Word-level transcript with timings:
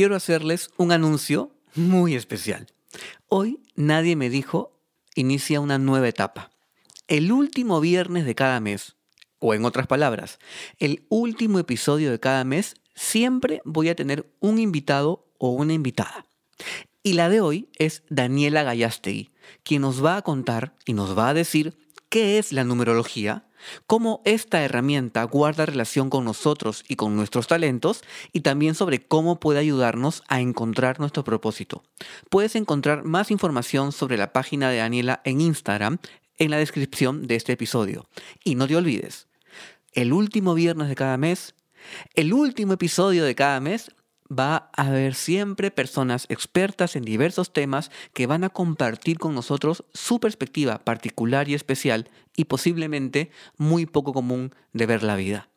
quiero 0.00 0.16
hacerles 0.16 0.70
un 0.78 0.92
anuncio 0.92 1.50
muy 1.74 2.14
especial. 2.14 2.66
Hoy 3.28 3.60
nadie 3.76 4.16
me 4.16 4.30
dijo 4.30 4.80
inicia 5.14 5.60
una 5.60 5.76
nueva 5.76 6.08
etapa. 6.08 6.50
El 7.06 7.30
último 7.32 7.82
viernes 7.82 8.24
de 8.24 8.34
cada 8.34 8.60
mes, 8.60 8.96
o 9.40 9.52
en 9.52 9.66
otras 9.66 9.86
palabras, 9.86 10.38
el 10.78 11.04
último 11.10 11.58
episodio 11.58 12.10
de 12.10 12.18
cada 12.18 12.44
mes, 12.44 12.76
siempre 12.94 13.60
voy 13.66 13.90
a 13.90 13.94
tener 13.94 14.32
un 14.40 14.58
invitado 14.58 15.30
o 15.36 15.50
una 15.50 15.74
invitada. 15.74 16.24
Y 17.02 17.12
la 17.12 17.28
de 17.28 17.42
hoy 17.42 17.68
es 17.76 18.02
Daniela 18.08 18.62
Gallastegui, 18.62 19.28
quien 19.64 19.82
nos 19.82 20.02
va 20.02 20.16
a 20.16 20.22
contar 20.22 20.78
y 20.86 20.94
nos 20.94 21.18
va 21.18 21.28
a 21.28 21.34
decir 21.34 21.76
qué 22.10 22.38
es 22.38 22.52
la 22.52 22.64
numerología, 22.64 23.44
cómo 23.86 24.20
esta 24.24 24.62
herramienta 24.62 25.22
guarda 25.24 25.64
relación 25.64 26.10
con 26.10 26.24
nosotros 26.24 26.84
y 26.88 26.96
con 26.96 27.16
nuestros 27.16 27.46
talentos 27.46 28.02
y 28.32 28.40
también 28.40 28.74
sobre 28.74 29.00
cómo 29.00 29.40
puede 29.40 29.60
ayudarnos 29.60 30.22
a 30.28 30.40
encontrar 30.40 31.00
nuestro 31.00 31.24
propósito. 31.24 31.82
Puedes 32.28 32.56
encontrar 32.56 33.04
más 33.04 33.30
información 33.30 33.92
sobre 33.92 34.18
la 34.18 34.32
página 34.32 34.70
de 34.70 34.78
Daniela 34.78 35.22
en 35.24 35.40
Instagram 35.40 35.98
en 36.36 36.50
la 36.50 36.58
descripción 36.58 37.26
de 37.26 37.36
este 37.36 37.52
episodio. 37.52 38.06
Y 38.44 38.56
no 38.56 38.66
te 38.66 38.76
olvides, 38.76 39.28
el 39.92 40.12
último 40.12 40.54
viernes 40.54 40.88
de 40.88 40.96
cada 40.96 41.16
mes, 41.16 41.54
el 42.14 42.32
último 42.32 42.72
episodio 42.72 43.24
de 43.24 43.34
cada 43.34 43.60
mes 43.60 43.92
va 44.30 44.70
a 44.76 44.86
haber 44.86 45.14
siempre 45.14 45.70
personas 45.70 46.26
expertas 46.28 46.96
en 46.96 47.02
diversos 47.02 47.52
temas 47.52 47.90
que 48.14 48.26
van 48.26 48.44
a 48.44 48.50
compartir 48.50 49.18
con 49.18 49.34
nosotros 49.34 49.84
su 49.92 50.20
perspectiva 50.20 50.78
particular 50.78 51.48
y 51.48 51.54
especial 51.54 52.08
y 52.36 52.44
posiblemente 52.44 53.30
muy 53.56 53.86
poco 53.86 54.12
común 54.12 54.54
de 54.72 54.86
ver 54.86 55.02
la 55.02 55.16
vida. 55.16 55.48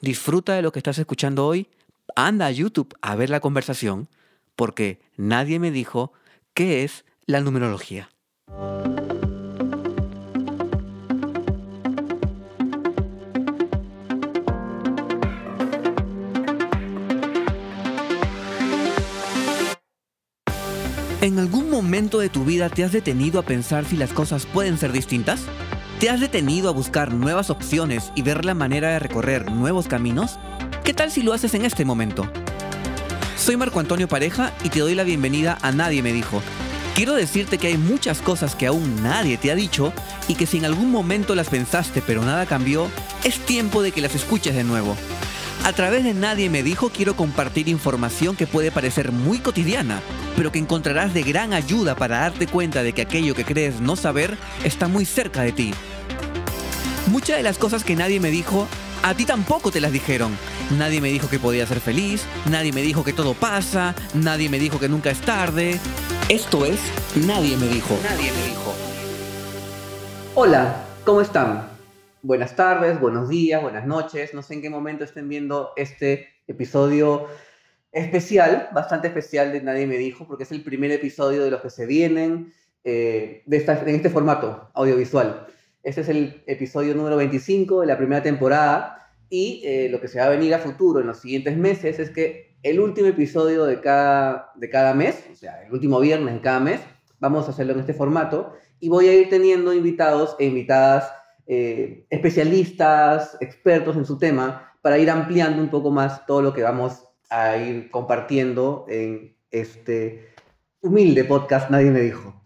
Disfruta 0.00 0.54
de 0.54 0.62
lo 0.62 0.72
que 0.72 0.78
estás 0.78 0.98
escuchando 0.98 1.46
hoy, 1.46 1.68
anda 2.16 2.46
a 2.46 2.50
YouTube 2.50 2.94
a 3.00 3.14
ver 3.16 3.30
la 3.30 3.40
conversación, 3.40 4.08
porque 4.56 5.00
nadie 5.16 5.58
me 5.58 5.70
dijo 5.70 6.12
qué 6.54 6.84
es 6.84 7.04
la 7.26 7.40
numerología. 7.40 8.10
¿En 21.22 21.38
algún 21.38 21.68
momento 21.68 22.18
de 22.18 22.30
tu 22.30 22.46
vida 22.46 22.70
te 22.70 22.82
has 22.82 22.92
detenido 22.92 23.38
a 23.38 23.42
pensar 23.42 23.84
si 23.84 23.98
las 23.98 24.10
cosas 24.10 24.46
pueden 24.46 24.78
ser 24.78 24.90
distintas? 24.90 25.42
¿Te 25.98 26.08
has 26.08 26.18
detenido 26.18 26.70
a 26.70 26.72
buscar 26.72 27.12
nuevas 27.12 27.50
opciones 27.50 28.10
y 28.14 28.22
ver 28.22 28.46
la 28.46 28.54
manera 28.54 28.88
de 28.88 29.00
recorrer 29.00 29.50
nuevos 29.50 29.86
caminos? 29.86 30.38
¿Qué 30.82 30.94
tal 30.94 31.10
si 31.10 31.22
lo 31.22 31.34
haces 31.34 31.52
en 31.52 31.66
este 31.66 31.84
momento? 31.84 32.26
Soy 33.36 33.58
Marco 33.58 33.80
Antonio 33.80 34.08
Pareja 34.08 34.54
y 34.64 34.70
te 34.70 34.80
doy 34.80 34.94
la 34.94 35.04
bienvenida 35.04 35.58
a 35.60 35.72
Nadie 35.72 36.02
me 36.02 36.14
dijo. 36.14 36.40
Quiero 36.94 37.12
decirte 37.12 37.58
que 37.58 37.66
hay 37.66 37.76
muchas 37.76 38.22
cosas 38.22 38.56
que 38.56 38.66
aún 38.66 39.02
nadie 39.02 39.36
te 39.36 39.50
ha 39.50 39.54
dicho 39.54 39.92
y 40.26 40.36
que 40.36 40.46
si 40.46 40.56
en 40.56 40.64
algún 40.64 40.90
momento 40.90 41.34
las 41.34 41.50
pensaste 41.50 42.02
pero 42.06 42.24
nada 42.24 42.46
cambió, 42.46 42.88
es 43.24 43.38
tiempo 43.40 43.82
de 43.82 43.92
que 43.92 44.00
las 44.00 44.14
escuches 44.14 44.54
de 44.54 44.64
nuevo. 44.64 44.96
A 45.64 45.72
través 45.72 46.04
de 46.04 46.14
Nadie 46.14 46.48
me 46.48 46.62
dijo 46.62 46.90
quiero 46.90 47.14
compartir 47.14 47.68
información 47.68 48.34
que 48.34 48.46
puede 48.46 48.72
parecer 48.72 49.12
muy 49.12 49.38
cotidiana, 49.38 50.00
pero 50.36 50.50
que 50.50 50.58
encontrarás 50.58 51.12
de 51.12 51.22
gran 51.22 51.52
ayuda 51.52 51.94
para 51.94 52.20
darte 52.20 52.46
cuenta 52.46 52.82
de 52.82 52.92
que 52.92 53.02
aquello 53.02 53.34
que 53.34 53.44
crees 53.44 53.80
no 53.80 53.94
saber 53.94 54.36
está 54.64 54.88
muy 54.88 55.04
cerca 55.04 55.42
de 55.42 55.52
ti. 55.52 55.74
Muchas 57.08 57.36
de 57.36 57.42
las 57.42 57.58
cosas 57.58 57.84
que 57.84 57.94
nadie 57.94 58.20
me 58.20 58.30
dijo, 58.30 58.66
a 59.02 59.14
ti 59.14 59.26
tampoco 59.26 59.70
te 59.70 59.80
las 59.80 59.92
dijeron. 59.92 60.36
Nadie 60.78 61.00
me 61.00 61.08
dijo 61.08 61.28
que 61.28 61.38
podía 61.38 61.66
ser 61.66 61.80
feliz, 61.80 62.24
nadie 62.48 62.72
me 62.72 62.82
dijo 62.82 63.04
que 63.04 63.12
todo 63.12 63.34
pasa, 63.34 63.94
nadie 64.14 64.48
me 64.48 64.58
dijo 64.58 64.78
que 64.78 64.88
nunca 64.88 65.10
es 65.10 65.20
tarde. 65.20 65.78
Esto 66.28 66.64
es 66.64 66.78
Nadie 67.26 67.56
me 67.56 67.66
dijo. 67.66 67.98
Nadie 68.02 68.30
me 68.32 68.46
dijo. 68.46 68.74
Hola, 70.34 70.84
¿cómo 71.04 71.20
están? 71.20 71.69
Buenas 72.22 72.54
tardes, 72.56 73.00
buenos 73.00 73.28
días, 73.28 73.62
buenas 73.62 73.86
noches. 73.86 74.34
No 74.34 74.42
sé 74.42 74.54
en 74.54 74.62
qué 74.62 74.70
momento 74.70 75.04
estén 75.04 75.28
viendo 75.28 75.70
este 75.76 76.28
episodio 76.46 77.26
especial, 77.92 78.68
bastante 78.72 79.08
especial 79.08 79.52
de 79.52 79.62
Nadie 79.62 79.86
me 79.86 79.96
dijo, 79.96 80.26
porque 80.26 80.44
es 80.44 80.52
el 80.52 80.62
primer 80.62 80.90
episodio 80.90 81.42
de 81.42 81.50
los 81.50 81.60
que 81.60 81.70
se 81.70 81.86
vienen 81.86 82.52
eh, 82.84 83.42
de 83.46 83.56
esta, 83.56 83.80
en 83.80 83.94
este 83.94 84.10
formato 84.10 84.70
audiovisual. 84.74 85.46
Este 85.82 86.02
es 86.02 86.08
el 86.08 86.42
episodio 86.46 86.94
número 86.94 87.16
25 87.16 87.80
de 87.80 87.86
la 87.86 87.96
primera 87.96 88.22
temporada 88.22 89.10
y 89.28 89.62
eh, 89.64 89.88
lo 89.90 90.00
que 90.00 90.08
se 90.08 90.18
va 90.18 90.26
a 90.26 90.30
venir 90.30 90.54
a 90.54 90.58
futuro 90.58 91.00
en 91.00 91.06
los 91.06 91.20
siguientes 91.20 91.56
meses 91.56 91.98
es 91.98 92.10
que 92.10 92.56
el 92.62 92.80
último 92.80 93.08
episodio 93.08 93.64
de 93.64 93.80
cada, 93.80 94.52
de 94.56 94.68
cada 94.68 94.92
mes, 94.92 95.24
o 95.32 95.36
sea, 95.36 95.62
el 95.62 95.72
último 95.72 95.98
viernes 96.00 96.34
de 96.34 96.40
cada 96.40 96.60
mes, 96.60 96.80
vamos 97.18 97.46
a 97.46 97.50
hacerlo 97.50 97.72
en 97.72 97.80
este 97.80 97.94
formato 97.94 98.52
y 98.78 98.88
voy 98.88 99.08
a 99.08 99.14
ir 99.14 99.30
teniendo 99.30 99.72
invitados 99.72 100.36
e 100.38 100.44
invitadas 100.44 101.10
eh, 101.52 102.06
especialistas, 102.10 103.36
expertos 103.40 103.96
en 103.96 104.04
su 104.04 104.16
tema, 104.18 104.72
para 104.82 104.98
ir 104.98 105.10
ampliando 105.10 105.60
un 105.60 105.68
poco 105.68 105.90
más 105.90 106.24
todo 106.24 106.42
lo 106.42 106.54
que 106.54 106.62
vamos 106.62 107.02
a 107.28 107.56
ir 107.56 107.90
compartiendo 107.90 108.86
en 108.88 109.36
este 109.50 110.32
humilde 110.80 111.24
podcast, 111.24 111.68
nadie 111.68 111.90
me 111.90 112.02
dijo. 112.02 112.44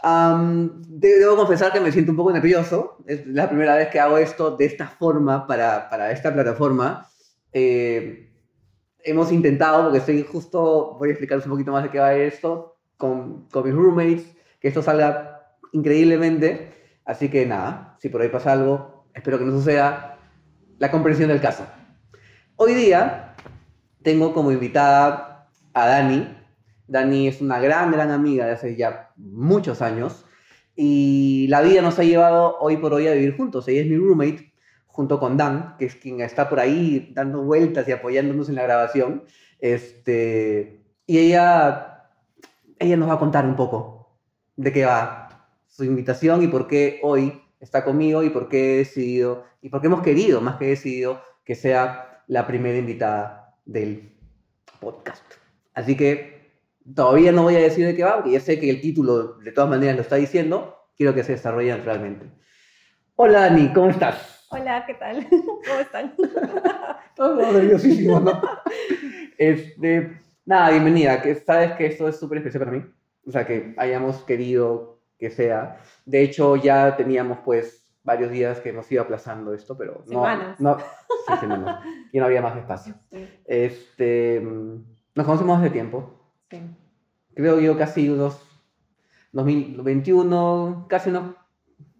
debo 0.00 1.34
confesar 1.34 1.72
que 1.72 1.80
me 1.80 1.90
siento 1.90 2.12
un 2.12 2.18
poco 2.18 2.30
nervioso, 2.30 2.98
es 3.08 3.26
la 3.26 3.48
primera 3.48 3.74
vez 3.74 3.88
que 3.88 3.98
hago 3.98 4.16
esto 4.16 4.56
de 4.56 4.66
esta 4.66 4.86
forma 4.86 5.48
para, 5.48 5.90
para 5.90 6.12
esta 6.12 6.32
plataforma. 6.32 7.08
Eh, 7.52 8.30
hemos 9.02 9.32
intentado, 9.32 9.82
porque 9.82 9.98
estoy 9.98 10.22
justo, 10.22 10.94
voy 11.00 11.08
a 11.08 11.12
explicarles 11.14 11.46
un 11.46 11.52
poquito 11.54 11.72
más 11.72 11.82
de 11.82 11.90
qué 11.90 11.98
va 11.98 12.14
esto, 12.14 12.76
con, 12.96 13.48
con 13.48 13.64
mis 13.64 13.74
roommates, 13.74 14.36
que 14.60 14.68
esto 14.68 14.82
salga 14.82 15.56
increíblemente. 15.72 16.79
Así 17.04 17.28
que 17.28 17.46
nada, 17.46 17.96
si 18.00 18.08
por 18.08 18.22
ahí 18.22 18.28
pasa 18.28 18.52
algo, 18.52 19.06
espero 19.14 19.38
que 19.38 19.44
no 19.44 19.52
suceda, 19.52 20.18
la 20.78 20.90
comprensión 20.90 21.28
del 21.28 21.40
caso. 21.40 21.66
Hoy 22.56 22.74
día 22.74 23.34
tengo 24.02 24.32
como 24.32 24.52
invitada 24.52 25.48
a 25.74 25.86
Dani. 25.86 26.36
Dani 26.86 27.28
es 27.28 27.40
una 27.40 27.60
gran, 27.60 27.92
gran 27.92 28.10
amiga 28.10 28.46
de 28.46 28.52
hace 28.52 28.76
ya 28.76 29.10
muchos 29.16 29.82
años 29.82 30.24
y 30.76 31.46
la 31.48 31.60
vida 31.60 31.82
nos 31.82 31.98
ha 31.98 32.04
llevado 32.04 32.56
hoy 32.58 32.78
por 32.78 32.94
hoy 32.94 33.06
a 33.06 33.12
vivir 33.12 33.36
juntos. 33.36 33.68
Ella 33.68 33.82
es 33.82 33.86
mi 33.86 33.96
roommate 33.96 34.52
junto 34.86 35.20
con 35.20 35.36
Dan, 35.36 35.76
que 35.78 35.84
es 35.86 35.94
quien 35.94 36.20
está 36.20 36.48
por 36.48 36.60
ahí 36.60 37.12
dando 37.14 37.42
vueltas 37.42 37.86
y 37.88 37.92
apoyándonos 37.92 38.48
en 38.48 38.54
la 38.54 38.62
grabación. 38.62 39.24
Este, 39.58 40.80
y 41.06 41.18
ella, 41.18 42.08
ella 42.78 42.96
nos 42.96 43.08
va 43.08 43.14
a 43.14 43.18
contar 43.18 43.44
un 43.44 43.56
poco 43.56 44.16
de 44.56 44.72
qué 44.72 44.84
va 44.84 45.29
su 45.80 45.86
invitación 45.86 46.42
y 46.42 46.46
por 46.46 46.66
qué 46.66 47.00
hoy 47.02 47.40
está 47.58 47.84
conmigo 47.84 48.22
y 48.22 48.28
por 48.28 48.50
qué 48.50 48.74
he 48.74 48.76
decidido, 48.78 49.46
y 49.62 49.70
por 49.70 49.80
qué 49.80 49.86
hemos 49.86 50.02
querido, 50.02 50.42
más 50.42 50.56
que 50.56 50.66
decidido, 50.66 51.22
que 51.42 51.54
sea 51.54 52.22
la 52.26 52.46
primera 52.46 52.76
invitada 52.76 53.56
del 53.64 54.12
podcast. 54.78 55.24
Así 55.72 55.96
que 55.96 56.52
todavía 56.94 57.32
no 57.32 57.44
voy 57.44 57.56
a 57.56 57.60
decir 57.60 57.86
de 57.86 57.96
qué 57.96 58.04
va, 58.04 58.16
porque 58.16 58.32
ya 58.32 58.40
sé 58.40 58.60
que 58.60 58.68
el 58.68 58.82
título 58.82 59.38
de 59.38 59.52
todas 59.52 59.70
maneras 59.70 59.96
lo 59.96 60.02
está 60.02 60.16
diciendo, 60.16 60.76
quiero 60.98 61.14
que 61.14 61.24
se 61.24 61.32
desarrolle 61.32 61.70
naturalmente. 61.70 62.26
Hola 63.16 63.40
Dani, 63.40 63.72
¿cómo 63.72 63.88
estás? 63.88 64.46
Hola, 64.50 64.84
¿qué 64.86 64.94
tal? 64.94 65.26
¿Cómo 65.30 65.80
están? 65.80 66.14
Todos 67.16 67.54
nerviosísimos, 67.54 68.22
¿no? 68.22 68.42
Este, 69.38 70.20
nada, 70.44 70.72
bienvenida, 70.72 71.22
que 71.22 71.36
sabes 71.36 71.72
que 71.72 71.86
esto 71.86 72.06
es 72.06 72.18
súper 72.18 72.38
especial 72.38 72.64
para 72.66 72.76
mí. 72.76 72.84
O 73.26 73.30
sea, 73.30 73.46
que 73.46 73.74
hayamos 73.78 74.22
querido 74.24 74.99
que 75.20 75.30
sea. 75.30 75.80
De 76.06 76.22
hecho, 76.22 76.56
ya 76.56 76.96
teníamos 76.96 77.38
pues 77.44 77.94
varios 78.02 78.30
días 78.30 78.58
que 78.60 78.70
hemos 78.70 78.90
ido 78.90 79.02
aplazando 79.02 79.52
esto, 79.52 79.76
pero 79.76 80.02
no, 80.06 80.24
no, 80.58 80.78
sí, 80.78 81.34
semanas. 81.38 81.84
y 82.10 82.18
no 82.18 82.24
había 82.24 82.42
más 82.42 82.56
espacio. 82.56 82.94
Este, 83.44 84.40
nos 84.40 85.26
conocemos 85.26 85.58
hace 85.58 85.70
tiempo. 85.70 86.14
Sí. 86.50 86.60
Creo 87.34 87.60
yo 87.60 87.76
casi 87.76 88.08
unos 88.08 88.40
2021, 89.32 90.86
casi 90.88 91.10
unos 91.10 91.34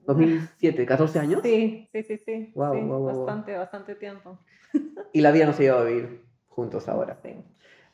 2007, 0.06 0.86
14 0.86 1.18
años. 1.18 1.40
Sí, 1.42 1.88
sí, 1.92 2.02
sí, 2.02 2.18
sí. 2.18 2.52
Wow, 2.54 3.04
bastante, 3.04 3.56
bastante 3.56 3.94
tiempo. 3.96 4.38
Y 5.12 5.20
la 5.20 5.32
vida 5.32 5.46
nos 5.46 5.58
ha 5.58 5.62
llevado 5.62 5.82
a 5.82 5.88
vivir 5.88 6.22
juntos 6.48 6.88
ahora. 6.88 7.18
Sí. 7.22 7.34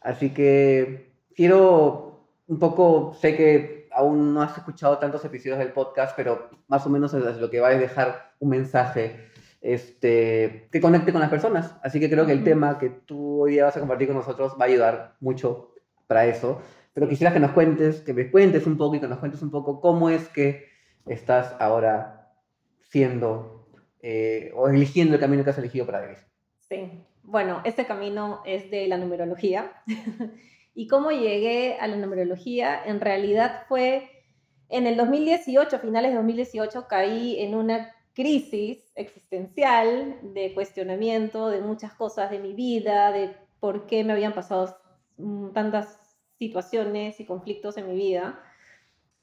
Así 0.01 0.33
que 0.33 1.11
quiero 1.35 2.21
un 2.47 2.59
poco, 2.59 3.15
sé 3.21 3.37
que 3.37 3.76
aún 3.97 4.35
no 4.35 4.43
has 4.43 4.57
escuchado 4.57 4.99
tantos 4.99 5.25
episodios 5.25 5.59
del 5.59 5.73
podcast, 5.73 6.15
pero 6.15 6.51
más 6.69 6.85
o 6.87 6.91
menos 6.91 7.15
es 7.15 7.39
lo 7.39 7.49
que 7.49 7.61
va 7.61 7.69
a 7.69 7.75
dejar 7.75 8.35
un 8.39 8.51
mensaje 8.51 9.31
este, 9.63 10.69
que 10.71 10.81
conecte 10.83 11.13
con 11.13 11.23
las 11.23 11.31
personas. 11.31 11.75
Así 11.83 11.99
que 11.99 12.11
creo 12.11 12.27
que 12.27 12.33
el 12.33 12.45
tema 12.45 12.79
que 12.79 12.91
tú 12.91 13.43
hoy 13.43 13.53
día 13.53 13.65
vas 13.65 13.77
a 13.77 13.81
compartir 13.81 14.09
con 14.09 14.17
nosotros 14.17 14.53
va 14.61 14.67
a 14.67 14.69
ayudar 14.69 15.17
mucho 15.21 15.73
para 16.07 16.27
eso. 16.27 16.61
Pero 16.93 17.09
quisiera 17.09 17.33
que 17.33 17.41
nos 17.41 17.53
cuentes, 17.53 18.03
que 18.03 18.13
me 18.13 18.31
cuentes 18.31 18.67
un 18.67 18.77
poco 18.77 18.97
y 18.97 19.01
que 19.01 19.09
nos 19.09 19.19
cuentes 19.19 19.41
un 19.41 19.51
poco 19.51 19.81
cómo 19.81 20.11
es 20.11 20.29
que 20.29 20.67
estás 21.07 21.57
ahora 21.59 22.35
siendo 22.83 23.67
eh, 24.03 24.53
o 24.55 24.69
eligiendo 24.69 25.15
el 25.15 25.21
camino 25.21 25.43
que 25.43 25.51
has 25.51 25.59
elegido 25.59 25.87
para 25.87 26.03
vivir. 26.03 26.19
Sí, 26.69 26.91
bueno, 27.23 27.63
este 27.65 27.87
camino 27.87 28.43
es 28.45 28.71
de 28.71 28.89
la 28.89 28.99
numerología. 28.99 29.73
Y 30.79 30.89
cómo 30.89 31.11
llegué 31.11 31.79
a 31.81 31.87
la 31.87 31.97
numerología, 31.97 32.85
en 32.85 33.01
realidad 33.01 33.63
fue 33.67 34.11
en 34.69 34.87
el 34.87 34.99
2018, 34.99 35.79
finales 35.79 36.11
de 36.11 36.17
2018, 36.17 36.87
caí 36.87 37.41
en 37.41 37.55
una 37.55 37.95
crisis 38.13 38.93
existencial 38.95 40.19
de 40.35 40.53
cuestionamiento 40.53 41.49
de 41.49 41.63
muchas 41.63 41.95
cosas 41.95 42.31
de 42.31 42.41
mi 42.41 42.53
vida, 42.53 43.11
de 43.11 43.35
por 43.59 43.87
qué 43.87 44.05
me 44.05 44.13
habían 44.13 44.35
pasado 44.35 44.77
mm, 45.17 45.53
tantas 45.55 45.99
situaciones 46.39 47.21
y 47.21 47.25
conflictos 47.25 47.79
en 47.79 47.89
mi 47.89 47.97
vida. 47.97 48.39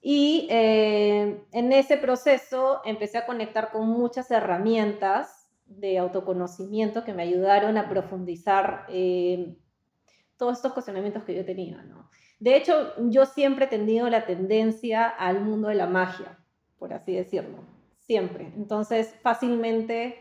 Y 0.01 0.47
eh, 0.49 1.45
en 1.51 1.71
ese 1.71 1.97
proceso 1.97 2.81
empecé 2.83 3.19
a 3.19 3.27
conectar 3.27 3.71
con 3.71 3.87
muchas 3.87 4.31
herramientas 4.31 5.51
de 5.67 5.99
autoconocimiento 5.99 7.03
que 7.03 7.13
me 7.13 7.21
ayudaron 7.21 7.77
a 7.77 7.89
profundizar 7.89 8.87
eh, 8.89 9.55
todos 10.37 10.57
estos 10.57 10.73
cuestionamientos 10.73 11.23
que 11.23 11.35
yo 11.35 11.45
tenía. 11.45 11.81
¿no? 11.83 12.09
De 12.39 12.55
hecho, 12.55 12.93
yo 13.09 13.25
siempre 13.25 13.65
he 13.65 13.69
tenido 13.69 14.09
la 14.09 14.25
tendencia 14.25 15.07
al 15.07 15.41
mundo 15.41 15.69
de 15.69 15.75
la 15.75 15.87
magia, 15.87 16.37
por 16.77 16.93
así 16.93 17.13
decirlo, 17.13 17.59
siempre. 17.99 18.51
Entonces, 18.55 19.15
fácilmente 19.21 20.17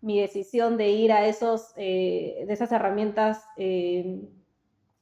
mi 0.00 0.20
decisión 0.20 0.76
de 0.76 0.90
ir 0.90 1.12
a 1.12 1.26
esos, 1.26 1.72
eh, 1.76 2.44
de 2.46 2.52
esas 2.52 2.70
herramientas 2.72 3.42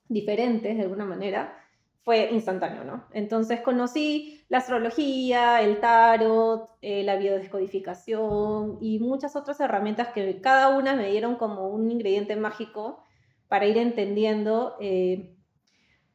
diferentes, 0.09 0.77
de 0.77 0.83
alguna 0.83 1.05
manera, 1.05 1.59
fue 2.05 2.31
instantáneo, 2.33 2.85
¿no? 2.85 3.05
Entonces 3.13 3.61
conocí 3.61 4.45
la 4.49 4.59
astrología, 4.59 5.63
el 5.63 5.81
tarot, 5.81 6.69
eh, 6.83 7.05
la 7.05 7.17
biodescodificación 7.17 8.79
y 8.81 8.99
muchas 8.99 9.37
otras 9.37 9.61
herramientas 9.61 10.09
que 10.09 10.41
cada 10.41 10.77
una 10.77 10.97
me 10.97 11.11
dieron 11.11 11.37
como 11.37 11.69
un 11.69 11.91
ingrediente 11.91 12.35
mágico 12.37 13.05
para 13.53 13.67
ir 13.67 13.77
entendiendo 13.77 14.77
eh, 14.81 15.37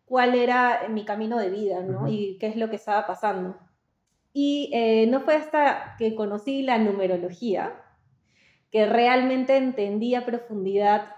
cuál 0.05 0.33
era 0.33 0.87
mi 0.89 1.05
camino 1.05 1.37
de 1.37 1.51
vida, 1.51 1.83
¿no? 1.83 2.07
Y 2.07 2.39
qué 2.39 2.47
es 2.47 2.55
lo 2.55 2.71
que 2.71 2.77
estaba 2.77 3.05
pasando. 3.05 3.55
Y 4.33 4.71
eh, 4.73 5.05
no 5.05 5.19
fue 5.19 5.35
hasta 5.35 5.93
que 5.99 6.15
conocí 6.15 6.63
la 6.63 6.79
numerología 6.79 7.79
que 8.71 8.87
realmente 8.87 9.55
entendí 9.55 10.15
a 10.15 10.25
profundidad 10.25 11.11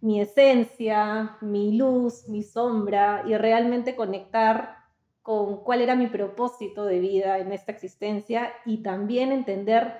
mi 0.00 0.22
esencia, 0.22 1.36
mi 1.42 1.76
luz, 1.76 2.30
mi 2.30 2.42
sombra 2.42 3.22
y 3.26 3.36
realmente 3.36 3.94
conectar 3.94 4.76
con 5.20 5.62
cuál 5.64 5.82
era 5.82 5.96
mi 5.96 6.06
propósito 6.06 6.86
de 6.86 6.98
vida 6.98 7.40
en 7.40 7.52
esta 7.52 7.72
existencia 7.72 8.54
y 8.64 8.82
también 8.82 9.32
entender 9.32 9.98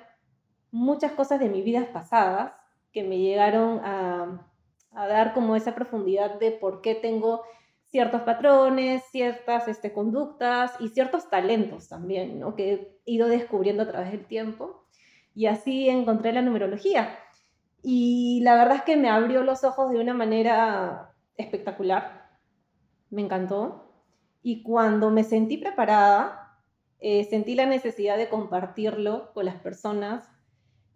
muchas 0.70 1.12
cosas 1.12 1.40
de 1.40 1.50
mis 1.50 1.62
vidas 1.62 1.88
pasadas 1.88 2.54
que 2.90 3.04
me 3.04 3.18
llegaron 3.18 3.80
a, 3.84 4.48
dar 4.94 5.34
como 5.34 5.56
esa 5.56 5.74
profundidad 5.74 6.38
de 6.38 6.50
por 6.52 6.80
qué 6.80 6.94
tengo 6.94 7.42
ciertos 7.86 8.22
patrones, 8.22 9.02
ciertas 9.10 9.68
este, 9.68 9.92
conductas 9.92 10.72
y 10.80 10.88
ciertos 10.88 11.28
talentos 11.28 11.88
también, 11.88 12.40
¿no? 12.40 12.54
que 12.54 12.72
he 12.72 13.12
ido 13.12 13.28
descubriendo 13.28 13.82
a 13.82 13.88
través 13.88 14.12
del 14.12 14.26
tiempo. 14.26 14.84
Y 15.34 15.46
así 15.46 15.88
encontré 15.88 16.32
la 16.32 16.42
numerología 16.42 17.18
y 17.82 18.40
la 18.42 18.54
verdad 18.54 18.76
es 18.76 18.82
que 18.82 18.96
me 18.96 19.10
abrió 19.10 19.42
los 19.42 19.64
ojos 19.64 19.90
de 19.90 19.98
una 19.98 20.14
manera 20.14 21.12
espectacular. 21.36 22.30
Me 23.10 23.22
encantó. 23.22 23.92
Y 24.42 24.62
cuando 24.62 25.10
me 25.10 25.24
sentí 25.24 25.56
preparada, 25.56 26.58
eh, 27.00 27.24
sentí 27.24 27.54
la 27.54 27.66
necesidad 27.66 28.16
de 28.16 28.28
compartirlo 28.28 29.32
con 29.34 29.46
las 29.46 29.56
personas. 29.56 30.28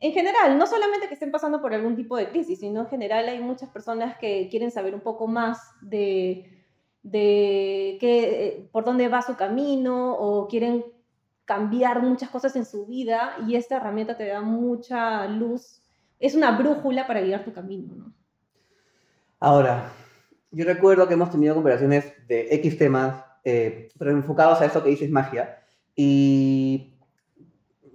En 0.01 0.13
general, 0.13 0.59
no 0.59 0.67
solamente 0.67 1.09
que 1.09 1.15
estén 1.15 1.31
pasando 1.31 1.63
por 1.63 1.73
algún 1.73 1.97
tipo 1.97 2.17
de 2.17 2.29
crisis, 2.29 2.61
sino 2.61 2.83
en 2.83 2.89
general 2.89 3.29
hay 3.29 3.41
muchas 3.41 3.71
personas 3.71 4.19
que 4.19 4.49
quieren 4.51 4.71
saber 4.71 4.95
un 4.95 5.01
poco 5.01 5.27
más 5.27 5.59
de, 5.81 6.51
qué, 7.03 7.99
eh, 8.01 8.69
por 8.73 8.85
dónde 8.85 9.09
va 9.09 9.23
su 9.23 9.37
camino 9.37 10.15
o 10.15 10.49
quieren 10.49 10.85
cambiar 11.47 12.03
muchas 12.03 12.29
cosas 12.29 12.57
en 12.57 12.65
su 12.65 12.87
vida 12.87 13.37
y 13.47 13.55
esta 13.55 13.77
herramienta 13.77 14.17
te 14.17 14.27
da 14.27 14.43
mucha 14.43 15.27
luz 15.29 15.83
es 16.19 16.35
una 16.35 16.57
brújula 16.57 17.07
para 17.07 17.21
guiar 17.21 17.45
tu 17.45 17.53
camino, 17.53 17.95
¿no? 17.95 18.13
Ahora, 19.39 19.93
yo 20.51 20.65
recuerdo 20.65 21.07
que 21.07 21.15
hemos 21.15 21.31
tenido 21.31 21.55
conversaciones 21.55 22.13
de 22.27 22.49
X 22.55 22.79
temas, 22.79 23.23
eh, 23.45 23.91
pero 23.99 24.11
enfocados 24.11 24.61
a 24.61 24.65
eso 24.65 24.83
que 24.83 24.91
dices 24.91 25.11
magia, 25.11 25.63
y 25.95 26.96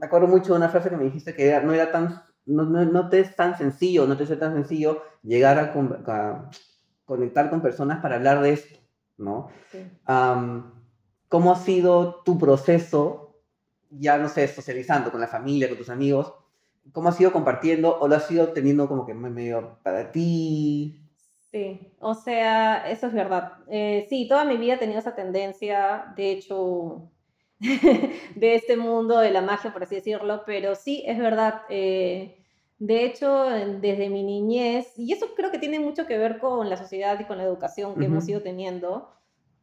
me 0.02 0.08
acuerdo 0.08 0.28
mucho 0.28 0.54
de 0.54 0.58
una 0.58 0.70
frase 0.70 0.90
que 0.90 0.98
me 0.98 1.04
dijiste 1.06 1.36
que 1.36 1.62
no 1.62 1.74
era 1.74 1.92
tan, 1.92 2.24
no, 2.48 2.64
no, 2.66 3.08
te 3.08 3.20
es 3.20 3.36
tan 3.36 3.56
sencillo, 3.56 4.08
no 4.08 4.18
te 4.18 4.24
es 4.24 4.40
tan 4.40 4.56
sencillo 4.56 5.04
llegar 5.22 5.60
a, 5.60 5.72
conectar 7.06 7.50
con 7.52 7.62
personas 7.62 8.02
para 8.02 8.16
hablar 8.16 8.42
de 8.42 8.54
esto, 8.54 8.80
¿no? 9.18 9.50
¿Cómo 11.30 11.52
ha 11.52 11.56
sido 11.56 12.24
tu 12.24 12.40
proceso, 12.40 13.38
ya 13.92 14.18
no 14.18 14.28
sé, 14.28 14.48
socializando 14.48 15.12
con 15.12 15.22
la 15.22 15.28
familia, 15.28 15.70
con 15.70 15.78
tus 15.78 15.90
amigos, 15.90 16.34
¿Cómo 16.92 17.10
has 17.10 17.22
ido 17.22 17.32
compartiendo 17.32 18.00
o 18.00 18.08
lo 18.08 18.16
has 18.16 18.30
ido 18.32 18.50
teniendo 18.54 18.88
como 18.88 19.06
que 19.06 19.14
medio 19.14 19.78
para 19.84 20.12
ti? 20.12 21.00
Sí, 21.52 21.94
o 22.00 22.16
sea, 22.16 22.90
eso 22.90 23.08
es 23.08 23.14
verdad. 23.14 23.54
Eh, 23.70 24.08
sí, 24.10 24.28
toda 24.28 24.46
mi 24.46 24.58
vida 24.58 24.74
he 24.74 24.78
tenido 24.78 25.00
esa 25.00 25.16
tendencia, 25.16 26.12
de 26.16 26.32
hecho, 26.32 27.12
de 28.36 28.56
este 28.56 28.76
mundo 28.76 29.20
de 29.20 29.30
la 29.32 29.42
magia, 29.42 29.72
por 29.72 29.84
así 29.84 29.96
decirlo, 29.96 30.42
pero 30.46 30.76
sí, 30.76 31.04
es 31.06 31.20
verdad. 31.20 31.62
Eh, 31.70 32.38
de 32.80 33.06
hecho, 33.06 33.46
desde 33.80 34.10
mi 34.10 34.24
niñez, 34.24 34.98
y 34.98 35.14
eso 35.14 35.28
creo 35.36 35.52
que 35.52 35.60
tiene 35.60 35.80
mucho 35.80 36.08
que 36.08 36.18
ver 36.18 36.40
con 36.40 36.68
la 36.70 36.78
sociedad 36.78 37.20
y 37.20 37.26
con 37.26 37.38
la 37.38 37.44
educación 37.44 37.96
que 37.96 38.06
hemos 38.06 38.28
ido 38.28 38.42
teniendo, 38.42 39.12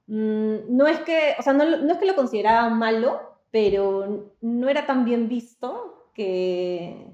mm, 0.07 0.55
no 0.69 0.87
es 0.87 1.01
que, 1.01 1.35
o 1.37 1.43
sea, 1.43 1.53
no, 1.53 1.65
no 1.65 1.93
es 1.93 1.99
que 1.99 2.07
lo 2.07 2.15
consideraba 2.15 2.69
malo, 2.69 3.21
pero 3.51 4.33
no 4.41 4.69
era 4.69 4.87
tan 4.87 5.05
bien 5.05 5.29
visto 5.29 6.13
que, 6.15 7.13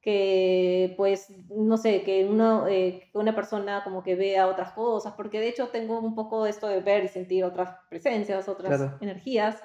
que 0.00 0.94
pues, 0.96 1.34
no 1.50 1.76
sé, 1.76 2.02
que, 2.02 2.24
uno, 2.24 2.68
eh, 2.68 3.10
una 3.12 3.34
persona 3.34 3.82
como 3.82 4.04
que 4.04 4.14
vea 4.14 4.46
otras 4.46 4.70
cosas, 4.70 5.14
porque 5.16 5.40
de 5.40 5.48
hecho 5.48 5.68
tengo 5.70 5.98
un 5.98 6.14
poco 6.14 6.46
esto 6.46 6.68
de 6.68 6.80
ver 6.80 7.02
y 7.02 7.08
sentir 7.08 7.42
otras 7.42 7.76
presencias, 7.90 8.48
otras 8.48 8.92
energías, 9.00 9.60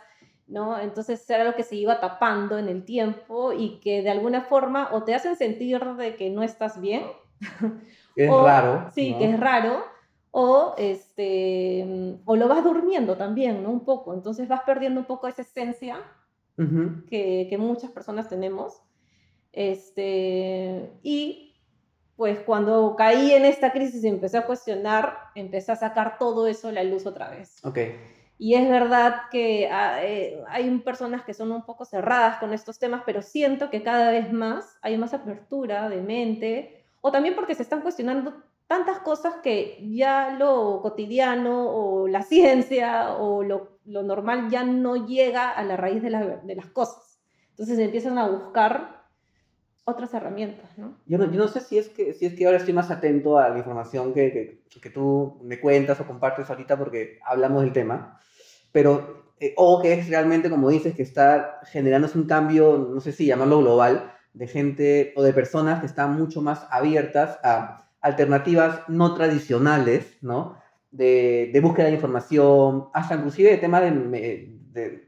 ¿no? 0.51 0.77
Entonces 0.77 1.27
era 1.29 1.45
lo 1.45 1.55
que 1.55 1.63
se 1.63 1.77
iba 1.77 1.99
tapando 1.99 2.57
en 2.57 2.67
el 2.67 2.83
tiempo 2.83 3.53
y 3.53 3.79
que 3.79 4.01
de 4.01 4.11
alguna 4.11 4.41
forma 4.41 4.89
o 4.91 5.03
te 5.03 5.15
hacen 5.15 5.35
sentir 5.37 5.79
de 5.95 6.15
que 6.15 6.29
no 6.29 6.43
estás 6.43 6.79
bien. 6.79 7.03
Es 8.13 8.29
raro. 8.29 8.89
Sí, 8.93 9.15
que 9.17 9.31
es 9.31 9.39
raro. 9.39 9.85
O, 10.31 10.75
este, 10.77 12.17
o 12.25 12.35
lo 12.35 12.49
vas 12.49 12.61
durmiendo 12.61 13.15
también, 13.15 13.63
¿no? 13.63 13.69
Un 13.69 13.85
poco. 13.85 14.13
Entonces 14.13 14.49
vas 14.49 14.63
perdiendo 14.65 14.99
un 14.99 15.05
poco 15.05 15.29
esa 15.29 15.43
esencia 15.43 15.97
que, 17.09 17.55
muchas 17.57 17.89
personas 17.89 18.27
tenemos. 18.27 18.81
Este, 19.53 20.91
y 21.03 21.55
pues 22.17 22.39
cuando 22.39 22.97
caí 22.97 23.31
en 23.31 23.45
esta 23.45 23.71
crisis 23.71 24.03
y 24.03 24.09
empecé 24.09 24.37
a 24.37 24.45
cuestionar, 24.45 25.17
empecé 25.35 25.71
a 25.71 25.77
sacar 25.77 26.17
todo 26.17 26.47
eso 26.47 26.67
a 26.67 26.73
la 26.73 26.83
luz 26.83 27.05
otra 27.05 27.29
vez. 27.29 27.63
Okay. 27.63 27.95
Y 28.43 28.55
es 28.55 28.67
verdad 28.67 29.29
que 29.29 29.69
ah, 29.71 30.03
eh, 30.03 30.43
hay 30.47 30.67
personas 30.79 31.23
que 31.23 31.35
son 31.35 31.51
un 31.51 31.63
poco 31.63 31.85
cerradas 31.85 32.39
con 32.39 32.53
estos 32.53 32.79
temas, 32.79 33.03
pero 33.05 33.21
siento 33.21 33.69
que 33.69 33.83
cada 33.83 34.09
vez 34.09 34.33
más 34.33 34.79
hay 34.81 34.97
más 34.97 35.13
apertura 35.13 35.89
de 35.89 36.01
mente, 36.01 36.83
o 37.01 37.11
también 37.11 37.35
porque 37.35 37.53
se 37.53 37.61
están 37.61 37.81
cuestionando 37.81 38.33
tantas 38.65 38.97
cosas 39.01 39.35
que 39.43 39.77
ya 39.93 40.35
lo 40.39 40.81
cotidiano 40.81 41.69
o 41.69 42.07
la 42.07 42.23
ciencia 42.33 43.13
o 43.13 43.43
lo, 43.43 43.77
lo 43.85 44.01
normal 44.01 44.49
ya 44.49 44.63
no 44.63 45.05
llega 45.05 45.51
a 45.51 45.63
la 45.63 45.77
raíz 45.77 46.01
de, 46.01 46.09
de, 46.09 46.55
las 46.55 46.65
cosas. 46.65 47.19
Entonces 47.51 47.77
empiezan 47.77 48.17
a 48.17 48.27
buscar 48.27 49.03
otras 49.85 50.15
herramientas, 50.15 50.79
¿no? 50.79 50.97
Yo 51.05 51.19
no, 51.19 51.31
yo 51.31 51.37
no 51.37 51.47
sé 51.47 51.59
si 51.59 51.77
es, 51.77 51.89
que, 51.89 52.15
si 52.15 52.25
es 52.25 52.33
que 52.33 52.47
ahora 52.47 52.57
estoy 52.57 52.73
más 52.73 52.89
atento 52.89 53.37
a 53.37 53.49
la 53.49 53.59
información 53.59 54.15
que, 54.15 54.63
que, 54.67 54.81
que 54.81 54.89
tú 54.89 55.39
me 55.43 55.59
cuentas 55.59 55.99
o 55.99 56.07
compartes 56.07 56.49
ahorita 56.49 56.75
porque 56.75 57.19
hablamos 57.23 57.61
del 57.61 57.71
tema, 57.71 58.17
pero, 58.71 59.23
eh, 59.39 59.53
o 59.57 59.81
que 59.81 59.93
es 59.93 60.07
realmente, 60.09 60.49
como 60.49 60.69
dices, 60.69 60.95
que 60.95 61.03
está 61.03 61.59
generándose 61.65 62.17
un 62.17 62.27
cambio, 62.27 62.89
no 62.93 63.01
sé 63.01 63.11
si 63.11 63.25
llamarlo 63.25 63.59
global, 63.59 64.13
de 64.33 64.47
gente 64.47 65.13
o 65.15 65.23
de 65.23 65.33
personas 65.33 65.81
que 65.81 65.85
están 65.85 66.17
mucho 66.17 66.41
más 66.41 66.65
abiertas 66.71 67.39
a 67.43 67.89
alternativas 68.01 68.81
no 68.87 69.13
tradicionales, 69.13 70.17
¿no? 70.21 70.57
De, 70.91 71.57
búsqueda 71.61 71.87
de 71.87 71.93
información, 71.93 72.89
hasta 72.93 73.15
inclusive 73.15 73.51
de 73.51 73.57
tema 73.57 73.79
de, 73.79 74.59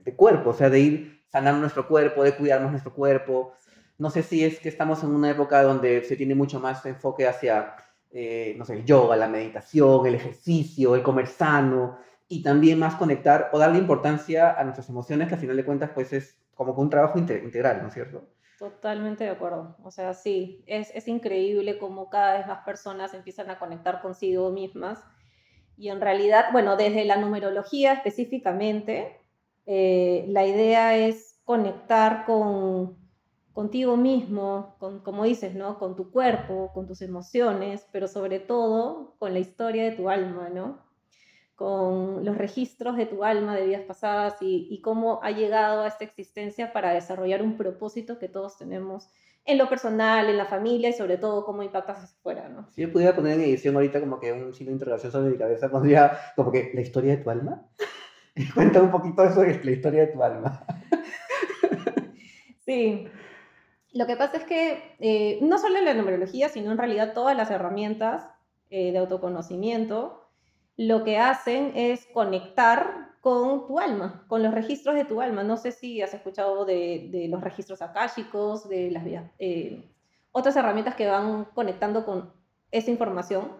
de, 0.04 0.16
cuerpo, 0.16 0.52
o 0.52 0.54
sea, 0.54 0.70
de 0.70 0.80
ir 0.80 1.24
sanando 1.30 1.62
nuestro 1.62 1.88
cuerpo, 1.88 2.24
de 2.24 2.36
cuidarnos 2.36 2.72
nuestro 2.72 2.94
cuerpo. 2.94 3.54
No 3.98 4.10
sé 4.10 4.24
si 4.24 4.44
es 4.44 4.60
que 4.60 4.70
estamos 4.70 5.04
en 5.04 5.10
una 5.10 5.32
época 5.32 5.64
donde 5.64 6.04
se 6.04 6.16
tiene 6.16 6.36
mucho 6.36 6.60
más 6.60 6.86
enfoque 6.86 7.28
hacia, 7.28 7.76
eh, 8.12 8.56
no 8.58 8.66
sé, 8.66 8.74
el 8.74 8.86
yoga, 8.86 9.16
la 9.16 9.28
meditación, 9.28 10.06
el 10.06 10.16
ejercicio, 10.16 10.96
el 10.96 11.04
comer 11.04 11.28
sano, 11.28 11.98
y 12.28 12.44
también 12.44 12.80
más 12.80 12.96
conectar 12.96 13.50
o 13.54 13.60
darle 13.60 13.80
importancia 13.80 14.52
a 14.52 14.64
nuestras 14.64 14.90
emociones, 14.90 15.28
que 15.28 15.36
al 15.36 15.40
final 15.42 15.58
de 15.58 15.66
cuentas, 15.66 15.92
pues 15.94 16.14
es 16.14 16.40
como 16.56 16.76
que 16.76 16.82
un 16.82 16.90
trabajo 16.90 17.18
integral, 17.20 17.82
¿no 17.82 17.88
es 17.90 17.94
cierto? 17.94 18.28
Totalmente 18.58 19.24
de 19.26 19.32
acuerdo. 19.32 19.78
O 19.84 19.92
sea, 19.92 20.14
sí, 20.14 20.64
es, 20.68 20.92
es 20.96 21.08
increíble 21.08 21.78
cómo 21.78 22.10
cada 22.10 22.38
vez 22.38 22.48
más 22.48 22.64
personas 22.64 23.14
empiezan 23.14 23.50
a 23.50 23.60
conectar 23.60 24.02
consigo 24.02 24.52
mismas 24.52 25.04
Y 25.78 25.90
en 25.90 26.02
realidad, 26.02 26.46
bueno, 26.52 26.78
desde 26.78 27.06
la 27.06 27.18
numerología 27.18 27.94
específicamente, 27.94 29.20
eh, 29.66 30.26
la 30.30 30.46
idea 30.46 30.96
es 30.98 31.42
conectar 31.46 32.26
con 32.26 32.98
contigo 33.54 33.98
mismo, 33.98 34.76
con, 34.80 35.02
como 35.02 35.26
dices, 35.26 35.56
¿no? 35.56 35.80
Con 35.80 35.96
tu 35.96 36.12
cuerpo, 36.12 36.72
con 36.74 36.88
tus 36.88 37.02
emociones, 37.02 37.88
pero 37.92 38.08
sobre 38.08 38.40
todo 38.40 39.16
con 39.20 39.34
la 39.34 39.40
historia 39.40 39.84
de 39.86 39.92
tu 39.92 40.10
alma, 40.10 40.50
¿no? 40.50 40.80
Con 41.64 42.26
los 42.26 42.38
registros 42.38 42.98
de 42.98 43.06
tu 43.06 43.24
alma 43.24 43.56
de 43.56 43.66
vidas 43.68 43.84
pasadas 43.84 44.36
y, 44.42 44.68
y 44.70 44.82
cómo 44.82 45.22
ha 45.24 45.32
llegado 45.32 45.84
a 45.84 45.88
esta 45.88 46.04
existencia 46.04 46.74
para 46.74 46.92
desarrollar 46.92 47.42
un 47.42 47.56
propósito 47.56 48.20
que 48.20 48.28
todos 48.28 48.58
tenemos 48.58 49.08
en 49.46 49.58
lo 49.58 49.68
personal, 49.68 50.30
en 50.30 50.38
la 50.38 50.46
familia 50.46 50.90
y 50.90 50.94
sobre 50.94 51.18
todo 51.18 51.46
cómo 51.46 51.64
impactas 51.64 52.04
hacia 52.04 52.18
afuera, 52.18 52.50
¿no? 52.50 52.68
Si 52.72 52.82
yo 52.82 52.92
pudiera 52.92 53.16
poner 53.16 53.34
en 53.34 53.46
edición 53.46 53.76
ahorita 53.76 54.00
como 54.00 54.20
que 54.20 54.32
un 54.32 54.54
signo 54.54 54.72
de 54.72 54.74
interrogación 54.74 55.12
sobre 55.12 55.32
mi 55.32 55.38
cabeza, 55.38 55.70
pondría 55.72 56.18
como 56.36 56.52
que 56.52 56.72
la 56.74 56.82
historia 56.82 57.18
de 57.18 57.24
tu 57.24 57.30
alma. 57.30 57.66
Cuenta 58.56 58.82
un 58.82 58.92
poquito 58.92 59.24
eso 59.24 59.42
de 59.42 59.64
la 59.64 59.72
historia 59.72 60.02
de 60.02 60.08
tu 60.08 60.24
alma. 60.24 60.66
sí. 62.66 63.08
Lo 63.92 64.08
que 64.08 64.16
pasa 64.16 64.38
es 64.38 64.44
que 64.44 64.96
eh, 65.00 65.38
no 65.42 65.60
solo 65.60 65.78
en 65.78 65.86
la 65.86 65.94
numerología, 65.94 66.50
sino 66.50 66.72
en 66.72 66.80
realidad 66.80 67.14
todas 67.14 67.38
las 67.38 67.52
herramientas 67.52 68.26
eh, 68.72 68.92
de 68.92 68.98
autoconocimiento, 68.98 70.23
lo 70.78 71.04
que 71.04 71.18
hacen 71.18 71.72
es 71.76 72.08
conectar 72.14 73.14
con 73.22 73.68
tu 73.68 73.80
alma, 73.80 74.26
con 74.28 74.44
los 74.44 74.54
registros 74.54 74.96
de 74.96 75.06
tu 75.06 75.22
alma. 75.22 75.44
No 75.44 75.56
sé 75.58 75.72
si 75.72 76.02
has 76.02 76.14
escuchado 76.14 76.66
de, 76.66 77.28
los 77.30 77.42
registros 77.42 77.82
akáshicos, 77.82 78.68
de 78.68 78.92
las 78.92 79.06
eh, 79.40 79.90
otras 80.32 80.56
herramientas 80.56 80.96
que 80.96 81.08
van 81.08 81.46
conectando 81.46 82.06
con 82.06 82.34
esa 82.72 82.92
información. 82.92 83.52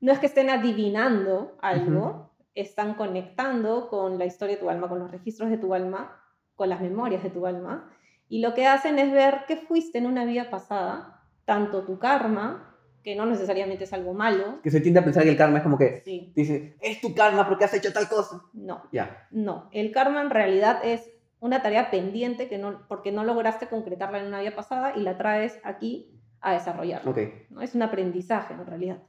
No 0.00 0.12
es 0.12 0.18
que 0.18 0.26
estén 0.26 0.50
adivinando 0.50 1.56
algo, 1.60 2.30
están 2.54 2.94
conectando 2.94 3.88
con 3.88 4.18
la 4.18 4.26
historia 4.26 4.56
de 4.56 4.60
tu 4.60 4.70
alma, 4.70 4.88
con 4.88 4.98
los 4.98 5.10
registros 5.10 5.50
de 5.50 5.58
tu 5.58 5.74
alma, 5.74 6.20
con 6.56 6.68
las 6.68 6.80
memorias 6.80 7.22
de 7.22 7.30
tu 7.30 7.46
alma. 7.46 7.90
Y 8.28 8.40
lo 8.40 8.54
que 8.54 8.66
hacen 8.66 8.98
es 8.98 9.12
ver 9.12 9.44
qué 9.46 9.56
fuiste 9.56 9.98
en 9.98 10.06
una 10.06 10.24
vida 10.24 10.50
pasada, 10.50 11.22
tanto 11.44 11.84
tu 11.84 11.98
karma, 11.98 12.73
que 13.04 13.14
no 13.14 13.26
necesariamente 13.26 13.84
es 13.84 13.92
algo 13.92 14.14
malo. 14.14 14.60
Que 14.62 14.70
se 14.70 14.80
tiende 14.80 14.98
a 14.98 15.04
pensar 15.04 15.22
que 15.22 15.28
el 15.28 15.36
karma 15.36 15.58
es 15.58 15.62
como 15.62 15.76
que 15.76 16.02
dice, 16.34 16.74
es 16.80 17.00
tu 17.02 17.14
karma 17.14 17.46
porque 17.46 17.66
has 17.66 17.74
hecho 17.74 17.92
tal 17.92 18.08
cosa. 18.08 18.42
No, 18.54 18.82
ya. 18.90 19.28
No, 19.30 19.68
el 19.72 19.92
karma 19.92 20.22
en 20.22 20.30
realidad 20.30 20.80
es 20.82 21.10
una 21.38 21.60
tarea 21.60 21.90
pendiente 21.90 22.48
que 22.48 22.56
no, 22.56 22.88
porque 22.88 23.12
no 23.12 23.22
lograste 23.22 23.68
concretarla 23.68 24.20
en 24.20 24.26
una 24.26 24.40
vida 24.40 24.56
pasada 24.56 24.94
y 24.96 25.00
la 25.00 25.18
traes 25.18 25.60
aquí 25.64 26.18
a 26.40 26.54
desarrollarla. 26.54 27.10
Okay. 27.10 27.46
¿no? 27.50 27.60
Es 27.60 27.74
un 27.74 27.82
aprendizaje 27.82 28.54
en 28.54 28.66
realidad. 28.66 29.02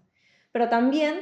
Pero 0.51 0.67
también 0.67 1.21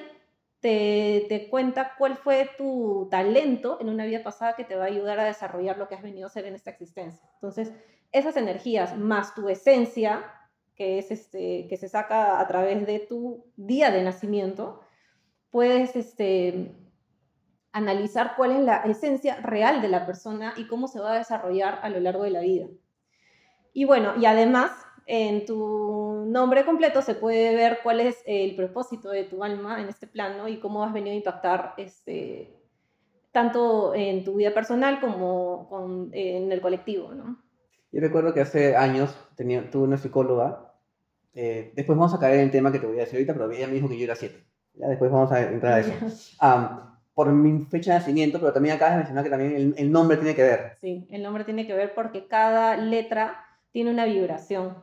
te, 0.59 1.27
te, 1.29 1.49
cuenta 1.49 1.93
cuál 1.99 2.17
fue 2.17 2.49
tu 2.57 3.07
talento 3.11 3.77
en 3.81 3.89
una 3.89 4.05
vida 4.05 4.23
pasada 4.23 4.55
que 4.55 4.63
te 4.63 4.75
va 4.75 4.85
a 4.85 4.87
ayudar 4.87 5.19
a 5.19 5.25
desarrollar 5.25 5.77
lo 5.77 5.87
que 5.87 5.93
has 5.93 6.01
venido 6.01 6.25
a 6.25 6.29
hacer 6.29 6.45
en 6.45 6.55
esta 6.55 6.71
existencia. 6.71 7.29
Entonces, 7.35 7.71
esas 8.11 8.35
energías 8.35 8.97
más 8.97 9.35
tu 9.35 9.49
esencia 9.49 10.23
que, 10.75 10.99
es 10.99 11.11
este, 11.11 11.67
que 11.67 11.77
se 11.77 11.89
saca 11.89 12.39
a 12.39 12.47
través 12.47 12.85
de 12.85 12.99
tu 12.99 13.45
día 13.55 13.91
de 13.91 14.03
nacimiento, 14.03 14.81
puedes 15.49 15.95
este, 15.95 16.71
analizar 17.71 18.33
cuál 18.35 18.51
es 18.51 18.59
la 18.59 18.77
esencia 18.77 19.37
real 19.37 19.81
de 19.81 19.89
la 19.89 20.05
persona 20.05 20.53
y 20.57 20.67
cómo 20.67 20.87
se 20.87 20.99
va 20.99 21.13
a 21.13 21.17
desarrollar 21.17 21.79
a 21.81 21.89
lo 21.89 21.99
largo 21.99 22.23
de 22.23 22.31
la 22.31 22.41
vida. 22.41 22.67
Y 23.73 23.85
bueno, 23.85 24.13
y 24.19 24.25
además 24.25 24.71
en 25.05 25.45
tu 25.45 26.23
nombre 26.27 26.65
completo 26.65 27.01
se 27.01 27.15
puede 27.15 27.55
ver 27.55 27.79
cuál 27.83 27.99
es 27.99 28.23
el 28.25 28.55
propósito 28.55 29.09
de 29.09 29.25
tu 29.25 29.43
alma 29.43 29.81
en 29.81 29.89
este 29.89 30.07
plano 30.07 30.47
y 30.47 30.59
cómo 30.59 30.83
has 30.83 30.93
venido 30.93 31.13
a 31.13 31.17
impactar 31.17 31.73
este, 31.77 32.55
tanto 33.31 33.93
en 33.95 34.23
tu 34.23 34.35
vida 34.35 34.53
personal 34.53 35.01
como 35.01 36.09
en 36.13 36.51
el 36.51 36.61
colectivo, 36.61 37.13
¿no? 37.13 37.43
Yo 37.93 38.01
recuerdo 38.01 38.33
que 38.33 38.41
hace 38.41 38.75
años 38.75 39.15
tenía, 39.35 39.69
tuve 39.69 39.83
una 39.83 39.97
psicóloga, 39.97 40.73
eh, 41.35 41.71
después 41.75 41.95
vamos 41.95 42.13
a 42.15 42.19
caer 42.19 42.39
en 42.39 42.45
el 42.45 42.51
tema 42.51 42.71
que 42.71 42.79
te 42.79 42.87
voy 42.87 42.97
a 42.97 43.01
decir 43.01 43.17
ahorita, 43.17 43.33
pero 43.33 43.51
ella 43.51 43.67
me 43.67 43.73
dijo 43.73 43.87
que 43.87 43.99
yo 43.99 44.05
era 44.05 44.15
7. 44.15 44.35
Ya 44.73 44.87
después 44.87 45.11
vamos 45.11 45.31
a 45.31 45.41
entrar 45.43 45.73
a 45.73 45.79
eso. 45.79 45.93
por 47.13 47.31
mi 47.31 47.63
fecha 47.65 47.93
de 47.93 47.99
nacimiento, 47.99 48.39
pero 48.39 48.51
también 48.51 48.75
acabas 48.75 48.93
de 48.93 48.97
mencionar 48.97 49.23
que 49.23 49.29
también 49.29 49.75
el, 49.77 49.91
nombre 49.91 50.17
tiene 50.17 50.33
que 50.33 50.41
ver. 50.41 50.73
Sí, 50.81 51.07
el 51.11 51.21
nombre 51.21 51.43
tiene 51.43 51.67
que 51.67 51.75
ver 51.75 51.93
porque 51.93 52.25
cada 52.25 52.75
letra 52.77 53.45
tiene 53.71 53.91
una 53.91 54.05
vibración. 54.05 54.75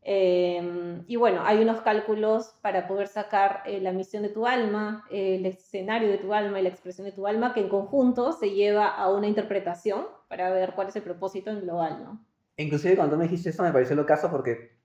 Em, 0.00 1.04
y 1.06 1.16
bueno, 1.16 1.42
hay 1.44 1.60
unos 1.60 1.82
cálculos 1.82 2.54
para 2.62 2.88
poder 2.88 3.08
sacar 3.08 3.62
eh, 3.66 3.78
la 3.82 3.92
misión 3.92 4.22
de 4.22 4.30
tu 4.30 4.46
alma, 4.46 5.04
el 5.10 5.44
escenario 5.44 6.08
de 6.08 6.16
tu 6.16 6.32
alma 6.32 6.58
y 6.58 6.62
la 6.62 6.70
expresión 6.70 7.04
de 7.04 7.12
tu 7.12 7.26
alma, 7.26 7.52
que 7.52 7.60
en 7.60 7.68
conjunto 7.68 8.32
se 8.32 8.52
lleva 8.52 8.86
a 8.86 9.12
una 9.12 9.26
interpretación 9.26 10.06
para 10.28 10.50
ver 10.50 10.72
cuál 10.72 10.88
es 10.88 10.96
el 10.96 11.02
propósito 11.02 11.50
en 11.50 11.60
global, 11.60 12.02
¿no? 12.02 12.27
Inclusive 12.58 12.96
cuando 12.96 13.16
me 13.16 13.24
dijiste 13.24 13.50
eso 13.50 13.62
me 13.62 13.72
pareció 13.72 13.94
lo 13.94 14.04
caso 14.04 14.30
porque 14.30 14.78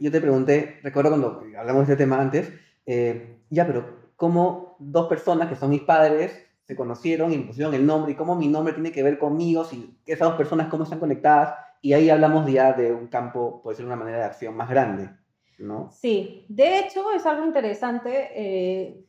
yo 0.00 0.10
te 0.10 0.20
pregunté, 0.20 0.80
recuerdo 0.82 1.10
cuando 1.10 1.42
hablamos 1.56 1.86
de 1.86 1.92
este 1.92 2.04
tema 2.04 2.20
antes, 2.20 2.52
eh, 2.86 3.38
ya, 3.50 3.66
pero 3.66 4.10
¿cómo 4.16 4.76
dos 4.78 5.08
personas 5.08 5.48
que 5.48 5.56
son 5.56 5.70
mis 5.70 5.82
padres 5.82 6.46
se 6.64 6.76
conocieron 6.76 7.32
y 7.32 7.38
me 7.38 7.44
pusieron 7.44 7.74
el 7.74 7.86
nombre 7.86 8.12
y 8.12 8.14
cómo 8.16 8.34
mi 8.34 8.48
nombre 8.48 8.74
tiene 8.74 8.92
que 8.92 9.02
ver 9.02 9.18
conmigo, 9.18 9.64
si 9.64 9.96
esas 10.06 10.28
dos 10.28 10.36
personas 10.36 10.68
cómo 10.68 10.84
están 10.84 10.98
conectadas? 10.98 11.54
Y 11.80 11.92
ahí 11.92 12.10
hablamos 12.10 12.50
ya 12.50 12.72
de 12.72 12.92
un 12.92 13.06
campo, 13.06 13.62
puede 13.62 13.76
ser 13.76 13.86
una 13.86 13.96
manera 13.96 14.18
de 14.18 14.24
acción 14.24 14.56
más 14.56 14.68
grande, 14.68 15.10
¿no? 15.58 15.90
Sí, 15.92 16.46
de 16.48 16.80
hecho 16.80 17.12
es 17.12 17.26
algo 17.26 17.46
interesante. 17.46 18.30
Eh, 18.34 19.04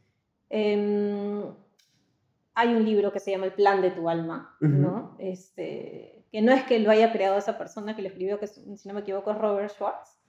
em, 0.50 1.42
hay 2.54 2.76
un 2.76 2.86
libro 2.86 3.12
que 3.12 3.20
se 3.20 3.32
llama 3.32 3.46
El 3.46 3.54
plan 3.54 3.82
de 3.82 3.92
tu 3.92 4.10
alma, 4.10 4.56
¿no? 4.60 5.16
Este, 5.20 6.15
que 6.36 6.42
no 6.42 6.52
es 6.52 6.66
que 6.66 6.80
lo 6.80 6.92
haya 6.92 7.14
creado 7.14 7.38
esa 7.38 7.58
persona 7.58 7.96
que 7.96 8.02
lo 8.02 8.10
escribió, 8.10 8.42
que 8.42 8.48
si 8.48 8.90
no 8.90 8.94
me 8.94 9.00
equivoco 9.00 9.32
es 9.32 9.38
Robert 9.38 9.72
Schwartz, 9.72 10.20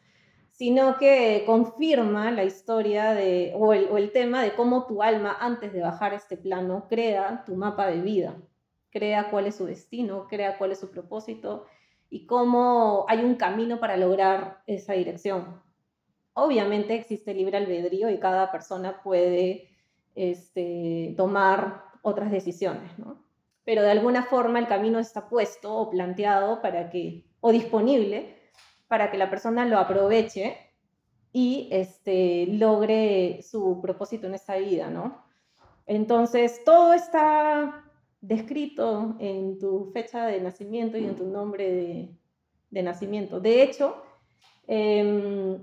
sino 0.52 0.98
que 0.98 1.42
confirma 1.44 2.30
la 2.30 2.44
historia 2.44 3.12
de, 3.12 3.52
o 3.56 3.72
el, 3.72 4.12
tema 4.12 4.40
de 4.44 4.52
cómo 4.52 4.86
tu 4.86 5.02
alma, 5.02 5.36
antes 5.40 5.72
de 5.72 5.80
bajar 5.80 6.14
este 6.14 6.36
plano, 6.36 6.86
crea 6.88 7.42
tu 7.44 7.56
mapa 7.56 7.88
de 7.88 8.00
vida, 8.02 8.36
crea 8.90 9.30
cuál 9.32 9.48
es 9.48 9.56
su 9.56 9.66
destino, 9.66 10.28
crea 10.28 10.58
cuál 10.58 10.70
es 10.70 10.78
su 10.78 10.92
propósito 10.92 11.66
y 12.08 12.24
cómo 12.24 13.04
hay 13.08 13.24
un 13.24 13.34
camino 13.34 13.80
para 13.80 13.96
lograr 13.96 14.62
esa 14.68 14.92
dirección. 14.92 15.60
Obviamente 16.34 16.94
existe 16.94 17.34
libre 17.34 17.56
albedrío 17.56 18.10
y 18.10 18.20
cada 18.20 18.52
persona 18.52 19.02
puede 19.02 19.70
este, 20.14 21.14
tomar 21.16 21.82
otras 22.02 22.30
decisiones, 22.30 22.96
¿no? 22.96 23.25
Pero 23.66 23.82
de 23.82 23.90
alguna 23.90 24.22
forma 24.22 24.60
el 24.60 24.68
camino 24.68 25.00
está 25.00 25.28
puesto 25.28 25.74
o 25.76 25.90
planteado 25.90 26.62
para 26.62 26.88
que, 26.88 27.26
o 27.40 27.50
disponible 27.50 28.36
para 28.86 29.10
que 29.10 29.18
la 29.18 29.28
persona 29.28 29.66
lo 29.66 29.76
aproveche 29.78 30.56
y 31.32 31.68
este, 31.72 32.46
logre 32.46 33.42
su 33.42 33.80
propósito 33.82 34.28
en 34.28 34.34
esta 34.34 34.56
vida, 34.56 34.88
¿no? 34.88 35.20
Entonces, 35.84 36.62
todo 36.64 36.94
está 36.94 37.84
descrito 38.20 39.16
en 39.18 39.58
tu 39.58 39.90
fecha 39.92 40.26
de 40.26 40.40
nacimiento 40.40 40.96
y 40.96 41.04
en 41.04 41.16
tu 41.16 41.26
nombre 41.26 42.16
de, 42.70 42.82
nacimiento. 42.82 43.40
De 43.40 43.64
hecho, 43.64 43.96
em, 44.68 45.58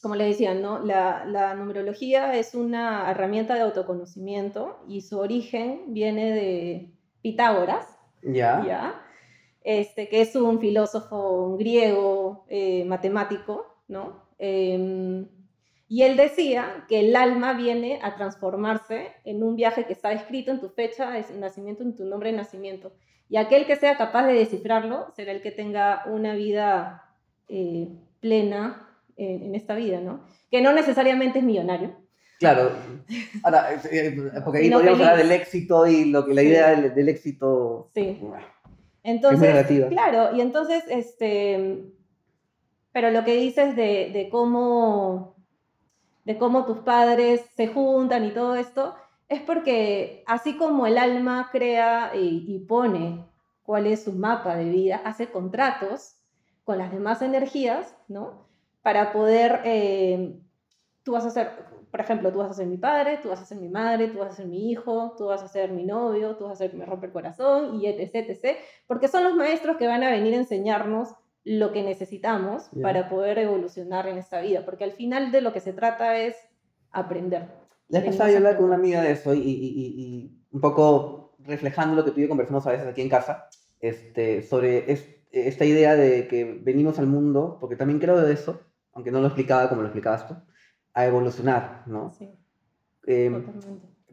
como 0.00 0.14
le 0.14 0.24
decía, 0.24 0.54
¿no? 0.54 0.78
La, 0.78 1.26
la, 1.26 1.54
numerología 1.54 2.34
es 2.38 2.54
una 2.54 3.10
herramienta 3.10 3.54
de 3.54 3.60
autoconocimiento 3.62 4.78
y 4.88 5.02
su 5.02 5.18
origen 5.18 5.92
viene 5.92 6.32
de, 6.32 6.97
Pitágoras, 7.22 7.98
ya. 8.22 8.64
¿ya? 8.66 9.02
Este, 9.62 10.08
que 10.08 10.20
es 10.20 10.34
un 10.34 10.60
filósofo 10.60 11.56
griego 11.58 12.44
eh, 12.48 12.84
matemático, 12.84 13.66
¿no? 13.88 14.22
Em, 14.38 15.26
y 15.88 16.02
él 16.02 16.16
decía 16.16 16.84
que 16.88 17.00
el 17.00 17.16
alma 17.16 17.54
viene 17.54 17.98
a 18.02 18.14
transformarse 18.14 19.12
en 19.24 19.42
un 19.42 19.56
viaje 19.56 19.84
que 19.84 19.92
está 19.92 20.12
escrito 20.12 20.50
en 20.50 20.60
tu 20.60 20.68
fecha 20.68 21.10
de 21.10 21.24
nacimiento, 21.38 21.82
en 21.82 21.96
tu 21.96 22.04
nombre 22.04 22.30
de 22.30 22.36
nacimiento. 22.36 22.92
Y 23.30 23.36
aquel 23.36 23.66
que 23.66 23.76
sea 23.76 23.96
capaz 23.96 24.26
de 24.26 24.34
descifrarlo 24.34 25.06
será 25.14 25.32
el 25.32 25.42
que 25.42 25.50
tenga 25.50 26.04
una 26.06 26.34
vida 26.34 27.14
eh, 27.48 27.88
plena 28.20 28.88
en, 29.16 29.42
en, 29.42 29.54
esta 29.54 29.74
vida, 29.74 30.00
¿no? 30.00 30.24
Que 30.50 30.60
no 30.60 30.72
necesariamente 30.72 31.40
es 31.40 31.44
millonario, 31.44 31.96
Claro, 32.38 32.70
ahora, 33.42 33.74
eh, 33.74 33.80
eh, 33.90 34.40
porque 34.44 34.58
ahí 34.58 34.70
podríamos 34.70 35.00
hablar 35.00 35.16
del 35.16 35.32
éxito 35.32 35.86
y 35.86 36.04
lo 36.04 36.24
que 36.24 36.34
la 36.34 36.42
idea 36.42 36.74
del, 36.74 37.08
éxito. 37.08 37.90
Sí. 37.94 38.20
Entonces, 39.02 39.66
claro, 39.88 40.36
y 40.36 40.40
entonces, 40.40 40.84
este, 40.88 41.84
pero 42.92 43.10
lo 43.10 43.24
que 43.24 43.34
dices 43.34 43.74
de, 43.74 44.10
de, 44.12 44.28
cómo, 44.30 45.36
de 46.24 46.38
cómo 46.38 46.64
tus 46.64 46.78
padres 46.78 47.40
se 47.56 47.66
juntan 47.66 48.24
y 48.24 48.30
todo 48.30 48.54
esto, 48.54 48.94
es 49.28 49.40
porque 49.42 50.22
así 50.26 50.56
como 50.56 50.86
el 50.86 50.96
alma 50.96 51.48
crea 51.52 52.12
y, 52.14 52.58
pone 52.68 53.24
cuál 53.62 53.86
es 53.86 54.04
su 54.04 54.12
mapa 54.12 54.56
de 54.56 54.70
vida, 54.70 55.00
hace 55.04 55.30
contratos 55.30 56.14
con 56.64 56.78
las 56.78 56.92
demás 56.92 57.20
energías, 57.20 57.96
¿no? 58.08 58.46
Para 58.82 59.12
poder, 59.12 59.60
eh, 59.64 60.38
tú 61.02 61.12
vas 61.12 61.24
a 61.24 61.28
hacer 61.28 61.67
por 61.90 62.00
ejemplo, 62.00 62.32
tú 62.32 62.38
vas 62.38 62.50
a 62.50 62.54
ser 62.54 62.66
mi 62.66 62.76
padre, 62.76 63.18
tú 63.22 63.30
vas 63.30 63.40
a 63.40 63.46
ser 63.46 63.58
mi 63.58 63.68
madre, 63.68 64.08
tú 64.08 64.18
vas 64.18 64.32
a 64.32 64.36
ser 64.36 64.46
mi 64.46 64.70
hijo, 64.70 65.14
tú 65.16 65.26
vas 65.26 65.42
a 65.42 65.48
ser 65.48 65.70
mi 65.70 65.84
novio, 65.84 66.36
tú 66.36 66.44
vas 66.44 66.54
a 66.54 66.56
ser 66.56 66.70
que 66.70 66.76
me 66.76 66.84
rompe 66.84 67.06
el 67.06 67.12
corazón, 67.12 67.80
y 67.80 67.86
etc, 67.86 68.14
etc. 68.14 68.56
Porque 68.86 69.08
son 69.08 69.24
los 69.24 69.34
maestros 69.34 69.76
que 69.76 69.86
van 69.86 70.02
a 70.02 70.10
venir 70.10 70.34
a 70.34 70.38
enseñarnos 70.38 71.14
lo 71.44 71.72
que 71.72 71.82
necesitamos 71.82 72.68
para 72.82 73.08
poder 73.08 73.38
evolucionar 73.38 74.06
en 74.06 74.18
esta 74.18 74.40
vida. 74.40 74.64
Porque 74.64 74.84
al 74.84 74.92
final 74.92 75.32
de 75.32 75.40
lo 75.40 75.52
que 75.52 75.60
se 75.60 75.72
trata 75.72 76.18
es 76.18 76.36
aprender. 76.90 77.48
La 77.88 78.00
vez 78.00 78.10
pasada 78.10 78.30
yo 78.30 78.36
hablaba 78.36 78.56
con 78.56 78.66
una 78.66 78.74
amiga 78.74 79.00
de 79.00 79.12
eso 79.12 79.32
y, 79.32 79.40
y, 79.40 80.44
un 80.50 80.60
poco 80.60 81.36
reflejando 81.38 81.94
lo 81.94 82.04
que 82.04 82.10
tú 82.10 82.20
y 82.20 82.24
yo 82.24 82.28
conversamos 82.28 82.66
a 82.66 82.72
veces 82.72 82.86
aquí 82.86 83.00
en 83.00 83.08
casa, 83.08 83.48
este, 83.80 84.42
sobre 84.42 84.92
esta 85.30 85.64
idea 85.64 85.94
de 85.96 86.28
que 86.28 86.44
venimos 86.44 86.98
al 86.98 87.06
mundo, 87.06 87.56
porque 87.60 87.76
también 87.76 87.98
creo 87.98 88.20
de 88.20 88.32
eso, 88.32 88.60
aunque 88.92 89.10
no 89.10 89.20
lo 89.20 89.28
explicaba 89.28 89.68
como 89.70 89.82
lo 89.82 89.88
explicabas 89.88 90.26
tú, 90.26 90.34
a 90.98 91.06
evolucionar, 91.06 91.84
¿no? 91.86 92.10
Sí. 92.10 92.28
Em, 93.06 93.46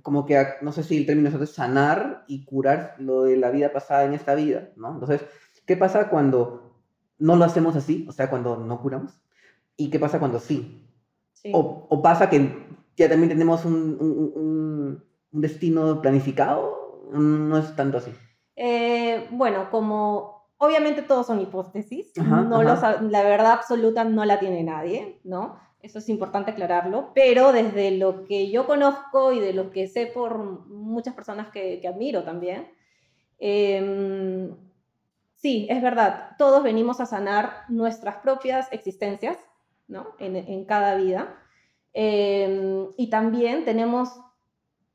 como 0.04 0.28
que, 0.28 0.46
no 0.62 0.72
sé 0.72 0.84
si 0.84 0.98
el 0.98 1.08
término 1.08 1.30
es 1.30 1.50
sanar 1.50 2.26
y 2.28 2.46
curar 2.46 2.96
lo 3.00 3.24
de 3.24 3.38
la 3.38 3.50
vida 3.50 3.74
pasada 3.74 4.06
en 4.06 4.14
esta 4.14 4.36
vida, 4.36 4.70
¿no? 4.76 4.94
Entonces, 4.94 5.26
¿qué 5.66 5.76
pasa 5.76 6.10
cuando 6.10 6.76
no 7.18 7.36
lo 7.38 7.44
hacemos 7.44 7.76
así? 7.76 8.06
O 8.08 8.12
sea, 8.12 8.30
cuando 8.30 8.58
no 8.58 8.80
curamos. 8.84 9.20
¿Y 9.76 9.90
qué 9.90 9.98
pasa 9.98 10.20
cuando 10.20 10.40
sí? 10.40 10.88
sí. 11.34 11.52
O, 11.56 11.88
o, 11.90 12.02
pasa 12.04 12.30
que 12.30 12.68
ya 12.96 13.10
también 13.10 13.30
tenemos 13.30 13.66
un, 13.66 13.98
un, 14.00 14.32
un, 14.36 15.42
destino 15.42 16.04
planificado, 16.04 17.10
no 17.12 17.58
es 17.58 17.76
tanto 17.76 17.98
así. 17.98 18.12
Eh, 18.56 19.28
bueno, 19.32 19.72
como 19.72 20.52
obviamente 20.58 21.02
todos 21.02 21.26
son 21.26 21.42
hipótesis, 21.42 22.14
no 22.16 22.62
la 22.62 23.24
verdad 23.24 23.54
absoluta 23.54 24.04
no 24.04 24.24
la 24.24 24.40
tiene 24.40 24.64
nadie, 24.64 25.20
¿no? 25.24 25.65
Eso 25.86 26.00
es 26.00 26.10
importante 26.10 26.50
aclararlo, 26.50 27.12
pero 27.14 27.52
desde 27.52 27.92
lo 27.92 28.26
que 28.26 28.50
yo 28.50 28.66
conozco 28.66 29.32
y 29.32 29.40
de 29.40 29.54
lo 29.54 29.70
que 29.70 29.88
sé 29.88 30.08
por 30.08 30.40
muchas 30.68 31.14
personas 31.14 31.50
que, 31.50 31.80
que 31.80 31.88
admiro 31.88 32.24
también, 32.24 32.68
em, 33.38 34.50
sí, 35.36 35.68
es 35.70 35.84
verdad, 35.84 36.32
todos 36.40 36.64
venimos 36.64 37.00
a 37.02 37.06
sanar 37.06 37.66
nuestras 37.70 38.16
propias 38.16 38.68
existencias, 38.74 39.38
¿no? 39.88 40.16
En, 40.18 40.36
en 40.36 40.66
cada 40.66 40.96
vida. 40.96 41.38
Em, 41.94 42.88
y 42.98 43.12
también 43.12 43.64
tenemos 43.64 44.10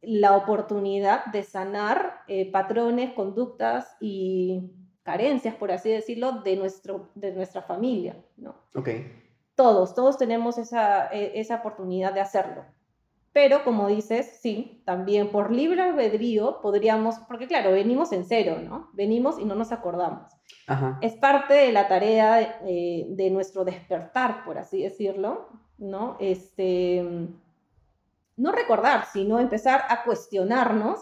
la 0.02 0.36
oportunidad 0.36 1.26
de 1.26 1.44
sanar 1.44 2.22
eh, 2.26 2.50
patrones, 2.50 3.12
conductas 3.12 3.96
y 4.00 4.72
carencias, 5.04 5.54
por 5.54 5.70
así 5.70 5.88
decirlo, 5.88 6.42
de, 6.42 6.56
nuestro, 6.56 7.10
de 7.14 7.32
nuestra 7.32 7.62
familia. 7.62 8.16
¿no? 8.36 8.56
Okay 8.74 9.29
todos, 9.60 9.94
todos 9.94 10.16
tenemos 10.16 10.56
esa, 10.56 11.12
e, 11.12 11.38
esa 11.38 11.56
oportunidad 11.56 12.14
de 12.14 12.22
hacerlo. 12.22 12.64
Pero 13.34 13.62
como 13.62 13.88
dices, 13.88 14.38
sí, 14.40 14.82
también 14.86 15.30
por 15.30 15.52
libre 15.52 15.82
albedrío 15.82 16.62
podríamos, 16.62 17.16
porque 17.28 17.46
claro, 17.46 17.70
venimos 17.72 18.10
en 18.12 18.24
cero, 18.24 18.56
¿no? 18.64 18.88
Venimos 18.94 19.38
y 19.38 19.44
no 19.44 19.54
nos 19.54 19.70
acordamos. 19.70 20.32
Es 21.02 21.14
parte 21.14 21.52
de 21.52 21.72
la 21.72 21.88
tarea 21.88 22.60
eh, 22.64 23.04
de 23.10 23.30
nuestro 23.30 23.66
despertar, 23.66 24.44
por 24.46 24.56
así 24.56 24.82
decirlo, 24.82 25.48
¿no? 25.76 26.16
Este, 26.20 27.04
no 28.36 28.52
recordar, 28.52 29.04
sino 29.12 29.40
empezar 29.40 29.82
a 29.90 30.04
cuestionarnos 30.04 31.00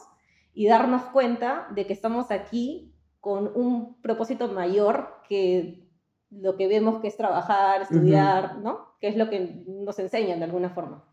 y 0.52 0.66
darnos 0.66 1.02
cuenta 1.12 1.68
de 1.70 1.86
que 1.86 1.92
estamos 1.92 2.32
aquí 2.32 2.92
con 3.20 3.52
un 3.54 4.00
propósito 4.02 4.48
mayor 4.48 5.20
que 5.28 5.87
lo 6.30 6.56
que 6.56 6.68
vemos 6.68 7.00
que 7.00 7.08
es 7.08 7.16
trabajar, 7.16 7.82
estudiar, 7.82 8.58
¿no? 8.58 8.94
Que 9.00 9.08
es 9.08 9.16
lo 9.16 9.30
que 9.30 9.64
nos 9.66 9.98
enseñan 9.98 10.38
de 10.38 10.44
alguna 10.44 10.70
forma. 10.70 11.04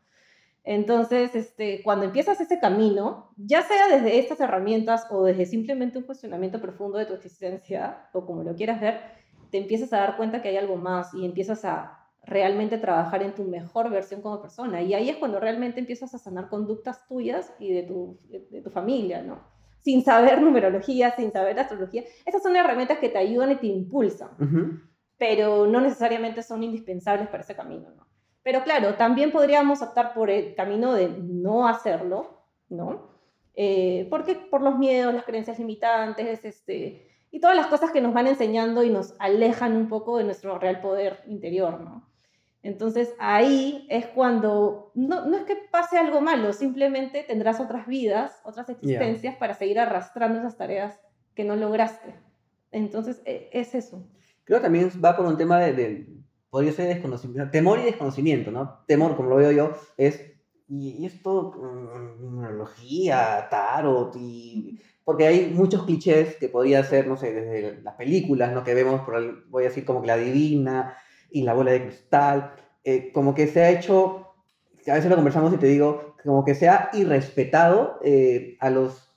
Entonces, 0.63 1.35
este, 1.35 1.83
cuando 1.83 2.05
empiezas 2.05 2.41
ese 2.41 2.59
camino, 2.59 3.29
ya 3.37 3.61
sea 3.61 3.87
desde 3.87 4.17
estas 4.17 4.39
herramientas 4.39 5.05
o 5.11 5.23
desde 5.23 5.45
simplemente 5.45 5.99
un 5.99 6.05
cuestionamiento 6.05 6.59
profundo 6.59 6.97
de 6.97 7.05
tu 7.05 7.13
existencia, 7.13 8.09
o 8.13 8.25
como 8.25 8.43
lo 8.43 8.55
quieras 8.55 8.81
ver, 8.81 8.99
te 9.51 9.59
empiezas 9.59 9.93
a 9.93 9.97
dar 9.97 10.17
cuenta 10.17 10.41
que 10.41 10.49
hay 10.49 10.57
algo 10.57 10.75
más 10.75 11.13
y 11.13 11.23
empiezas 11.23 11.63
a 11.65 11.99
realmente 12.23 12.79
trabajar 12.79 13.21
en 13.21 13.35
tu 13.35 13.43
mejor 13.43 13.91
versión 13.91 14.21
como 14.21 14.41
persona. 14.41 14.81
Y 14.81 14.95
ahí 14.95 15.09
es 15.09 15.17
cuando 15.17 15.39
realmente 15.39 15.79
empiezas 15.79 16.15
a 16.15 16.17
sanar 16.17 16.49
conductas 16.49 17.07
tuyas 17.07 17.53
y 17.59 17.71
de 17.71 17.83
tu, 17.83 18.17
de 18.27 18.61
tu 18.63 18.71
familia, 18.71 19.21
¿no? 19.21 19.39
Sin 19.81 20.03
saber 20.03 20.41
numerología, 20.41 21.15
sin 21.15 21.31
saber 21.31 21.59
astrología. 21.59 22.03
Esas 22.25 22.41
son 22.41 22.55
herramientas 22.55 22.97
que 22.97 23.09
te 23.09 23.19
ayudan 23.19 23.51
y 23.51 23.55
te 23.57 23.67
impulsan 23.67 24.29
pero 25.17 25.65
no 25.67 25.81
necesariamente 25.81 26.43
son 26.43 26.63
indispensables 26.63 27.27
para 27.27 27.43
ese 27.43 27.55
camino, 27.55 27.89
¿no? 27.95 28.05
Pero 28.43 28.63
claro, 28.63 28.95
también 28.95 29.31
podríamos 29.31 29.81
optar 29.81 30.13
por 30.13 30.29
el 30.29 30.53
camino 30.53 30.93
de 30.93 31.09
no 31.09 31.67
hacerlo, 31.67 32.43
¿no? 32.69 33.09
Eh, 33.55 34.07
porque 34.09 34.35
por 34.35 34.61
los 34.61 34.77
miedos, 34.77 35.13
las 35.13 35.23
creencias 35.23 35.57
limitantes, 35.57 36.45
este, 36.45 37.07
y 37.31 37.39
todas 37.39 37.55
las 37.55 37.67
cosas 37.67 37.91
que 37.91 38.01
nos 38.01 38.13
van 38.13 38.27
enseñando 38.27 38.83
y 38.83 38.89
nos 38.89 39.15
alejan 39.19 39.75
un 39.75 39.87
poco 39.87 40.17
de 40.17 40.25
nuestro 40.25 40.59
real 40.59 40.79
poder 40.81 41.23
interior, 41.27 41.81
¿no? 41.81 42.07
Entonces 42.61 43.13
ahí 43.19 43.85
es 43.89 44.07
cuando, 44.07 44.91
no, 44.95 45.25
no 45.25 45.37
es 45.37 45.43
que 45.43 45.55
pase 45.55 45.97
algo 45.97 46.19
malo, 46.19 46.51
simplemente 46.51 47.23
tendrás 47.23 47.59
otras 47.59 47.87
vidas, 47.87 48.41
otras 48.43 48.69
existencias 48.69 49.35
para 49.35 49.53
seguir 49.53 49.79
arrastrando 49.79 50.39
esas 50.39 50.57
tareas 50.57 50.99
que 51.35 51.43
no 51.43 51.55
lograste. 51.55 52.15
Entonces 52.71 53.21
e, 53.25 53.49
es 53.53 53.75
eso. 53.75 54.07
Creo 54.45 54.59
que 54.59 54.63
también 54.63 54.89
va 55.03 55.17
por 55.17 55.25
un 55.25 55.37
tema 55.37 55.59
de, 55.59 56.07
podría 56.49 56.71
ser 56.71 56.87
desconocimiento, 56.87 57.51
temor 57.51 57.79
y 57.79 57.83
desconocimiento, 57.83 58.51
¿no? 58.51 58.85
Temor, 58.87 59.17
como 59.17 59.29
lo 59.29 59.35
veo 59.35 59.51
yo, 59.51 59.73
es, 59.97 60.21
y, 60.69 61.05
esto, 61.05 61.51
mm, 61.51 62.21
numerología, 62.23 63.47
tarot, 63.49 64.15
y... 64.15 64.79
Porque 65.03 65.27
hay 65.27 65.51
muchos 65.53 65.83
clichés 65.83 66.35
que 66.37 66.49
podría 66.49 66.83
ser, 66.83 67.07
no 67.07 67.17
sé, 67.17 67.31
desde 67.31 67.81
las 67.83 67.95
películas, 67.95 68.53
¿no? 68.53 68.63
Que 68.63 68.73
vemos, 68.73 69.01
por 69.01 69.49
voy 69.49 69.63
a 69.63 69.67
decir, 69.67 69.85
como 69.85 70.01
que 70.01 70.07
la 70.07 70.17
divina 70.17 70.97
y 71.29 71.43
la 71.43 71.53
bola 71.53 71.73
de 71.73 71.83
cristal, 71.83 72.55
eh, 72.83 73.11
como 73.11 73.35
que 73.35 73.47
se 73.47 73.61
ha 73.61 73.69
hecho, 73.69 74.33
a 74.87 74.93
veces 74.93 75.09
lo 75.09 75.15
conversamos 75.15 75.53
y 75.53 75.57
te 75.57 75.67
digo, 75.67 76.15
como 76.23 76.43
que 76.45 76.55
se 76.55 76.69
ha 76.69 76.89
irrespetado 76.93 77.99
eh, 78.03 78.57
a 78.59 78.69
los 78.69 79.13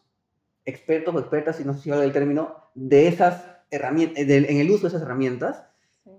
expertos 0.66 1.14
o 1.14 1.18
expertas, 1.20 1.60
y 1.60 1.64
no 1.64 1.72
sé 1.72 1.80
si 1.80 1.90
hablo 1.90 2.02
del 2.02 2.12
término, 2.12 2.54
de 2.74 3.08
esas 3.08 3.47
herramientas, 3.70 4.24
en 4.24 4.56
el 4.56 4.70
uso 4.70 4.82
de 4.82 4.88
esas 4.88 5.02
herramientas. 5.02 5.64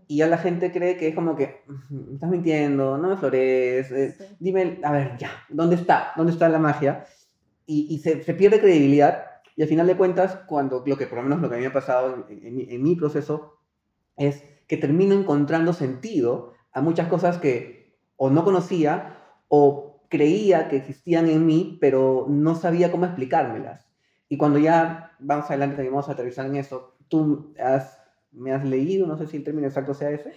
Y 0.07 0.17
ya 0.17 0.27
la 0.27 0.37
gente 0.37 0.71
cree 0.71 0.97
que 0.97 1.07
es 1.07 1.15
como 1.15 1.35
que, 1.35 1.61
me 1.89 2.15
estás 2.15 2.29
mintiendo, 2.29 2.97
no 2.97 3.09
me 3.09 3.17
flores, 3.17 3.91
eh, 3.91 4.15
dime, 4.39 4.79
a 4.83 4.91
ver, 4.91 5.17
ya, 5.17 5.31
¿dónde 5.49 5.75
está? 5.75 6.13
¿Dónde 6.15 6.31
está 6.31 6.49
la 6.49 6.59
magia? 6.59 7.05
Y, 7.65 7.87
y 7.89 7.99
se, 7.99 8.23
se, 8.23 8.33
pierde 8.33 8.59
credibilidad. 8.59 9.25
Y 9.55 9.61
al 9.61 9.67
final 9.67 9.87
de 9.87 9.97
cuentas, 9.97 10.35
cuando 10.47 10.83
lo 10.85 10.97
que 10.97 11.05
por 11.05 11.17
lo 11.17 11.23
menos 11.23 11.41
lo 11.41 11.49
que 11.49 11.55
a 11.55 11.57
mí 11.57 11.63
me 11.63 11.69
ha 11.69 11.73
pasado 11.73 12.25
en, 12.29 12.65
en, 12.69 12.83
mi 12.83 12.95
proceso 12.95 13.59
es 14.17 14.41
que 14.67 14.77
termino 14.77 15.13
encontrando 15.13 15.73
sentido 15.73 16.53
a 16.71 16.81
muchas 16.81 17.07
cosas 17.07 17.37
que 17.37 17.95
o 18.15 18.29
no 18.29 18.43
conocía 18.43 19.17
o 19.47 20.01
creía 20.09 20.69
que 20.69 20.77
existían 20.77 21.29
en 21.29 21.45
mí, 21.45 21.77
pero 21.79 22.25
no 22.29 22.55
sabía 22.55 22.91
cómo 22.91 23.05
explicármelas. 23.05 23.87
Y 24.27 24.37
cuando 24.37 24.59
ya 24.59 25.15
vamos 25.19 25.49
adelante, 25.49 25.87
vamos 25.87 26.09
a 26.09 26.13
aterrizar 26.13 26.45
en 26.45 26.55
eso, 26.55 26.95
tú 27.09 27.53
has, 27.59 27.99
me 28.31 28.51
has 28.51 28.63
leído, 28.63 29.07
no 29.07 29.17
sé 29.17 29.27
si 29.27 29.37
el 29.37 29.43
término 29.43 29.67
exacto 29.67 29.93
sea 29.93 30.11
ese, 30.11 30.33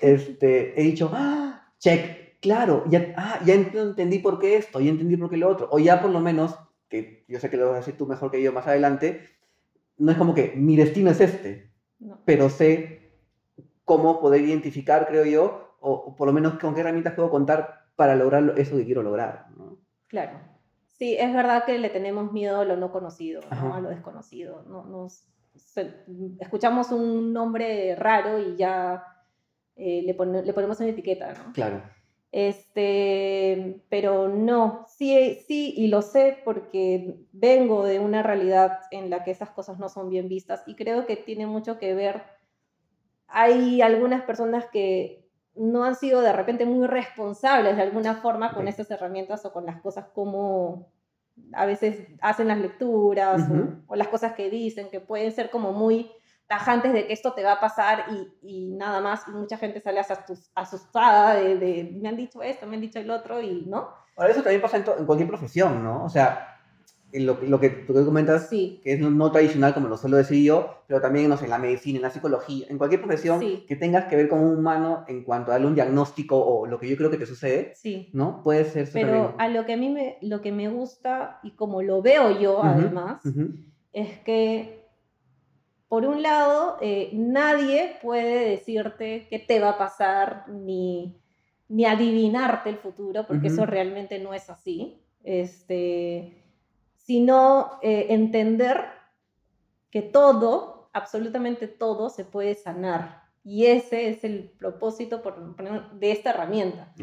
este, 0.00 0.80
he 0.80 0.84
dicho, 0.84 1.10
¡Ah! 1.12 1.72
check, 1.78 2.38
claro, 2.40 2.84
ya, 2.88 3.14
ah, 3.16 3.40
ya 3.44 3.54
entendí 3.54 4.18
por 4.18 4.38
qué 4.38 4.56
esto, 4.56 4.80
ya 4.80 4.90
entendí 4.90 5.16
por 5.16 5.30
qué 5.30 5.36
lo 5.36 5.48
otro, 5.48 5.68
o 5.70 5.78
ya 5.78 6.00
por 6.00 6.10
lo 6.10 6.20
menos, 6.20 6.58
que 6.88 7.24
yo 7.28 7.40
sé 7.40 7.48
que 7.48 7.56
lo 7.56 7.66
vas 7.66 7.74
a 7.74 7.78
decir 7.78 7.96
tú 7.96 8.06
mejor 8.06 8.30
que 8.30 8.42
yo 8.42 8.52
más 8.52 8.66
adelante, 8.66 9.22
no 9.96 10.12
es 10.12 10.18
como 10.18 10.34
que 10.34 10.52
mi 10.56 10.76
destino 10.76 11.10
es 11.10 11.20
este, 11.20 11.70
pero 12.24 12.50
sé 12.50 13.12
cómo 13.84 14.20
poder 14.20 14.42
identificar, 14.42 15.06
creo 15.06 15.24
yo, 15.24 15.76
o, 15.80 16.14
por 16.16 16.26
lo 16.26 16.32
menos 16.32 16.58
con 16.58 16.74
qué 16.74 16.80
herramientas 16.80 17.14
puedo 17.14 17.30
contar 17.30 17.86
para 17.96 18.14
lograr 18.16 18.54
eso 18.56 18.76
que 18.76 18.84
quiero 18.84 19.02
lograr. 19.02 19.46
Claro. 20.06 20.38
Sí, 20.86 21.16
es 21.18 21.32
verdad 21.32 21.64
que 21.64 21.78
le 21.78 21.88
tenemos 21.88 22.32
miedo 22.32 22.60
a 22.60 22.64
lo 22.64 22.76
no 22.76 22.92
conocido, 22.92 23.40
a 23.50 23.80
lo 23.80 23.88
desconocido. 23.88 24.64
No, 24.68 24.84
nos, 24.84 25.30
escuchamos 26.40 26.90
un 26.90 27.32
nombre 27.32 27.94
raro 27.96 28.38
y 28.38 28.56
ya 28.56 29.04
eh, 29.76 30.02
le, 30.02 30.42
le, 30.42 30.52
ponemos 30.52 30.80
una 30.80 30.90
etiqueta, 30.90 31.32
¿no? 31.32 31.52
Claro. 31.52 31.82
Este, 32.32 33.82
pero 33.88 34.28
no, 34.28 34.86
sí, 34.88 35.40
sí, 35.48 35.74
y 35.76 35.88
lo 35.88 36.00
sé 36.00 36.38
porque 36.44 37.26
vengo 37.32 37.84
de 37.84 37.98
una 37.98 38.22
realidad 38.22 38.78
en 38.92 39.10
la 39.10 39.24
que 39.24 39.32
esas 39.32 39.50
cosas 39.50 39.80
no 39.80 39.88
son 39.88 40.10
bien 40.10 40.28
vistas 40.28 40.62
y 40.66 40.76
creo 40.76 41.06
que 41.06 41.16
tiene 41.16 41.46
mucho 41.46 41.78
que 41.78 41.94
ver. 41.94 42.22
Hay 43.26 43.82
algunas 43.82 44.22
personas 44.22 44.66
que 44.72 45.28
no 45.56 45.84
han 45.84 45.96
sido 45.96 46.20
de 46.20 46.32
repente 46.32 46.66
muy 46.66 46.86
responsables 46.86 47.76
de 47.76 47.82
alguna 47.82 48.14
forma 48.14 48.54
con 48.54 48.68
estas 48.68 48.90
herramientas 48.90 49.44
o 49.44 49.52
con 49.52 49.66
las 49.66 49.80
cosas 49.80 50.06
como 50.14 50.88
a 51.52 51.66
veces 51.66 52.06
hacen 52.20 52.48
las 52.48 52.58
lecturas 52.58 53.42
o, 53.86 53.96
las 53.96 54.08
cosas 54.08 54.34
que 54.34 54.50
dicen, 54.50 54.88
que 54.90 55.00
pueden 55.00 55.32
ser 55.32 55.50
como 55.50 55.72
muy 55.72 56.10
tajantes 56.46 56.92
de 56.92 57.06
que 57.06 57.12
esto 57.12 57.32
te 57.32 57.44
va 57.44 57.52
a 57.52 57.60
pasar 57.60 58.06
y, 58.42 58.70
nada 58.76 59.00
más. 59.00 59.26
Y 59.28 59.30
mucha 59.30 59.56
gente 59.56 59.80
sale 59.80 60.00
asustada 60.54 61.34
de, 61.34 61.56
de, 61.56 61.98
me 62.00 62.08
han 62.08 62.16
dicho 62.16 62.42
esto, 62.42 62.66
me 62.66 62.76
han 62.76 62.82
dicho 62.82 62.98
el 62.98 63.10
otro 63.10 63.40
y 63.40 63.64
no. 63.66 63.88
Ahora 64.16 64.32
eso 64.32 64.42
también 64.42 64.60
pasa 64.60 64.76
en, 64.76 64.84
en 64.98 65.06
cualquier 65.06 65.28
profesión, 65.28 65.82
¿no? 65.82 66.04
O 66.04 66.08
sea, 66.08 66.59
lo, 67.12 67.38
lo, 67.42 67.60
que 67.60 67.70
tú 67.70 67.92
comentas, 68.04 68.48
que 68.48 68.80
es 68.84 69.00
no, 69.00 69.32
tradicional, 69.32 69.74
como 69.74 69.88
lo 69.88 69.96
suelo 69.96 70.16
decir 70.16 70.44
yo, 70.44 70.82
pero 70.86 71.00
también, 71.00 71.28
no 71.28 71.36
sé, 71.36 71.44
en 71.44 71.50
la 71.50 71.58
medicina, 71.58 71.96
en 71.96 72.02
la 72.02 72.10
psicología, 72.10 72.66
en 72.68 72.78
cualquier 72.78 73.00
profesión 73.00 73.40
que 73.40 73.76
tengas 73.76 74.06
que 74.06 74.16
ver 74.16 74.28
con 74.28 74.40
un 74.40 74.58
humano 74.58 75.04
en 75.08 75.24
cuanto 75.24 75.50
a 75.50 75.54
darle 75.54 75.66
un 75.66 75.74
diagnóstico 75.74 76.38
o 76.38 76.66
lo 76.66 76.78
que 76.78 76.88
yo 76.88 76.96
creo 76.96 77.10
que 77.10 77.16
te 77.16 77.26
sucede, 77.26 77.72
sí. 77.74 78.10
¿no? 78.12 78.42
Puede 78.42 78.64
ser 78.64 78.88
Pero 78.92 79.34
a 79.38 79.48
lo 79.48 79.66
que 79.66 79.74
a 79.74 79.76
mí 79.76 79.88
me, 79.88 80.18
lo 80.20 80.40
que 80.40 80.52
me 80.52 80.68
gusta, 80.68 81.40
y 81.42 81.52
como 81.52 81.82
lo 81.82 82.02
veo 82.02 82.38
yo 82.40 82.62
además, 82.62 83.22
es 83.92 84.18
que, 84.20 84.86
por 85.88 86.04
un 86.04 86.22
lado, 86.22 86.76
eh, 86.80 87.10
nadie 87.12 87.96
puede 88.02 88.50
decirte 88.50 89.26
qué 89.28 89.38
te 89.40 89.58
va 89.58 89.70
a 89.70 89.78
pasar, 89.78 90.44
ni, 90.48 91.20
ni 91.68 91.84
adivinarte 91.84 92.70
el 92.70 92.76
futuro, 92.76 93.26
porque 93.26 93.48
eso 93.48 93.66
realmente 93.66 94.18
no 94.18 94.34
es 94.34 94.48
así. 94.48 95.02
Este 95.22 96.39
sino 97.10 97.72
eh, 97.82 98.06
entender 98.10 98.84
que 99.90 100.00
todo, 100.00 100.90
absolutamente 100.92 101.66
todo, 101.66 102.08
se 102.08 102.24
puede 102.24 102.54
sanar. 102.54 103.24
Y 103.42 103.66
ese 103.66 104.10
es 104.10 104.22
el 104.22 104.50
propósito 104.50 105.20
de 105.94 106.12
esta 106.12 106.30
herramienta. 106.30 106.94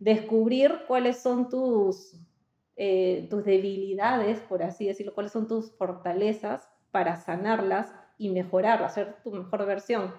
Descubrir 0.00 0.80
cuáles 0.88 1.18
son 1.18 1.48
tus, 1.48 2.12
eh, 2.74 3.28
tus 3.30 3.44
debilidades, 3.44 4.40
por 4.40 4.64
así 4.64 4.88
decirlo, 4.88 5.14
cuáles 5.14 5.30
son 5.30 5.46
tus 5.46 5.70
fortalezas 5.76 6.68
para 6.90 7.14
sanarlas 7.14 7.94
y 8.18 8.30
mejorarlas, 8.30 8.90
hacer 8.90 9.22
tu 9.22 9.30
mejor 9.30 9.64
versión. 9.64 10.12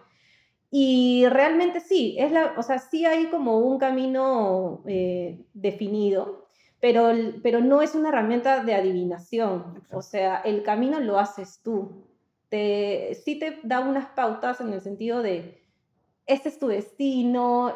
Y 0.71 1.25
realmente 1.27 1.81
sí, 1.81 2.15
es 2.17 2.31
la, 2.31 2.53
o 2.57 2.63
sea, 2.63 2.79
sí 2.79 3.05
hay 3.05 3.25
como 3.25 3.59
un 3.59 3.77
camino 3.77 4.85
eh, 4.87 5.43
definido, 5.53 6.42
pero, 6.83 7.13
pero 7.41 7.61
no 7.61 7.81
es 7.81 7.95
una 7.95 8.09
herramienta 8.09 8.61
de 8.61 8.75
adivinación. 8.75 9.85
O 9.89 10.01
sea, 10.01 10.41
el 10.41 10.63
camino 10.63 10.99
lo 10.99 11.17
haces 11.17 11.61
tú. 11.63 12.03
Te, 12.49 13.17
sí 13.23 13.39
te 13.39 13.57
da 13.63 13.79
unas 13.79 14.07
pautas 14.07 14.59
en 14.59 14.73
el 14.73 14.81
sentido 14.81 15.23
de, 15.23 15.63
este 16.25 16.49
es 16.49 16.59
tu 16.59 16.67
destino, 16.67 17.73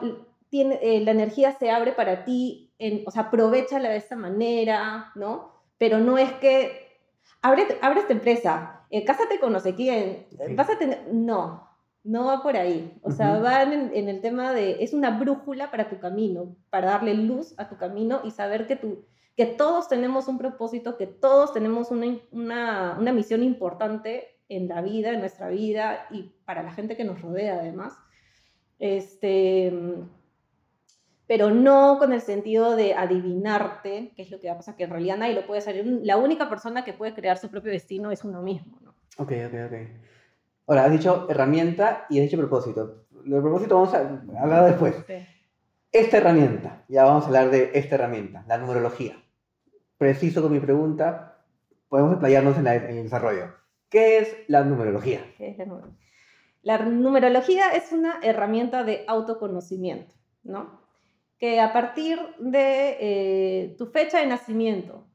tiene, 0.50 0.78
eh, 0.82 1.00
la 1.06 1.12
energía 1.12 1.54
se 1.54 1.72
abre 1.72 1.94
para 1.94 2.26
ti, 2.26 2.74
en, 2.80 3.04
o 3.08 3.12
sea, 3.12 3.24
aprovechala 3.24 3.88
de 3.88 3.96
esta 3.96 4.18
manera, 4.18 5.14
¿no? 5.16 5.54
Pero 5.78 6.00
no 6.00 6.18
es 6.18 6.34
que, 6.34 7.00
abre, 7.42 7.66
abre 7.82 8.02
esta 8.02 8.12
empresa, 8.12 8.82
eh, 8.90 9.06
cásate 9.06 9.40
con 9.40 9.54
no 9.54 9.62
sé 9.62 9.74
quién, 9.74 10.28
vas 10.50 10.70
a 10.70 10.78
tener, 10.78 11.08
no, 11.14 11.67
no 12.08 12.26
va 12.26 12.42
por 12.42 12.56
ahí. 12.56 12.98
O 13.02 13.12
sea, 13.12 13.40
va 13.40 13.64
en, 13.64 13.92
el 13.94 14.22
tema 14.22 14.54
de, 14.54 14.82
es 14.84 14.94
una 14.94 15.20
brújula 15.20 15.70
para 15.70 15.90
tu 15.90 16.00
camino, 16.00 16.56
para 16.70 16.92
darle 16.92 17.14
luz 17.14 17.54
a 17.58 17.68
tu 17.68 17.78
camino 17.78 18.22
y 18.24 18.32
saber 18.32 18.66
que, 18.66 18.78
tú, 18.78 19.06
que 19.36 19.46
todos 19.46 19.90
tenemos 19.90 20.30
un 20.30 20.38
propósito, 20.38 20.98
que 20.98 21.06
todos 21.06 21.54
tenemos 21.54 21.92
una, 21.92 22.18
una, 22.32 22.98
una 22.98 23.12
misión 23.12 23.44
importante 23.44 24.40
en 24.48 24.70
la 24.70 24.82
vida, 24.82 25.12
en 25.12 25.20
nuestra 25.20 25.50
vida 25.50 26.08
y 26.10 26.34
para 26.46 26.64
la 26.64 26.72
gente 26.72 26.96
que 26.96 27.04
nos 27.04 27.22
rodea 27.22 27.60
además. 27.60 27.94
Este, 28.80 29.74
pero 31.28 31.52
no 31.52 31.98
con 32.00 32.14
el 32.14 32.22
sentido 32.22 32.78
de 32.78 32.94
adivinarte 32.94 34.14
qué 34.16 34.22
es 34.22 34.32
lo 34.32 34.40
que 34.40 34.48
va 34.48 34.54
a 34.54 34.58
pasar, 34.58 34.78
que 34.78 34.86
en 34.86 34.92
realidad 34.92 35.18
nadie 35.18 35.34
lo 35.34 35.46
puede 35.46 35.60
salir. 35.60 35.86
La 36.04 36.16
única 36.16 36.48
persona 36.48 36.86
que 36.86 36.94
puede 36.94 37.14
crear 37.14 37.38
su 37.38 37.50
propio 37.50 37.74
destino 37.74 38.12
es 38.12 38.24
uno 38.24 38.42
mismo. 38.42 38.80
¿no? 38.82 38.92
Ok, 39.18 39.34
ok, 39.48 39.54
ok. 39.66 40.17
Ahora, 40.68 40.84
has 40.84 40.92
dicho 40.92 41.28
herramienta 41.30 42.06
y 42.10 42.20
has 42.20 42.26
dicho 42.26 42.38
propósito. 42.38 43.06
El 43.26 43.42
propósito 43.42 43.76
vamos 43.76 43.94
a 43.94 44.42
hablar 44.42 44.66
después. 44.66 44.96
Esta 45.94 46.18
herramienta, 46.18 46.84
ya 46.90 47.06
vamos 47.06 47.24
a 47.24 47.28
hablar 47.28 47.50
de 47.50 47.72
esta 47.74 47.96
herramienta, 47.96 48.44
la 48.48 48.58
numerología. 48.58 49.16
Preciso 49.98 50.42
con 50.42 50.52
mi 50.52 50.60
pregunta, 50.60 51.38
podemos 51.88 52.12
explayarnos 52.12 52.58
en, 52.58 52.68
el 52.68 53.04
desarrollo. 53.04 53.54
¿Qué 53.90 54.18
es 54.18 54.36
la 54.48 54.66
numerología? 54.66 55.22
la, 56.62 56.80
numerología? 56.80 57.72
es 57.72 57.94
una 57.94 58.20
herramienta 58.22 58.84
de 58.84 59.06
autoconocimiento, 59.08 60.14
¿no? 60.44 60.82
Que 61.40 61.62
a 61.62 61.72
partir 61.72 62.20
de 62.40 62.98
eh, 63.00 63.76
tu 63.78 63.86
fecha 63.86 64.20
de 64.20 64.28
nacimiento 64.28 65.08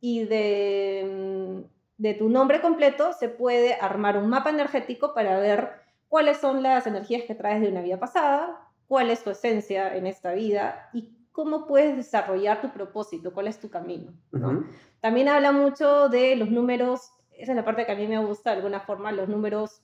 y 0.00 0.24
de 0.24 1.60
mm, 1.60 1.81
de 2.02 2.14
tu 2.14 2.28
nombre 2.28 2.60
completo 2.60 3.12
se 3.12 3.28
puede 3.28 3.74
armar 3.74 4.18
un 4.18 4.28
mapa 4.28 4.50
energético 4.50 5.14
para 5.14 5.38
ver 5.38 5.70
cuáles 6.08 6.38
son 6.38 6.60
las 6.60 6.84
energías 6.88 7.22
que 7.22 7.36
traes 7.36 7.60
de 7.60 7.68
una 7.68 7.80
vida 7.80 8.00
pasada, 8.00 8.68
cuál 8.88 9.08
es 9.08 9.22
tu 9.22 9.30
esencia 9.30 9.96
en 9.96 10.08
esta 10.08 10.32
vida 10.32 10.90
y 10.92 11.16
cómo 11.30 11.64
puedes 11.64 11.94
desarrollar 11.96 12.60
tu 12.60 12.70
propósito, 12.72 13.32
cuál 13.32 13.46
es 13.46 13.60
tu 13.60 13.70
camino. 13.70 14.12
También 15.00 15.28
habla 15.28 15.52
mucho 15.52 16.08
de 16.08 16.34
los 16.34 16.50
números, 16.50 17.12
esa 17.30 17.52
es 17.52 17.56
la 17.56 17.64
parte 17.64 17.86
que 17.86 17.92
a 17.92 17.96
mí 17.96 18.08
me 18.08 18.18
gusta 18.18 18.50
de 18.50 18.56
alguna 18.56 18.80
forma, 18.80 19.12
los 19.12 19.28
números 19.28 19.80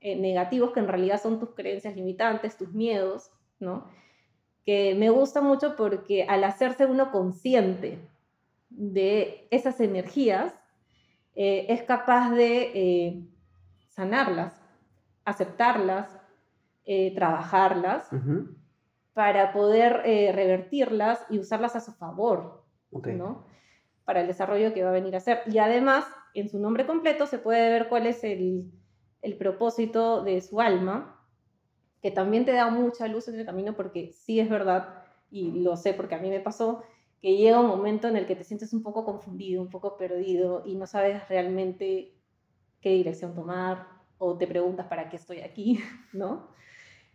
eh, 0.00 0.14
negativos 0.14 0.72
que 0.72 0.80
en 0.80 0.88
realidad 0.88 1.22
son 1.22 1.40
tus 1.40 1.54
creencias 1.54 1.96
limitantes, 1.96 2.58
tus 2.58 2.74
miedos, 2.74 3.30
¿no? 3.60 3.88
que 4.66 4.94
me 4.94 5.08
gusta 5.08 5.40
mucho 5.40 5.74
porque 5.74 6.24
al 6.24 6.44
hacerse 6.44 6.84
uno 6.84 7.10
consciente 7.10 7.98
de 8.68 9.48
esas 9.50 9.80
energías, 9.80 10.52
eh, 11.36 11.66
es 11.68 11.82
capaz 11.82 12.30
de 12.30 12.72
eh, 12.74 13.22
sanarlas, 13.90 14.58
aceptarlas, 15.26 16.18
eh, 16.86 17.14
trabajarlas, 17.14 18.08
para 19.12 19.52
poder 19.52 20.02
revertirlas 20.34 21.24
y 21.30 21.38
usarlas 21.38 21.74
a 21.74 21.80
su 21.80 21.92
favor, 21.92 22.64
¿no? 22.90 23.46
Para 24.04 24.20
el 24.20 24.26
desarrollo 24.26 24.74
que 24.74 24.82
va 24.82 24.90
a 24.90 24.92
venir 24.92 25.14
a 25.14 25.18
hacer. 25.18 25.40
Y 25.46 25.58
además, 25.58 26.04
en 26.34 26.48
su 26.48 26.58
nombre 26.58 26.86
completo 26.86 27.26
se 27.26 27.38
puede 27.38 27.70
ver 27.70 27.88
cuál 27.88 28.06
es 28.06 28.22
el, 28.24 28.70
el 29.22 29.36
propósito 29.36 30.22
de 30.22 30.40
su 30.42 30.60
alma, 30.60 31.18
que 32.02 32.10
también 32.10 32.44
te 32.44 32.52
da 32.52 32.68
mucha 32.70 33.08
luz 33.08 33.28
en 33.28 33.40
el 33.40 33.46
camino 33.46 33.74
porque 33.74 34.12
sí 34.12 34.38
es 34.38 34.48
verdad, 34.48 35.02
y 35.30 35.62
lo 35.62 35.76
sé 35.76 35.92
porque 35.94 36.14
a 36.14 36.20
mí 36.20 36.30
me 36.30 36.40
pasó, 36.40 36.82
que 37.20 37.36
llega 37.36 37.60
un 37.60 37.68
momento 37.68 38.08
en 38.08 38.16
el 38.16 38.26
que 38.26 38.36
te 38.36 38.44
sientes 38.44 38.72
un 38.72 38.82
poco 38.82 39.04
confundido, 39.04 39.62
un 39.62 39.70
poco 39.70 39.96
perdido 39.96 40.62
y 40.64 40.74
no 40.74 40.86
sabes 40.86 41.28
realmente 41.28 42.12
qué 42.80 42.90
dirección 42.90 43.34
tomar 43.34 43.86
o 44.18 44.36
te 44.36 44.46
preguntas 44.46 44.86
para 44.86 45.08
qué 45.08 45.16
estoy 45.16 45.40
aquí, 45.40 45.80
¿no? 46.12 46.54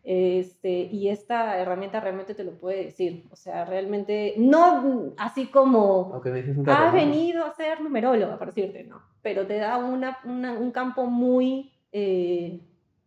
Este, 0.04 0.70
y 0.70 1.10
esta 1.10 1.60
herramienta 1.60 2.00
realmente 2.00 2.34
te 2.34 2.44
lo 2.44 2.58
puede 2.58 2.86
decir. 2.86 3.28
O 3.32 3.36
sea, 3.36 3.66
realmente, 3.66 4.34
no 4.38 5.14
así 5.18 5.48
como 5.48 6.22
has 6.66 6.94
venido 6.94 7.46
a 7.46 7.54
ser 7.54 7.82
numeróloga, 7.82 8.40
para 8.40 8.52
decirte, 8.52 8.84
no, 8.84 9.02
pero 9.22 9.46
te 9.46 9.58
da 9.58 9.78
una, 9.78 10.18
un 10.26 10.72
campo 10.72 11.06
muy 11.06 11.72
eh, 11.92 12.62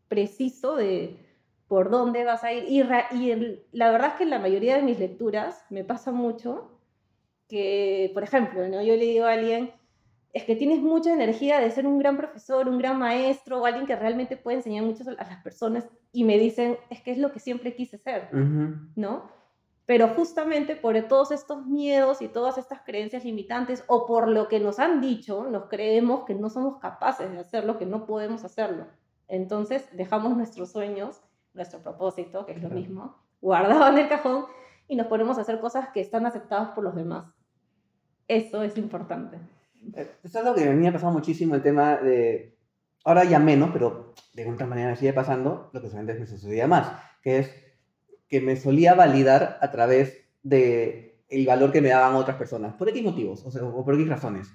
preciso 0.07 0.77
de 0.77 1.19
por 1.67 1.91
dónde 1.91 2.25
vas 2.25 2.45
a 2.45 2.53
ir. 2.53 2.65
Y, 2.69 2.83
y 3.19 3.65
la 3.73 3.91
verdad 3.91 4.11
es 4.11 4.15
que 4.15 4.25
en 4.25 4.31
la 4.31 4.39
mayoría 4.39 4.77
de 4.77 4.83
mis 4.83 5.01
lecturas 5.01 5.65
me 5.71 5.83
pasa 5.83 6.13
mucho 6.13 6.74
que, 7.49 8.11
por 8.15 8.23
ejemplo, 8.23 8.67
¿no? 8.69 8.83
yo 8.83 8.97
le 8.97 9.05
digo 9.05 9.27
a 9.27 9.33
alguien, 9.33 9.73
es 10.33 10.45
que 10.45 10.57
tienes 10.57 10.81
mucha 10.81 11.13
energía 11.13 11.61
de 11.61 11.71
ser 11.71 11.87
un 11.87 11.99
gran 11.99 12.17
profesor, 12.17 12.69
un 12.69 12.79
gran 12.79 12.99
maestro 12.99 13.61
o 13.61 13.67
alguien 13.67 13.87
que 13.87 13.95
realmente 13.95 14.37
puede 14.37 14.59
enseñar 14.59 14.85
mucho 14.85 15.05
a 15.09 15.13
las 15.13 15.43
personas 15.43 15.87
y 16.13 16.25
me 16.25 16.39
dicen, 16.39 16.77
es 16.91 17.01
que 17.03 17.13
es 17.13 17.19
lo 17.19 17.33
que 17.33 17.39
siempre 17.39 17.75
quise 17.75 17.99
ser, 17.99 18.29
¿no? 18.97 19.31
Pero 19.87 20.09
justamente 20.09 20.77
por 20.77 21.01
todos 21.03 21.31
estos 21.31 21.67
miedos 21.67 22.21
y 22.21 22.29
todas 22.29 22.59
estas 22.59 22.81
creencias 22.81 23.25
limitantes 23.25 23.85
o 23.87 24.07
por 24.07 24.29
lo 24.29 24.49
que 24.49 24.59
nos 24.59 24.79
han 24.79 25.01
dicho, 25.01 25.45
nos 25.45 25.67
creemos 25.67 26.25
que 26.25 26.35
no 26.35 26.51
somos 26.51 26.81
capaces 26.81 27.31
de 27.31 27.39
hacerlo, 27.39 27.79
que 27.79 27.87
no 27.87 28.07
podemos 28.07 28.45
hacerlo. 28.45 28.87
Entonces 29.29 29.89
dejamos 29.93 30.37
nuestros 30.37 30.73
sueños, 30.73 31.23
nuestro 31.53 31.81
propósito, 31.81 32.45
que 32.45 32.53
es 32.53 32.63
lo 32.63 32.71
mismo, 32.71 33.17
guardado 33.41 33.87
en 33.89 33.99
el 33.99 34.09
cajón 34.09 34.47
y 34.89 34.97
nos 34.97 35.07
ponemos 35.07 35.39
a 35.39 35.43
hacer 35.43 35.61
cosas 35.61 35.89
que 35.91 36.01
están 36.01 36.27
aceptadas 36.27 36.71
por 36.71 36.83
los 36.83 36.95
demás. 36.95 37.34
Eso 38.29 38.63
es 38.63 38.77
importante. 38.79 39.39
Eh, 39.95 40.11
es 40.23 40.37
algo 40.37 40.55
que 40.55 40.65
a 40.65 40.73
mí 40.73 40.77
me 40.77 40.89
ha 40.89 40.93
pasado 40.93 41.13
muchísimo 41.13 41.55
el 41.55 41.63
tema 41.63 41.97
de, 41.97 42.57
ahora 43.05 43.25
ya 43.25 43.39
menos, 43.39 43.71
pero 43.73 44.15
de 44.33 44.43
alguna 44.43 44.67
manera 44.67 44.91
me 44.91 44.97
sigue 44.97 45.13
pasando 45.13 45.71
lo 45.73 45.81
que 45.81 45.97
antes 45.97 46.19
me 46.19 46.27
sucedía 46.27 46.67
más, 46.67 46.93
que 47.23 47.39
es 47.39 47.51
que 48.29 48.41
me 48.41 48.57
solía 48.57 48.95
validar 48.95 49.59
a 49.61 49.71
través 49.71 50.25
de 50.43 51.21
el 51.29 51.47
valor 51.47 51.73
que 51.73 51.81
me 51.81 51.89
daban 51.89 52.17
otras 52.17 52.37
personas, 52.37 52.75
por 52.75 52.89
X 52.89 53.03
motivos, 53.03 53.45
o, 53.45 53.51
sea, 53.51 53.65
o 53.65 53.85
por 53.85 53.95
X 53.95 54.09
razones. 54.09 54.49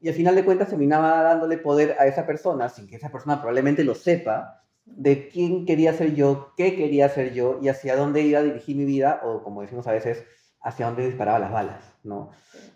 Y 0.00 0.08
al 0.08 0.14
final 0.14 0.34
de 0.34 0.44
cuentas 0.44 0.68
terminaba 0.68 1.22
dándole 1.22 1.58
poder 1.58 1.96
a 1.98 2.06
esa 2.06 2.26
persona, 2.26 2.68
sin 2.68 2.86
que 2.86 2.96
esa 2.96 3.10
persona 3.10 3.36
probablemente 3.36 3.84
lo 3.84 3.94
sepa, 3.94 4.62
de 4.84 5.28
quién 5.28 5.66
quería 5.66 5.92
ser 5.94 6.14
yo, 6.14 6.52
qué 6.56 6.76
quería 6.76 7.08
ser 7.08 7.34
yo 7.34 7.58
y 7.60 7.68
hacia 7.68 7.96
dónde 7.96 8.22
iba 8.22 8.38
a 8.38 8.44
dirigir 8.44 8.76
mi 8.76 8.84
vida, 8.84 9.20
o 9.24 9.42
como 9.42 9.62
decimos 9.62 9.86
a 9.86 9.92
veces, 9.92 10.24
hacia 10.60 10.86
dónde 10.86 11.06
disparaba 11.06 11.38
las 11.38 11.52
balas, 11.52 11.95
¿no? 12.06 12.30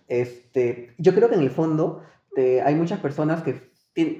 Este, 0.09 0.95
yo 0.99 1.15
creo 1.15 1.29
que 1.29 1.37
en 1.37 1.43
el 1.43 1.51
fondo 1.51 2.03
hay 2.65 2.75
muchas 2.75 3.01
personas 3.01 3.43
que 3.43 3.71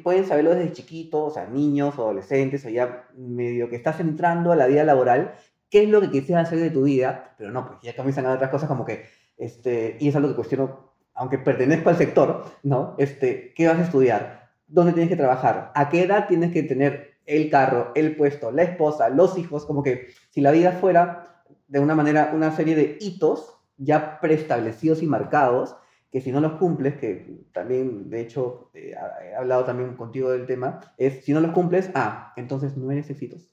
pueden 0.03 0.27
saberlo 0.27 0.55
desde 0.55 0.73
chiquitos, 0.73 1.33
o 1.33 1.35
sea, 1.35 1.47
niños, 1.47 1.95
adolescentes, 1.95 2.65
o 2.67 2.69
ya 2.69 3.07
medio 3.17 3.69
que 3.69 3.77
estás 3.77 4.01
entrando 4.01 4.53
a 4.53 4.57
la 4.57 4.67
vida 4.67 4.85
laboral, 4.85 5.35
qué 5.71 5.85
es 5.85 5.89
lo 5.89 6.01
que 6.01 6.11
quisieras 6.11 6.49
hacer 6.49 6.59
de 6.59 6.71
tu 6.71 6.83
vida, 6.83 7.35
pero 7.39 7.51
no, 7.51 7.67
pues 7.67 7.79
ya 7.83 7.95
comienzan 7.95 8.27
a 8.27 8.33
otras 8.33 8.51
cosas 8.51 8.69
como 8.69 8.85
que, 8.85 9.05
este, 9.37 9.97
y 10.01 10.09
es 10.09 10.17
algo 10.17 10.29
que 10.29 10.35
cuestiono, 10.35 10.93
aunque 11.15 11.39
pertenezco 11.39 11.89
al 11.89 11.97
sector, 11.97 12.45
¿no? 12.63 12.95
Este, 12.99 13.55
¿qué 13.55 13.69
vas 13.69 13.79
a 13.79 13.85
estudiar? 13.85 14.51
¿Dónde 14.67 14.93
tienes 14.93 15.09
que 15.09 15.17
trabajar? 15.17 15.73
¿A 15.75 15.89
qué 15.89 16.03
edad 16.03 16.29
tienes 16.29 16.53
que 16.53 16.63
tener 16.63 17.15
el 17.27 17.51
carro, 17.51 17.93
el 17.95 18.17
puesto, 18.17 18.51
la 18.51 18.63
esposa, 18.63 19.09
los 19.09 19.39
hijos? 19.39 19.65
Como 19.65 19.83
que 19.83 20.09
si 20.31 20.41
la 20.41 20.51
vida 20.51 20.73
fuera 20.73 21.45
de 21.69 21.79
una 21.79 21.95
manera 21.95 22.33
una 22.35 22.55
serie 22.55 22.75
de 22.75 22.99
hitos 23.01 23.60
ya 23.81 24.21
preestablecidos 24.21 25.03
y 25.03 25.07
marcados, 25.07 25.77
que 26.11 26.21
si 26.21 26.33
no 26.33 26.41
los 26.41 26.53
cumples, 26.53 26.97
que 26.97 27.45
también, 27.53 28.11
de 28.11 28.21
hecho, 28.21 28.71
eh, 28.75 28.95
he 29.23 29.35
hablado 29.35 29.65
también 29.65 29.97
contigo 29.97 30.31
del 30.31 30.47
tema, 30.47 30.81
es 30.99 31.25
si 31.25 31.33
no 31.33 31.41
los 31.41 31.53
cumples, 31.53 31.91
ah, 31.95 32.33
entonces 32.37 32.77
no 32.77 32.91
eres 32.91 33.09
exitoso. 33.11 33.49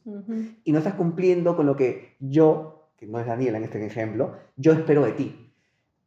Y 0.63 0.71
no 0.71 0.79
estás 0.79 0.95
cumpliendo 0.95 1.55
con 1.55 1.65
lo 1.65 1.75
que 1.75 2.15
yo, 2.19 2.91
que 2.97 3.05
no 3.05 3.19
es 3.19 3.27
Daniela 3.27 3.57
en 3.57 3.63
este 3.63 3.85
ejemplo, 3.85 4.35
yo 4.55 4.73
espero 4.73 5.05
de 5.05 5.11
ti. 5.11 5.53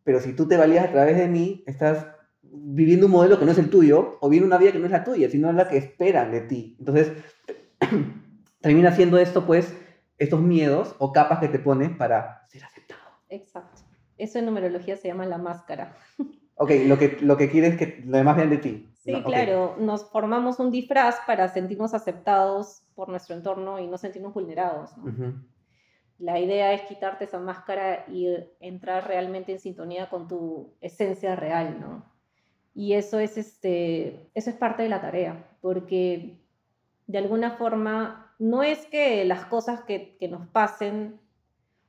Pero 0.03 0.21
si 0.21 0.33
tú 0.33 0.49
te 0.49 0.57
valías 0.57 0.87
a 0.87 0.93
través 0.93 1.17
de 1.17 1.29
mí, 1.29 1.63
estás 1.67 2.07
viviendo 2.43 3.07
un 3.07 3.13
modelo 3.13 3.39
que 3.39 3.45
no 3.45 3.53
es 3.53 3.59
el 3.59 3.71
tuyo, 3.71 4.19
o 4.21 4.29
viviendo 4.29 4.55
una 4.55 4.61
vida 4.61 4.73
que 4.73 4.81
no 4.81 4.87
es 4.87 4.93
la 4.93 5.05
tuya, 5.05 5.31
sino 5.31 5.53
la 5.53 5.69
que 5.69 5.77
esperan 5.77 6.33
de 6.33 6.41
ti. 6.41 6.77
Entonces, 6.81 7.13
termina 8.61 8.93
siendo 8.93 9.19
esto, 9.19 9.47
pues, 9.47 9.73
estos 10.19 10.43
miedos 10.43 10.97
o 10.99 11.13
capas 11.13 11.39
que 11.39 11.49
te 11.49 11.61
pones 11.61 11.91
para 11.97 12.45
ser 12.49 12.65
aceptado. 12.65 13.01
Exacto. 13.29 13.90
Eso 14.21 14.39
en 14.39 14.47
numerología 14.47 14.97
se 14.97 15.09
llama 15.09 15.27
la 15.27 15.39
máscara. 15.39 15.97
Ok, 16.63 16.73
lo 16.85 16.99
que, 16.99 17.17
lo 17.23 17.39
que 17.39 17.49
quieres 17.49 17.73
es 17.73 17.79
que 17.79 18.03
lo 18.05 18.19
demás 18.19 18.37
vean 18.37 18.51
de 18.51 18.59
ti. 18.59 18.87
Sí, 18.93 19.15
claro, 19.23 19.77
nos 19.79 20.05
formamos 20.11 20.59
un 20.59 20.71
disfraz 20.71 21.17
para 21.27 21.49
sentirnos 21.49 21.95
aceptados 21.95 22.83
por 22.95 23.09
nuestro 23.09 23.35
entorno 23.35 23.79
y 23.79 23.87
no 23.87 23.97
sentirnos 23.97 24.35
vulnerados. 24.35 24.91
La 26.19 26.39
idea 26.39 26.75
es 26.75 26.83
quitarte 26.83 27.25
esa 27.25 27.41
máscara 27.41 28.05
y 28.09 28.29
entrar 28.61 29.09
realmente 29.09 29.53
en 29.53 29.59
sintonía 29.59 30.11
con 30.11 30.29
tu 30.29 30.75
esencia 30.83 31.35
real, 31.35 31.81
¿no? 31.81 32.05
Y 32.75 32.93
eso 32.93 33.19
es, 33.19 33.39
este, 33.39 34.31
eso 34.35 34.51
es 34.51 34.57
parte 34.57 34.83
de 34.83 34.91
la 34.91 35.01
tarea, 35.01 35.49
porque 35.63 36.45
de 37.07 37.19
alguna 37.19 37.53
forma 37.53 38.35
no 38.39 38.63
es 38.63 38.85
que 38.85 39.25
las 39.25 39.47
cosas 39.47 39.81
que, 39.85 40.19
que 40.21 40.29
nos 40.29 40.47
pasen 40.49 41.19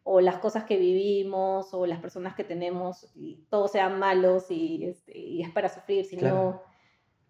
o 0.03 0.21
las 0.21 0.37
cosas 0.37 0.63
que 0.63 0.77
vivimos 0.77 1.73
o 1.73 1.85
las 1.85 1.99
personas 1.99 2.35
que 2.35 2.43
tenemos, 2.43 3.11
y 3.15 3.45
todos 3.49 3.71
sean 3.71 3.99
malos 3.99 4.49
y, 4.49 4.85
este, 4.85 5.17
y 5.17 5.41
es 5.41 5.49
para 5.51 5.69
sufrir, 5.69 6.05
sino 6.05 6.61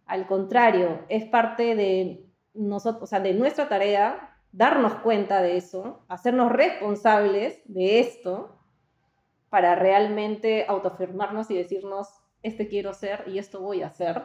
al 0.05 0.27
contrario, 0.27 1.05
es 1.09 1.25
parte 1.25 1.75
de 1.75 2.25
nosotros, 2.53 3.03
o 3.03 3.07
sea, 3.07 3.19
de 3.19 3.33
nuestra 3.33 3.69
tarea 3.69 4.37
darnos 4.51 4.95
cuenta 4.95 5.41
de 5.41 5.57
eso, 5.57 6.03
hacernos 6.09 6.51
responsables 6.51 7.61
de 7.65 7.99
esto 7.99 8.57
para 9.49 9.75
realmente 9.75 10.65
autoafirmarnos 10.67 11.49
y 11.51 11.57
decirnos, 11.57 12.07
este 12.43 12.67
quiero 12.67 12.93
ser 12.93 13.25
y 13.27 13.37
esto 13.37 13.61
voy 13.61 13.83
a 13.83 13.87
hacer 13.87 14.23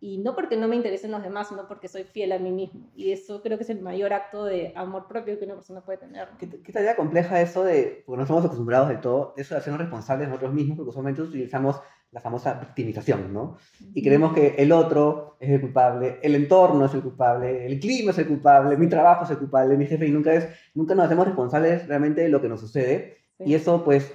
y 0.00 0.18
no 0.18 0.34
porque 0.34 0.56
no 0.56 0.66
me 0.66 0.76
interesen 0.76 1.10
los 1.10 1.22
demás, 1.22 1.48
sino 1.48 1.68
porque 1.68 1.86
soy 1.86 2.04
fiel 2.04 2.32
a 2.32 2.38
mí 2.38 2.50
mismo. 2.50 2.90
Y 2.96 3.12
eso 3.12 3.42
creo 3.42 3.58
que 3.58 3.64
es 3.64 3.70
el 3.70 3.82
mayor 3.82 4.14
acto 4.14 4.44
de 4.44 4.72
amor 4.74 5.06
propio 5.06 5.38
que 5.38 5.44
una 5.44 5.54
persona 5.54 5.82
puede 5.82 5.98
tener. 5.98 6.28
¿Qué, 6.38 6.48
qué 6.48 6.72
tarea 6.72 6.96
compleja 6.96 7.40
eso 7.40 7.64
de, 7.64 8.02
porque 8.06 8.16
no 8.16 8.22
estamos 8.22 8.44
acostumbrados 8.44 8.88
del 8.88 9.00
todo, 9.00 9.34
eso 9.36 9.54
de 9.54 9.60
hacernos 9.60 9.80
responsables 9.80 10.26
de 10.26 10.30
nosotros 10.30 10.54
mismos, 10.54 10.78
porque 10.78 10.90
usualmente 10.90 11.20
utilizamos 11.20 11.80
la 12.12 12.20
famosa 12.20 12.54
victimización, 12.54 13.32
¿no? 13.32 13.56
Y 13.94 14.02
creemos 14.02 14.32
que 14.32 14.56
el 14.58 14.72
otro 14.72 15.36
es 15.38 15.50
el 15.50 15.60
culpable, 15.60 16.18
el 16.22 16.34
entorno 16.34 16.86
es 16.86 16.94
el 16.94 17.02
culpable, 17.02 17.66
el 17.66 17.78
clima 17.78 18.10
es 18.10 18.18
el 18.18 18.26
culpable, 18.26 18.76
mi 18.76 18.88
trabajo 18.88 19.24
es 19.24 19.30
el 19.30 19.38
culpable, 19.38 19.76
mi 19.76 19.86
jefe, 19.86 20.06
y 20.06 20.10
nunca, 20.10 20.34
es, 20.34 20.48
nunca 20.74 20.94
nos 20.94 21.06
hacemos 21.06 21.26
responsables 21.26 21.86
realmente 21.86 22.22
de 22.22 22.28
lo 22.28 22.40
que 22.40 22.48
nos 22.48 22.60
sucede. 22.60 23.18
Y 23.38 23.54
eso, 23.54 23.84
pues, 23.84 24.12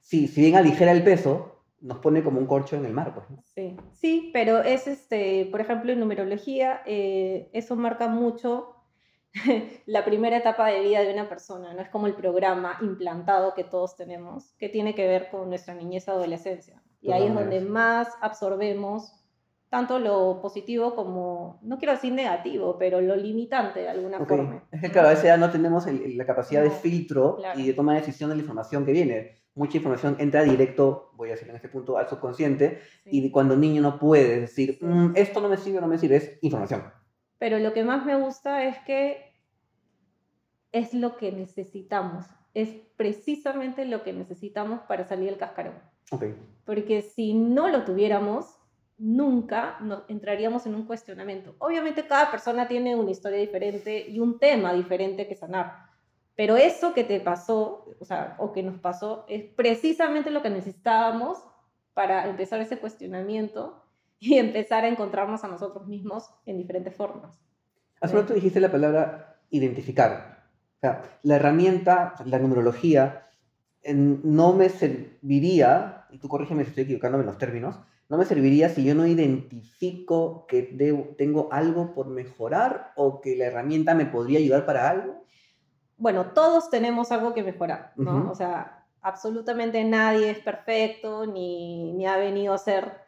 si, 0.00 0.26
si 0.26 0.40
bien 0.40 0.56
aligera 0.56 0.92
el 0.92 1.04
peso, 1.04 1.55
nos 1.80 1.98
pone 1.98 2.22
como 2.22 2.40
un 2.40 2.46
corcho 2.46 2.76
en 2.76 2.84
el 2.84 2.92
mar. 2.92 3.14
Pues, 3.14 3.26
Sí, 3.54 3.76
sí, 3.92 4.30
pero 4.32 4.62
es, 4.62 4.86
este, 4.86 5.46
por 5.50 5.60
ejemplo, 5.60 5.92
en 5.92 6.00
numerología, 6.00 6.82
eh, 6.86 7.50
eso 7.52 7.76
marca 7.76 8.08
mucho 8.08 8.76
la 9.86 10.04
primera 10.04 10.38
etapa 10.38 10.68
de 10.68 10.80
vida 10.80 11.00
de 11.00 11.12
una 11.12 11.28
persona, 11.28 11.74
no 11.74 11.82
es 11.82 11.88
como 11.90 12.06
el 12.06 12.14
programa 12.14 12.78
implantado 12.80 13.54
que 13.54 13.64
todos 13.64 13.96
tenemos, 13.96 14.54
que 14.58 14.68
tiene 14.68 14.94
que 14.94 15.06
ver 15.06 15.28
con 15.30 15.48
nuestra 15.48 15.74
niñez 15.74 16.08
adolescencia. 16.08 16.82
Y 17.02 17.12
ahí 17.12 17.26
es 17.26 17.34
donde 17.34 17.60
más 17.60 18.08
absorbemos 18.20 19.14
tanto 19.68 19.98
lo 19.98 20.40
positivo 20.40 20.96
como, 20.96 21.60
no 21.62 21.78
quiero 21.78 21.92
decir 21.92 22.12
negativo, 22.12 22.78
pero 22.78 23.00
lo 23.00 23.14
limitante 23.14 23.80
de 23.80 23.88
alguna 23.88 24.24
forma. 24.24 24.64
Es 24.72 24.80
que 24.80 24.90
claro, 24.90 25.08
a 25.08 25.10
veces 25.10 25.26
ya 25.26 25.36
no 25.36 25.50
tenemos 25.50 25.86
la 25.86 26.26
capacidad 26.26 26.62
de 26.62 26.70
filtro 26.70 27.38
y 27.54 27.66
de 27.66 27.74
toma 27.74 27.94
de 27.94 28.00
decisión 28.00 28.30
de 28.30 28.36
la 28.36 28.42
información 28.42 28.84
que 28.84 28.92
viene 28.92 29.45
mucha 29.56 29.78
información 29.78 30.16
entra 30.20 30.42
directo, 30.42 31.10
voy 31.14 31.30
a 31.30 31.32
decir 31.32 31.48
en 31.48 31.56
este 31.56 31.68
punto, 31.68 31.98
al 31.98 32.08
subconsciente, 32.08 32.80
y 33.06 33.30
cuando 33.30 33.56
niño 33.56 33.82
no 33.82 33.98
puede 33.98 34.40
decir, 34.40 34.78
mm, 34.80 35.12
esto 35.16 35.40
no 35.40 35.48
me 35.48 35.56
sirve, 35.56 35.80
no 35.80 35.88
me 35.88 35.98
sirve, 35.98 36.16
es 36.16 36.38
información. 36.42 36.84
Pero 37.38 37.58
lo 37.58 37.72
que 37.72 37.82
más 37.82 38.04
me 38.04 38.20
gusta 38.20 38.64
es 38.64 38.78
que 38.80 39.32
es 40.72 40.92
lo 40.92 41.16
que 41.16 41.32
necesitamos, 41.32 42.26
es 42.52 42.68
precisamente 42.96 43.86
lo 43.86 44.02
que 44.02 44.12
necesitamos 44.12 44.80
para 44.82 45.04
salir 45.04 45.30
del 45.30 45.38
cascarón. 45.38 45.74
Okay. 46.10 46.34
Porque 46.64 47.02
si 47.02 47.32
no 47.34 47.68
lo 47.68 47.84
tuviéramos, 47.84 48.58
nunca 48.98 49.78
nos 49.80 50.04
entraríamos 50.08 50.66
en 50.66 50.74
un 50.74 50.86
cuestionamiento. 50.86 51.54
Obviamente 51.58 52.06
cada 52.06 52.30
persona 52.30 52.68
tiene 52.68 52.94
una 52.94 53.10
historia 53.10 53.38
diferente 53.38 54.06
y 54.08 54.20
un 54.20 54.38
tema 54.38 54.72
diferente 54.74 55.26
que 55.26 55.34
sanar 55.34 55.95
pero 56.36 56.58
eso 56.58 56.92
que 56.92 57.02
te 57.02 57.18
pasó, 57.18 57.86
o 57.98 58.04
sea, 58.04 58.36
o 58.38 58.52
que 58.52 58.62
nos 58.62 58.78
pasó, 58.78 59.24
es 59.26 59.42
precisamente 59.42 60.30
lo 60.30 60.42
que 60.42 60.50
necesitábamos 60.50 61.38
para 61.94 62.28
empezar 62.28 62.60
ese 62.60 62.78
cuestionamiento 62.78 63.82
y 64.20 64.34
empezar 64.34 64.84
a 64.84 64.88
encontrarnos 64.88 65.42
a 65.44 65.48
nosotros 65.48 65.86
mismos 65.88 66.30
en 66.44 66.58
diferentes 66.58 66.94
formas. 66.94 67.40
Hace 68.00 68.14
un 68.14 68.22
rato 68.22 68.34
dijiste 68.34 68.60
la 68.60 68.70
palabra 68.70 69.38
identificar. 69.50 70.44
O 70.76 70.80
sea, 70.80 71.02
la 71.22 71.36
herramienta, 71.36 72.14
la 72.26 72.38
numerología, 72.38 73.30
no 73.94 74.52
me 74.52 74.68
serviría, 74.68 76.06
y 76.10 76.18
tú 76.18 76.28
corrígeme 76.28 76.64
si 76.64 76.70
estoy 76.70 76.84
equivocándome 76.84 77.22
en 77.22 77.28
los 77.28 77.38
términos, 77.38 77.80
no 78.08 78.18
me 78.18 78.26
serviría 78.26 78.68
si 78.68 78.84
yo 78.84 78.94
no 78.94 79.06
identifico 79.06 80.46
que 80.46 80.62
tengo 81.16 81.48
algo 81.50 81.94
por 81.94 82.08
mejorar 82.08 82.92
o 82.94 83.20
que 83.20 83.36
la 83.36 83.46
herramienta 83.46 83.94
me 83.94 84.04
podría 84.04 84.38
ayudar 84.38 84.66
para 84.66 84.90
algo 84.90 85.25
bueno, 85.96 86.32
todos 86.32 86.70
tenemos 86.70 87.10
algo 87.12 87.32
que 87.32 87.42
mejorar, 87.42 87.92
¿no? 87.96 88.30
O 88.30 88.34
sea, 88.34 88.84
absolutamente 89.00 89.82
nadie 89.84 90.30
es 90.30 90.38
perfecto 90.40 91.26
ni, 91.26 91.92
ni 91.92 92.06
ha 92.06 92.16
venido 92.16 92.52
a 92.54 92.58
ser... 92.58 93.04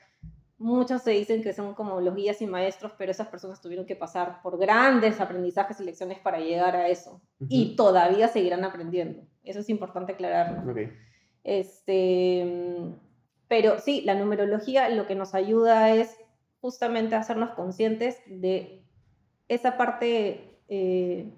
Muchos 0.60 1.02
se 1.02 1.12
dicen 1.12 1.42
que 1.42 1.52
son 1.52 1.74
como 1.74 2.00
los 2.00 2.16
guías 2.16 2.42
y 2.42 2.46
maestros, 2.46 2.92
pero 2.98 3.12
esas 3.12 3.28
personas 3.28 3.60
tuvieron 3.60 3.86
que 3.86 3.94
pasar 3.94 4.42
por 4.42 4.58
grandes 4.58 5.20
aprendizajes 5.20 5.78
y 5.78 5.84
lecciones 5.84 6.18
para 6.18 6.40
llegar 6.40 6.74
a 6.74 6.88
eso. 6.88 7.20
Y 7.48 7.76
todavía 7.76 8.26
seguirán 8.26 8.64
aprendiendo. 8.64 9.22
Eso 9.44 9.60
es 9.60 9.68
importante 9.68 10.14
aclararlo. 10.14 10.74
Este, 11.44 12.44
pero 13.46 13.78
sí, 13.78 14.02
la 14.02 14.14
numerología 14.14 14.88
lo 14.88 15.06
que 15.06 15.14
nos 15.14 15.34
ayuda 15.34 15.94
es 15.94 16.16
justamente 16.60 17.14
a 17.14 17.20
hacernos 17.20 17.50
conscientes 17.50 18.20
de 18.26 18.82
esa 19.46 19.76
parte 19.76 20.58
eh, 20.68 21.32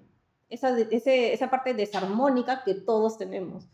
esa, 0.51 0.77
esa 0.77 1.49
parte 1.49 1.73
desarmónica 1.73 2.63
que 2.63 2.75
todos 2.75 3.17
tenemos. 3.17 3.67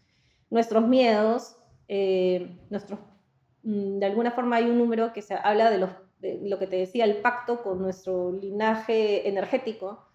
Nuestros 0.50 0.88
miedos, 0.88 1.58
eh, 1.88 2.56
nuestros, 2.70 3.00
mm, 3.64 4.00
de 4.00 4.06
alguna 4.06 4.32
forma 4.32 4.58
hay 4.58 4.70
un 4.70 4.78
número 4.78 5.12
que 5.12 5.22
se 5.22 5.34
habla 5.34 5.70
de, 5.70 5.80
los, 5.80 5.90
lo 6.22 6.60
que 6.60 6.68
te 6.68 6.78
decía, 6.78 7.04
el 7.04 7.18
pacto 7.18 7.64
con 7.64 7.82
nuestro 7.82 8.32
linaje 8.32 9.28
energético, 9.28 10.08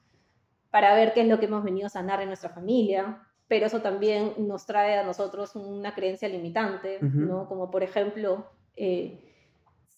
para 0.70 0.94
ver 0.94 1.12
qué 1.12 1.20
es 1.20 1.28
lo 1.28 1.38
que 1.38 1.46
hemos 1.46 1.64
venido 1.64 1.86
a 1.86 1.90
sanar 1.90 2.22
en 2.22 2.28
nuestra 2.28 2.48
familia, 2.48 3.26
pero 3.46 3.66
eso 3.66 3.82
también 3.82 4.32
nos 4.38 4.64
trae 4.64 4.96
a 4.96 5.04
nosotros 5.04 5.54
una 5.54 5.94
creencia 5.94 6.28
limitante, 6.28 6.98
¿no? 7.02 7.46
Como 7.46 7.70
por 7.70 7.82
ejemplo, 7.82 8.46
eh, 8.76 9.31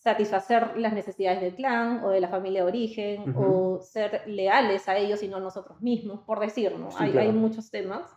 satisfacer 0.04 0.76
las 0.76 0.92
necesidades 0.92 1.40
del 1.40 1.54
clan 1.54 2.04
o 2.04 2.10
de 2.10 2.20
la 2.20 2.28
familia 2.28 2.60
de 2.60 2.68
origen 2.68 3.34
o 3.38 3.80
ser 3.80 4.20
leales 4.26 4.86
a 4.86 4.98
ellos 4.98 5.22
y 5.22 5.28
no 5.28 5.38
a 5.38 5.40
nosotros 5.40 5.80
mismos, 5.80 6.20
por 6.26 6.40
decirlo. 6.40 6.90
hay, 6.98 7.16
hay, 7.16 7.32
muchos 7.32 7.70
temas. 7.70 8.14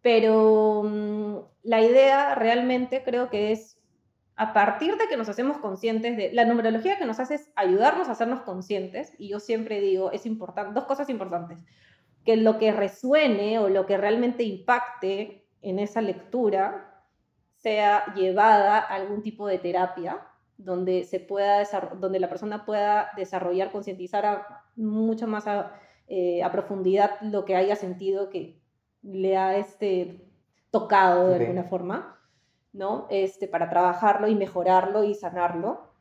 Pero 0.00 0.84
mm, 0.84 1.36
la 1.64 1.82
idea 1.82 2.34
realmente 2.34 3.02
creo 3.04 3.28
que 3.28 3.52
es 3.52 3.78
a 4.36 4.54
partir 4.54 4.96
de 4.96 5.06
que 5.06 5.18
nos 5.18 5.28
hacemos 5.28 5.58
conscientes 5.58 6.16
de 6.16 6.32
la 6.32 6.46
numerología 6.46 6.96
que 6.96 7.04
nos 7.04 7.20
hace 7.20 7.34
es 7.34 7.50
ayudarnos 7.56 8.08
a 8.08 8.12
hacernos 8.12 8.40
conscientes 8.40 9.12
y 9.18 9.28
yo 9.28 9.38
siempre 9.38 9.82
digo 9.82 10.12
es 10.12 10.24
importante 10.24 10.72
dos 10.74 10.84
cosas 10.84 11.10
importantes 11.10 11.62
que 12.24 12.36
lo 12.36 12.58
que 12.58 12.72
resuene 12.72 13.58
o 13.58 13.68
lo 13.68 13.84
que 13.86 13.96
realmente 13.96 14.44
impacte 14.44 15.46
en 15.60 15.78
esa 15.78 16.00
lectura 16.00 17.02
sea 17.54 18.14
llevada 18.14 18.78
a 18.78 18.94
algún 18.94 19.22
tipo 19.22 19.46
de 19.46 19.58
terapia 19.58 20.26
donde, 20.58 21.04
se 21.04 21.20
pueda 21.20 21.62
donde 21.98 22.20
la 22.20 22.28
persona 22.28 22.64
pueda 22.64 23.10
desarrollar, 23.16 23.72
concientizar 23.72 24.46
mucho 24.74 25.26
más 25.26 25.44
eh, 26.08 26.42
a, 26.42 26.50
profundidad 26.50 27.20
lo 27.20 27.44
que 27.44 27.56
haya 27.56 27.76
sentido 27.76 28.30
que 28.30 28.60
le 29.02 29.36
ha 29.36 29.56
este, 29.56 30.28
tocado 30.70 31.28
de 31.28 31.36
alguna 31.36 31.64
forma, 31.64 32.18
¿no? 32.72 33.06
Este, 33.10 33.48
para 33.48 33.70
trabajarlo 33.70 34.28
y 34.28 34.34
mejorarlo 34.34 35.04
y 35.04 35.14
sanarlo. 35.14 35.92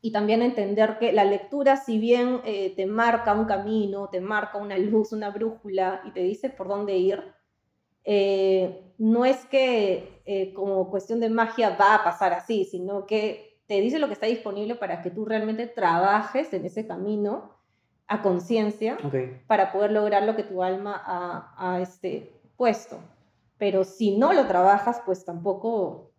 Y 0.00 0.12
también 0.12 0.42
entender 0.42 0.98
que 0.98 1.12
la 1.12 1.24
lectura, 1.24 1.76
si 1.76 1.98
bien 1.98 2.40
eh, 2.44 2.72
te 2.76 2.86
marca 2.86 3.34
un 3.34 3.46
camino, 3.46 4.08
te 4.08 4.20
marca 4.20 4.58
una 4.58 4.78
luz, 4.78 5.12
una 5.12 5.30
brújula 5.30 6.02
y 6.04 6.12
te 6.12 6.20
dice 6.20 6.50
por 6.50 6.68
dónde 6.68 6.96
ir, 6.96 7.34
eh, 8.04 8.94
no 8.96 9.24
es 9.24 9.44
que 9.46 10.52
como 10.54 10.88
cuestión 10.88 11.20
de 11.20 11.30
magia 11.30 11.76
va 11.76 11.96
a 11.96 12.04
pasar 12.04 12.32
así, 12.32 12.64
sino 12.64 13.06
que 13.06 13.47
te 13.68 13.80
dice 13.82 13.98
lo 13.98 14.08
que 14.08 14.14
está 14.14 14.26
disponible 14.26 14.74
para 14.74 15.02
que 15.02 15.10
tú 15.10 15.26
realmente 15.26 15.66
trabajes 15.66 16.52
en 16.54 16.64
ese 16.64 16.86
camino 16.86 17.52
a 18.08 18.22
conciencia 18.22 18.96
para 19.46 19.70
poder 19.70 19.92
lograr 19.92 20.22
lo 20.22 20.34
que 20.34 20.42
tu 20.42 20.62
alma 20.62 21.02
ha, 21.04 21.78
este, 21.80 22.32
puesto. 22.56 22.98
Pero 23.58 23.84
si 23.84 24.16
no 24.16 24.32
lo 24.32 24.46
trabajas, 24.46 25.02
pues 25.04 25.24
tampoco, 25.26 26.12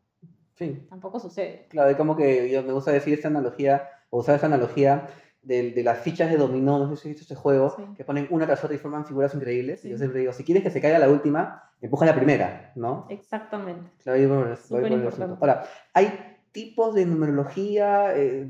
tampoco 0.89 1.19
sucede. 1.19 1.65
Claro, 1.69 1.89
es 1.89 1.97
como 1.97 2.15
que 2.15 2.51
yo 2.51 2.61
me 2.61 2.71
gusta 2.71 2.91
decir 2.91 3.15
esta 3.15 3.29
analogía, 3.29 3.89
o 4.11 4.19
usar 4.19 4.35
esta 4.35 4.47
analogía 4.47 5.07
de, 5.41 5.71
de, 5.71 5.83
las 5.83 5.99
fichas 5.99 6.29
de 6.29 6.37
dominó, 6.37 6.77
no 6.77 6.89
sé 6.89 7.01
si 7.01 7.09
has 7.09 7.15
visto 7.15 7.33
ese 7.33 7.41
juego, 7.41 7.75
que 7.97 8.03
ponen 8.03 8.27
una 8.29 8.45
tras 8.45 8.63
otra 8.63 8.75
y 8.75 8.79
forman 8.79 9.07
figuras 9.07 9.33
increíbles. 9.33 9.83
Y 9.85 9.89
yo 9.89 9.97
siempre 9.97 10.19
digo, 10.19 10.33
si 10.33 10.43
quieres 10.43 10.61
que 10.61 10.69
se 10.69 10.81
caiga 10.81 10.99
la 10.99 11.09
última, 11.09 11.63
empuja 11.81 12.05
la 12.05 12.13
primera, 12.13 12.73
¿no? 12.75 13.07
Exactamente. 13.09 13.89
Claro, 14.03 14.19
yo, 14.19 15.35
Ahora, 15.39 15.63
hay 15.93 16.28
tipos 16.51 16.95
de 16.95 17.05
numerología? 17.05 18.15
Eh, 18.15 18.47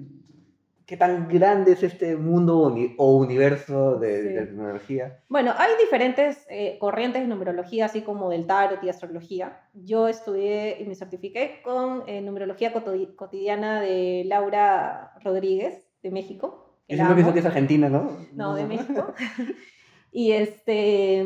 ¿Qué 0.85 0.97
tan 0.97 1.27
grande 1.27 1.73
es 1.73 1.83
este 1.83 2.15
mundo 2.15 2.75
o 2.97 3.17
universo 3.17 3.99
de, 3.99 4.47
numerología? 4.51 5.23
Bueno, 5.29 5.53
hay 5.55 5.71
diferentes 5.79 6.47
eh, 6.49 6.77
corrientes 6.79 7.21
de 7.21 7.27
numerología, 7.27 7.85
así 7.85 8.01
como 8.01 8.31
del 8.31 8.47
tarot 8.47 8.83
y 8.83 8.89
astrología. 8.89 9.61
Yo 9.75 10.07
estudié 10.07 10.81
y 10.81 10.85
me 10.85 10.95
certifiqué 10.95 11.61
con 11.63 12.03
eh, 12.07 12.21
numerología 12.21 12.73
cotidiana 12.73 13.81
de 13.81 14.23
Laura 14.25 15.13
Rodríguez, 15.23 15.87
de 16.01 16.09
México. 16.09 16.75
Yo 16.87 16.95
siempre 16.95 17.15
pienso 17.17 17.33
que 17.33 17.39
es 17.39 17.45
argentina, 17.45 17.87
¿no? 17.87 18.17
No, 18.33 18.55
de 18.55 18.65
México. 18.65 19.13
y 20.11 20.31
este... 20.31 21.23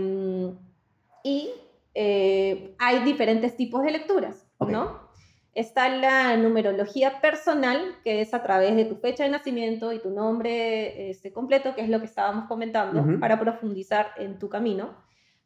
Y 1.24 1.52
hay 1.96 3.04
diferentes 3.06 3.56
tipos 3.56 3.82
de 3.84 3.92
lecturas, 3.92 4.46
¿no? 4.60 5.03
Está 5.54 5.88
la 5.90 6.36
numerología 6.36 7.22
personal, 7.22 7.96
que 8.04 8.22
es 8.22 8.34
a 8.34 8.42
través 8.42 8.76
de 8.76 8.86
tu 8.86 8.96
fecha 8.96 9.24
de 9.24 9.30
nacimiento 9.30 9.94
y 9.94 10.00
tu 10.00 10.10
nombre 10.10 11.12
este, 11.12 11.32
completo, 11.32 11.76
que 11.76 11.82
es 11.82 11.90
lo 11.90 12.00
que 12.00 12.08
estábamos 12.08 12.48
comentando, 12.48 13.20
para 13.20 13.40
profundizar 13.40 14.12
en 14.18 14.40
tu 14.40 14.50
camino. 14.50 14.98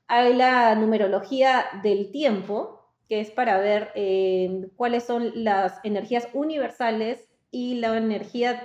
Hay 0.08 0.34
la 0.34 0.76
numerología 0.76 1.66
del 1.84 2.10
tiempo, 2.12 2.86
que 3.10 3.20
es 3.20 3.32
para 3.32 3.58
ver 3.60 3.92
eh, 3.96 4.70
cuáles 4.78 5.04
son 5.04 5.32
las 5.44 5.80
energías 5.84 6.30
universales 6.34 7.28
y 7.52 7.76
la 7.76 7.98
energía 7.98 8.64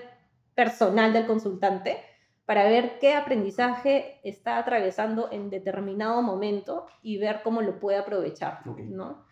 personal 0.54 1.12
del 1.12 1.26
consultante, 1.26 1.96
para 2.44 2.64
ver 2.64 2.98
qué 3.00 3.14
aprendizaje 3.14 4.20
está 4.22 4.58
atravesando 4.58 5.28
en 5.32 5.50
determinado 5.50 6.22
momento 6.22 6.86
y 7.02 7.18
ver 7.18 7.40
cómo 7.42 7.62
lo 7.62 7.80
puede 7.80 7.98
aprovechar, 7.98 8.64
¿no? 8.66 9.31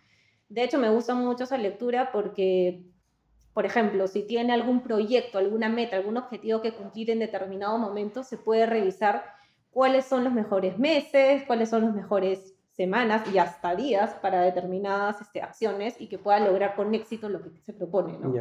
De 0.51 0.65
hecho, 0.65 0.79
me 0.79 0.91
gusta 0.91 1.15
mucho 1.15 1.45
esa 1.45 1.57
lectura 1.57 2.11
porque, 2.13 2.83
por 3.55 3.65
ejemplo, 3.65 4.09
si 4.09 4.23
tiene 4.23 4.53
algún 4.53 4.83
proyecto, 4.83 5.39
alguna 5.39 5.69
meta, 5.69 5.97
algún 5.97 6.17
objetivo 6.17 6.61
que 6.61 6.73
cumplir 6.73 7.09
en 7.11 7.21
determinado 7.21 7.79
momento, 7.79 8.25
se 8.25 8.37
puede 8.37 8.67
revisar 8.67 9.25
cuáles 9.71 10.05
son 10.05 10.25
los 10.25 10.33
mejores 10.33 10.77
meses, 10.77 11.45
cuáles 11.47 11.71
son 11.71 11.85
las 11.85 11.95
mejores 11.95 12.57
semanas 12.73 13.23
y 13.33 13.39
hasta 13.39 13.77
días 13.77 14.15
para 14.15 14.43
determinadas 14.43 15.21
este, 15.21 15.41
acciones 15.41 15.95
y 16.01 16.09
que 16.09 16.19
pueda 16.19 16.41
lograr 16.41 16.75
con 16.75 16.93
éxito 16.97 17.29
lo 17.29 17.41
que 17.43 17.51
se 17.65 17.73
propone. 17.73 18.19
¿no? 18.19 18.35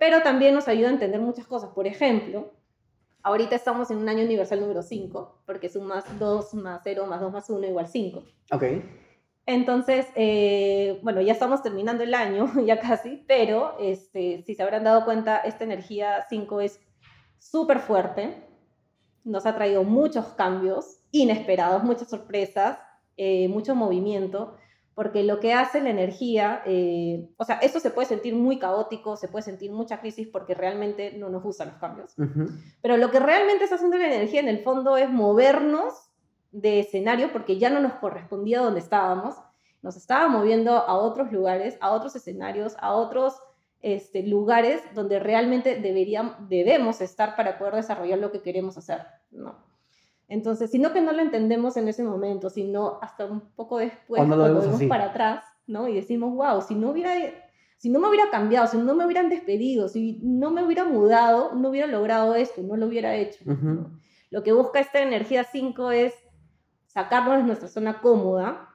Pero 0.00 0.22
también 0.22 0.54
nos 0.54 0.66
ayuda 0.66 0.88
a 0.88 0.92
entender 0.92 1.20
muchas 1.20 1.46
cosas. 1.46 1.70
Por 1.70 1.86
ejemplo, 1.86 2.50
ahorita 3.22 3.54
estamos 3.54 3.92
en 3.92 3.98
un 3.98 4.08
año 4.08 4.24
universal 4.24 4.60
número 4.60 4.82
5, 4.82 5.42
porque 5.46 5.68
es 5.68 5.76
un 5.76 5.86
más 5.86 6.04
2 6.18 6.54
más 6.54 6.80
0 6.82 7.06
más 7.06 7.20
2 7.20 7.32
más 7.32 7.48
1 7.48 7.64
igual 7.68 7.86
5. 7.86 8.24
Ok. 8.50 8.64
Entonces, 9.46 10.06
eh, 10.14 11.00
bueno, 11.02 11.20
ya 11.20 11.32
estamos 11.32 11.62
terminando 11.62 12.04
el 12.04 12.14
año, 12.14 12.50
ya 12.66 12.78
casi, 12.78 13.24
pero 13.26 13.76
este, 13.80 14.42
si 14.42 14.54
se 14.54 14.62
habrán 14.62 14.84
dado 14.84 15.04
cuenta, 15.04 15.38
esta 15.38 15.64
energía 15.64 16.26
5 16.28 16.60
es 16.60 16.80
súper 17.38 17.80
fuerte, 17.80 18.46
nos 19.24 19.46
ha 19.46 19.54
traído 19.54 19.84
muchos 19.84 20.26
cambios 20.34 21.00
inesperados, 21.10 21.82
muchas 21.82 22.08
sorpresas, 22.08 22.78
eh, 23.16 23.48
mucho 23.48 23.74
movimiento, 23.74 24.56
porque 24.94 25.22
lo 25.24 25.40
que 25.40 25.54
hace 25.54 25.80
la 25.80 25.90
energía, 25.90 26.62
eh, 26.66 27.28
o 27.36 27.44
sea, 27.44 27.56
esto 27.56 27.80
se 27.80 27.90
puede 27.90 28.08
sentir 28.08 28.34
muy 28.34 28.58
caótico, 28.58 29.16
se 29.16 29.28
puede 29.28 29.42
sentir 29.42 29.72
mucha 29.72 30.00
crisis 30.00 30.28
porque 30.28 30.54
realmente 30.54 31.12
no 31.18 31.30
nos 31.30 31.42
gustan 31.42 31.68
los 31.68 31.78
cambios, 31.78 32.14
pero 32.82 32.96
lo 32.96 33.10
que 33.10 33.18
realmente 33.18 33.64
está 33.64 33.76
haciendo 33.76 33.96
la 33.96 34.06
energía 34.06 34.40
en 34.40 34.48
el 34.48 34.62
fondo 34.62 34.96
es 34.96 35.08
movernos 35.08 36.11
de 36.52 36.80
escenario 36.80 37.32
porque 37.32 37.58
ya 37.58 37.70
no 37.70 37.80
nos 37.80 37.94
correspondía 37.94 38.60
donde 38.60 38.80
estábamos, 38.80 39.36
nos 39.82 39.96
estaba 39.96 40.28
moviendo 40.28 40.72
a 40.72 40.94
otros 40.94 41.32
lugares, 41.32 41.76
a 41.80 41.90
otros 41.90 42.14
escenarios, 42.14 42.76
a 42.78 42.92
otros 42.92 43.34
este, 43.80 44.22
lugares 44.22 44.80
donde 44.94 45.18
realmente 45.18 45.80
deberíamos, 45.80 46.36
debemos 46.48 47.00
estar 47.00 47.34
para 47.34 47.58
poder 47.58 47.74
desarrollar 47.74 48.18
lo 48.18 48.30
que 48.30 48.42
queremos 48.42 48.78
hacer, 48.78 49.04
¿no? 49.32 49.56
Entonces, 50.28 50.70
sino 50.70 50.92
que 50.92 51.00
no 51.00 51.12
lo 51.12 51.20
entendemos 51.20 51.76
en 51.76 51.88
ese 51.88 52.04
momento, 52.04 52.48
sino 52.48 52.98
hasta 53.02 53.26
un 53.26 53.40
poco 53.54 53.78
después, 53.78 54.18
cuando 54.18 54.36
lo 54.36 54.60
vemos 54.60 54.82
para 54.84 55.06
atrás, 55.06 55.44
¿no? 55.66 55.88
Y 55.88 55.94
decimos, 55.94 56.34
wow, 56.34 56.62
si 56.62 56.74
no 56.74 56.90
hubiera, 56.90 57.12
si 57.76 57.90
no 57.90 57.98
me 57.98 58.08
hubiera 58.08 58.30
cambiado, 58.30 58.66
si 58.66 58.78
no 58.78 58.94
me 58.94 59.04
hubieran 59.04 59.28
despedido, 59.28 59.88
si 59.88 60.20
no 60.22 60.50
me 60.50 60.64
hubiera 60.64 60.84
mudado, 60.84 61.54
no 61.54 61.68
hubiera 61.68 61.86
logrado 61.86 62.34
esto, 62.34 62.62
no 62.62 62.76
lo 62.76 62.86
hubiera 62.86 63.16
hecho. 63.16 63.44
Lo 64.30 64.42
que 64.42 64.52
busca 64.52 64.80
esta 64.80 65.02
energía 65.02 65.44
5 65.44 65.90
es 65.90 66.14
sacarnos 66.92 67.38
de 67.38 67.44
nuestra 67.44 67.68
zona 67.68 68.00
cómoda 68.00 68.68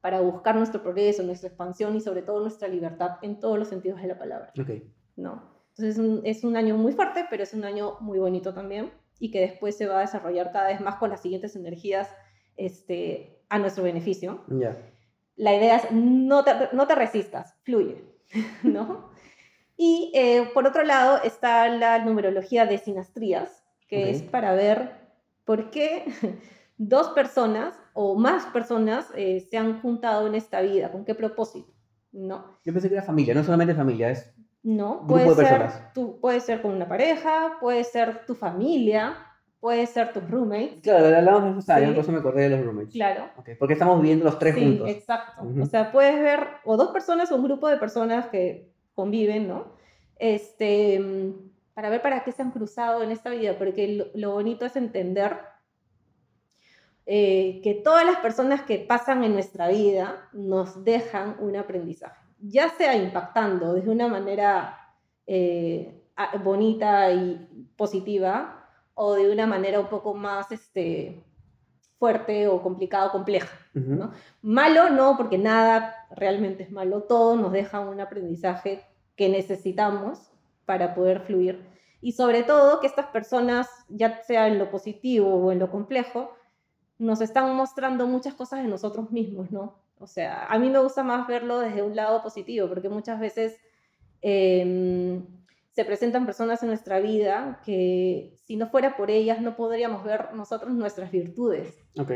para 0.00 0.20
buscar 0.20 0.56
nuestro 0.56 0.82
progreso, 0.82 1.22
nuestra 1.22 1.48
expansión 1.48 1.94
y 1.96 2.00
sobre 2.00 2.22
todo 2.22 2.40
nuestra 2.40 2.68
libertad 2.68 3.18
en 3.22 3.40
todos 3.40 3.58
los 3.58 3.68
sentidos 3.68 4.00
de 4.00 4.08
la 4.08 4.18
palabra. 4.18 4.52
Okay. 4.60 4.90
¿No? 5.16 5.56
Entonces 5.70 5.96
es 5.96 5.98
un, 5.98 6.20
es 6.24 6.44
un, 6.44 6.56
año 6.56 6.76
muy 6.76 6.92
fuerte, 6.92 7.26
pero 7.28 7.42
es 7.42 7.52
un 7.52 7.64
año 7.64 7.98
muy 8.00 8.18
bonito 8.18 8.54
también 8.54 8.90
y 9.18 9.30
que 9.30 9.40
después 9.40 9.76
se 9.76 9.86
va 9.86 9.98
a 9.98 10.00
desarrollar 10.00 10.52
cada 10.52 10.68
vez 10.68 10.80
más 10.80 10.96
con 10.96 11.10
las 11.10 11.20
siguientes 11.20 11.56
energías 11.56 12.08
este, 12.56 13.42
a 13.50 13.58
nuestro 13.58 13.84
beneficio. 13.84 14.44
Ya. 14.48 14.76
La 15.36 15.54
idea 15.54 15.76
es 15.76 15.92
no 15.92 16.44
te, 16.44 16.52
no 16.72 16.86
te 16.86 16.94
resistas, 16.94 17.54
fluye, 17.62 18.02
¿no? 18.62 19.10
Y 19.76 20.10
eh, 20.14 20.48
por 20.54 20.66
otro 20.66 20.84
lado 20.84 21.20
está 21.22 21.68
la 21.68 22.02
numerología 22.02 22.64
de 22.64 22.78
sinastrías, 22.78 23.62
que 23.88 24.10
es 24.10 24.22
para 24.22 24.54
ver 24.54 24.94
por 25.44 25.70
qué 25.70 26.06
dos 26.78 27.10
personas 27.10 27.78
o 27.94 28.14
más 28.14 28.46
personas 28.46 29.10
eh, 29.14 29.40
se 29.40 29.56
han 29.56 29.80
juntado 29.80 30.26
en 30.26 30.34
esta 30.34 30.60
vida. 30.60 30.92
¿Con 30.92 31.04
qué 31.04 31.14
propósito? 31.14 31.72
No. 32.12 32.58
Yo 32.64 32.72
pensé 32.72 32.88
que 32.88 32.94
era 32.94 33.04
familia, 33.04 33.34
no 33.34 33.44
solamente 33.44 33.74
familia, 33.74 34.10
es 34.10 34.34
no, 34.62 34.98
grupo 34.98 35.06
puede 35.06 35.28
de 35.28 35.34
personas. 35.36 35.74
Ser, 35.74 35.92
tú, 35.94 36.20
puede 36.20 36.40
ser 36.40 36.60
con 36.60 36.72
una 36.72 36.88
pareja, 36.88 37.56
puede 37.60 37.84
ser 37.84 38.26
tu 38.26 38.34
familia, 38.34 39.16
puede 39.60 39.86
ser 39.86 40.12
tus 40.12 40.28
roommates. 40.28 40.80
Claro, 40.82 41.16
hablamos 41.16 41.64
de 41.64 41.72
años, 41.72 41.94
por 41.94 42.02
eso 42.02 42.12
me 42.12 42.18
acordé 42.18 42.48
de 42.48 42.56
los 42.56 42.66
roommates. 42.66 42.92
Claro. 42.92 43.30
porque 43.58 43.74
estamos 43.74 44.00
viviendo 44.00 44.24
los 44.24 44.38
tres 44.38 44.56
juntos. 44.56 44.88
exacto. 44.88 45.42
O 45.62 45.66
sea, 45.66 45.92
puedes 45.92 46.20
ver 46.20 46.48
o 46.64 46.76
dos 46.76 46.90
personas 46.90 47.30
o 47.30 47.36
un 47.36 47.44
grupo 47.44 47.68
de 47.68 47.76
personas 47.76 48.26
que 48.26 48.72
conviven, 48.94 49.46
¿no? 49.46 49.76
Este, 50.18 51.00
para 51.74 51.90
ver 51.90 52.02
para 52.02 52.24
qué 52.24 52.32
se 52.32 52.42
han 52.42 52.50
cruzado 52.50 53.02
en 53.02 53.10
esta 53.12 53.30
vida, 53.30 53.56
porque 53.58 54.10
lo 54.14 54.32
bonito 54.32 54.66
es 54.66 54.74
entender 54.74 55.36
eh, 57.06 57.60
que 57.62 57.74
todas 57.74 58.04
las 58.04 58.16
personas 58.16 58.62
que 58.62 58.78
pasan 58.78 59.22
en 59.22 59.32
nuestra 59.32 59.68
vida 59.68 60.28
nos 60.32 60.82
dejan 60.84 61.36
un 61.38 61.56
aprendizaje, 61.56 62.20
ya 62.40 62.68
sea 62.68 62.96
impactando 62.96 63.74
de 63.74 63.88
una 63.88 64.08
manera 64.08 64.76
eh, 65.26 66.02
bonita 66.42 67.12
y 67.12 67.68
positiva 67.76 68.68
o 68.94 69.14
de 69.14 69.30
una 69.30 69.46
manera 69.46 69.78
un 69.78 69.86
poco 69.86 70.14
más 70.14 70.50
este, 70.50 71.22
fuerte 71.98 72.48
o 72.48 72.62
complicada 72.62 73.06
o 73.06 73.12
compleja. 73.12 73.56
Malo 74.42 74.90
no, 74.90 75.16
porque 75.16 75.38
nada 75.38 75.94
realmente 76.10 76.64
es 76.64 76.72
malo, 76.72 77.02
todo 77.02 77.36
nos 77.36 77.52
deja 77.52 77.80
un 77.80 78.00
aprendizaje 78.00 78.84
que 79.16 79.28
necesitamos 79.28 80.30
para 80.64 80.94
poder 80.94 81.20
fluir. 81.20 81.64
Y 82.00 82.12
sobre 82.12 82.42
todo 82.42 82.80
que 82.80 82.86
estas 82.86 83.06
personas, 83.06 83.68
ya 83.88 84.22
sea 84.22 84.48
en 84.48 84.58
lo 84.58 84.70
positivo 84.70 85.34
o 85.34 85.52
en 85.52 85.58
lo 85.58 85.70
complejo, 85.70 86.35
nos 86.98 87.20
están 87.20 87.54
mostrando 87.54 88.06
muchas 88.06 88.34
cosas 88.34 88.62
de 88.62 88.68
nosotros 88.68 89.10
mismos, 89.10 89.50
¿no? 89.50 89.74
O 89.98 90.06
sea, 90.06 90.46
a 90.46 90.58
mí 90.58 90.68
me 90.68 90.78
gusta 90.78 91.02
más 91.02 91.26
verlo 91.26 91.58
desde 91.60 91.82
un 91.82 91.96
lado 91.96 92.22
positivo, 92.22 92.68
porque 92.68 92.88
muchas 92.88 93.18
veces 93.18 93.58
em, 94.20 95.24
se 95.72 95.84
presentan 95.84 96.26
personas 96.26 96.62
en 96.62 96.68
nuestra 96.68 97.00
vida 97.00 97.60
que 97.64 98.34
si 98.44 98.56
no 98.56 98.68
fuera 98.68 98.96
por 98.96 99.10
ellas 99.10 99.40
no 99.40 99.56
podríamos 99.56 100.04
ver 100.04 100.34
nosotros 100.34 100.72
nuestras 100.72 101.10
virtudes. 101.10 101.78
Ok. 101.98 102.12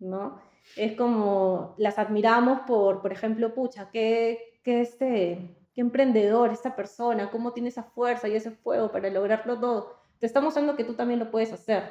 ¿No? 0.00 0.38
Es 0.76 0.96
como 0.96 1.74
las 1.78 1.98
admiramos 1.98 2.60
por, 2.66 3.00
por 3.02 3.12
ejemplo, 3.12 3.54
pucha, 3.54 3.90
qué, 3.90 4.58
qué, 4.62 4.80
este, 4.80 5.56
qué 5.74 5.80
emprendedor 5.80 6.50
esta 6.50 6.76
persona, 6.76 7.30
cómo 7.30 7.52
tiene 7.52 7.68
esa 7.68 7.82
fuerza 7.82 8.28
y 8.28 8.34
ese 8.34 8.50
fuego 8.50 8.90
para 8.90 9.10
lograrlo 9.10 9.58
todo. 9.58 9.94
Te 10.18 10.26
está 10.26 10.40
mostrando 10.40 10.76
que 10.76 10.84
tú 10.84 10.94
también 10.94 11.20
lo 11.20 11.30
puedes 11.30 11.52
hacer. 11.52 11.84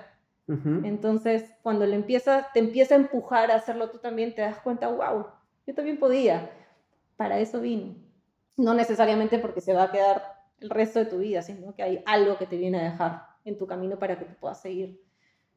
Entonces, 0.48 1.54
cuando 1.62 1.86
le 1.86 1.96
empieza, 1.96 2.48
te 2.54 2.60
empieza 2.60 2.96
a 2.96 2.98
empujar 2.98 3.50
a 3.50 3.56
hacerlo 3.56 3.90
tú 3.90 4.00
también, 4.00 4.36
te 4.36 4.42
das 4.42 4.60
cuenta, 4.60 4.90
wow, 4.90 5.28
yo 5.66 5.74
también 5.74 5.98
podía. 5.98 6.52
Para 7.16 7.40
eso 7.40 7.62
vine. 7.62 7.96
No 8.58 8.74
necesariamente 8.74 9.40
porque 9.40 9.62
se 9.62 9.74
va 9.74 9.84
a 9.84 9.92
quedar 9.92 10.22
el 10.60 10.70
resto 10.70 11.00
de 11.00 11.06
tu 11.06 11.20
vida, 11.20 11.42
sino 11.42 11.74
que 11.76 11.84
hay 11.84 12.04
algo 12.06 12.38
que 12.38 12.46
te 12.46 12.58
viene 12.58 12.80
a 12.80 12.92
dejar 12.92 13.24
en 13.46 13.58
tu 13.58 13.68
camino 13.68 13.98
para 13.98 14.18
que 14.18 14.26
tú 14.26 14.34
puedas 14.40 14.62
seguir. 14.62 15.02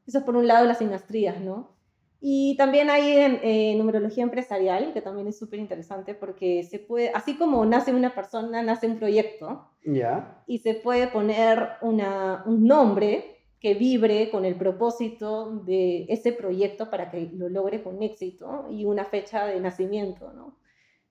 Eso 0.07 0.19
es 0.19 0.25
por 0.25 0.37
un 0.37 0.47
lado 0.47 0.67
las 0.67 0.79
sinastrías, 0.79 1.41
¿no? 1.41 1.77
Y 2.21 2.57
también 2.57 2.89
hay 2.89 3.19
en, 3.19 3.41
eh, 3.43 3.75
numerología 3.77 4.23
empresarial, 4.23 4.93
que 4.93 5.03
también 5.03 5.29
es 5.29 5.39
súper 5.39 5.59
interesante 5.59 6.15
porque 6.15 6.63
se 6.65 6.79
puede, 6.79 7.11
así 7.11 7.37
como 7.37 7.65
nace 7.67 7.93
una 7.93 8.15
persona, 8.15 8.63
nace 8.63 8.87
un 8.87 8.99
proyecto. 8.99 9.69
Ya. 9.85 10.43
Y 10.47 10.59
se 10.59 10.75
puede 10.75 11.09
poner 11.09 11.71
una, 11.83 12.43
un 12.47 12.65
nombre 12.67 13.36
que 13.67 13.75
vibre 13.75 14.31
con 14.31 14.45
el 14.45 14.55
propósito 14.55 15.51
de 15.65 16.07
ese 16.09 16.31
proyecto 16.31 16.89
para 16.89 17.11
que 17.11 17.29
lo 17.33 17.49
logre 17.49 17.83
con 17.83 18.01
éxito 18.01 18.69
y 18.71 18.85
una 18.85 19.05
fecha 19.05 19.45
de 19.45 19.59
nacimiento, 19.59 20.33
¿no? 20.33 20.57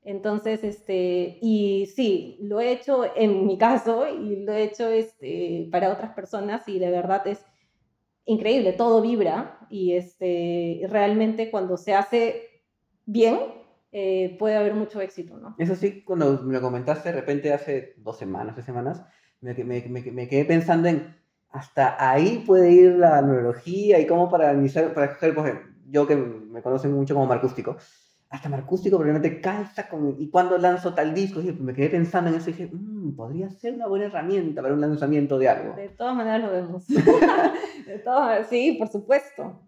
Entonces, 0.03 0.63
este, 0.63 1.37
y 1.41 1.91
sí, 1.93 2.37
lo 2.39 2.61
he 2.61 2.71
hecho 2.71 3.03
en 3.13 3.45
mi 3.45 3.57
caso 3.57 4.07
y 4.07 4.45
lo 4.45 4.53
he 4.53 4.63
hecho 4.63 4.87
este, 4.87 5.67
para 5.69 5.91
otras 5.91 6.13
personas 6.13 6.65
y 6.69 6.79
de 6.79 6.91
verdad 6.91 7.27
es 7.27 7.43
increíble, 8.23 8.71
todo 8.71 9.01
vibra 9.01 9.67
y 9.69 9.91
este, 9.91 10.79
realmente 10.87 11.51
cuando 11.51 11.75
se 11.75 11.93
hace 11.93 12.63
bien 13.05 13.37
eh, 13.91 14.37
puede 14.39 14.55
haber 14.55 14.75
mucho 14.75 15.01
éxito, 15.01 15.35
¿no? 15.35 15.57
Eso 15.59 15.75
sí, 15.75 16.05
cuando 16.05 16.41
me 16.43 16.53
lo 16.53 16.61
comentaste 16.61 17.09
de 17.09 17.19
repente 17.19 17.51
hace 17.51 17.95
dos 17.97 18.17
semanas, 18.17 18.55
tres 18.55 18.65
semanas, 18.65 19.03
me, 19.41 19.53
me, 19.55 19.81
me, 19.89 20.27
quedé 20.29 20.45
pensando 20.45 20.87
en 20.87 21.24
hasta 21.55 21.95
ahí 21.97 22.43
puede 22.45 22.69
ir 22.71 22.91
la 22.97 23.21
neurología 23.21 23.99
y 23.99 24.05
cómo 24.05 24.29
para 24.29 24.53
iniciar, 24.53 24.93
para 24.93 25.07
escoger, 25.07 25.33
pues, 25.33 25.53
yo 25.87 26.05
que 26.05 26.15
me 26.17 26.61
conocen 26.61 26.91
mucho 26.91 27.13
como 27.13 27.25
marcústico, 27.25 27.77
hasta 28.29 28.49
Marcústico 28.49 28.97
probablemente 28.97 29.39
calza 29.39 29.87
con... 29.87 30.17
¿Y 30.19 30.29
cuando 30.29 30.57
lanzo 30.57 30.93
tal 30.93 31.13
disco? 31.13 31.39
Y 31.39 31.53
me 31.53 31.73
quedé 31.73 31.89
pensando 31.89 32.29
en 32.29 32.35
eso 32.35 32.49
y 32.49 32.53
dije, 32.53 32.69
mmm, 32.73 33.15
podría 33.15 33.49
ser 33.49 33.75
una 33.75 33.87
buena 33.87 34.05
herramienta 34.05 34.61
para 34.61 34.73
un 34.73 34.81
lanzamiento 34.81 35.37
de 35.37 35.47
algo. 35.47 35.75
De 35.75 35.87
todas 35.89 36.15
maneras 36.15 36.41
lo 36.41 36.51
vemos. 36.51 36.87
de 37.85 37.99
todas, 37.99 38.47
sí, 38.49 38.73
por 38.77 38.89
supuesto. 38.89 39.61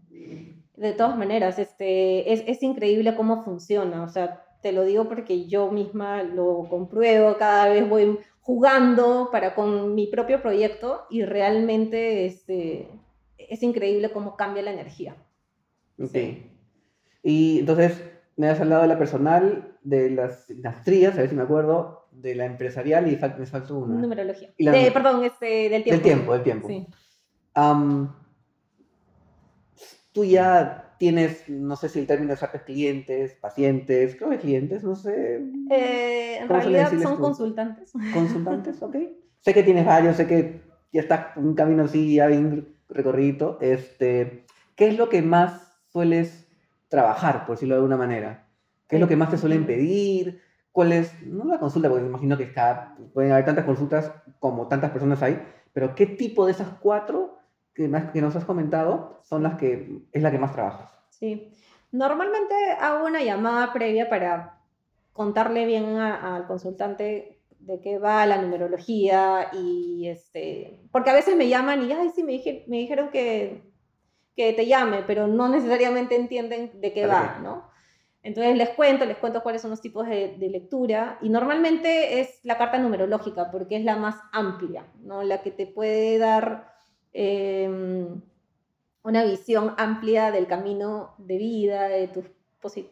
De 0.76 0.92
todas 0.92 1.18
maneras, 1.18 1.58
este, 1.60 2.34
es, 2.34 2.44
es 2.46 2.62
increíble 2.64 3.16
cómo 3.16 3.46
funciona. 3.46 4.04
O 4.04 4.10
sea, 4.10 4.44
te 4.62 4.74
lo 4.74 4.84
digo 4.84 5.08
porque 5.08 5.48
yo 5.48 5.72
misma 5.72 6.24
lo 6.24 6.68
compruebo, 6.70 7.38
cada 7.38 7.70
vez 7.70 7.88
voy 7.88 8.20
jugando 8.48 9.28
para 9.30 9.54
con 9.56 9.94
mi 9.94 10.08
propio 10.08 10.42
proyecto 10.42 11.06
y 11.10 11.26
realmente 11.26 12.26
este, 12.26 12.88
es 13.38 13.62
increíble 13.62 14.10
cómo 14.12 14.38
cambia 14.38 14.64
la 14.64 14.72
energía. 14.72 15.18
Sí. 16.10 16.50
Y 17.24 17.60
entonces, 17.60 18.02
me 18.38 18.48
has 18.48 18.62
hablado 18.62 18.84
de 18.84 18.88
la 18.88 18.98
personal, 18.98 19.78
de 19.84 20.12
las, 20.12 20.50
las 20.50 20.82
trías, 20.86 21.16
a 21.16 21.18
ver 21.18 21.30
si 21.30 21.36
me 21.36 21.42
acuerdo, 21.42 22.08
de 22.14 22.36
la 22.36 22.46
empresarial 22.46 23.12
y 23.12 23.20
me 23.38 23.46
faltó 23.46 23.80
una. 23.80 23.96
Numerología. 23.96 24.54
de, 24.58 24.92
perdón, 24.92 25.26
este, 25.26 25.68
del 25.68 25.84
tiempo. 25.84 25.92
Del 25.92 26.02
tiempo, 26.02 26.34
del 26.34 26.44
tiempo. 26.44 26.68
Sí. 26.70 26.88
tú 30.14 30.24
ya 30.24 30.87
tienes, 30.98 31.48
no 31.50 31.76
sé 31.76 31.90
si 31.90 32.00
el 32.00 32.08
término 32.08 32.34
exacto 32.34 32.58
es 32.58 32.64
clientes, 32.64 33.34
pacientes, 33.36 34.16
creo 34.16 34.30
que 34.30 34.40
clientes, 34.40 34.84
no 34.84 34.96
sé. 34.96 35.42
Eh, 35.70 36.38
en 36.40 36.50
realidad 36.50 36.92
son 37.02 37.18
consultantes. 37.18 37.94
Consultantes, 38.14 38.82
ok. 38.82 38.96
sé 39.42 39.54
que 39.54 39.64
tienes 39.64 39.86
varios, 39.86 40.18
sé 40.18 40.28
que 40.28 40.62
ya 40.92 41.02
estás 41.02 41.38
un 41.38 41.56
camino 41.56 41.84
así, 41.84 42.16
ya 42.16 42.28
bien 42.28 42.76
recorrido. 42.90 43.58
Este, 43.62 44.46
¿Qué 44.76 44.88
es 44.88 44.98
lo 44.98 45.10
que 45.10 45.22
más 45.22 45.80
sueles 45.88 46.48
trabajar, 46.90 47.46
por 47.46 47.56
decirlo 47.56 47.76
de 47.76 47.80
alguna 47.80 47.98
manera? 47.98 48.48
¿Qué 48.88 48.96
es 48.96 49.00
lo 49.00 49.08
que 49.08 49.16
más 49.16 49.30
te 49.30 49.38
suelen 49.38 49.66
pedir? 49.66 50.42
¿Cuál 50.72 50.92
es, 50.92 51.14
no 51.26 51.46
la 51.46 51.60
consulta, 51.60 51.90
porque 51.90 52.04
me 52.04 52.10
imagino 52.10 52.38
que 52.38 52.44
está, 52.44 52.96
pueden 53.14 53.32
haber 53.32 53.46
tantas 53.46 53.66
consultas 53.66 54.12
como 54.40 54.68
tantas 54.68 54.92
personas 54.92 55.22
hay, 55.24 55.42
pero 55.74 55.96
qué 55.96 56.06
tipo 56.06 56.46
de 56.46 56.52
esas 56.52 56.70
cuatro 56.80 57.37
que, 57.78 57.88
más, 57.88 58.12
que 58.12 58.22
nos 58.22 58.36
has 58.36 58.44
comentado 58.44 59.22
son 59.24 59.44
las 59.44 59.56
que 59.56 60.02
es 60.12 60.22
la 60.22 60.32
que 60.32 60.40
más 60.40 60.52
trabajas? 60.52 60.92
Sí, 61.12 61.54
normalmente 61.94 62.54
hago 62.82 63.06
una 63.06 63.24
llamada 63.24 63.72
previa 63.72 64.10
para 64.10 64.60
contarle 65.14 65.66
bien 65.66 65.96
al 65.96 66.46
consultante 66.48 67.40
de 67.60 67.80
qué 67.80 68.00
va 68.00 68.26
la 68.26 68.42
numerología 68.42 69.50
y 69.54 70.10
este, 70.10 70.82
porque 70.92 71.12
a 71.12 71.14
veces 71.14 71.38
me 71.38 71.48
llaman 71.48 71.84
y, 71.84 71.94
ay, 71.94 72.10
sí, 72.14 72.24
me, 72.24 72.42
me 72.68 72.78
dijeron 72.78 73.10
que 73.10 73.68
que 74.38 74.54
te 74.54 74.68
llame, 74.68 75.04
pero 75.06 75.28
no 75.28 75.50
necesariamente 75.50 76.16
entienden 76.16 76.80
de 76.80 76.94
qué 76.94 77.08
va, 77.08 77.40
¿no? 77.42 77.68
Entonces 78.22 78.56
les 78.56 78.70
cuento, 78.70 79.04
les 79.06 79.18
cuento 79.18 79.42
cuáles 79.42 79.64
son 79.64 79.72
los 79.72 79.82
tipos 79.82 80.08
de, 80.08 80.38
lectura 80.38 81.18
y 81.22 81.30
normalmente 81.30 82.20
es 82.20 82.40
la 82.44 82.58
carta 82.58 82.78
numerológica 82.78 83.50
porque 83.50 83.78
es 83.78 83.84
la 83.84 83.96
más 83.96 84.16
amplia, 84.32 84.86
¿no? 85.02 85.24
La 85.24 85.42
que 85.42 85.50
te 85.50 85.66
puede 85.66 86.20
dar 86.20 86.72
em, 87.18 88.22
una 89.04 89.24
visión 89.24 89.74
amplia 89.78 90.32
del 90.32 90.46
camino 90.46 91.16
de 91.18 91.38
vida, 91.38 91.88
de 91.88 92.08
tus 92.10 92.26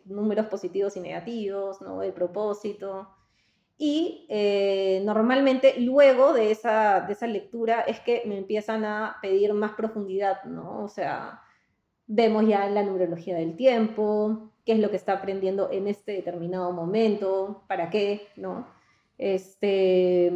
números 0.06 0.48
positivos 0.48 0.98
y 0.98 1.02
negativos, 1.02 1.82
¿no? 1.82 2.02
Propósito. 2.14 3.08
Y 3.78 4.26
eh, 4.30 5.02
normalmente 5.06 5.80
luego 5.80 6.34
de 6.34 6.52
esa, 6.52 7.02
de 7.02 7.14
esa 7.14 7.28
lectura 7.28 7.82
es 7.82 8.00
que 8.00 8.24
me 8.26 8.38
empiezan 8.38 8.86
a 8.86 9.18
pedir 9.22 9.54
más 9.54 9.74
profundidad, 9.74 10.44
¿no? 10.46 10.84
O 10.84 10.88
sea, 10.88 11.42
vemos 12.08 12.48
ya 12.48 12.68
la 12.70 12.84
numerología 12.84 13.36
del 13.36 13.56
tiempo, 13.56 14.52
qué 14.66 14.74
es 14.74 14.80
lo 14.80 14.90
que 14.90 14.96
está 14.96 15.14
aprendiendo 15.14 15.70
en 15.72 15.88
este 15.88 16.14
determinado 16.14 16.72
momento, 16.72 17.64
para 17.68 17.90
qué, 17.90 18.28
¿no? 18.38 18.68
Este, 19.18 20.32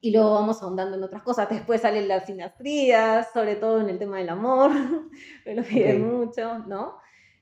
y 0.00 0.12
luego 0.12 0.34
vamos 0.34 0.62
ahondando 0.62 0.96
en 0.96 1.02
otras 1.02 1.22
cosas. 1.22 1.48
Después 1.48 1.80
salen 1.80 2.08
las 2.08 2.26
sinastrías, 2.26 3.32
sobre 3.32 3.56
todo 3.56 3.80
en 3.80 3.88
el 3.88 3.98
tema 3.98 4.18
del 4.18 4.28
amor, 4.28 4.70
me 5.46 5.54
lo 5.54 5.62
piden 5.62 6.08
mucho, 6.08 6.58
¿no? 6.60 6.98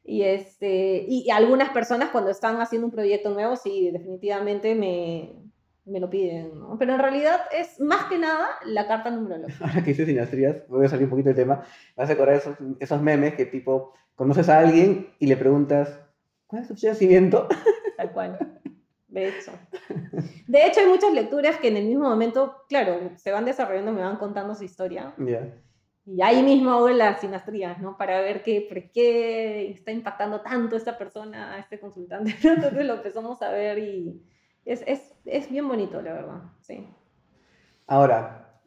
Y, 0.06 0.22
este, 0.22 1.04
y, 1.08 1.30
algunas 1.30 1.70
personas 1.70 2.10
cuando 2.10 2.30
están 2.30 2.60
haciendo 2.60 2.86
un 2.86 2.92
proyecto 2.92 3.30
nuevo, 3.30 3.56
sí, 3.56 3.90
definitivamente 3.90 4.74
me, 4.74 5.32
me 5.86 5.98
lo 5.98 6.10
piden, 6.10 6.58
¿no? 6.58 6.76
Pero 6.78 6.92
en 6.92 6.98
realidad 6.98 7.40
es 7.56 7.80
más 7.80 8.04
que 8.04 8.18
nada 8.18 8.48
la 8.66 8.86
carta 8.86 9.10
numerológica. 9.10 9.64
Ahora 9.64 9.82
que 9.82 9.90
dices 9.90 10.06
sinastrías, 10.06 10.68
voy 10.68 10.84
a 10.84 10.88
salir 10.90 11.04
un 11.04 11.10
poquito 11.10 11.28
del 11.28 11.36
tema, 11.36 11.64
vas 11.96 12.08
a 12.08 12.12
recordar 12.12 12.36
esos, 12.36 12.56
esos 12.80 13.00
memes 13.00 13.34
que 13.34 13.46
tipo, 13.46 13.94
conoces 14.14 14.50
a 14.50 14.58
alguien 14.58 15.08
y 15.18 15.26
le 15.26 15.38
preguntas, 15.38 15.98
¿cuál 16.46 16.62
es 16.62 16.68
tu 16.68 16.86
nacimiento? 16.86 17.48
Tal 17.96 18.12
cual. 18.12 18.53
De 19.14 19.28
hecho. 19.28 19.52
De 20.48 20.66
hecho, 20.66 20.80
hay 20.80 20.86
muchas 20.86 21.12
lecturas 21.12 21.58
que 21.58 21.68
en 21.68 21.76
el 21.76 21.86
mismo 21.86 22.08
momento, 22.08 22.64
claro, 22.68 23.12
se 23.16 23.30
van 23.30 23.44
desarrollando, 23.44 23.92
me 23.92 24.02
van 24.02 24.16
contando 24.16 24.56
su 24.56 24.64
historia. 24.64 25.14
Ya. 25.18 25.54
Y 26.04 26.20
ahí 26.20 26.42
mismo 26.42 26.72
hago 26.72 26.88
las 26.88 27.20
sinastrías, 27.20 27.80
¿no? 27.80 27.96
Para 27.96 28.20
ver 28.20 28.42
qué, 28.42 28.66
por 28.68 28.90
qué 28.90 29.70
está 29.70 29.92
impactando 29.92 30.40
tanto 30.40 30.76
esta 30.76 30.98
persona, 30.98 31.54
a 31.54 31.60
este 31.60 31.78
consultante. 31.78 32.34
Entonces 32.42 32.84
lo 32.84 32.94
empezamos 32.94 33.40
a 33.40 33.50
ver 33.50 33.78
y 33.78 34.20
es, 34.64 34.82
es, 34.84 35.14
es 35.24 35.48
bien 35.48 35.68
bonito, 35.68 36.02
la 36.02 36.12
verdad, 36.12 36.42
sí. 36.60 36.88
Ahora, 37.86 38.60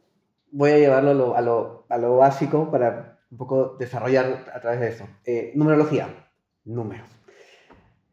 voy 0.50 0.72
a 0.72 0.78
llevarlo 0.78 1.10
a 1.12 1.14
lo, 1.14 1.36
a 1.36 1.42
lo, 1.42 1.86
a 1.90 1.98
lo 1.98 2.18
básico 2.18 2.72
para 2.72 3.20
un 3.30 3.38
poco 3.38 3.76
desarrollar 3.78 4.46
a 4.54 4.62
través 4.62 4.80
de 4.80 4.88
eso. 4.88 5.08
Eh, 5.26 5.52
numerología, 5.56 6.08
números. 6.64 7.10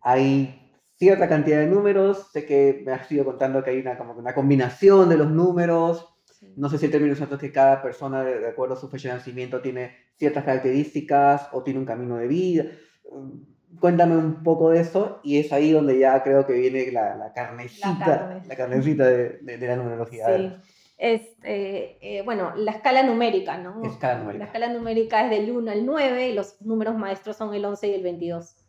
Hay 0.01 0.64
cierta 0.97 1.29
cantidad 1.29 1.59
de 1.59 1.67
números, 1.67 2.29
sé 2.33 2.47
que 2.47 2.83
me 2.85 2.93
has 2.93 3.11
ido 3.11 3.25
contando 3.25 3.63
que 3.63 3.71
hay 3.71 3.81
una, 3.81 3.99
como 3.99 4.13
una 4.15 4.35
combinación 4.35 5.09
de 5.09 5.17
los 5.17 5.31
números, 5.31 6.15
no 6.57 6.69
sé 6.69 6.79
si 6.79 6.87
el 6.87 6.93
término 6.93 7.13
exacto 7.13 7.37
es 7.37 7.41
que 7.41 7.53
cada 7.53 7.83
persona, 7.83 8.23
de 8.23 8.49
acuerdo 8.49 8.75
a 8.75 8.79
su 8.79 8.89
fecha 8.89 9.09
de 9.09 9.15
nacimiento, 9.15 9.61
tiene 9.61 9.97
ciertas 10.17 10.45
características 10.45 11.49
o 11.53 11.63
tiene 11.63 11.81
un 11.81 11.87
camino 11.87 12.17
de 12.17 12.29
vida. 12.29 12.65
Mm, 13.11 13.79
cuéntame 13.81 14.17
un 14.17 14.43
poco 14.43 14.71
de 14.71 14.81
eso 14.81 15.21
y 15.25 15.39
es 15.39 15.53
ahí 15.53 15.73
donde 15.73 15.99
ya 15.99 16.23
creo 16.23 16.47
que 16.47 16.53
viene 16.53 16.93
la, 16.93 17.17
la 17.17 17.33
carnecita, 17.33 18.43
la, 18.47 18.57
carnecita 18.57 19.07
de, 19.07 19.39
de, 19.41 19.67
la 19.67 19.77
numerología. 19.77 20.27
Sí. 20.27 20.53
Este, 20.97 22.19
eh, 22.19 22.23
bueno, 22.23 22.53
la 22.57 22.71
escala 22.71 23.03
numérica, 23.03 23.59
¿no? 23.59 23.83
Escala 23.83 24.21
numérica. 24.21 24.45
La 24.45 24.47
escala 24.47 24.73
numérica 24.73 25.25
es 25.25 25.31
del 25.31 25.51
1 25.51 25.71
al 25.71 25.87
9 25.87 26.29
y 26.29 26.35
los 26.35 26.63
números 26.63 26.97
maestros 26.97 27.37
son 27.37 27.53
el 27.53 27.65
11 27.65 27.89
y 27.89 27.95
el 27.95 28.03
22. 28.03 28.64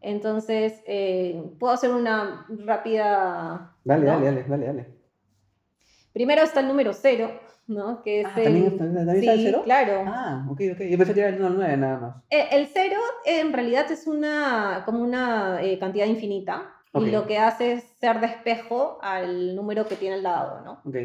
Entonces, 0.00 0.82
eh, 0.86 1.42
puedo 1.58 1.72
hacer 1.72 1.90
una 1.90 2.46
rápida... 2.48 3.74
Dale, 3.84 4.06
dale, 4.06 4.24
dale, 4.26 4.44
dale, 4.48 4.66
dale. 4.66 4.86
Primero 6.12 6.42
está 6.42 6.60
el 6.60 6.68
número 6.68 6.92
cero, 6.92 7.30
¿no? 7.66 8.02
Que 8.02 8.22
es 8.22 8.26
ah, 8.26 8.32
¿también, 8.34 8.64
el... 8.66 8.78
¿también 8.78 9.08
está 9.08 9.32
el 9.32 9.38
Sí, 9.38 9.44
cero? 9.44 9.60
claro. 9.64 10.02
Ah, 10.06 10.46
ok, 10.50 10.60
ok. 10.72 10.80
Yo 10.80 10.98
pensé 10.98 11.14
que 11.14 11.20
era 11.20 11.28
el 11.28 11.36
1 11.36 11.46
al 11.46 11.56
9 11.56 11.76
nada 11.76 11.98
más. 11.98 12.16
Eh, 12.30 12.48
El 12.50 12.66
cero 12.66 12.96
eh, 13.24 13.40
en 13.40 13.52
realidad 13.52 13.90
es 13.92 14.06
una, 14.06 14.82
como 14.86 15.00
una 15.00 15.62
eh, 15.62 15.78
cantidad 15.78 16.06
infinita 16.06 16.74
Ok. 16.92 17.04
y 17.06 17.10
lo 17.10 17.26
que 17.26 17.38
hace 17.38 17.74
es 17.74 17.84
ser 18.00 18.20
de 18.20 18.26
espejo 18.26 18.98
al 19.02 19.54
número 19.54 19.86
que 19.86 19.94
tiene 19.96 20.16
al 20.16 20.22
lado, 20.24 20.62
¿no? 20.64 20.80
Ok. 20.84 20.96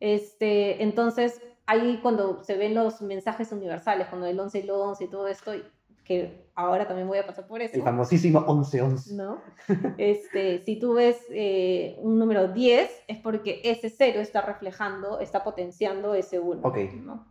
Este, 0.00 0.82
entonces, 0.82 1.42
ahí 1.66 1.98
cuando 2.02 2.42
se 2.44 2.56
ven 2.56 2.74
los 2.74 3.02
mensajes 3.02 3.52
universales, 3.52 4.06
cuando 4.08 4.26
el 4.26 4.38
11 4.38 4.58
y 4.58 4.62
el 4.62 4.70
11 4.70 5.04
y 5.04 5.08
todo 5.08 5.28
esto, 5.28 5.52
que 6.04 6.44
ahora 6.54 6.86
también 6.86 7.08
voy 7.08 7.18
a 7.18 7.26
pasar 7.26 7.46
por 7.46 7.60
eso. 7.60 7.76
El 7.76 7.82
famosísimo 7.82 8.46
11-11. 8.46 9.12
¿no? 9.12 9.42
Este, 9.98 10.58
si 10.64 10.78
tú 10.78 10.94
ves 10.94 11.18
eh, 11.30 11.96
un 12.00 12.18
número 12.18 12.48
10, 12.48 13.04
es 13.08 13.18
porque 13.18 13.60
ese 13.64 13.90
0 13.90 14.20
está 14.20 14.42
reflejando, 14.42 15.20
está 15.20 15.42
potenciando 15.42 16.14
ese 16.14 16.38
1. 16.38 16.60
Ok. 16.62 16.76
¿no? 17.02 17.26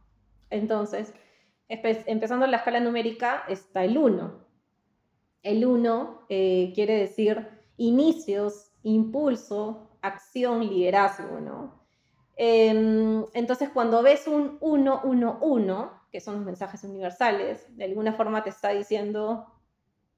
Entonces, 0.50 1.14
empezando 1.68 2.48
la 2.48 2.58
escala 2.58 2.80
numérica, 2.80 3.44
está 3.48 3.84
el 3.84 3.98
1. 3.98 4.44
El 5.44 5.66
1 5.66 6.26
eh, 6.30 6.72
quiere 6.74 6.96
decir 6.96 7.48
inicios, 7.78 8.72
impulso, 8.84 9.90
acción, 10.02 10.68
liderazgo, 10.68 11.40
¿no? 11.40 11.84
Em, 12.36 13.24
entonces, 13.34 13.70
cuando 13.70 14.02
ves 14.02 14.28
un 14.28 14.58
1, 14.60 15.02
1, 15.04 15.40
1, 15.42 16.03
que 16.14 16.22
son 16.22 16.36
los 16.36 16.46
mensajes 16.46 16.84
universales, 16.84 17.66
de 17.76 17.86
alguna 17.86 18.14
forma 18.14 18.44
te 18.44 18.52
está 18.52 18.70
diciendo, 18.70 19.48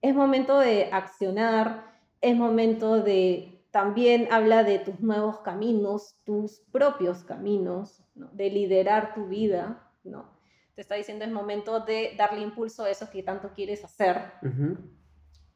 es 0.02 0.14
momento 0.14 0.60
de 0.60 0.90
accionar, 0.92 1.86
es 2.20 2.36
momento 2.36 3.02
de, 3.02 3.66
también 3.72 4.28
habla 4.30 4.66
de 4.66 4.80
tus 4.80 5.00
nuevos 5.00 5.40
caminos, 5.40 6.18
tus 6.26 6.60
propios 6.74 7.24
caminos, 7.24 8.04
¿no? 8.14 8.28
de 8.34 8.50
liderar 8.50 9.14
tu 9.14 9.28
vida, 9.28 9.90
¿no? 10.04 10.36
Te 10.76 10.82
está 10.82 10.96
diciendo 10.96 11.24
es 11.24 11.32
momento 11.32 11.80
de 11.80 12.14
darle 12.18 12.42
impulso 12.42 12.84
a 12.84 12.90
eso 12.90 13.10
que 13.10 13.24
tanto 13.24 13.54
quieres 13.54 13.86
hacer. 13.86 14.34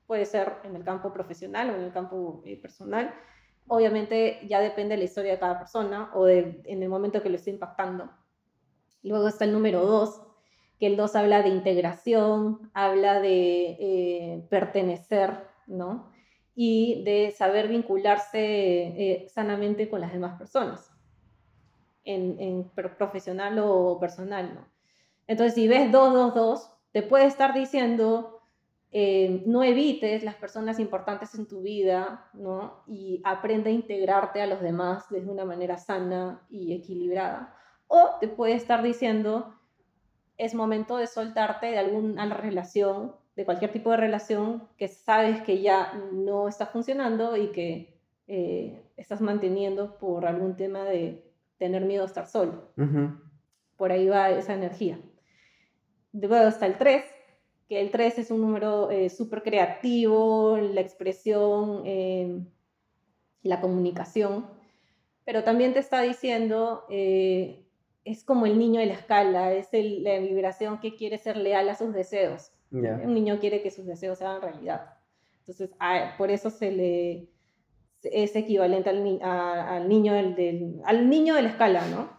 Puede 0.08 0.26
ser 0.26 0.60
en 0.64 0.78
el 0.78 0.86
campo 0.86 1.12
profesional 1.12 1.72
o 1.72 1.76
en 1.76 1.82
el 1.82 1.92
campo 1.92 2.42
eh, 2.46 2.56
personal. 2.62 3.14
Obviamente 3.68 4.40
ya 4.48 4.62
depende 4.62 4.96
de 4.96 5.00
la 5.00 5.04
historia 5.04 5.34
de 5.34 5.40
cada 5.40 5.60
persona 5.60 6.12
o 6.14 6.24
de, 6.24 6.62
en 6.64 6.82
el 6.82 6.88
momento 6.88 7.22
que 7.22 7.30
lo 7.30 7.36
esté 7.36 7.50
impactando. 7.50 8.10
Luego 9.04 9.28
está 9.28 9.44
el 9.44 9.52
número 9.52 9.86
2, 9.86 10.29
que 10.80 10.88
el 10.88 10.98
2 10.98 11.16
habla 11.16 11.42
de 11.42 11.50
integración, 11.50 12.72
habla 12.74 13.20
de 13.20 13.78
eh, 13.80 14.48
pertenecer, 14.50 15.46
¿no? 15.68 16.10
Y 16.56 17.04
de 17.04 17.32
saber 17.32 17.68
vincularse 17.68 18.40
eh, 18.42 19.28
sanamente 19.30 19.90
con 19.90 20.02
las 20.02 20.12
demás 20.14 20.38
personas, 20.38 20.92
en, 22.04 22.40
en 22.40 22.64
pro- 22.70 22.96
profesional 22.98 23.60
o 23.60 24.00
personal, 24.00 24.54
¿no? 24.56 24.66
Entonces, 25.28 25.54
si 25.54 25.68
ves 25.68 25.92
222, 25.92 26.72
te 26.92 27.04
puede 27.04 27.26
estar 27.26 27.54
diciendo, 27.54 28.42
eh, 28.92 29.44
no 29.46 29.64
evites 29.64 30.24
las 30.24 30.36
personas 30.36 30.80
importantes 30.80 31.36
en 31.36 31.48
tu 31.48 31.62
vida, 31.62 32.30
¿no? 32.34 32.84
Y 32.88 33.22
aprende 33.24 33.70
a 33.70 33.74
integrarte 33.74 34.42
a 34.42 34.48
los 34.48 34.62
demás 34.62 35.08
de 35.10 35.20
una 35.20 35.46
manera 35.46 35.78
sana 35.78 36.48
y 36.50 36.74
equilibrada. 36.74 37.56
O 37.88 38.18
te 38.20 38.28
puede 38.28 38.54
estar 38.54 38.82
diciendo, 38.82 39.54
es 40.40 40.56
momento 40.56 40.98
de 40.98 41.06
soltarte 41.06 41.68
de 41.68 41.78
alguna 41.78 42.26
relación, 42.34 43.14
de 43.36 43.46
cualquier 43.46 43.72
tipo 43.72 43.92
de 43.92 43.98
relación 43.98 44.68
que 44.78 44.88
sabes 44.88 45.42
que 45.42 45.62
ya 45.62 45.94
no 46.14 46.48
está 46.48 46.66
funcionando 46.66 47.38
y 47.38 47.52
que 47.52 48.00
eh, 48.28 48.82
estás 48.96 49.20
manteniendo 49.22 49.98
por 49.98 50.26
algún 50.26 50.56
tema 50.56 50.86
de 50.86 51.30
tener 51.58 51.84
miedo 51.84 52.04
a 52.04 52.08
estar 52.08 52.26
solo. 52.26 52.72
Por 53.76 53.92
ahí 53.92 54.08
va 54.08 54.32
esa 54.32 54.54
energía. 54.54 54.98
Luego 56.14 56.48
está 56.48 56.66
el 56.66 56.78
3, 56.78 57.04
que 57.68 57.82
el 57.82 57.92
3 57.92 58.20
es 58.20 58.32
un 58.32 58.40
número 58.40 58.90
eh, 58.92 59.10
súper 59.10 59.44
creativo, 59.44 60.58
la 60.58 60.80
expresión, 60.80 61.84
eh, 61.86 62.46
la 63.44 63.60
comunicación, 63.60 64.48
pero 65.26 65.44
también 65.44 65.74
te 65.74 65.80
está 65.80 66.02
diciendo, 66.02 66.86
eh, 66.90 67.69
es 68.06 68.24
como 68.24 68.46
el 68.46 68.58
niño 68.58 68.80
de 68.80 68.88
la 68.88 68.94
escala, 68.94 69.54
es 69.54 69.74
el- 69.74 70.04
la 70.04 70.18
vibración 70.20 70.80
que 70.80 70.96
quiere 70.96 71.18
ser 71.18 71.38
leal 71.38 71.70
a 71.70 71.76
sus 71.76 71.94
deseos. 71.94 72.52
Ya. 72.72 72.96
Un 73.04 73.14
niño 73.14 73.40
quiere 73.40 73.62
que 73.62 73.72
sus 73.72 73.86
deseos 73.86 74.18
se 74.20 74.26
hagan 74.26 74.42
realidad. 74.42 74.94
Entonces, 75.40 75.72
a- 75.80 76.16
por 76.18 76.30
eso 76.32 76.50
se 76.50 76.72
le 76.72 77.30
es 78.04 78.36
equivalente 78.36 78.90
al, 78.90 79.04
ni- 79.04 79.20
a- 79.22 79.76
al 79.76 79.90
niño 79.90 80.14
del, 80.14 80.36
del- 80.36 80.80
al 80.86 81.10
niño 81.10 81.36
de 81.36 81.42
la 81.42 81.50
escala, 81.50 81.86
¿no? 81.88 82.10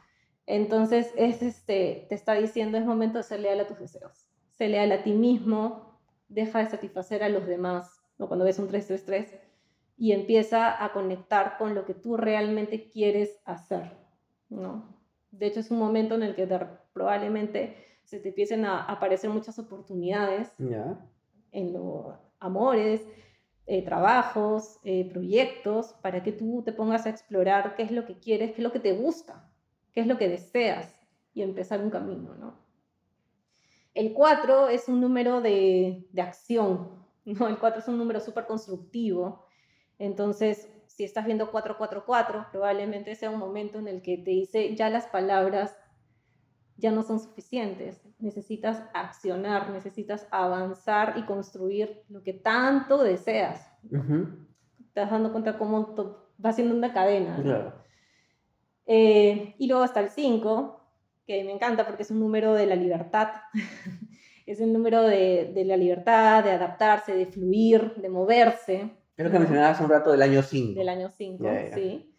Entonces, 0.46 1.12
es 1.16 1.42
este, 1.42 2.06
te 2.08 2.14
está 2.14 2.34
diciendo, 2.34 2.76
es 2.76 2.84
momento 2.84 3.18
de 3.18 3.24
ser 3.24 3.40
leal 3.40 3.60
a 3.60 3.66
tus 3.66 3.78
deseos. 3.78 4.28
Sé 4.50 4.68
leal 4.68 4.92
a 4.92 5.02
ti 5.02 5.12
mismo, 5.12 5.98
deja 6.28 6.58
de 6.58 6.68
satisfacer 6.68 7.22
a 7.22 7.28
los 7.30 7.46
demás, 7.46 8.02
¿no? 8.18 8.26
Cuando 8.28 8.44
ves 8.44 8.58
un 8.58 8.68
333, 8.68 9.38
y 9.96 10.12
empieza 10.12 10.82
a 10.84 10.92
conectar 10.92 11.56
con 11.56 11.74
lo 11.74 11.84
que 11.86 11.94
tú 11.94 12.16
realmente 12.16 12.90
quieres 12.90 13.40
hacer, 13.44 13.92
¿no? 14.48 14.99
De 15.30 15.46
hecho, 15.46 15.60
es 15.60 15.70
un 15.70 15.78
momento 15.78 16.14
en 16.14 16.22
el 16.22 16.34
que 16.34 16.48
probablemente 16.92 17.76
se 18.04 18.18
te 18.18 18.28
empiecen 18.30 18.64
a 18.64 18.84
aparecer 18.84 19.30
muchas 19.30 19.58
oportunidades 19.58 20.52
en 21.52 21.72
los 21.72 22.14
amores, 22.40 23.06
eh, 23.66 23.84
trabajos, 23.84 24.80
eh, 24.82 25.08
proyectos, 25.08 25.94
para 26.02 26.22
que 26.22 26.32
tú 26.32 26.62
te 26.64 26.72
pongas 26.72 27.06
a 27.06 27.10
explorar 27.10 27.76
qué 27.76 27.84
es 27.84 27.92
lo 27.92 28.04
que 28.04 28.18
quieres, 28.18 28.50
qué 28.50 28.56
es 28.56 28.64
lo 28.64 28.72
que 28.72 28.80
te 28.80 28.94
gusta, 28.94 29.48
qué 29.92 30.00
es 30.00 30.06
lo 30.08 30.18
que 30.18 30.28
deseas 30.28 30.92
y 31.34 31.42
empezar 31.42 31.80
un 31.80 31.90
camino, 31.90 32.34
¿no? 32.34 32.58
El 33.94 34.12
4 34.12 34.68
es 34.68 34.88
un 34.88 35.00
número 35.00 35.40
de, 35.40 36.08
de 36.10 36.22
acción, 36.22 36.90
¿no? 37.24 37.46
El 37.46 37.58
4 37.58 37.80
es 37.80 37.88
un 37.88 37.98
número 37.98 38.20
súper 38.20 38.46
constructivo. 38.46 39.44
Entonces, 39.98 40.68
si 40.96 41.04
estás 41.04 41.24
viendo 41.24 41.50
444, 41.50 42.48
probablemente 42.50 43.14
sea 43.14 43.30
un 43.30 43.38
momento 43.38 43.78
en 43.78 43.88
el 43.88 44.02
que 44.02 44.18
te 44.18 44.32
dice 44.32 44.74
ya 44.74 44.90
las 44.90 45.06
palabras 45.06 45.76
ya 46.76 46.90
no 46.90 47.02
son 47.02 47.20
suficientes. 47.20 48.02
Necesitas 48.18 48.82
accionar, 48.92 49.70
necesitas 49.70 50.26
avanzar 50.30 51.14
y 51.16 51.22
construir 51.22 52.02
lo 52.08 52.22
que 52.22 52.32
tanto 52.32 53.02
deseas. 53.02 53.70
Ujú. 53.84 54.46
Te 54.92 55.00
vas 55.00 55.10
dando 55.10 55.30
cuenta 55.30 55.58
cómo 55.58 55.94
va 56.44 56.52
siendo 56.52 56.74
una 56.74 56.92
cadena. 56.92 57.36
¿no? 57.36 57.42
Claro. 57.42 57.74
Eh, 58.86 59.54
y 59.58 59.68
luego 59.68 59.84
está 59.84 60.00
el 60.00 60.10
5, 60.10 60.80
que 61.26 61.44
me 61.44 61.52
encanta 61.52 61.86
porque 61.86 62.02
es 62.02 62.10
un 62.10 62.18
número 62.18 62.54
de 62.54 62.66
la 62.66 62.74
libertad. 62.74 63.28
es 64.46 64.60
el 64.60 64.72
número 64.72 65.02
de, 65.02 65.52
de 65.54 65.64
la 65.64 65.76
libertad, 65.76 66.42
de 66.42 66.50
adaptarse, 66.50 67.14
de 67.14 67.26
fluir, 67.26 67.94
de 67.96 68.08
moverse. 68.08 68.99
Es 69.20 69.24
lo 69.26 69.30
que 69.32 69.38
mencionabas 69.38 69.72
hace 69.72 69.84
un 69.84 69.90
rato 69.90 70.12
del 70.12 70.22
año 70.22 70.40
5. 70.42 70.78
Del 70.78 70.88
año 70.88 71.10
5, 71.10 71.44
Ya, 71.44 71.68
ya. 71.68 71.74
sí. 71.74 72.14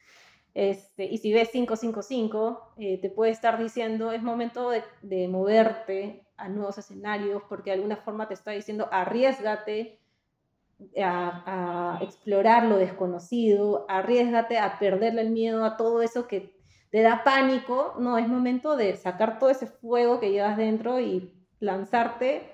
Este, 0.54 1.06
y 1.06 1.18
si 1.18 1.34
ves 1.34 1.50
555, 1.50 2.74
eh, 2.78 3.00
te 3.02 3.10
puede 3.10 3.32
estar 3.32 3.58
diciendo, 3.58 4.12
es 4.12 4.22
momento 4.22 4.70
de, 4.70 4.84
de 5.02 5.28
moverte 5.28 6.28
a 6.38 6.48
nuevos 6.48 6.78
escenarios, 6.78 7.42
porque 7.50 7.72
de 7.72 7.78
alguna 7.78 7.96
forma 7.98 8.28
te 8.28 8.36
está 8.36 8.52
diciendo, 8.52 8.88
arriesgate 8.92 10.00
a, 11.04 11.96
a 11.98 12.04
explorar 12.04 12.66
lo 12.66 12.78
desconocido, 12.78 13.88
arriesgate 13.90 14.60
a 14.60 14.78
perderle 14.78 15.22
el 15.22 15.32
miedo 15.32 15.66
a 15.66 15.78
todo 15.78 16.04
eso 16.04 16.28
que 16.28 16.56
te 16.92 17.02
da 17.02 17.24
pánico. 17.24 17.96
No, 17.98 18.20
es 18.20 18.28
momento 18.28 18.78
de 18.78 18.96
sacar 18.96 19.40
todo 19.40 19.50
ese 19.50 19.66
fuego 19.66 20.20
que 20.20 20.32
llevas 20.32 20.56
dentro 20.56 21.00
y 21.00 21.34
lanzarte 21.60 22.48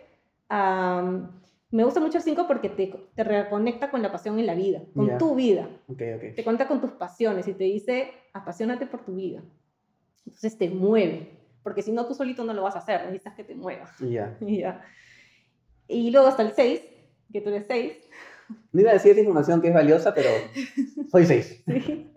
a... 0.48 1.32
Me 1.70 1.84
gusta 1.84 2.00
mucho 2.00 2.18
el 2.18 2.24
5 2.24 2.48
porque 2.48 2.70
te, 2.70 2.94
te 3.14 3.24
reconecta 3.24 3.92
con 3.92 4.02
la 4.02 4.12
pasión 4.12 4.40
en 4.40 4.46
la 4.46 4.56
vida, 4.56 4.82
con 4.96 5.18
tu 5.18 5.36
vida 5.36 5.68
Ok, 5.88 6.02
ok. 6.16 6.36
te 6.36 6.44
cuenta 6.44 6.68
con 6.68 6.80
tus 6.80 6.92
pasiones 6.92 7.48
y 7.48 7.54
te 7.54 7.66
dice, 7.66 8.12
apasionate 8.34 8.86
por 8.88 9.04
tu 9.04 9.16
vida. 9.16 9.44
Entonces 10.26 10.58
te 10.58 10.70
mueve, 10.70 11.30
porque 11.64 11.82
si 11.82 11.92
no 11.92 12.06
tú 12.06 12.14
solito 12.14 12.44
no 12.46 12.54
lo 12.54 12.64
vas 12.64 12.76
a 12.76 12.80
hacer, 12.80 13.02
necesitas 13.02 13.34
que 13.36 13.44
te 13.44 13.56
mueva. 13.56 13.92
Ya. 14.00 14.38
Y 14.42 14.58
ya. 14.60 14.82
Y 15.90 16.10
luego 16.12 16.30
está 16.30 16.44
el 16.44 16.54
6, 16.54 16.82
que 17.34 17.42
tú 17.42 17.50
eres 17.50 17.66
6. 17.68 17.94
No 18.72 18.82
iba 18.82 18.92
a 18.92 18.94
decir 18.94 19.18
información 19.18 19.62
que 19.62 19.68
es 19.68 19.74
valiosa, 19.74 20.14
pero 20.14 20.30
soy 21.12 21.26
6. 21.26 21.64
¿sí? 21.66 22.14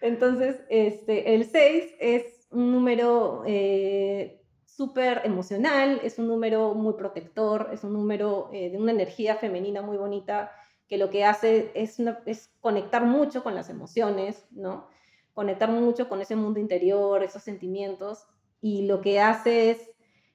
Entonces, 0.00 0.56
este, 0.68 1.34
el 1.34 1.44
6 1.44 1.94
es 2.00 2.24
un 2.50 2.72
número 2.72 3.44
eh, 3.46 4.39
súper 4.80 5.20
emocional, 5.24 6.00
es 6.02 6.18
un 6.18 6.26
número 6.28 6.74
muy 6.74 6.94
protector, 6.94 7.68
es 7.72 7.84
un 7.84 7.92
número 7.92 8.48
eh, 8.52 8.70
de 8.70 8.78
una 8.78 8.92
energía 8.92 9.34
femenina 9.36 9.82
muy 9.82 9.98
bonita 9.98 10.52
que 10.88 10.96
lo 10.96 11.10
que 11.10 11.24
hace 11.24 11.70
es, 11.74 11.98
una- 11.98 12.20
es 12.26 12.50
conectar 12.60 13.04
mucho 13.04 13.42
con 13.44 13.54
las 13.54 13.68
emociones, 13.68 14.46
¿no? 14.52 14.86
Conectar 15.34 15.70
mucho 15.70 16.08
con 16.08 16.22
ese 16.22 16.34
mundo 16.34 16.58
interior, 16.60 17.22
esos 17.22 17.42
sentimientos, 17.42 18.24
y 18.62 18.86
lo 18.86 19.00
que 19.02 19.20
hace 19.20 19.70
es, 19.72 19.78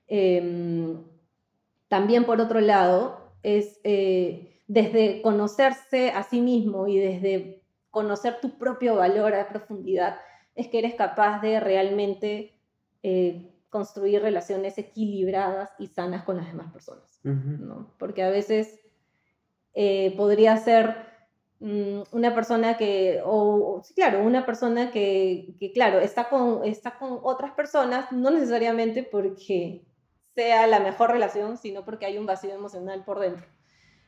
em, 0.07 1.03
también 1.87 2.25
por 2.25 2.39
otro 2.41 2.59
lado, 2.59 3.19
es 3.43 3.79
eh, 3.83 4.61
desde 4.67 5.21
conocerse 5.21 6.11
a 6.11 6.23
sí 6.23 6.41
mismo 6.41 6.87
y 6.87 6.97
desde 6.99 7.63
conocer 7.91 8.39
tu 8.41 8.57
propio 8.57 8.95
valor 8.95 9.33
a 9.35 9.47
profundidad, 9.49 10.17
es 10.55 10.67
que 10.67 10.79
eres 10.79 10.95
capaz 10.95 11.41
de 11.41 11.59
realmente 11.59 12.53
eh, 13.03 13.54
construir 13.75 14.21
relaciones 14.21 14.77
equilibradas 14.77 15.69
y 15.79 15.87
sanas 15.87 16.23
con 16.23 16.37
las 16.37 16.47
demás 16.47 16.71
personas, 16.71 17.19
¿no? 17.23 17.93
Porque 17.99 18.23
a 18.23 18.29
veces 18.29 18.79
eh, 19.73 20.13
podría 20.15 20.55
ser 20.55 20.95
mm, 21.59 22.03
una 22.13 22.33
persona 22.33 22.77
que, 22.77 23.19
o, 23.25 23.81
claro, 23.93 24.23
una 24.23 24.45
persona 24.45 24.91
que, 24.91 25.57
que, 25.59 25.73
claro, 25.73 25.99
está 25.99 26.29
con, 26.29 26.63
está 26.63 26.97
con 26.97 27.19
otras 27.21 27.51
personas, 27.51 28.09
no 28.13 28.31
necesariamente 28.31 29.03
porque 29.03 29.85
sea 30.35 30.67
la 30.67 30.79
mejor 30.79 31.11
relación, 31.11 31.57
sino 31.57 31.83
porque 31.83 32.05
hay 32.05 32.17
un 32.17 32.25
vacío 32.25 32.53
emocional 32.53 33.03
por 33.03 33.19
dentro. 33.19 33.45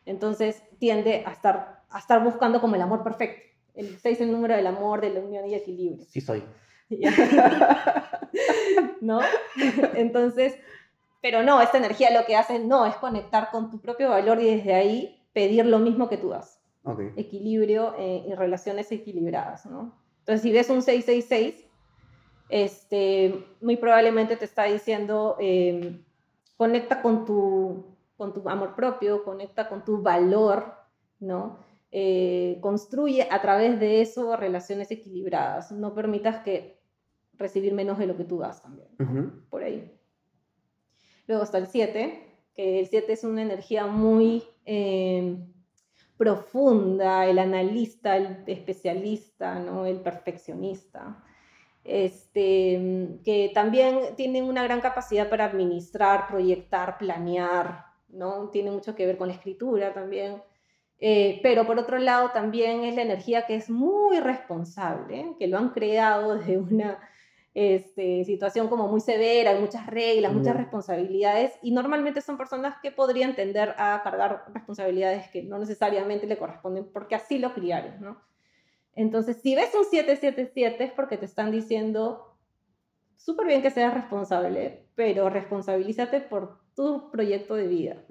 Entonces 0.05 0.63
tiende 0.79 1.23
a 1.25 1.33
estar, 1.33 1.83
a 1.89 1.99
estar 1.99 2.23
buscando 2.23 2.61
como 2.61 2.75
el 2.75 2.81
amor 2.81 3.03
perfecto. 3.03 3.41
El 3.75 3.97
6 3.97 4.05
es 4.05 4.21
el 4.21 4.31
número 4.31 4.55
del 4.55 4.67
amor, 4.67 5.01
de 5.01 5.09
la 5.09 5.19
unión 5.19 5.45
y 5.45 5.55
equilibrio. 5.55 6.05
Sí 6.05 6.21
soy. 6.21 6.41
¿No? 9.01 9.19
Entonces, 9.95 10.55
pero 11.21 11.43
no, 11.43 11.61
esta 11.61 11.77
energía 11.77 12.11
lo 12.11 12.25
que 12.25 12.35
hace 12.35 12.59
no 12.59 12.85
es 12.85 12.95
conectar 12.95 13.49
con 13.51 13.69
tu 13.69 13.81
propio 13.81 14.09
valor 14.09 14.41
y 14.41 14.55
desde 14.55 14.73
ahí 14.73 15.21
pedir 15.33 15.65
lo 15.65 15.79
mismo 15.79 16.09
que 16.09 16.17
tú 16.17 16.29
das. 16.29 16.61
Equilibrio 17.17 17.95
eh, 17.99 18.23
y 18.27 18.33
relaciones 18.33 18.89
equilibradas, 18.93 19.65
¿no? 19.65 19.93
Entonces, 20.19 20.41
si 20.41 20.53
ves 20.53 20.69
un 20.69 20.81
666, 20.81 21.65
este, 22.47 23.45
muy 23.59 23.75
probablemente 23.75 24.37
te 24.37 24.45
está 24.45 24.63
diciendo, 24.63 25.35
eh, 25.39 25.99
conecta 26.55 27.01
con 27.01 27.25
tu, 27.25 27.83
con 28.15 28.33
tu 28.33 28.47
amor 28.47 28.73
propio, 28.73 29.25
conecta 29.25 29.67
con 29.67 29.83
tu 29.83 30.01
valor, 30.01 30.75
¿no? 31.19 31.59
Eh, 31.91 32.57
construye 32.61 33.27
a 33.29 33.41
través 33.41 33.79
de 33.79 34.01
eso 34.01 34.35
relaciones 34.35 34.91
equilibradas. 34.91 35.71
No 35.71 35.93
permitas 35.93 36.43
que 36.43 36.76
recibir 37.37 37.73
menos 37.73 37.97
de 37.97 38.07
lo 38.07 38.17
que 38.17 38.23
tú 38.23 38.39
das 38.39 38.61
también, 38.61 38.89
por 39.49 39.63
ahí. 39.63 39.91
Luego 41.27 41.43
está 41.43 41.57
el 41.57 41.67
7, 41.67 42.23
que 42.55 42.79
el 42.79 42.87
7 42.87 43.13
es 43.13 43.23
una 43.23 43.41
energía 43.41 43.85
muy 43.85 44.43
eh, 44.65 45.37
profunda, 46.17 47.25
el 47.25 47.39
analista, 47.39 48.15
el 48.15 48.43
especialista, 48.47 49.59
¿no? 49.59 49.85
el 49.85 49.99
perfeccionista 50.01 51.23
este, 51.87 53.17
que 53.23 53.49
también 53.53 54.15
tienen 54.17 54.43
una 54.43 54.63
gran 54.63 54.81
capacidad 54.81 55.29
para 55.29 55.45
administrar, 55.45 56.27
proyectar, 56.27 56.97
planear, 56.97 57.85
¿no? 58.09 58.49
Tiene 58.49 58.71
mucho 58.71 58.93
que 58.93 59.05
ver 59.05 59.17
con 59.17 59.29
la 59.29 59.33
escritura 59.33 59.93
también. 59.93 60.43
Eh, 60.99 61.39
pero 61.43 61.65
por 61.65 61.79
otro 61.79 61.97
lado 61.97 62.31
también 62.31 62.83
es 62.83 62.95
la 62.95 63.03
energía 63.03 63.45
que 63.45 63.55
es 63.55 63.69
muy 63.69 64.19
responsable, 64.19 65.35
que 65.39 65.47
lo 65.47 65.57
han 65.57 65.69
creado 65.69 66.35
desde 66.35 66.57
una 66.57 66.99
este, 67.59 68.23
situación 68.23 68.67
como 68.67 68.87
muy 68.87 69.01
severa, 69.01 69.49
hay 69.49 69.59
muchas 69.59 69.87
reglas, 69.87 70.31
muchas 70.31 70.55
responsabilidades, 70.55 71.53
y 71.63 71.71
normalmente 71.71 72.21
son 72.21 72.37
personas 72.37 72.75
que 72.83 72.91
podrían 72.91 73.35
tender 73.35 73.73
a 73.79 73.99
cargar 74.03 74.45
responsabilidades 74.53 75.27
que 75.31 75.41
no 75.41 75.57
necesariamente 75.57 76.27
le 76.27 76.37
corresponden 76.37 76.85
porque 76.93 77.15
así 77.15 77.39
lo 77.39 77.55
criaron, 77.55 77.99
¿no? 77.99 78.21
Entonces, 78.93 79.37
si 79.41 79.55
ves 79.55 79.73
un 79.73 79.85
777 79.85 80.83
es 80.83 80.91
porque 80.91 81.17
te 81.17 81.25
están 81.25 81.49
diciendo, 81.49 82.37
súper 83.15 83.47
bien 83.47 83.63
que 83.63 83.71
seas 83.71 83.91
responsable, 83.91 84.85
pero 84.93 85.27
responsabilízate 85.31 86.21
por 86.21 86.59
tu 86.75 87.09
proyecto 87.09 87.55
de 87.55 87.67
vida, 87.67 88.03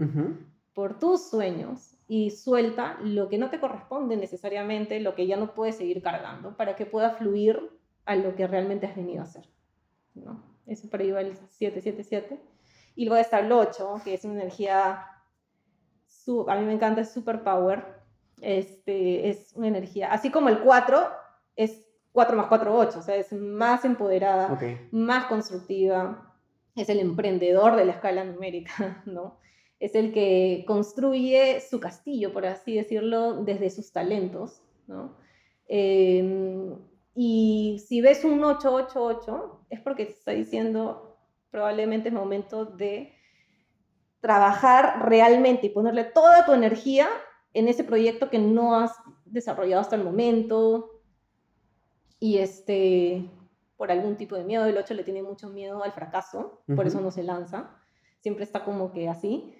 por 0.74 0.98
tus 0.98 1.30
sueños 1.30 1.96
y 2.08 2.32
suelta 2.32 2.98
lo 3.00 3.28
que 3.28 3.38
no 3.38 3.48
te 3.48 3.60
corresponde 3.60 4.16
necesariamente, 4.16 4.98
lo 4.98 5.14
que 5.14 5.28
ya 5.28 5.36
no 5.36 5.54
puedes 5.54 5.76
seguir 5.76 6.02
cargando, 6.02 6.56
para 6.56 6.74
que 6.74 6.84
pueda 6.84 7.10
fluir 7.10 7.75
a 8.06 8.16
lo 8.16 8.34
que 8.34 8.46
realmente 8.46 8.86
has 8.86 8.96
venido 8.96 9.20
a 9.20 9.24
hacer. 9.24 9.48
¿no? 10.14 10.42
Eso 10.66 10.88
por 10.88 11.00
ahí 11.00 11.10
va 11.10 11.20
el 11.20 11.36
777. 11.36 12.40
Y 12.94 13.04
luego 13.04 13.20
está 13.20 13.40
el 13.40 13.52
8, 13.52 14.00
que 14.04 14.14
es 14.14 14.24
una 14.24 14.34
energía, 14.34 15.06
a 16.48 16.56
mí 16.56 16.64
me 16.64 16.72
encanta, 16.72 17.02
es 17.02 17.12
superpower, 17.12 17.84
este, 18.40 19.28
es 19.28 19.52
una 19.54 19.68
energía, 19.68 20.12
así 20.12 20.30
como 20.30 20.48
el 20.48 20.60
4 20.60 21.06
es 21.56 21.86
4 22.12 22.36
más 22.36 22.46
4, 22.46 22.78
8, 22.78 22.98
o 22.98 23.02
sea, 23.02 23.16
es 23.16 23.32
más 23.32 23.84
empoderada, 23.84 24.58
más 24.90 25.26
constructiva, 25.26 26.34
es 26.74 26.88
el 26.88 27.00
emprendedor 27.00 27.76
de 27.76 27.84
la 27.84 27.92
escala 27.92 28.24
numérica, 28.24 29.02
¿no? 29.06 29.38
Es 29.78 29.94
el 29.94 30.14
que 30.14 30.64
construye 30.66 31.60
su 31.60 31.80
castillo, 31.80 32.32
por 32.32 32.46
así 32.46 32.74
decirlo, 32.76 33.44
desde 33.44 33.68
sus 33.68 33.92
talentos, 33.92 34.62
¿no? 34.86 35.14
Em, 35.68 36.74
y 37.18 37.82
si 37.88 38.02
ves 38.02 38.24
un 38.24 38.44
888, 38.44 39.66
es 39.70 39.80
porque 39.80 40.04
te 40.04 40.12
está 40.12 40.32
diciendo 40.32 41.18
probablemente 41.50 42.08
es 42.08 42.14
momento 42.14 42.66
de 42.66 43.14
trabajar 44.20 45.08
realmente 45.08 45.66
y 45.66 45.70
ponerle 45.70 46.04
toda 46.04 46.44
tu 46.44 46.52
energía 46.52 47.08
en 47.54 47.68
ese 47.68 47.84
proyecto 47.84 48.28
que 48.28 48.38
no 48.38 48.76
has 48.78 48.92
desarrollado 49.24 49.80
hasta 49.80 49.96
el 49.96 50.04
momento 50.04 51.00
y 52.20 52.36
este, 52.36 53.30
por 53.78 53.90
algún 53.90 54.16
tipo 54.16 54.36
de 54.36 54.44
miedo, 54.44 54.66
el 54.66 54.76
8 54.76 54.92
le 54.92 55.04
tiene 55.04 55.22
mucho 55.22 55.48
miedo 55.48 55.82
al 55.82 55.92
fracaso, 55.92 56.62
por 56.74 56.86
eso 56.86 57.00
no 57.00 57.10
se 57.10 57.22
lanza, 57.22 57.70
siempre 58.20 58.44
está 58.44 58.62
como 58.62 58.92
que 58.92 59.08
así. 59.08 59.54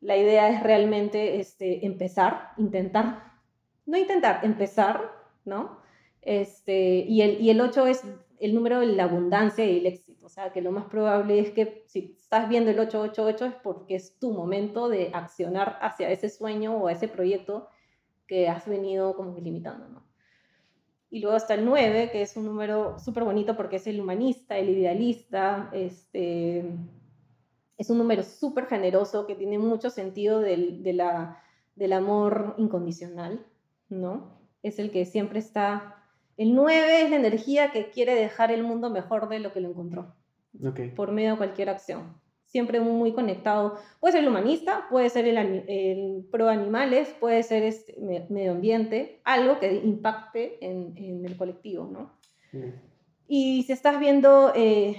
La 0.00 0.16
idea 0.16 0.48
es 0.50 0.62
realmente 0.62 1.40
este, 1.40 1.84
empezar, 1.84 2.50
intentar, 2.58 3.32
no 3.86 3.96
intentar, 3.98 4.44
empezar, 4.44 5.10
¿no? 5.44 5.84
Este, 6.22 7.04
y, 7.08 7.22
el, 7.22 7.40
y 7.40 7.50
el 7.50 7.60
8 7.60 7.86
es 7.86 8.02
el 8.38 8.54
número 8.54 8.80
de 8.80 8.86
la 8.86 9.04
abundancia 9.04 9.64
y 9.64 9.78
el 9.78 9.86
éxito. 9.86 10.26
O 10.26 10.28
sea, 10.28 10.52
que 10.52 10.60
lo 10.60 10.72
más 10.72 10.86
probable 10.86 11.38
es 11.38 11.50
que 11.50 11.84
si 11.86 12.16
estás 12.18 12.48
viendo 12.48 12.70
el 12.70 12.78
888 12.78 13.44
es 13.44 13.54
porque 13.62 13.94
es 13.94 14.18
tu 14.18 14.32
momento 14.32 14.88
de 14.88 15.10
accionar 15.14 15.78
hacia 15.80 16.10
ese 16.10 16.28
sueño 16.28 16.76
o 16.76 16.88
ese 16.88 17.08
proyecto 17.08 17.68
que 18.26 18.48
has 18.48 18.66
venido 18.66 19.14
como 19.14 19.38
limitando, 19.38 19.88
¿no? 19.88 20.04
Y 21.08 21.20
luego 21.20 21.36
está 21.36 21.54
el 21.54 21.64
9, 21.64 22.10
que 22.10 22.22
es 22.22 22.36
un 22.36 22.44
número 22.44 22.98
súper 22.98 23.22
bonito 23.22 23.56
porque 23.56 23.76
es 23.76 23.86
el 23.86 24.00
humanista, 24.00 24.58
el 24.58 24.70
idealista, 24.70 25.70
este, 25.72 26.64
es 27.78 27.90
un 27.90 27.98
número 27.98 28.24
súper 28.24 28.66
generoso 28.66 29.26
que 29.26 29.36
tiene 29.36 29.58
mucho 29.58 29.90
sentido 29.90 30.40
del, 30.40 30.82
del 30.82 31.92
amor 31.92 32.54
incondicional, 32.58 33.46
¿no? 33.88 34.36
Es 34.64 34.80
el 34.80 34.90
que 34.90 35.04
siempre 35.04 35.38
está 35.38 35.95
el 36.36 36.54
9 36.54 37.02
es 37.02 37.10
la 37.10 37.16
energía 37.16 37.70
que 37.70 37.90
quiere 37.90 38.14
dejar 38.14 38.50
el 38.50 38.62
mundo 38.62 38.90
mejor 38.90 39.28
de 39.28 39.38
lo 39.38 39.52
que 39.52 39.60
lo 39.60 39.70
encontró. 39.70 40.14
Por 40.94 41.12
medio 41.12 41.32
de 41.32 41.36
cualquier 41.36 41.70
acción. 41.70 42.20
Siempre 42.44 42.80
muy 42.80 43.12
conectado. 43.12 43.78
Puede 44.00 44.12
ser 44.12 44.22
el 44.22 44.28
humanista, 44.28 44.86
puede 44.88 45.10
ser 45.10 45.26
el, 45.26 46.26
pro 46.30 46.48
animales, 46.48 47.14
puede 47.20 47.42
ser 47.42 47.62
este 47.62 47.96
medio 48.30 48.52
ambiente, 48.52 49.20
algo 49.24 49.58
que 49.58 49.74
impacte 49.74 50.64
en, 50.64 51.24
el 51.24 51.36
colectivo, 51.36 51.88
¿no? 51.90 52.12
Y 53.28 53.64
si 53.64 53.72
estás 53.72 53.98
viendo, 53.98 54.52
eh, 54.54 54.96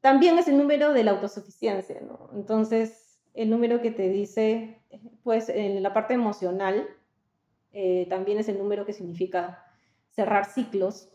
también 0.00 0.38
es 0.38 0.48
el 0.48 0.58
número 0.58 0.92
de 0.92 1.04
la 1.04 1.12
autosuficiencia, 1.12 2.00
¿no? 2.00 2.30
Entonces, 2.34 3.20
el 3.34 3.50
número 3.50 3.80
que 3.80 3.90
te 3.90 4.08
dice, 4.08 4.82
pues 5.22 5.48
en 5.48 5.82
la 5.82 5.94
parte 5.94 6.14
emocional, 6.14 6.88
eh, 7.72 8.06
también 8.10 8.38
es 8.38 8.48
el 8.48 8.58
número 8.58 8.84
que 8.84 8.92
significa 8.92 9.67
cerrar 10.18 10.46
ciclos, 10.46 11.08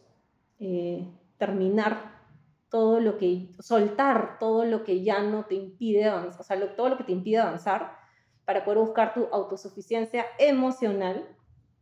eh, 0.60 1.06
terminar 1.38 2.22
todo 2.70 3.02
lo 3.02 3.18
que, 3.18 3.50
soltar 3.60 4.40
todo 4.40 4.64
lo 4.64 4.86
que 4.86 5.04
ya 5.04 5.22
no 5.22 5.44
te 5.44 5.56
impide 5.56 6.06
avanzar, 6.06 6.40
o 6.40 6.44
sea, 6.46 6.76
todo 6.78 6.88
lo 6.88 6.96
que 6.96 7.04
te 7.04 7.12
impide 7.12 7.40
avanzar 7.40 7.98
para 8.46 8.64
poder 8.64 8.80
buscar 8.80 9.14
tu 9.14 9.26
autosuficiencia 9.26 10.26
emocional 10.40 11.28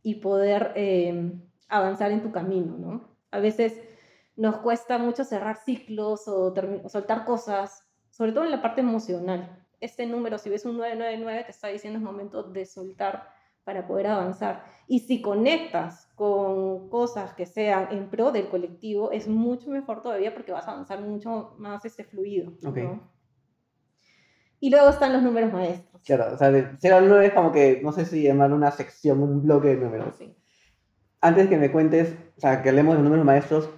y 0.02 0.16
poder 0.16 0.72
eh, 0.74 1.30
avanzar 1.68 2.10
en 2.10 2.22
tu 2.22 2.32
camino, 2.32 2.76
¿no? 2.76 3.08
A 3.30 3.38
veces 3.38 3.80
nos 4.34 4.56
cuesta 4.56 4.98
mucho 4.98 5.22
cerrar 5.22 5.58
ciclos 5.58 6.26
o, 6.26 6.52
o, 6.52 6.88
soltar 6.88 7.24
cosas, 7.24 7.86
sobre 8.10 8.32
todo 8.32 8.42
en 8.42 8.50
la 8.50 8.62
parte 8.62 8.80
emocional. 8.80 9.64
Este 9.80 10.06
número, 10.06 10.38
si 10.38 10.50
ves 10.50 10.64
un 10.64 10.76
999, 10.76 11.44
te 11.44 11.52
está 11.52 11.68
diciendo 11.68 12.00
es 12.00 12.04
momento 12.04 12.42
de 12.42 12.66
soltar 12.66 13.31
para 13.64 13.86
poder 13.86 14.08
avanzar. 14.08 14.64
Y 14.88 15.00
si 15.00 15.22
conectas 15.22 16.10
con 16.14 16.88
cosas 16.88 17.34
que 17.34 17.46
sean 17.46 17.88
en 17.90 18.10
pro 18.10 18.32
del 18.32 18.48
colectivo, 18.48 19.10
es 19.12 19.28
mucho 19.28 19.70
mejor 19.70 20.02
todavía 20.02 20.34
porque 20.34 20.52
vas 20.52 20.66
a 20.68 20.72
avanzar 20.72 21.00
mucho 21.00 21.54
más 21.58 21.84
este 21.84 22.04
fluido. 22.04 22.52
Y 24.60 24.70
luego 24.70 24.90
están 24.90 25.12
los 25.12 25.22
números 25.22 25.52
maestros. 25.52 26.02
Claro, 26.04 26.34
o 26.34 26.36
sea, 26.36 26.50
de 26.50 26.68
0 26.78 26.96
al 26.96 27.08
9 27.08 27.26
es 27.26 27.32
como 27.32 27.52
que, 27.52 27.80
no 27.82 27.92
sé 27.92 28.04
si 28.04 28.22
llamarlo 28.22 28.56
una 28.56 28.70
sección, 28.70 29.22
un 29.22 29.42
bloque 29.42 29.68
de 29.68 29.76
números. 29.76 30.14
Sí. 30.16 30.34
Antes 31.20 31.48
que 31.48 31.56
me 31.56 31.70
cuentes, 31.70 32.16
o 32.36 32.40
sea, 32.40 32.62
que 32.62 32.68
hablemos 32.68 32.96
de 32.96 33.02
números 33.02 33.24
maestros, 33.24 33.70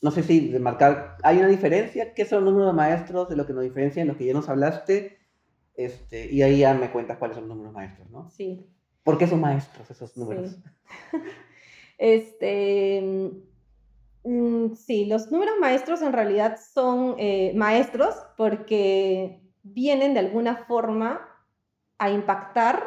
no 0.00 0.10
sé 0.10 0.22
si 0.22 0.48
de 0.48 0.58
marcar, 0.58 1.16
¿hay 1.22 1.38
una 1.38 1.48
diferencia? 1.48 2.12
¿Qué 2.14 2.24
son 2.24 2.44
los 2.44 2.52
números 2.52 2.74
maestros 2.74 3.28
de 3.28 3.36
lo 3.36 3.46
que 3.46 3.52
nos 3.52 3.62
diferencian, 3.62 4.08
los 4.08 4.16
que 4.16 4.26
ya 4.26 4.32
nos 4.32 4.48
hablaste? 4.48 5.18
Este, 5.74 6.30
y 6.30 6.42
ahí 6.42 6.58
ya 6.58 6.74
me 6.74 6.90
cuentas 6.90 7.18
cuáles 7.18 7.36
son 7.36 7.48
los 7.48 7.56
números 7.56 7.72
maestros, 7.72 8.10
¿no? 8.10 8.28
Sí. 8.30 8.66
¿Por 9.02 9.18
qué 9.18 9.26
son 9.26 9.40
maestros 9.40 9.90
esos 9.90 10.16
números? 10.16 10.56
Este, 11.98 13.00
Mm, 14.24 14.74
sí, 14.74 15.06
los 15.06 15.30
números 15.32 15.54
maestros 15.60 16.00
en 16.02 16.12
realidad 16.12 16.58
son 16.72 17.16
eh, 17.18 17.52
maestros 17.56 18.14
porque 18.36 19.40
vienen 19.62 20.14
de 20.14 20.20
alguna 20.20 20.56
forma 20.56 21.28
a 21.98 22.10
impactar 22.10 22.84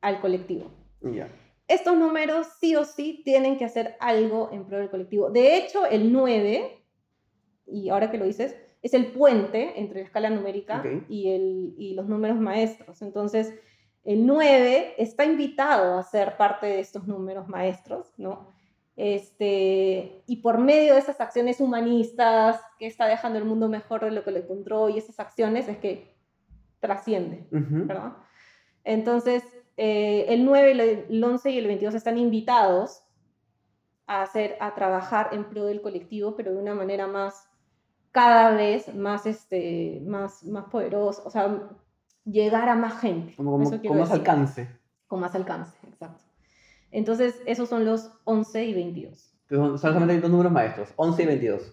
al 0.00 0.20
colectivo. 0.20 0.70
Ya. 1.00 1.28
Estos 1.68 1.96
números 1.96 2.48
sí 2.60 2.76
o 2.76 2.84
sí 2.84 3.22
tienen 3.24 3.56
que 3.56 3.64
hacer 3.64 3.96
algo 4.00 4.50
en 4.52 4.66
pro 4.66 4.78
del 4.78 4.90
colectivo. 4.90 5.30
De 5.30 5.56
hecho, 5.56 5.86
el 5.86 6.12
9, 6.12 6.84
y 7.66 7.88
ahora 7.88 8.10
que 8.10 8.18
lo 8.18 8.26
dices, 8.26 8.56
es 8.82 8.94
el 8.94 9.06
puente 9.06 9.80
entre 9.80 10.00
la 10.00 10.06
escala 10.06 10.28
numérica 10.28 10.80
Ok. 10.80 11.04
y, 11.08 11.30
el, 11.30 11.74
y 11.78 11.94
los 11.94 12.08
números 12.08 12.38
maestros. 12.38 13.00
Entonces, 13.00 13.54
el 14.04 14.26
9 14.26 14.94
está 14.98 15.24
invitado 15.24 15.98
a 15.98 16.02
ser 16.02 16.36
parte 16.36 16.66
de 16.66 16.80
estos 16.80 17.06
números 17.06 17.48
maestros, 17.48 18.12
¿no? 18.16 18.52
Este, 18.96 20.22
y 20.26 20.36
por 20.36 20.58
medio 20.58 20.94
de 20.94 21.00
esas 21.00 21.20
acciones 21.20 21.60
humanistas 21.60 22.60
que 22.78 22.86
está 22.86 23.06
dejando 23.06 23.38
el 23.38 23.44
mundo 23.44 23.68
mejor 23.68 24.04
de 24.04 24.10
lo 24.10 24.22
que 24.24 24.30
lo 24.32 24.38
encontró 24.38 24.88
y 24.88 24.98
esas 24.98 25.18
acciones 25.20 25.68
es 25.68 25.78
que 25.78 26.14
trasciende. 26.80 27.46
¿verdad? 27.86 28.12
Entonces, 28.84 29.44
eh, 29.76 30.26
el 30.28 30.44
9, 30.44 30.72
el- 30.72 30.80
el 30.80 31.24
11 31.24 31.50
y 31.50 31.58
el 31.58 31.66
22 31.66 31.94
están 31.94 32.18
invitados 32.18 33.02
a, 34.06 34.22
hacer, 34.22 34.56
a 34.60 34.74
trabajar 34.74 35.30
en 35.32 35.44
pro 35.48 35.64
del 35.64 35.80
colectivo, 35.80 36.34
pero 36.36 36.52
de 36.52 36.58
una 36.58 36.74
manera 36.74 37.06
más, 37.06 37.48
cada 38.10 38.50
vez 38.54 38.92
más, 38.94 39.26
este, 39.26 40.02
más, 40.04 40.42
más 40.44 40.64
poderosa, 40.66 41.22
o 41.24 41.30
sea, 41.30 41.70
llegar 42.24 42.68
a 42.68 42.74
más 42.74 43.00
gente. 43.00 43.34
Como, 43.36 43.52
como- 43.52 43.64
con 43.64 43.98
más 43.98 44.08
decir. 44.10 44.12
alcance. 44.12 44.68
Con 45.06 45.20
más 45.20 45.34
alcance, 45.34 45.76
exacto. 45.88 46.22
Entonces, 46.90 47.40
esos 47.46 47.68
son 47.68 47.84
los 47.84 48.10
11 48.24 48.64
y 48.64 48.74
22. 48.74 49.34
Que 49.48 49.56
Son 49.56 49.78
solamente 49.78 50.20
dos 50.20 50.30
números 50.30 50.52
maestros, 50.52 50.90
11 50.96 51.22
y 51.22 51.26
22. 51.26 51.72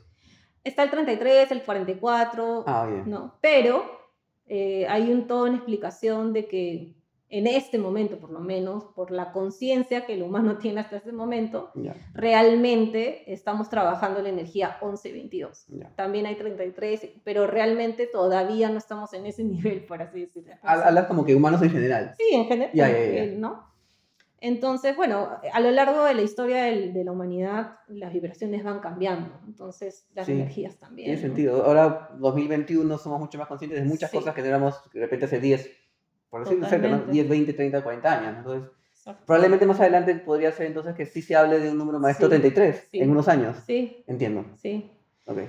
Está 0.64 0.84
el 0.84 0.89
33, 0.89 1.52
el 1.52 1.64
44, 1.64 2.64
Ah, 2.68 2.86
bien. 2.86 3.10
¿no? 3.10 3.36
Pero 3.41 3.84
eh, 4.47 4.86
hay 4.89 5.12
un 5.12 5.28
toda 5.28 5.47
una 5.50 5.58
explicación 5.58 6.34
de 6.34 6.47
que 6.47 6.95
en 7.32 7.46
este 7.46 7.78
momento, 7.78 8.18
por 8.18 8.32
lo 8.32 8.40
menos, 8.40 8.86
por 8.96 9.12
la 9.12 9.32
conciencia 9.32 10.06
que 10.06 10.14
el 10.16 10.24
humano 10.24 10.58
tiene 10.62 10.82
hasta 10.82 10.98
este 10.98 11.12
momento, 11.12 11.72
Ya, 11.76 11.96
realmente 12.14 13.32
estamos 13.32 13.70
trabajando 13.70 14.22
la 14.22 14.30
energía 14.30 14.78
11 14.82 15.10
y 15.10 15.12
22. 15.14 15.66
ya. 15.70 15.90
También 15.96 16.26
hay 16.26 16.36
33, 16.36 17.08
pero 17.24 17.46
realmente 17.48 18.08
todavía 18.08 18.70
no 18.70 18.78
estamos 18.78 19.14
en 19.14 19.26
ese 19.26 19.44
nivel, 19.54 19.86
por 19.86 20.02
así 20.02 20.22
decirlo. 20.22 20.54
Hab- 20.64 20.84
Hablas 20.86 21.06
como 21.08 21.26
que 21.26 21.36
humanos 21.36 21.62
en 21.62 21.70
general. 21.72 22.14
Sí, 22.18 22.36
en 22.36 22.46
general, 22.46 22.74
eh, 22.96 23.36
¿no? 23.38 23.68
Entonces, 24.42 24.96
bueno, 24.96 25.28
a 25.52 25.60
lo 25.60 25.70
largo 25.70 26.06
de 26.06 26.14
la 26.14 26.22
historia 26.22 26.64
del- 26.64 26.94
de 26.94 27.04
la 27.04 27.12
humanidad, 27.12 27.76
las 27.90 28.14
vibraciones 28.14 28.64
van 28.64 28.80
cambiando, 28.80 29.38
entonces 29.46 30.08
las 30.16 30.28
Sí, 30.28 30.32
energías 30.32 30.78
también. 30.78 31.08
Tiene 31.08 31.22
¿no? 31.22 31.28
sentido. 31.28 31.66
Ahora, 31.66 32.10
2021, 32.18 32.98
somos 32.98 33.20
mucho 33.20 33.38
más 33.38 33.48
conscientes 33.50 33.82
de 33.82 33.86
muchas 33.86 34.10
Sí. 34.12 34.18
cosas 34.18 34.34
que 34.34 34.42
no 34.42 34.48
éramos 34.48 34.76
de 34.94 35.02
repente 35.02 35.26
hace 35.26 35.42
10, 35.42 35.70
por 36.30 36.44
decir 36.44 36.60
cerca, 36.66 36.88
¿no? 36.88 37.00
Totalmente. 37.00 37.12
10, 37.12 37.30
20, 37.30 37.54
30, 37.54 37.84
40 37.84 38.20
años. 38.20 38.38
Entonces, 38.38 38.72
Exacto. 38.94 39.24
probablemente 39.26 39.66
más 39.66 39.80
adelante 39.80 40.16
podría 40.16 40.52
ser 40.52 40.68
entonces 40.68 40.96
que 40.96 41.06
sí 41.06 41.22
se 41.22 41.36
hable 41.36 41.60
de 41.60 41.72
un 41.72 41.78
número 41.78 42.00
maestro 42.00 42.28
Sí, 42.28 42.32
33 42.32 42.88
sí. 42.92 43.00
en 43.00 43.10
unos 43.10 43.28
años. 43.28 43.58
Sí, 43.66 44.04
Entiendo. 44.08 44.46
sí. 44.58 44.92
Ok. 45.26 45.40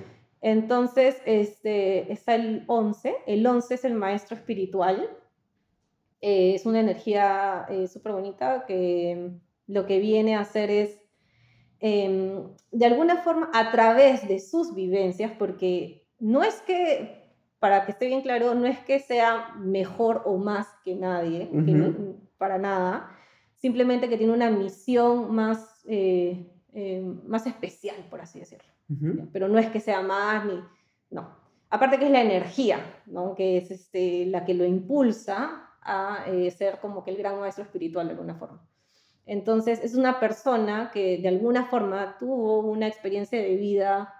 Entonces, 0.41 1.21
este, 1.25 2.11
está 2.11 2.33
el 2.35 2.63
11. 2.67 3.13
El 3.27 3.45
11 3.45 3.75
es 3.75 3.85
el 3.85 3.93
maestro 3.93 4.35
espiritual. 4.35 5.07
Eh, 6.21 6.55
es 6.55 6.65
una 6.65 6.79
energía 6.79 7.67
súper 7.91 8.11
bonita 8.13 8.65
que 8.67 9.31
lo 9.67 9.85
que 9.85 9.99
viene 9.99 10.35
a 10.35 10.41
hacer 10.41 10.69
es, 10.71 10.99
em, 11.79 12.43
de 12.71 12.85
alguna 12.85 13.17
forma, 13.17 13.49
a 13.53 13.71
través 13.71 14.27
de 14.27 14.39
sus 14.39 14.73
vivencias, 14.75 15.31
porque 15.37 16.07
no 16.19 16.43
es 16.43 16.61
que, 16.61 17.20
para 17.61 17.85
que 17.85 17.91
esté 17.91 18.07
bien 18.07 18.21
claro, 18.23 18.55
no 18.55 18.65
es 18.65 18.79
que 18.79 18.99
sea 18.99 19.53
mejor 19.59 20.23
o 20.25 20.35
más 20.37 20.67
que 20.83 20.95
nadie, 20.95 21.47
que 21.49 21.57
Ujú. 21.57 21.73
no- 21.75 22.15
para 22.37 22.57
nada, 22.57 23.15
simplemente 23.57 24.09
que 24.09 24.17
tiene 24.17 24.33
una 24.33 24.49
misión 24.49 25.33
más, 25.33 25.83
eh, 25.85 26.51
eh, 26.73 27.01
más 27.27 27.45
especial, 27.45 27.95
por 28.09 28.19
así 28.19 28.39
decirlo. 28.39 28.65
Pero 29.31 29.47
no 29.47 29.59
es 29.59 29.67
que 29.69 29.79
sea 29.79 30.01
más 30.01 30.43
ni 30.45 30.59
no 31.11 31.39
aparte 31.69 31.97
que 31.97 32.05
es 32.05 32.11
la 32.11 32.21
energía 32.21 32.79
no 33.05 33.33
que 33.35 33.57
es 33.57 33.71
este 33.71 34.25
la 34.25 34.43
que 34.43 34.53
lo 34.53 34.65
impulsa 34.65 35.69
a 35.81 36.25
eh, 36.27 36.51
ser 36.51 36.79
como 36.79 37.03
que 37.03 37.11
el 37.11 37.17
gran 37.17 37.39
maestro 37.39 37.63
espiritual 37.63 38.07
de 38.07 38.11
alguna 38.13 38.35
forma 38.35 38.61
entonces 39.25 39.79
es 39.81 39.95
una 39.95 40.19
persona 40.19 40.91
que 40.93 41.17
de 41.19 41.27
alguna 41.29 41.65
forma 41.67 42.17
tuvo 42.19 42.59
una 42.59 42.87
experiencia 42.87 43.39
de 43.39 43.55
vida 43.55 44.13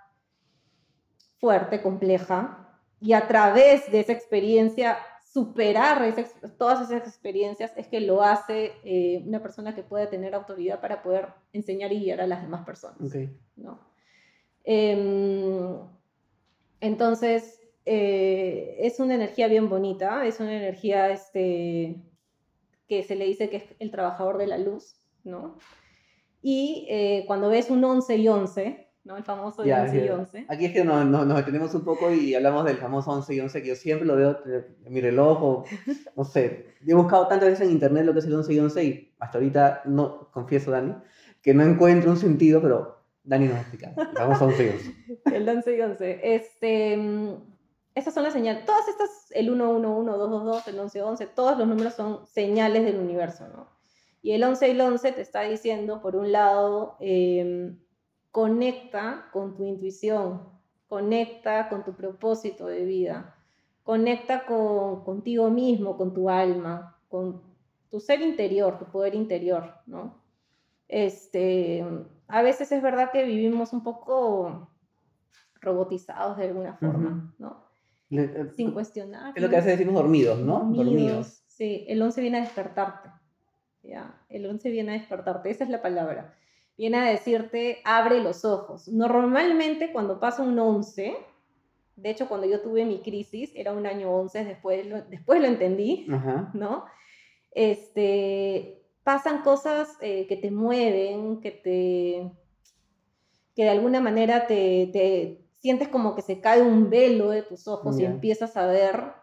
fuerte 1.40 1.82
compleja 1.82 2.61
y 3.02 3.14
a 3.14 3.28
través 3.28 3.92
de 3.92 4.00
esa 4.00 4.14
experiencia 4.14 4.98
superar 5.26 6.14
todas 6.58 6.90
esas 6.90 7.08
experiencias 7.08 7.72
es 7.76 7.88
que 7.88 8.02
lo 8.02 8.22
hace 8.22 8.74
eh, 8.84 9.24
una 9.26 9.42
persona 9.42 9.74
que 9.74 9.82
pueda 9.82 10.10
tener 10.10 10.36
autoridad 10.36 10.82
para 10.82 11.02
poder 11.02 11.30
enseñar 11.54 11.92
y 11.92 12.00
guiar 12.02 12.22
a 12.22 12.28
las 12.28 12.42
demás 12.42 12.66
personas 12.66 13.00
Ok. 13.02 13.30
¿no? 13.56 13.80
Em, 14.64 15.80
entonces, 16.82 17.60
eh, 17.86 18.78
es 18.80 19.00
una 19.00 19.16
energía 19.16 19.48
bien 19.48 19.70
bonita, 19.70 20.26
es 20.26 20.40
una 20.40 20.56
energía 20.56 21.10
este, 21.10 21.96
que 22.88 23.04
se 23.04 23.16
le 23.16 23.26
dice 23.26 23.50
que 23.50 23.58
es 23.58 23.76
el 23.80 23.90
trabajador 23.90 24.38
de 24.38 24.48
la 24.48 24.58
luz, 24.58 24.96
¿no? 25.24 25.58
Y 26.42 26.88
eh, 26.90 27.24
cuando 27.28 27.50
ves 27.50 27.70
un 27.70 27.84
11 27.84 28.18
y 28.18 28.28
11, 28.28 28.91
¿no? 29.04 29.18
El 29.18 29.24
famoso 29.24 29.64
Ya, 29.64 29.84
11 29.84 29.98
y 29.98 30.06
ya. 30.06 30.16
11. 30.16 30.46
Aquí 30.50 30.66
es 30.66 30.74
que 30.74 30.84
nos, 30.84 31.06
nos, 31.06 31.26
nos 31.26 31.38
detenemos 31.38 31.74
un 31.74 31.84
poco 31.84 32.12
y 32.12 32.36
hablamos 32.36 32.66
del 32.66 32.78
famoso 32.78 33.12
11 33.12 33.36
y 33.36 33.40
11, 33.40 33.62
que 33.62 33.68
yo 33.70 33.76
siempre 33.76 34.08
lo 34.08 34.16
veo 34.16 34.40
en 34.46 34.94
mi 34.94 35.02
reloj 35.02 35.44
o, 35.44 35.66
no 36.16 36.24
sé, 36.24 36.76
he 36.86 36.94
buscado 36.94 37.28
tantas 37.28 37.50
veces 37.50 37.68
en 37.68 37.74
internet 37.74 38.06
lo 38.06 38.14
que 38.14 38.20
es 38.20 38.26
el 38.26 38.36
11 38.36 38.54
y 38.54 38.60
11 38.60 38.84
y 38.84 39.14
hasta 39.20 39.38
ahorita, 39.38 39.82
no, 39.86 40.30
confieso, 40.32 40.72
Dani, 40.72 40.96
que 41.42 41.54
no 41.54 41.64
encuentro 41.64 42.12
un 42.12 42.18
sentido, 42.18 42.62
pero 42.62 43.02
Dani 43.24 43.46
nos 43.46 43.56
va 43.56 43.60
a 43.60 43.62
explicar. 43.62 43.94
El 43.98 44.18
famoso 44.18 44.46
11 44.46 44.64
y 44.66 44.70
11. 44.70 44.96
El 45.36 45.50
11 45.50 45.78
y 45.78 45.82
11. 45.82 46.36
Este, 46.36 46.98
mm, 46.98 47.34
estas 47.96 48.14
son 48.14 48.24
las 48.24 48.34
señales. 48.34 48.66
Todas 48.66 48.88
estas, 48.88 49.32
el 49.32 49.50
1, 49.50 49.70
1, 49.70 49.98
1, 49.98 50.18
2, 50.18 50.30
2, 50.32 50.46
2, 50.46 50.68
el 50.68 50.80
11, 50.80 51.02
11, 51.02 51.28
todos 51.28 51.58
los 51.58 51.68
números 51.68 51.94
son 51.94 52.26
señales 52.26 52.84
del 52.84 52.98
universo, 52.98 53.48
¿no? 53.50 53.68
Y 54.22 54.34
el 54.34 54.44
11 54.44 54.68
y 54.68 54.72
el 54.72 54.82
11 54.82 55.12
te 55.14 55.22
está 55.22 55.42
diciendo, 55.42 56.02
por 56.02 56.16
un 56.16 56.32
lado, 56.32 56.96
em, 57.00 57.80
conecta 58.32 59.30
con 59.32 59.56
tu 59.56 59.66
intuición, 59.66 60.42
conecta 60.88 61.70
con 61.70 61.84
tu 61.84 61.94
propósito 61.94 62.68
de 62.68 62.86
vida, 62.86 63.36
conecta 63.84 64.46
con, 64.46 65.04
contigo 65.04 65.50
mismo, 65.50 65.98
con 65.98 66.14
tu 66.14 66.30
alma, 66.30 66.98
con 67.10 67.42
tu 67.90 68.00
ser 68.00 68.22
interior, 68.22 68.78
tu 68.80 68.86
poder 68.86 69.16
interior, 69.16 69.74
¿no? 69.86 70.22
Este, 70.88 71.84
a 72.28 72.42
veces 72.42 72.72
es 72.72 72.82
verdad 72.82 73.12
que 73.12 73.24
vivimos 73.24 73.74
un 73.74 73.84
poco 73.84 74.70
robotizados 75.62 76.38
de 76.38 76.46
alguna 76.48 76.74
forma, 76.76 77.34
¿no? 77.38 77.64
Le- 78.10 78.24
eh, 78.24 78.50
Sin 78.56 78.72
cuestionar. 78.72 79.34
Es 79.36 79.42
lo 79.42 79.50
que 79.50 79.56
veces 79.58 79.78
decimos 79.78 79.96
dormidos, 79.96 80.40
¿no? 80.40 80.60
Dormidos. 80.72 81.44
Sí, 81.48 81.86
el 81.88 82.02
11 82.02 82.22
viene 82.22 82.40
a 82.40 82.42
despertarte. 82.42 83.10
¿ya? 83.84 84.22
El 84.30 84.46
11 84.46 84.70
viene 84.70 84.92
a 84.92 85.00
despertarte, 85.00 85.50
esa 85.50 85.64
es 85.64 85.70
la 85.70 85.82
palabra. 85.82 86.36
Viene 86.78 86.98
a 86.98 87.12
decirte, 87.12 87.80
abre 87.84 88.22
los 88.22 88.46
ojos. 88.46 88.88
Normalmente 88.88 89.92
cuando 89.92 90.20
pasa 90.20 90.42
un 90.42 90.58
11, 90.58 91.16
de 91.96 92.10
hecho 92.10 92.28
cuando 92.28 92.48
yo 92.48 92.62
tuve 92.62 92.86
mi 92.86 93.02
crisis, 93.02 93.52
era 93.56 93.74
un 93.74 93.86
año 93.86 94.12
11, 94.12 94.46
después 94.46 94.86
lo, 94.88 95.02
después 95.04 95.42
lo 95.42 95.48
entendí, 95.48 96.08
Ajá. 96.12 96.50
¿no? 96.54 96.86
Este, 97.52 98.82
pasan 99.04 99.44
cosas 99.44 99.98
eh, 100.02 100.26
que 100.28 100.38
te 100.38 100.52
mueven, 100.52 101.42
que 101.42 101.52
te, 101.52 102.32
que 103.56 103.64
de 103.64 103.70
alguna 103.70 104.00
manera 104.00 104.48
te, 104.48 104.90
te 104.92 105.46
sientes 105.60 105.90
como 105.90 106.16
que 106.16 106.22
se 106.22 106.42
cae 106.42 106.62
un 106.62 106.90
velo 106.90 107.30
de 107.30 107.44
tus 107.44 107.68
ojos 107.68 108.00
y 108.00 108.06
empiezas 108.06 108.58
a 108.58 108.66
ver 108.66 109.14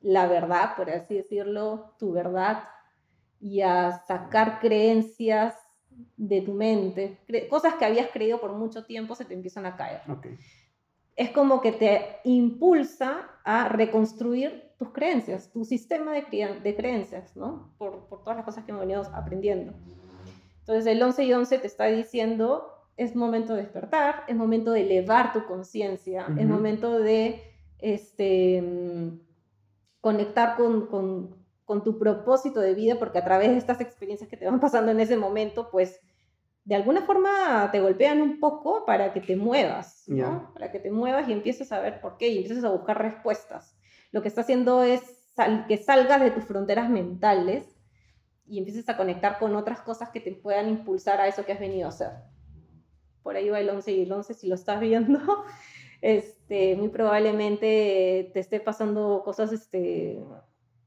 la 0.00 0.26
verdad, 0.26 0.76
por 0.76 0.88
así 0.90 1.16
decirlo, 1.16 1.94
tu 1.98 2.12
verdad, 2.12 2.64
y 3.40 3.60
a 3.62 4.02
sacar 4.06 4.60
creencias 4.60 5.54
de 6.16 6.40
tu 6.42 6.52
mente, 6.52 7.18
cre- 7.28 7.48
cosas 7.48 7.74
que 7.74 7.84
habías 7.84 8.10
creído 8.10 8.40
por 8.40 8.52
mucho 8.52 8.84
tiempo 8.84 9.14
se 9.14 9.24
te 9.24 9.34
empiezan 9.34 9.66
a 9.66 9.76
caer 9.76 10.00
Ok. 10.10 10.26
es 11.16 11.30
como 11.30 11.60
que 11.60 11.72
te 11.72 12.00
impulsa 12.24 13.30
a 13.44 13.68
reconstruir 13.68 14.64
tus 14.78 14.90
creencias, 14.90 15.50
tu 15.52 15.64
sistema 15.64 16.12
de, 16.12 16.24
crea- 16.24 16.58
de 16.60 16.76
creencias, 16.76 17.34
¿no? 17.36 17.72
Por, 17.78 18.06
por 18.08 18.20
todas 18.22 18.36
las 18.36 18.44
cosas 18.44 18.64
que 18.64 18.72
hemos 18.72 18.82
venido 18.82 19.02
aprendiendo. 19.14 19.72
Entonces 20.60 20.86
el 20.86 21.02
11 21.02 21.24
y 21.24 21.32
11 21.32 21.58
te 21.58 21.66
está 21.66 21.86
diciendo, 21.86 22.72
es 22.98 23.14
momento 23.16 23.54
de 23.54 23.62
despertar, 23.62 24.24
es 24.28 24.36
momento 24.36 24.72
de 24.72 24.82
elevar 24.82 25.32
tu 25.32 25.46
conciencia, 25.46 26.26
es 26.36 26.44
Ujú. 26.44 26.54
momento 26.54 26.98
de 26.98 27.40
este, 27.78 28.62
conectar 30.00 30.56
con, 30.56 30.86
con- 30.86 31.45
con 31.66 31.82
tu 31.84 31.98
propósito 31.98 32.60
de 32.60 32.74
vida, 32.74 32.98
porque 32.98 33.18
a 33.18 33.24
través 33.24 33.50
de 33.50 33.58
estas 33.58 33.80
experiencias 33.80 34.30
que 34.30 34.36
te 34.36 34.46
van 34.46 34.60
pasando 34.60 34.92
en 34.92 35.00
ese 35.00 35.16
momento, 35.16 35.68
pues 35.70 36.00
de 36.64 36.74
alguna 36.74 37.02
forma 37.02 37.68
te 37.70 37.80
golpean 37.80 38.22
un 38.22 38.40
poco 38.40 38.86
para 38.86 39.12
que 39.12 39.20
te 39.20 39.36
muevas, 39.36 40.04
¿no? 40.06 40.52
Para 40.54 40.70
que 40.72 40.78
te 40.78 40.90
muevas 40.90 41.28
y 41.28 41.32
empieces 41.32 41.70
a 41.72 41.80
ver 41.80 42.00
por 42.00 42.16
qué 42.16 42.28
y 42.28 42.38
empieces 42.38 42.64
a 42.64 42.70
buscar 42.70 43.02
respuestas. 43.02 43.76
Lo 44.12 44.22
que 44.22 44.28
está 44.28 44.40
haciendo 44.40 44.82
es 44.82 45.02
que 45.68 45.76
salgas 45.76 46.20
de 46.20 46.30
tus 46.30 46.44
fronteras 46.44 46.88
mentales 46.88 47.76
y 48.46 48.58
empieces 48.58 48.88
a 48.88 48.96
conectar 48.96 49.38
con 49.38 49.54
otras 49.56 49.80
cosas 49.80 50.10
que 50.10 50.20
te 50.20 50.32
puedan 50.32 50.68
impulsar 50.68 51.20
a 51.20 51.26
eso 51.26 51.44
que 51.44 51.52
has 51.52 51.60
venido 51.60 51.86
a 51.86 51.90
hacer. 51.90 52.10
Por 53.22 53.36
ahí 53.36 53.48
va 53.48 53.60
el 53.60 53.68
11 53.68 53.92
y 53.92 54.02
el 54.02 54.12
11, 54.12 54.34
si 54.34 54.48
lo 54.48 54.54
estás 54.54 54.80
viendo, 54.80 55.20
este, 56.00 56.76
muy 56.76 56.88
probablemente 56.88 58.30
te 58.32 58.40
esté 58.40 58.60
pasando 58.60 59.22
cosas 59.24 59.52
este, 59.52 60.20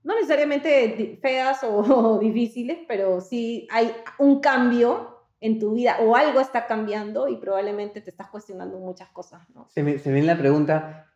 no 0.03 0.15
necesariamente 0.15 1.17
feas 1.21 1.63
o, 1.63 2.19
difíciles, 2.19 2.79
pero 2.87 3.21
sí 3.21 3.67
hay 3.71 3.93
un 4.17 4.39
cambio 4.39 5.17
en 5.41 5.57
tu 5.57 5.73
vida 5.73 5.97
o 6.01 6.15
algo 6.15 6.41
está 6.41 6.67
cambiando 6.67 7.27
y 7.27 7.37
probablemente 7.37 8.01
te 8.01 8.09
estás 8.09 8.29
cuestionando 8.29 8.77
muchas 8.77 9.09
cosas. 9.09 9.49
¿no? 9.51 9.67
Se, 9.69 9.83
me, 9.83 9.97
se 9.97 10.11
viene 10.11 10.27
la 10.27 10.37
pregunta, 10.37 11.07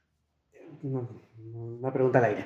una 0.81 1.91
pregunta 1.91 2.19
al 2.19 2.25
aire. 2.25 2.45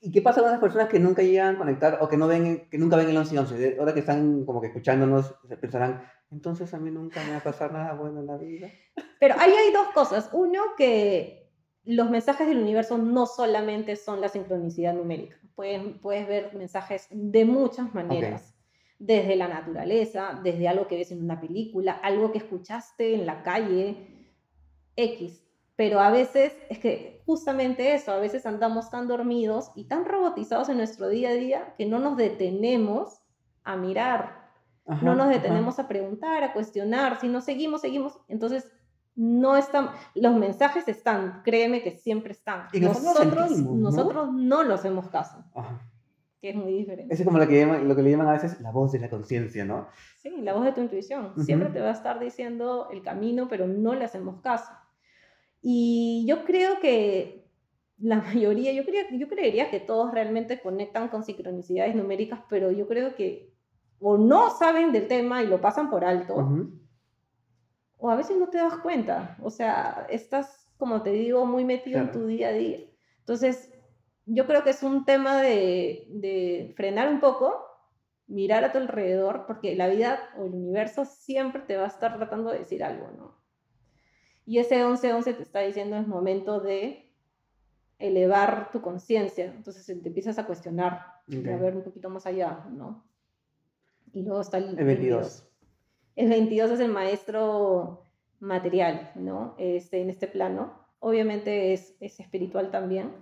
¿Y 0.00 0.12
qué 0.12 0.20
pasa 0.20 0.42
con 0.42 0.50
las 0.50 0.60
personas 0.60 0.88
que 0.88 1.00
nunca 1.00 1.22
llegan 1.22 1.54
a 1.56 1.58
conectar 1.58 1.98
o 2.00 2.08
que, 2.08 2.16
no 2.16 2.28
ven, 2.28 2.68
que 2.70 2.78
nunca 2.78 2.96
ven 2.96 3.08
el 3.08 3.16
11 3.16 3.34
y 3.34 3.38
11? 3.38 3.76
Ahora 3.78 3.94
que 3.94 4.00
están 4.00 4.44
como 4.44 4.60
que 4.60 4.68
escuchándonos, 4.68 5.34
pensarán, 5.60 6.04
entonces 6.30 6.72
a 6.74 6.78
mí 6.78 6.90
nunca 6.90 7.22
me 7.24 7.30
va 7.30 7.38
a 7.38 7.42
pasar 7.42 7.72
nada 7.72 7.94
bueno 7.94 8.20
en 8.20 8.26
la 8.26 8.36
vida. 8.36 8.68
Pero 9.18 9.34
ahí 9.38 9.52
hay 9.52 9.72
dos 9.72 9.88
cosas. 9.94 10.28
Uno, 10.32 10.60
que 10.76 11.45
los 11.86 12.10
mensajes 12.10 12.48
del 12.48 12.58
universo 12.58 12.98
no 12.98 13.26
solamente 13.26 13.96
son 13.96 14.20
la 14.20 14.28
sincronicidad 14.28 14.92
numérica. 14.92 15.36
Puedes, 15.54 15.80
puedes 16.02 16.26
ver 16.26 16.52
mensajes 16.54 17.06
de 17.10 17.44
muchas 17.44 17.94
maneras. 17.94 18.54
Desde 18.98 19.36
la 19.36 19.46
naturaleza, 19.46 20.40
desde 20.42 20.68
algo 20.68 20.88
que 20.88 20.96
ves 20.96 21.12
en 21.12 21.22
una 21.22 21.40
película, 21.40 21.92
algo 21.92 22.32
que 22.32 22.38
escuchaste 22.38 23.14
en 23.14 23.26
la 23.26 23.42
calle, 23.42 24.30
X. 24.96 25.42
Pero 25.76 26.00
a 26.00 26.10
veces 26.10 26.56
es 26.70 26.78
que 26.78 27.22
justamente 27.26 27.94
eso, 27.94 28.10
a 28.10 28.18
veces 28.18 28.46
andamos 28.46 28.90
tan 28.90 29.06
dormidos 29.06 29.70
y 29.76 29.84
tan 29.84 30.06
robotizados 30.06 30.70
en 30.70 30.78
nuestro 30.78 31.08
día 31.08 31.28
a 31.28 31.34
día 31.34 31.74
que 31.76 31.84
no 31.84 31.98
nos 31.98 32.16
detenemos 32.16 33.20
a 33.62 33.76
mirar, 33.76 34.46
no 35.02 35.14
nos 35.14 35.28
detenemos 35.28 35.78
a 35.78 35.88
preguntar, 35.88 36.42
a 36.44 36.52
cuestionar, 36.52 37.20
si 37.20 37.28
no 37.28 37.40
seguimos, 37.40 37.80
seguimos, 37.82 38.18
entonces 38.28 38.72
no 39.16 39.56
están, 39.56 39.90
los 40.14 40.36
mensajes 40.36 40.86
están, 40.88 41.42
créeme 41.42 41.82
que 41.82 41.92
siempre 41.92 42.32
están. 42.32 42.68
Y 42.72 42.80
nosotros, 42.80 43.50
nosotros 43.50 44.32
no 44.32 44.62
los 44.62 44.80
hacemos 44.80 45.08
caso. 45.08 45.44
Ajá 45.54 45.80
que 46.40 46.50
es 46.50 46.56
muy 46.56 46.72
diferente. 46.72 47.12
Eso 47.12 47.22
es 47.22 47.26
como 47.26 47.38
lo 47.38 47.48
que, 47.48 47.58
llaman, 47.58 47.88
lo 47.88 47.96
que 47.96 48.02
le 48.02 48.10
llaman 48.10 48.28
a 48.28 48.32
veces 48.32 48.60
la 48.60 48.70
voz 48.70 48.92
de 48.92 48.98
la 48.98 49.08
conciencia, 49.08 49.64
¿no? 49.64 49.88
Sí, 50.16 50.30
la 50.42 50.52
voz 50.52 50.64
de 50.64 50.72
tu 50.72 50.80
intuición. 50.80 51.32
Siempre 51.44 51.70
te 51.70 51.80
va 51.80 51.88
a 51.88 51.92
estar 51.92 52.18
diciendo 52.20 52.88
el 52.90 53.02
camino, 53.02 53.48
pero 53.48 53.66
no 53.66 53.94
le 53.94 54.04
hacemos 54.04 54.40
caso. 54.40 54.70
Y 55.62 56.24
yo 56.28 56.44
creo 56.44 56.78
que 56.80 57.48
la 57.98 58.16
mayoría, 58.22 58.72
yo, 58.72 58.84
creo, 58.84 59.04
yo 59.12 59.28
creería 59.28 59.70
que 59.70 59.80
todos 59.80 60.12
realmente 60.12 60.60
conectan 60.60 61.08
con 61.08 61.24
sincronicidades 61.24 61.94
numéricas, 61.94 62.40
pero 62.48 62.70
yo 62.70 62.86
creo 62.86 63.14
que 63.14 63.54
o 63.98 64.18
no 64.18 64.50
saben 64.50 64.92
del 64.92 65.08
tema 65.08 65.42
y 65.42 65.46
lo 65.46 65.62
pasan 65.62 65.88
por 65.88 66.04
alto, 66.04 66.46
o 67.98 68.10
a 68.10 68.16
veces 68.16 68.36
no 68.36 68.48
te 68.48 68.58
das 68.58 68.78
cuenta. 68.78 69.36
O 69.42 69.50
sea, 69.50 70.06
estás, 70.10 70.68
como 70.76 71.02
te 71.02 71.10
digo, 71.10 71.46
muy 71.46 71.64
metido 71.64 72.00
en 72.00 72.12
tu 72.12 72.26
día 72.26 72.48
a 72.48 72.52
día. 72.52 72.80
Entonces, 73.20 73.72
yo 74.26 74.46
creo 74.46 74.64
que 74.64 74.70
es 74.70 74.82
un 74.82 75.04
tema 75.04 75.40
de, 75.40 76.72
frenar 76.76 77.08
un 77.08 77.20
poco, 77.20 77.64
mirar 78.26 78.64
a 78.64 78.72
tu 78.72 78.78
alrededor, 78.78 79.46
porque 79.46 79.76
la 79.76 79.88
vida 79.88 80.18
o 80.36 80.46
el 80.46 80.54
universo 80.54 81.04
siempre 81.04 81.62
te 81.62 81.76
va 81.76 81.84
a 81.84 81.88
estar 81.88 82.16
tratando 82.16 82.50
de 82.50 82.58
decir 82.58 82.82
algo, 82.82 83.08
¿no? 83.16 83.36
Y 84.44 84.58
ese 84.58 84.84
11-11 84.84 85.36
te 85.36 85.42
está 85.42 85.60
diciendo 85.60 85.96
es 85.96 86.06
momento 86.06 86.60
de 86.60 87.12
elevar 87.98 88.70
tu 88.70 88.80
conciencia, 88.80 89.46
entonces 89.46 89.86
te 89.86 90.08
empiezas 90.08 90.38
a 90.38 90.46
cuestionar, 90.46 91.04
a 91.28 91.56
ver 91.56 91.74
un 91.74 91.82
poquito 91.82 92.10
más 92.10 92.26
allá, 92.26 92.64
¿no? 92.70 93.04
Y 94.12 94.22
luego 94.22 94.40
está 94.40 94.58
el, 94.58 94.74
22. 94.76 95.45
El 96.16 96.28
22 96.30 96.72
es 96.72 96.80
el 96.80 96.90
maestro 96.90 98.02
material, 98.40 99.12
¿no? 99.14 99.54
Este, 99.58 100.00
en 100.00 100.10
este 100.10 100.26
plano. 100.26 100.72
Obviamente 100.98 101.72
es, 101.72 101.94
es 102.00 102.18
espiritual 102.18 102.70
también, 102.70 103.12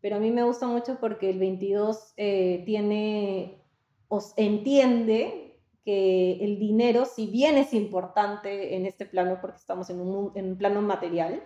pero 0.00 0.16
a 0.16 0.18
mí 0.20 0.30
me 0.30 0.44
gusta 0.44 0.66
mucho 0.66 0.98
porque 1.00 1.30
el 1.30 1.38
22 1.38 2.12
eh, 2.16 2.62
tiene, 2.64 3.62
os 4.08 4.34
entiende 4.36 5.58
que 5.84 6.44
el 6.44 6.58
dinero, 6.58 7.04
si 7.04 7.26
bien 7.26 7.56
es 7.56 7.72
importante 7.72 8.76
en 8.76 8.86
este 8.86 9.06
plano, 9.06 9.38
porque 9.40 9.56
estamos 9.56 9.88
en 9.88 10.00
un, 10.00 10.32
en 10.34 10.50
un 10.50 10.58
plano 10.58 10.82
material, 10.82 11.42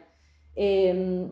em, 0.56 1.30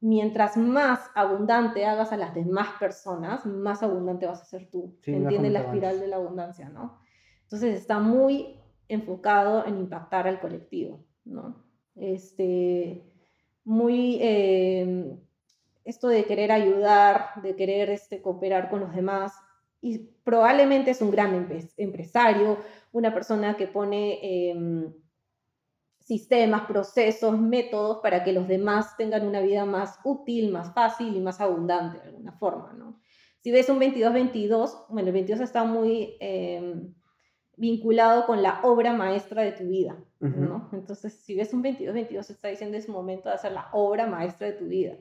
mientras 0.00 0.56
más 0.56 1.00
abundante 1.14 1.86
hagas 1.86 2.12
a 2.12 2.16
las 2.16 2.34
demás 2.34 2.68
personas, 2.78 3.46
más 3.46 3.82
abundante 3.82 4.26
vas 4.26 4.42
a 4.42 4.44
ser 4.44 4.68
tú. 4.68 4.98
Entiende 5.06 5.48
la 5.48 5.60
espiral 5.60 6.00
de 6.00 6.08
la 6.08 6.16
abundancia, 6.16 6.68
¿no? 6.68 6.98
Entonces 7.44 7.78
está 7.78 7.98
muy 8.00 8.58
enfocado 8.88 9.66
en 9.66 9.78
impactar 9.78 10.26
al 10.28 10.40
colectivo, 10.40 11.04
¿no? 11.24 11.64
Este, 11.96 13.02
muy 13.64 14.18
em, 14.20 15.18
esto 15.84 16.08
de 16.08 16.24
querer 16.24 16.52
ayudar, 16.52 17.30
de 17.42 17.56
querer 17.56 17.90
este, 17.90 18.20
cooperar 18.20 18.68
con 18.68 18.80
los 18.80 18.94
demás. 18.94 19.32
Y 19.80 19.98
probablemente 20.24 20.90
es 20.92 21.02
un 21.02 21.10
gran 21.10 21.48
empresario, 21.76 22.58
una 22.92 23.12
persona 23.12 23.56
que 23.56 23.66
pone 23.66 24.50
em, 24.50 24.92
sistemas, 26.00 26.62
procesos, 26.66 27.38
métodos 27.38 27.98
para 28.02 28.24
que 28.24 28.32
los 28.32 28.48
demás 28.48 28.96
tengan 28.96 29.26
una 29.26 29.40
vida 29.40 29.64
más 29.64 29.98
útil, 30.04 30.52
más 30.52 30.72
fácil 30.74 31.16
y 31.16 31.20
más 31.20 31.40
abundante 31.40 31.98
de 31.98 32.08
alguna 32.08 32.32
forma, 32.32 32.72
¿no? 32.74 33.00
Si 33.40 33.50
ves 33.50 33.68
un 33.68 33.78
22-22, 33.78 34.86
bueno, 34.88 35.08
el 35.08 35.14
22 35.14 35.40
está 35.40 35.64
muy 35.64 36.16
em, 36.20 36.94
vinculado 37.56 38.26
con 38.26 38.42
la 38.42 38.60
obra 38.62 38.92
maestra 38.92 39.42
de 39.42 39.52
tu 39.52 39.64
vida, 39.64 39.96
¿no? 40.20 40.68
Entonces, 40.72 41.12
si 41.12 41.34
ves 41.34 41.52
un 41.52 41.62
22-22, 41.62 42.30
está 42.30 42.48
diciendo 42.48 42.76
es 42.76 42.88
momento 42.88 43.28
de 43.28 43.34
hacer 43.34 43.52
la 43.52 43.68
obra 43.72 44.06
maestra 44.06 44.46
de 44.46 44.54
tu 44.54 44.66
vida 44.66 44.96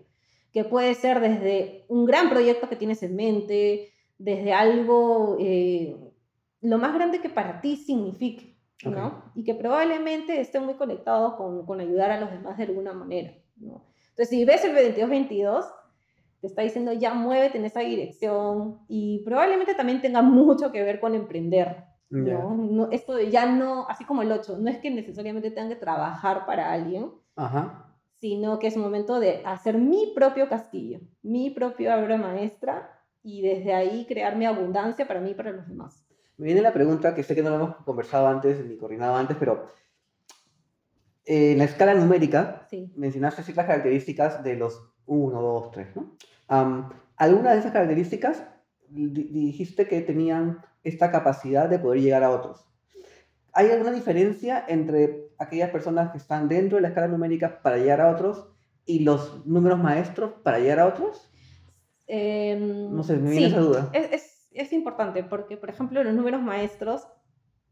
que 0.54 0.64
puede 0.64 0.94
ser 0.94 1.20
desde 1.20 1.84
un 1.88 2.06
gran 2.06 2.30
proyecto 2.30 2.70
que 2.70 2.76
tienes 2.76 3.02
en 3.02 3.16
mente, 3.16 3.90
desde 4.20 4.54
algo 4.54 5.36
eh, 5.40 5.98
lo 6.62 6.78
más 6.78 6.94
grande 6.94 7.20
que 7.20 7.30
para 7.30 7.60
ti 7.60 7.76
signifique, 7.76 8.56
¿no? 8.86 9.32
Y 9.34 9.44
que 9.44 9.56
probablemente 9.56 10.40
esté 10.40 10.60
muy 10.60 10.76
conectado 10.76 11.36
con, 11.38 11.66
con, 11.66 11.82
ayudar 11.82 12.12
a 12.12 12.20
los 12.20 12.30
demás 12.30 12.58
de 12.58 12.66
alguna 12.66 12.94
manera, 12.94 13.34
¿no? 13.58 13.84
Entonces, 14.10 14.30
si 14.30 14.46
ves 14.46 14.64
el 14.64 14.76
22-22, 14.76 15.66
te 16.40 16.48
está 16.48 16.62
diciendo 16.62 16.94
ya 16.94 17.16
muévete 17.16 17.58
en 17.58 17.66
esa 17.66 17.80
dirección 17.80 18.80
y 18.88 19.24
probablemente 19.26 19.74
también 19.74 20.02
tenga 20.02 20.22
mucho 20.22 20.72
que 20.72 20.84
ver 20.84 21.00
con 21.00 21.16
emprender, 21.16 21.86
¿no? 22.22 22.56
¿no? 22.56 22.92
Esto 22.92 23.16
de 23.16 23.30
ya 23.32 23.46
no, 23.46 23.88
así 23.90 24.06
como 24.06 24.22
el 24.22 24.32
8, 24.32 24.58
no 24.60 24.70
es 24.70 24.78
que 24.78 24.92
necesariamente 24.92 25.52
tenga 25.52 25.70
que 25.70 25.76
trabajar 25.76 26.46
para 26.46 26.72
alguien, 26.72 27.12
Ajá 27.36 27.84
sino 28.24 28.58
que 28.58 28.68
es 28.68 28.78
momento 28.78 29.20
de 29.20 29.42
hacer 29.44 29.78
mi 29.78 30.14
propio 30.16 30.48
castillo, 30.48 31.02
mi 31.24 31.50
propia 31.50 31.98
obra 31.98 32.16
maestra 32.16 33.04
y 33.22 33.42
desde 33.42 33.74
ahí 33.74 34.06
crear 34.08 34.38
mi 34.38 34.46
abundancia 34.46 35.06
para 35.06 35.20
mí 35.20 35.32
y 35.32 35.34
para 35.34 35.52
los 35.52 35.68
demás. 35.68 36.08
Me 36.38 36.46
viene 36.46 36.62
la 36.62 36.72
pregunta 36.72 37.14
que 37.14 37.24
sé 37.24 37.36
que 37.36 37.44
no 37.44 37.50
lo 37.50 37.56
hemos 37.58 37.76
conversado 37.84 38.28
antes 38.28 38.66
ni 38.66 38.78
coordinado 38.78 39.18
antes, 39.18 39.36
pero 39.38 39.66
eh, 41.26 41.52
en 41.52 41.58
la 41.58 41.66
escala 41.66 41.96
numérica 41.96 42.66
mencionaste 42.96 43.44
ciertas 43.44 43.66
características 43.66 44.42
de 44.42 44.56
los 44.56 44.90
1, 45.06 45.42
2, 45.42 45.72
3, 45.72 45.88
¿no? 45.98 46.16
Algunas 47.18 47.54
de 47.56 47.60
esas 47.60 47.74
características 47.74 48.42
dijiste 48.88 49.86
que 49.86 50.00
tenían 50.00 50.62
esta 50.84 51.12
capacidad 51.12 51.70
de 51.70 51.80
poder 51.80 52.02
llegar 52.02 52.24
a 52.24 52.32
otros. 52.32 52.66
¿Hay 53.54 53.70
alguna 53.70 53.92
diferencia 53.92 54.66
entre 54.68 55.30
aquellas 55.38 55.70
personas 55.70 56.12
que 56.12 56.18
están 56.18 56.50
dentro 56.50 56.78
de 56.78 56.82
la 56.82 56.88
escala 56.90 57.08
numérica 57.08 57.62
para 57.62 57.78
llegar 57.78 58.02
a 58.02 58.10
otros 58.10 58.48
y 58.86 59.00
los 59.00 59.46
números 59.46 59.80
maestros 59.80 60.34
para 60.44 60.60
llegar 60.60 60.80
a 60.80 60.88
otros? 60.88 61.30
Em, 62.08 62.94
no 62.94 63.04
sé, 63.04 63.18
me 63.18 63.32
viene 63.32 63.48
esa 63.48 63.60
duda. 63.60 63.90
Es, 63.94 64.12
es, 64.12 64.50
es, 64.52 64.74
importante 64.74 65.24
porque, 65.24 65.56
por 65.56 65.70
ejemplo, 65.70 66.04
los 66.04 66.14
números 66.14 66.42
maestros, 66.42 67.08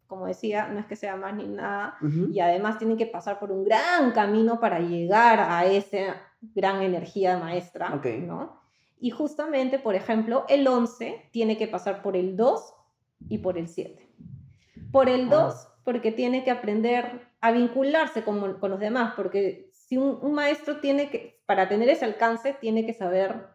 como 0.07 0.28
decía, 0.28 0.68
no 0.68 0.80
es 0.80 0.86
que 0.86 0.95
sea 0.95 1.16
más 1.16 1.36
ni 1.36 1.47
nada, 1.47 1.97
y 2.32 2.39
además 2.39 2.78
tienen 2.78 2.97
que 2.97 3.07
pasar 3.07 3.39
por 3.39 3.51
un 3.51 3.64
gran 3.64 4.12
camino 4.12 4.59
para 4.59 4.80
llegar 4.80 5.39
a 5.39 5.66
esa 5.66 6.22
gran 6.41 6.82
energía 6.82 7.38
maestra, 7.38 7.89
¿no? 8.26 8.62
Y 8.99 9.09
justamente, 9.09 9.80
por 9.80 9.95
ejemplo, 9.95 10.45
el 10.47 10.68
11 10.68 11.30
tiene 11.32 11.57
que 11.57 11.68
pasar 11.68 12.03
por 12.03 12.16
el 12.16 12.38
2 12.38 12.76
y 13.30 13.39
por 13.39 13.57
el 13.57 13.67
7. 13.67 14.07
Por 14.91 15.09
el 15.09 15.30
2 15.30 15.72
porque 15.84 16.11
tiene 16.11 16.43
que 16.43 16.51
aprender 16.51 17.28
a 17.39 17.51
vincularse 17.51 18.24
con, 18.24 18.59
con 18.59 18.72
los 18.72 18.80
demás, 18.80 19.13
porque 19.15 19.69
si 19.72 19.97
un, 19.97 20.34
maestro 20.34 20.80
tiene 20.80 21.09
que, 21.09 21.41
para 21.45 21.67
tener 21.67 21.89
ese 21.89 22.05
alcance, 22.05 22.55
tiene 22.59 22.86
que 22.86 22.93
saber 22.93 23.47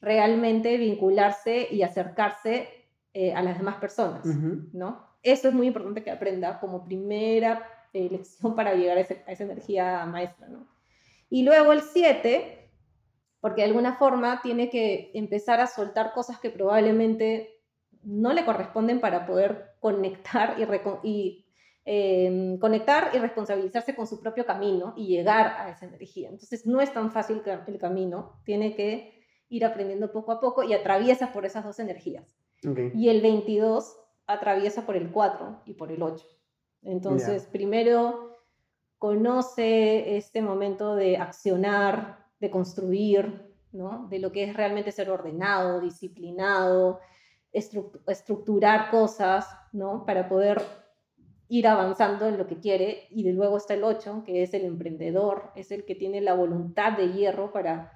realmente 0.00 0.76
vincularse 0.76 1.68
y 1.70 1.82
acercarse 1.82 2.68
eh, 3.12 3.34
a 3.34 3.42
las 3.42 3.58
demás 3.58 3.76
personas, 3.76 4.24
¿no? 4.24 5.14
Eso 5.22 5.48
es 5.48 5.54
muy 5.54 5.68
importante 5.68 6.02
que 6.02 6.10
aprenda 6.10 6.60
como 6.60 6.84
primera 6.84 7.66
eh, 7.92 8.08
lección 8.10 8.54
para 8.54 8.74
llegar 8.74 8.98
a, 8.98 9.00
a, 9.00 9.32
esa 9.32 9.44
energía 9.44 10.04
maestra, 10.06 10.48
¿no? 10.48 10.68
Y 11.30 11.42
luego 11.42 11.72
el 11.72 11.80
7, 11.80 12.70
porque 13.40 13.62
de 13.62 13.68
alguna 13.68 13.94
forma 13.94 14.40
tiene 14.42 14.68
que 14.70 15.10
empezar 15.14 15.60
a 15.60 15.66
soltar 15.66 16.12
cosas 16.12 16.38
que 16.38 16.50
probablemente 16.50 17.53
no 18.04 18.32
le 18.32 18.44
corresponden 18.44 19.00
para 19.00 19.26
poder 19.26 19.74
conectar 19.80 20.56
y, 20.58 21.08
y 21.08 21.46
em, 21.84 22.58
conectar 22.58 23.10
y 23.14 23.18
responsabilizarse 23.18 23.94
con 23.94 24.06
su 24.06 24.20
propio 24.20 24.46
camino 24.46 24.94
y 24.96 25.06
llegar 25.06 25.46
a 25.58 25.70
esa 25.70 25.86
energía. 25.86 26.28
Entonces 26.28 26.66
no 26.66 26.80
es 26.80 26.92
tan 26.92 27.10
fácil 27.12 27.42
el 27.66 27.78
camino, 27.78 28.40
tiene 28.44 28.74
que 28.74 29.14
ir 29.48 29.64
aprendiendo 29.64 30.12
poco 30.12 30.32
a 30.32 30.40
poco 30.40 30.62
y 30.62 30.72
atraviesa 30.72 31.32
por 31.32 31.44
esas 31.44 31.64
dos 31.64 31.78
energías. 31.78 32.36
Y 32.94 33.10
el 33.10 33.20
22 33.20 33.94
atraviesa 34.26 34.86
por 34.86 34.96
el 34.96 35.10
4 35.10 35.62
y 35.66 35.74
por 35.74 35.92
el 35.92 36.02
8. 36.02 36.24
Entonces, 36.82 37.46
primero 37.46 38.32
conoce 38.98 40.16
este 40.16 40.40
momento 40.40 40.96
de 40.96 41.18
accionar, 41.18 42.24
de 42.40 42.50
construir, 42.50 43.54
¿no? 43.72 44.06
de 44.08 44.18
lo 44.18 44.32
que 44.32 44.44
es 44.44 44.54
realmente 44.54 44.92
ser 44.92 45.10
ordenado, 45.10 45.80
disciplinado, 45.80 47.00
estructurar 47.54 48.90
cosas, 48.90 49.48
¿no? 49.72 50.04
Para 50.04 50.28
poder 50.28 50.62
ir 51.48 51.68
avanzando 51.68 52.26
en 52.26 52.36
lo 52.36 52.46
que 52.46 52.58
quiere. 52.58 53.06
Y 53.10 53.22
de 53.22 53.32
luego 53.32 53.56
está 53.56 53.74
el 53.74 53.84
8, 53.84 54.24
que 54.26 54.42
es 54.42 54.52
el 54.54 54.64
emprendedor, 54.64 55.52
es 55.54 55.70
el 55.70 55.84
que 55.84 55.94
tiene 55.94 56.20
la 56.20 56.34
voluntad 56.34 56.96
de 56.96 57.12
hierro 57.12 57.52
para 57.52 57.92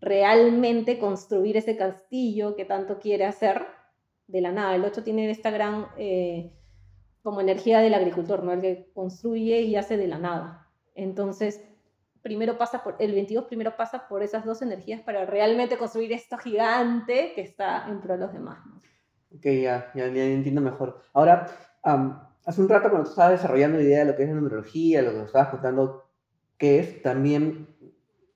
realmente 0.00 0.98
construir 0.98 1.56
ese 1.56 1.76
castillo 1.76 2.54
que 2.54 2.64
tanto 2.64 2.98
quiere 2.98 3.24
hacer 3.24 3.66
de 4.26 4.40
la 4.40 4.52
nada. 4.52 4.74
El 4.74 4.84
8 4.84 5.02
tiene 5.02 5.30
esta 5.30 5.50
gran 5.50 5.86
eh, 5.96 6.52
como 7.22 7.40
energía 7.40 7.80
del 7.80 7.94
agricultor, 7.94 8.44
¿no? 8.44 8.52
El 8.52 8.60
que 8.60 8.90
construye 8.94 9.62
y 9.62 9.76
hace 9.76 9.96
de 9.96 10.06
la 10.06 10.18
nada. 10.18 10.68
Entonces, 10.94 11.64
primero 12.22 12.58
pasa 12.58 12.82
por, 12.84 12.96
el 12.98 13.12
22 13.12 13.46
primero 13.46 13.76
pasa 13.76 14.08
por 14.08 14.22
esas 14.22 14.44
dos 14.44 14.60
energías 14.62 15.00
para 15.00 15.24
realmente 15.24 15.78
construir 15.78 16.12
esto 16.12 16.36
gigante 16.36 17.32
que 17.34 17.40
está 17.40 17.88
en 17.88 18.00
pro 18.00 18.14
de 18.14 18.20
los 18.20 18.32
demás. 18.32 18.58
¿no? 18.66 18.80
Ok, 19.34 19.44
ya, 19.44 19.90
ya, 19.94 20.06
entiendo 20.06 20.60
mejor. 20.60 21.02
Ahora, 21.12 21.46
hace 22.44 22.60
un 22.60 22.68
rato 22.68 22.88
cuando 22.88 23.04
tú 23.04 23.10
estabas 23.10 23.32
desarrollando 23.32 23.78
la 23.78 23.84
idea 23.84 23.98
de 24.00 24.04
lo 24.06 24.16
que 24.16 24.22
es 24.22 24.28
la 24.28 24.34
numerología, 24.34 25.02
lo 25.02 25.10
que 25.10 25.18
nos 25.18 25.26
estabas 25.26 25.48
contando 25.48 26.04
qué 26.56 26.78
es, 26.80 27.02
también 27.02 27.68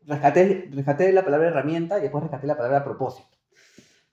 rescaté, 0.04 0.68
rescaté 0.72 1.12
la 1.12 1.24
palabra 1.24 1.48
herramienta 1.48 1.98
y 1.98 2.02
después 2.02 2.22
rescaté 2.22 2.46
la 2.46 2.56
palabra 2.56 2.84
propósito. 2.84 3.36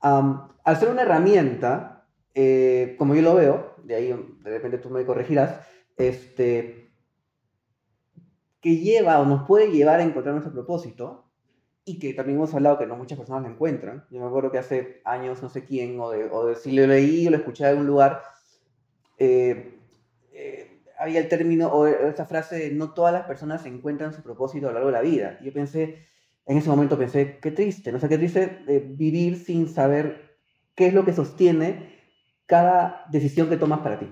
al 0.02 0.78
ser 0.78 0.90
una 0.90 1.02
herramienta, 1.02 2.08
eh, 2.34 2.96
como 2.98 3.16
yo 3.16 3.22
lo 3.22 3.36
veo, 3.36 3.76
de 3.84 3.96
ahí 3.96 4.38
de 4.44 4.50
repente 4.50 4.78
tú 4.78 4.90
me 4.90 5.06
corregirás, 5.06 5.60
este, 5.98 6.92
que 8.62 8.78
lleva 8.78 9.20
o 9.20 9.26
nos 9.26 9.46
puede 9.46 9.72
llevar 9.72 10.00
a 10.00 10.04
encontrar 10.04 10.34
nuestro 10.34 10.54
propósito, 10.54 11.29
y 11.86 12.00
que 12.00 12.14
también 12.14 12.38
hemos 12.38 12.54
hablado 12.54 12.78
que 12.78 12.86
no 12.86 12.96
muchas 12.96 13.18
personas 13.18 13.44
lo 13.44 13.50
encuentran. 13.50 14.06
Yo 14.12 14.20
me 14.20 14.28
acuerdo 14.28 14.52
que 14.52 14.60
hace 14.60 15.02
años, 15.06 15.42
no 15.42 15.50
sé 15.50 15.66
quién, 15.66 16.00
o 16.00 16.12
de, 16.12 16.26
o 16.26 16.46
de 16.46 16.56
si 16.56 16.72
lo 16.72 16.86
leí 16.86 17.28
o 17.28 17.32
lo 17.32 17.38
escuché 17.38 17.64
en 17.64 17.70
algún 17.70 17.88
lugar, 17.88 18.22
eh, 19.18 19.80
eh, 20.32 20.82
había 20.98 21.20
el 21.20 21.30
término 21.30 21.70
o 21.70 21.88
esta 21.88 22.26
frase 22.26 22.58
de 22.58 22.72
no 22.72 22.94
todas 22.94 23.14
las 23.14 23.26
personas 23.26 23.66
encuentran 23.66 24.14
su 24.14 24.22
propósito 24.22 24.68
a 24.68 24.70
lo 24.70 24.74
largo 24.76 24.90
de 24.90 24.94
la 24.94 25.02
vida. 25.02 25.38
Y 25.42 25.46
yo 25.46 25.54
pensé, 25.54 26.06
en 26.46 26.58
ese 26.58 26.70
momento 26.70 26.98
pensé, 26.98 27.40
qué 27.42 27.52
triste, 27.52 27.92
no 27.92 28.00
sé, 28.00 28.10
qué 28.10 28.18
triste 28.18 28.64
eh, 28.68 28.86
vivir 28.86 29.38
sin 29.38 29.68
saber 29.70 30.38
qué 30.76 30.88
es 30.88 30.94
lo 30.94 31.06
que 31.06 31.14
sostiene 31.14 31.98
cada 32.46 33.06
decisión 33.12 33.50
que 33.50 33.58
tomas 33.58 33.80
para 33.80 34.00
ti. 34.00 34.12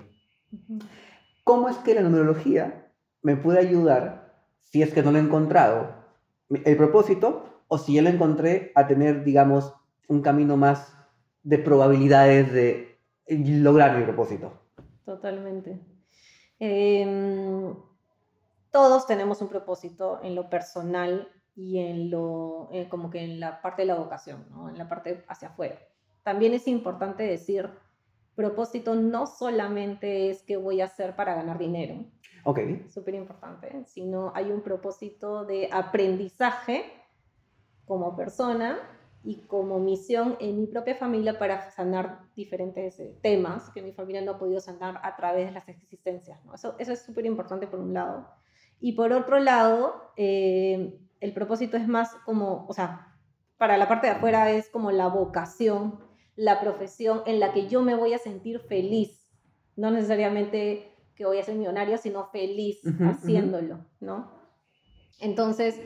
¿Cómo 1.44 1.68
es 1.68 1.76
que 1.78 1.94
la 1.94 2.02
numerología 2.02 2.92
me 3.22 3.36
puede 3.36 3.58
ayudar, 3.58 4.34
si 4.62 4.82
es 4.82 4.92
que 4.92 5.02
no 5.02 5.12
lo 5.12 5.18
he 5.18 5.22
encontrado, 5.22 5.94
el 6.50 6.76
propósito 6.76 7.57
o 7.68 7.78
si 7.78 7.94
yo 7.94 8.02
lo 8.02 8.08
encontré 8.08 8.72
a 8.74 8.86
tener, 8.86 9.24
digamos, 9.24 9.72
un 10.08 10.22
camino 10.22 10.56
más 10.56 10.96
de 11.42 11.58
probabilidades 11.58 12.52
de 12.52 12.98
lograr 13.28 13.96
mi 13.96 14.04
propósito. 14.04 14.52
Totalmente. 15.04 15.78
Em, 16.58 17.74
todos 18.70 19.06
tenemos 19.06 19.40
un 19.40 19.48
propósito 19.48 20.20
en 20.22 20.34
lo 20.34 20.50
personal 20.50 21.28
y 21.54 21.78
en 21.78 22.10
lo, 22.10 22.68
eh, 22.72 22.88
como 22.88 23.10
que 23.10 23.20
en 23.20 23.40
la 23.40 23.60
parte 23.62 23.82
de 23.82 23.86
la 23.86 23.94
vocación, 23.94 24.46
¿no? 24.50 24.68
en 24.68 24.78
la 24.78 24.88
parte 24.88 25.24
hacia 25.28 25.48
afuera. 25.48 25.78
También 26.22 26.54
es 26.54 26.68
importante 26.68 27.22
decir, 27.22 27.68
propósito 28.34 28.94
no 28.94 29.26
solamente 29.26 30.30
es 30.30 30.42
que 30.42 30.56
voy 30.56 30.80
a 30.80 30.84
hacer 30.84 31.16
para 31.16 31.34
ganar 31.34 31.58
dinero, 31.58 32.04
ok, 32.44 32.60
súper 32.88 33.14
importante, 33.14 33.84
sino 33.86 34.32
hay 34.34 34.50
un 34.52 34.62
propósito 34.62 35.44
de 35.44 35.68
aprendizaje 35.72 36.84
como 37.88 38.14
persona 38.14 38.78
y 39.24 39.42
como 39.46 39.80
misión 39.80 40.36
en 40.38 40.60
mi 40.60 40.66
propia 40.66 40.94
familia 40.94 41.38
para 41.38 41.70
sanar 41.72 42.20
diferentes 42.36 43.00
eh, 43.00 43.18
temas 43.20 43.70
que 43.70 43.82
mi 43.82 43.92
familia 43.92 44.22
no 44.22 44.32
ha 44.32 44.38
podido 44.38 44.60
sanar 44.60 45.00
a 45.02 45.16
través 45.16 45.46
de 45.46 45.52
las 45.52 45.68
existencias. 45.68 46.44
¿no? 46.44 46.54
Eso, 46.54 46.76
eso 46.78 46.92
es 46.92 47.02
súper 47.02 47.26
importante 47.26 47.66
por 47.66 47.80
un 47.80 47.94
lado. 47.94 48.28
Y 48.80 48.92
por 48.92 49.12
otro 49.12 49.40
lado, 49.40 50.12
eh, 50.16 51.00
el 51.20 51.34
propósito 51.34 51.76
es 51.76 51.88
más 51.88 52.14
como, 52.24 52.66
o 52.68 52.72
sea, 52.72 53.16
para 53.56 53.76
la 53.76 53.88
parte 53.88 54.06
de 54.06 54.12
afuera 54.12 54.50
es 54.52 54.70
como 54.70 54.92
la 54.92 55.08
vocación, 55.08 55.98
la 56.36 56.60
profesión 56.60 57.22
en 57.26 57.40
la 57.40 57.52
que 57.52 57.66
yo 57.66 57.82
me 57.82 57.96
voy 57.96 58.14
a 58.14 58.18
sentir 58.18 58.60
feliz. 58.60 59.28
No 59.74 59.90
necesariamente 59.90 60.94
que 61.16 61.26
voy 61.26 61.38
a 61.38 61.42
ser 61.42 61.56
millonario, 61.56 61.98
sino 61.98 62.26
feliz 62.26 62.80
haciéndolo, 63.00 63.84
¿no? 63.98 64.37
Entonces, 65.20 65.80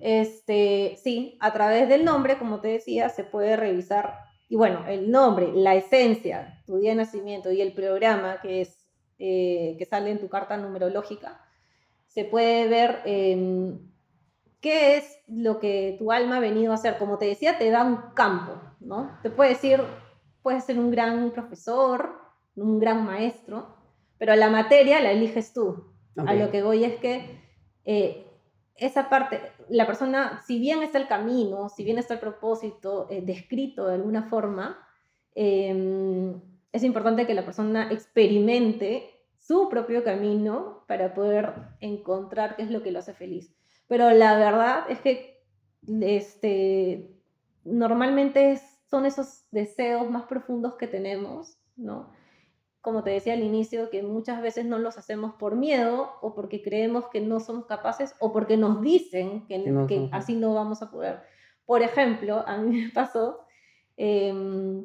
este, 0.00 0.96
sí, 1.02 1.36
a 1.40 1.52
través 1.52 1.88
del 1.88 2.04
nombre, 2.04 2.38
como 2.38 2.60
te 2.60 2.68
decía, 2.68 3.08
se 3.08 3.24
puede 3.24 3.56
revisar, 3.56 4.20
y 4.48 4.56
bueno, 4.56 4.86
el 4.86 5.10
nombre, 5.10 5.50
la 5.52 5.74
esencia, 5.74 6.62
tu 6.66 6.78
día 6.78 6.90
de 6.90 6.96
nacimiento 6.96 7.50
y 7.50 7.60
el 7.60 7.72
programa 7.72 8.40
que, 8.40 8.60
es, 8.60 8.86
eh, 9.18 9.74
que 9.78 9.84
sale 9.86 10.10
en 10.10 10.20
tu 10.20 10.28
carta 10.28 10.56
numerológica, 10.56 11.40
se 12.06 12.24
puede 12.24 12.68
ver 12.68 13.02
qué 14.60 14.96
es 14.96 15.18
lo 15.26 15.58
que 15.58 15.96
tu 15.98 16.12
alma 16.12 16.38
ha 16.38 16.40
venido 16.40 16.72
a 16.72 16.76
hacer. 16.76 16.96
Como 16.96 17.18
te 17.18 17.26
decía, 17.26 17.58
te 17.58 17.68
da 17.70 17.84
un 17.84 17.98
campo, 18.14 18.52
¿no? 18.80 19.18
Te 19.22 19.30
puede 19.30 19.50
decir, 19.50 19.82
puedes 20.42 20.64
ser 20.64 20.78
un 20.78 20.90
gran 20.90 21.30
profesor, 21.32 22.18
un 22.54 22.78
gran 22.78 23.04
maestro, 23.04 23.76
pero 24.16 24.34
la 24.34 24.48
materia 24.48 25.00
la 25.00 25.12
eliges 25.12 25.52
tú. 25.52 25.92
A 26.16 26.32
lo 26.32 26.50
que 26.50 26.62
voy 26.62 26.84
es 26.84 26.96
que 26.96 27.38
eh, 27.84 28.25
esa 28.78 29.08
parte, 29.08 29.40
la 29.68 29.86
persona, 29.86 30.42
si 30.46 30.58
bien 30.58 30.82
está 30.82 30.98
el 30.98 31.08
camino, 31.08 31.68
si 31.68 31.84
bien 31.84 31.98
está 31.98 32.14
el 32.14 32.20
propósito 32.20 33.06
eh, 33.10 33.22
descrito 33.22 33.86
de 33.86 33.94
alguna 33.94 34.24
forma, 34.24 34.78
em, 35.34 36.40
es 36.72 36.82
importante 36.82 37.26
que 37.26 37.34
la 37.34 37.44
persona 37.44 37.90
experimente 37.90 39.10
su 39.38 39.68
propio 39.68 40.04
camino 40.04 40.84
para 40.86 41.14
poder 41.14 41.54
encontrar 41.80 42.56
qué 42.56 42.62
es 42.62 42.70
lo 42.70 42.82
que 42.82 42.90
lo 42.90 42.98
hace 42.98 43.14
feliz. 43.14 43.54
Pero 43.86 44.10
la 44.10 44.36
verdad 44.36 44.84
es 44.90 45.00
que 45.00 45.40
este, 46.00 47.10
normalmente 47.64 48.60
son 48.90 49.06
esos 49.06 49.44
deseos 49.52 50.10
más 50.10 50.24
profundos 50.24 50.74
que 50.74 50.86
tenemos, 50.86 51.58
¿no? 51.76 52.10
Como 52.86 53.02
te 53.02 53.10
decía 53.10 53.32
al 53.32 53.42
inicio, 53.42 53.90
que 53.90 54.04
muchas 54.04 54.40
veces 54.40 54.64
no 54.64 54.78
los 54.78 54.96
hacemos 54.96 55.34
por 55.34 55.56
miedo 55.56 56.12
o 56.22 56.36
porque 56.36 56.62
creemos 56.62 57.08
que 57.08 57.20
no 57.20 57.40
somos 57.40 57.66
capaces 57.66 58.14
o 58.20 58.32
porque 58.32 58.56
nos 58.56 58.80
dicen 58.80 59.44
que, 59.48 60.08
así 60.12 60.36
no 60.36 60.54
vamos 60.54 60.82
a 60.82 60.90
poder. 60.92 61.18
Por 61.64 61.82
ejemplo, 61.82 62.44
a 62.46 62.58
mí 62.58 62.80
me 62.84 62.90
pasó 62.90 63.40
em, 63.96 64.84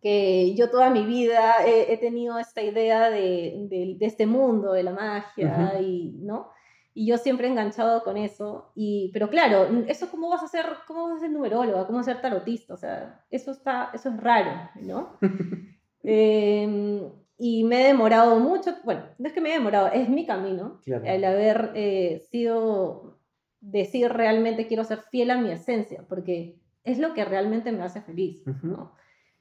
que 0.00 0.54
yo 0.54 0.70
toda 0.70 0.90
mi 0.90 1.04
vida 1.06 1.56
he, 1.66 1.96
tenido 1.96 2.38
esta 2.38 2.62
idea 2.62 3.10
de, 3.10 3.96
este 3.98 4.28
mundo, 4.28 4.72
de 4.72 4.84
la 4.84 4.92
magia, 4.92 5.80
y, 5.80 6.20
¿no? 6.20 6.52
Y 6.94 7.08
yo 7.08 7.18
siempre 7.18 7.48
he 7.48 7.50
enganchado 7.50 8.04
con 8.04 8.16
eso. 8.16 8.70
Y, 8.76 9.10
pero 9.12 9.28
claro, 9.28 9.66
eso 9.88 10.08
cómo 10.08 10.28
vas 10.30 10.44
a 10.44 10.46
ser, 10.46 10.66
cómo 10.86 11.08
vas 11.08 11.16
a 11.16 11.20
ser 11.22 11.30
numeróloga, 11.32 11.84
cómo 11.84 11.98
vas 11.98 12.06
a 12.06 12.12
ser 12.12 12.22
tarotista, 12.22 12.74
o 12.74 12.76
sea, 12.76 13.24
eso, 13.28 13.50
está, 13.50 13.90
eso 13.92 14.08
es 14.08 14.16
raro, 14.18 14.70
¿no? 14.76 15.18
Em, 16.02 17.10
y 17.38 17.64
me 17.64 17.82
he 17.82 17.86
demorado 17.88 18.38
mucho, 18.40 18.74
bueno, 18.84 19.02
no 19.18 19.26
es 19.26 19.32
que 19.32 19.40
me 19.40 19.50
he 19.50 19.54
demorado, 19.54 19.88
es 19.88 20.08
mi 20.08 20.26
camino, 20.26 20.80
el 20.86 21.24
haber 21.24 21.72
eh, 21.74 22.26
sido, 22.30 23.18
decir 23.60 24.12
realmente 24.12 24.66
quiero 24.66 24.84
ser 24.84 25.00
fiel 25.10 25.30
a 25.30 25.38
mi 25.38 25.50
esencia, 25.50 26.04
porque 26.08 26.60
es 26.84 26.98
lo 26.98 27.14
que 27.14 27.24
realmente 27.24 27.72
me 27.72 27.82
hace 27.82 28.00
feliz, 28.00 28.42
¿no? 28.62 28.94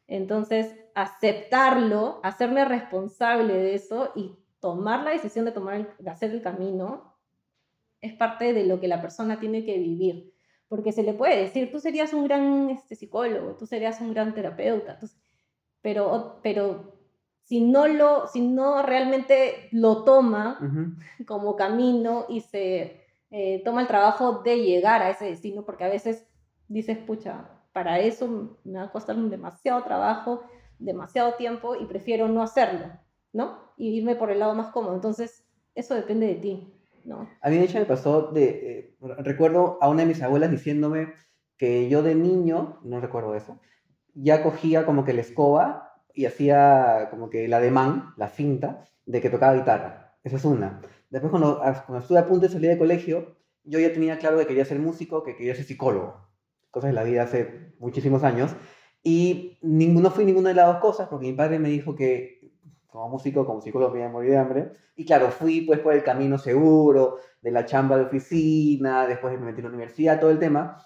Entonces, 0.08 0.74
aceptarlo, 0.96 2.20
hacerme 2.24 2.66
responsable 2.66 3.54
de 3.54 3.76
eso 3.76 4.12
y 4.16 4.38
tomar 4.60 5.04
la 5.04 5.12
decisión 5.12 5.46
de, 5.46 5.52
tomar 5.52 5.98
de 5.98 6.10
hacer 6.10 6.32
el 6.32 6.42
camino 6.42 7.18
es 8.02 8.14
parte 8.14 8.54
de 8.54 8.66
lo 8.66 8.80
que 8.80 8.88
la 8.88 9.02
persona 9.02 9.40
tiene 9.40 9.66
que 9.66 9.78
vivir. 9.78 10.34
Porque 10.68 10.92
se 10.92 11.04
le 11.04 11.14
puede 11.14 11.38
decir, 11.38 11.72
tú 11.72 11.80
serías 11.80 12.14
un 12.14 12.26
gran 12.26 12.70
este, 12.70 12.96
psicólogo, 12.96 13.56
tú 13.56 13.66
serías 13.66 14.02
un 14.02 14.14
gran 14.14 14.34
terapeuta, 14.34 15.00
pero, 15.88 16.36
pero 16.44 16.96
si 17.44 17.62
no, 17.62 17.88
lo, 17.88 18.28
si 18.28 18.42
no 18.42 18.84
realmente 18.84 19.70
lo 19.72 20.04
toma 20.04 20.60
como 21.26 21.56
camino 21.56 22.26
y 22.28 22.42
se 22.42 23.06
eh, 23.32 23.62
toma 23.64 23.80
el 23.80 23.88
trabajo 23.88 24.42
de 24.44 24.58
llegar 24.58 25.02
a 25.02 25.12
ese 25.12 25.24
destino, 25.24 25.64
porque 25.64 25.86
a 25.86 25.90
veces 25.90 26.28
dices, 26.68 26.98
pucha, 26.98 27.50
para 27.72 28.02
eso 28.02 28.58
me 28.66 28.80
va 28.80 28.84
a 28.84 28.92
costar 28.92 29.16
demasiado 29.16 29.82
trabajo, 29.84 30.44
demasiado 30.78 31.36
tiempo 31.36 31.74
y 31.74 31.86
prefiero 31.86 32.28
no 32.28 32.44
hacerlo, 32.44 32.88
¿no? 33.32 33.58
Y 33.78 33.98
irme 33.98 34.18
por 34.18 34.30
el 34.30 34.40
lado 34.40 34.56
más 34.56 34.74
cómodo. 34.74 34.94
Entonces, 34.94 35.46
eso 35.74 35.96
depende 35.96 36.28
de 36.28 36.36
ti, 36.36 36.74
¿no? 37.06 37.30
A 37.42 37.50
mí, 37.50 37.60
de 37.60 37.64
hecho, 37.64 37.80
me 37.80 37.86
pasó 37.86 38.24
de. 38.24 38.44
Eh, 38.46 38.96
recuerdo 39.20 39.78
a 39.80 39.88
una 39.88 40.02
de 40.02 40.08
mis 40.10 40.22
abuelas 40.22 40.52
diciéndome 40.52 41.14
que 41.56 41.88
yo 41.88 42.04
de 42.04 42.14
niño, 42.14 42.78
no 42.84 43.00
recuerdo 43.00 43.36
eso, 43.36 43.58
ya 44.20 44.44
cogía 44.44 44.86
como 44.86 45.06
que 45.06 45.14
la 45.14 45.22
escoba 45.22 45.94
y 46.14 46.26
hacía 46.26 47.08
como 47.12 47.30
que 47.30 47.46
el 47.46 47.54
ademán, 47.54 48.14
la 48.18 48.28
finta, 48.28 48.86
de 49.06 49.22
que 49.22 49.30
tocaba 49.30 49.56
guitarra. 49.56 50.16
Esa 50.24 50.38
es 50.38 50.46
una. 50.46 50.82
Después, 51.10 51.30
cuando, 51.30 51.60
cuando 51.60 52.00
estuve 52.00 52.20
a 52.20 52.28
punto 52.28 52.48
de 52.48 52.54
salir 52.54 52.70
de 52.70 52.78
colegio, 52.78 53.38
yo 53.64 53.80
ya 53.80 53.94
tenía 53.94 54.18
claro 54.18 54.38
que 54.38 54.48
quería 54.48 54.66
ser 54.66 54.80
músico, 54.80 55.24
que 55.24 55.36
quería 55.36 55.56
ser 55.56 55.66
psicólogo. 55.66 56.28
Cosas 56.72 56.90
de 56.90 56.94
la 56.94 57.04
vida 57.04 57.24
hace 57.24 57.74
muchísimos 57.80 58.24
años. 58.24 58.56
Y 59.04 59.58
ninguno 59.62 60.10
fui 60.10 60.26
ninguna 60.26 60.50
de 60.50 60.56
las 60.56 60.68
dos 60.68 60.78
cosas, 60.78 61.08
porque 61.08 61.28
mi 61.28 61.34
padre 61.34 61.60
me 61.60 61.70
dijo 61.70 61.96
que 61.96 62.38
como 62.88 63.10
músico, 63.10 63.46
como 63.46 63.62
psicólogo, 63.62 63.94
me 63.94 64.00
iba 64.00 64.10
a 64.10 64.12
morir 64.12 64.32
de 64.32 64.38
hambre. 64.38 64.72
Y 64.96 65.06
claro, 65.06 65.30
fui 65.30 65.62
pues 65.62 65.80
por 65.80 65.94
el 65.94 66.04
camino 66.04 66.38
seguro, 66.40 67.20
de 67.42 67.52
la 67.52 67.66
chamba 67.66 67.98
de 67.98 68.06
oficina, 68.06 69.06
después 69.06 69.40
me 69.40 69.46
metí 69.46 69.60
en 69.60 69.66
la 69.66 69.70
universidad, 69.70 70.20
todo 70.20 70.32
el 70.32 70.40
tema. 70.40 70.84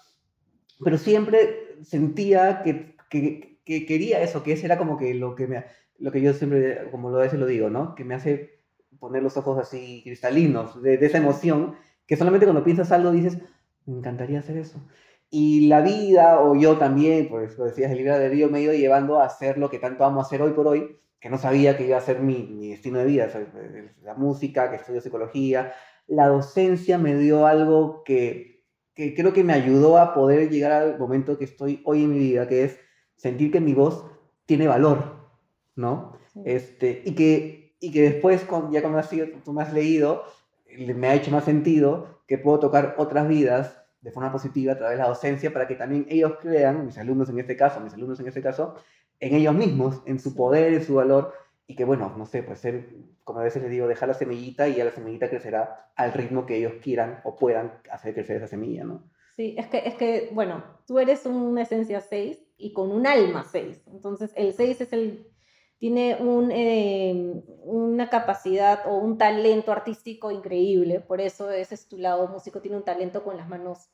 Pero 0.84 0.98
siempre 0.98 1.78
sentía 1.82 2.62
que, 2.62 2.91
que 3.20 3.52
que 3.64 3.86
quería 3.86 4.20
eso, 4.22 4.42
que 4.42 4.52
ese 4.52 4.66
era 4.66 4.78
como 4.78 4.96
que 4.96 5.14
lo 5.14 5.34
que 5.34 5.46
me, 5.46 5.64
lo 5.98 6.10
que 6.10 6.20
yo 6.20 6.32
siempre, 6.34 6.88
como 6.90 7.10
lo 7.10 7.18
a 7.18 7.22
veces 7.22 7.38
lo 7.38 7.46
digo, 7.46 7.70
¿no? 7.70 7.94
Que 7.94 8.04
me 8.04 8.14
hace 8.14 8.62
poner 8.98 9.22
los 9.22 9.36
ojos 9.36 9.58
así 9.58 10.02
cristalinos 10.04 10.82
de, 10.82 10.94
esa 10.94 11.18
emoción, 11.18 11.74
que 12.06 12.16
solamente 12.16 12.46
cuando 12.46 12.64
piensas 12.64 12.92
algo 12.92 13.10
dices, 13.12 13.38
me 13.86 13.98
encantaría 13.98 14.40
hacer 14.40 14.56
eso. 14.56 14.80
Y 15.30 15.68
la 15.68 15.80
vida, 15.80 16.40
o 16.40 16.54
yo 16.56 16.76
también, 16.76 17.28
pues 17.28 17.56
lo 17.56 17.64
decías, 17.64 17.90
el 17.90 17.98
libro 17.98 18.18
de 18.18 18.28
Río 18.28 18.50
me 18.50 18.58
ha 18.58 18.62
ido 18.62 18.74
llevando 18.74 19.18
a 19.18 19.24
hacer 19.24 19.56
lo 19.58 19.70
que 19.70 19.78
tanto 19.78 20.04
amo 20.04 20.20
hacer 20.20 20.42
hoy 20.42 20.52
por 20.52 20.66
hoy, 20.66 20.98
que 21.20 21.30
no 21.30 21.38
sabía 21.38 21.76
que 21.76 21.86
iba 21.86 21.96
a 21.96 22.02
ser 22.02 22.20
mi, 22.20 22.42
mi 22.42 22.70
destino 22.70 22.98
de 22.98 23.04
vida, 23.06 23.30
la 24.02 24.14
música, 24.14 24.70
que 24.70 24.76
estudio 24.76 25.00
psicología. 25.00 25.72
La 26.08 26.26
docencia 26.26 26.98
me 26.98 27.16
dio 27.16 27.46
algo 27.46 28.02
que, 28.04 28.64
que 28.94 29.14
creo 29.14 29.32
que 29.32 29.44
me 29.44 29.52
ayudó 29.52 29.98
a 29.98 30.14
poder 30.14 30.50
llegar 30.50 30.72
al 30.72 30.98
momento 30.98 31.38
que 31.38 31.44
estoy 31.44 31.80
hoy 31.84 32.02
en 32.02 32.12
mi 32.12 32.18
vida, 32.18 32.48
que 32.48 32.64
es 32.64 32.78
sentir 33.22 33.52
que 33.52 33.60
mi 33.60 33.72
voz 33.72 34.04
tiene 34.46 34.66
valor, 34.66 35.14
¿no? 35.76 36.18
Este, 36.44 37.02
y, 37.04 37.14
que, 37.14 37.76
y 37.78 37.92
que 37.92 38.02
después, 38.02 38.42
con, 38.42 38.72
ya 38.72 38.80
cuando 38.80 38.98
has 38.98 39.08
sido, 39.08 39.28
tú 39.44 39.52
me 39.52 39.62
has 39.62 39.72
leído, 39.72 40.24
me 40.96 41.06
ha 41.06 41.14
hecho 41.14 41.30
más 41.30 41.44
sentido 41.44 42.18
que 42.26 42.36
puedo 42.36 42.58
tocar 42.58 42.96
otras 42.98 43.28
vidas 43.28 43.80
de 44.00 44.10
forma 44.10 44.32
positiva 44.32 44.72
a 44.72 44.78
través 44.78 44.98
de 44.98 45.04
la 45.04 45.08
docencia 45.08 45.52
para 45.52 45.68
que 45.68 45.76
también 45.76 46.04
ellos 46.08 46.32
crean, 46.40 46.84
mis 46.84 46.98
alumnos 46.98 47.28
en 47.28 47.38
este 47.38 47.56
caso, 47.56 47.78
mis 47.78 47.94
alumnos 47.94 48.18
en 48.18 48.26
este 48.26 48.42
caso, 48.42 48.74
en 49.20 49.36
ellos 49.36 49.54
mismos, 49.54 50.02
en 50.04 50.18
su 50.18 50.34
poder, 50.34 50.72
en 50.72 50.82
su 50.82 50.94
valor, 50.94 51.32
y 51.68 51.76
que 51.76 51.84
bueno, 51.84 52.12
no 52.18 52.26
sé, 52.26 52.42
pues 52.42 52.58
ser, 52.58 52.88
como 53.22 53.38
a 53.38 53.44
veces 53.44 53.62
les 53.62 53.70
digo, 53.70 53.86
dejar 53.86 54.08
la 54.08 54.14
semillita 54.14 54.66
y 54.66 54.74
ya 54.74 54.84
la 54.84 54.90
semillita 54.90 55.30
crecerá 55.30 55.92
al 55.94 56.12
ritmo 56.12 56.44
que 56.44 56.56
ellos 56.56 56.72
quieran 56.82 57.20
o 57.22 57.36
puedan 57.36 57.72
hacer 57.88 58.14
crecer 58.14 58.38
esa 58.38 58.48
semilla, 58.48 58.82
¿no? 58.82 59.04
Sí, 59.36 59.54
es 59.56 59.68
que, 59.68 59.78
es 59.86 59.94
que 59.94 60.30
bueno, 60.32 60.62
tú 60.86 60.98
eres 60.98 61.24
una 61.24 61.62
esencia 61.62 62.00
6 62.00 62.38
y 62.62 62.72
con 62.72 62.92
un 62.92 63.06
alma 63.06 63.44
6. 63.44 63.82
Entonces, 63.92 64.32
el 64.36 64.54
6 64.54 64.80
es 64.82 64.92
el, 64.92 65.26
tiene 65.78 66.16
un, 66.20 66.52
eh, 66.52 67.42
una 67.64 68.08
capacidad 68.08 68.86
o 68.86 68.96
un 68.98 69.18
talento 69.18 69.72
artístico 69.72 70.30
increíble, 70.30 71.00
por 71.00 71.20
eso 71.20 71.50
ese 71.50 71.74
es 71.74 71.88
tu 71.88 71.98
lado 71.98 72.28
músico, 72.28 72.60
tiene 72.60 72.76
un 72.76 72.84
talento 72.84 73.24
con 73.24 73.36
las 73.36 73.48
manos 73.48 73.90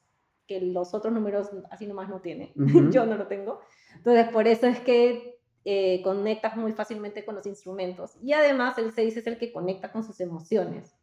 que 0.46 0.60
los 0.60 0.92
otros 0.94 1.12
números 1.12 1.48
así 1.70 1.86
nomás 1.86 2.08
no 2.08 2.20
tiene, 2.20 2.52
yo 2.92 3.06
no 3.06 3.16
lo 3.16 3.26
tengo. 3.26 3.60
Entonces, 3.96 4.28
por 4.28 4.46
eso 4.46 4.66
es 4.66 4.80
que 4.80 5.38
eh, 5.64 6.02
conectas 6.02 6.56
muy 6.56 6.72
fácilmente 6.72 7.24
con 7.24 7.34
los 7.34 7.46
instrumentos. 7.46 8.16
Y 8.22 8.32
además 8.32 8.76
el 8.76 8.92
6 8.92 9.16
es 9.16 9.26
el 9.26 9.38
que 9.38 9.52
conecta 9.52 9.90
con 9.92 10.04
sus 10.04 10.20
emociones. 10.20 10.94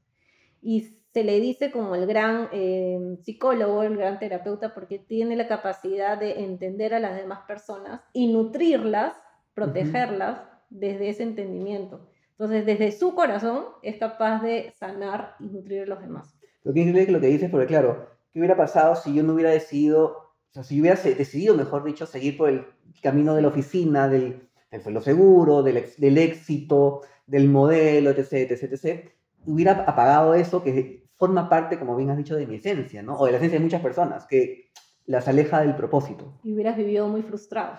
Y 0.62 1.00
se 1.16 1.24
le 1.24 1.40
dice 1.40 1.72
como 1.72 1.96
el 1.96 2.08
gran 2.08 2.50
eh, 2.52 3.16
psicólogo, 3.22 3.84
el 3.84 3.96
gran 3.96 4.20
terapeuta, 4.20 4.74
porque 4.74 5.00
tiene 5.00 5.38
la 5.38 5.48
capacidad 5.48 6.20
de 6.20 6.44
entender 6.44 6.94
a 6.94 7.00
las 7.00 7.16
demás 7.16 7.40
personas 7.48 8.02
y 8.12 8.28
nutrirlas, 8.34 9.14
protegerlas 9.54 10.42
desde 10.70 11.08
ese 11.08 11.24
entendimiento. 11.24 12.10
Entonces, 12.32 12.66
desde 12.66 12.92
su 12.92 13.16
corazón 13.16 13.64
es 13.82 13.96
capaz 13.96 14.42
de 14.42 14.74
sanar 14.78 15.38
y 15.40 15.46
nutrir 15.46 15.84
a 15.84 15.86
los 15.86 16.02
demás. 16.02 16.38
Lo 16.66 16.74
que 16.74 16.82
es 16.82 17.10
lo 17.10 17.22
que 17.22 17.28
dices, 17.28 17.50
porque 17.50 17.68
claro, 17.68 18.10
¿qué 18.34 18.40
hubiera 18.40 18.58
pasado 18.58 18.98
si 18.98 19.16
yo 19.16 19.24
no 19.24 19.36
hubiera 19.36 19.52
decidido, 19.52 20.08
o 20.08 20.52
sea, 20.52 20.64
si 20.64 20.76
yo 20.76 20.82
hubiera 20.82 21.02
decidido, 21.02 21.56
mejor 21.56 21.86
dicho, 21.86 22.06
seguir 22.06 22.36
por 22.36 22.50
el 22.50 22.66
camino 23.02 23.36
de 23.36 23.42
la 23.42 23.48
oficina, 23.48 24.10
del, 24.10 24.50
del 24.70 24.94
lo 24.94 25.00
seguro, 25.00 25.64
del, 25.64 25.82
del 25.98 26.18
éxito, 26.18 27.04
del 27.26 27.48
modelo, 27.48 28.10
etc., 28.10 28.52
etc., 28.52 28.64
etc., 28.64 29.12
hubiera 29.46 29.86
apagado 29.88 30.34
eso 30.34 30.62
que 30.62 31.05
forma 31.18 31.50
parte, 31.50 31.80
como 31.80 31.96
bien 31.96 32.10
has 32.10 32.18
dicho, 32.18 32.36
de 32.36 32.48
mi 32.48 32.56
esencia, 32.56 33.02
¿no? 33.02 33.18
O 33.18 33.26
de 33.26 33.32
la 33.32 33.38
esencia 33.38 33.60
de 33.60 33.64
muchas 33.64 33.82
personas, 33.82 34.26
que 34.26 34.72
las 35.06 35.28
aleja 35.28 35.62
del 35.62 35.76
propósito. 35.76 36.34
Y 36.44 36.54
hubieras 36.54 36.76
vivido 36.76 37.08
muy 37.08 37.22
frustrado. 37.22 37.76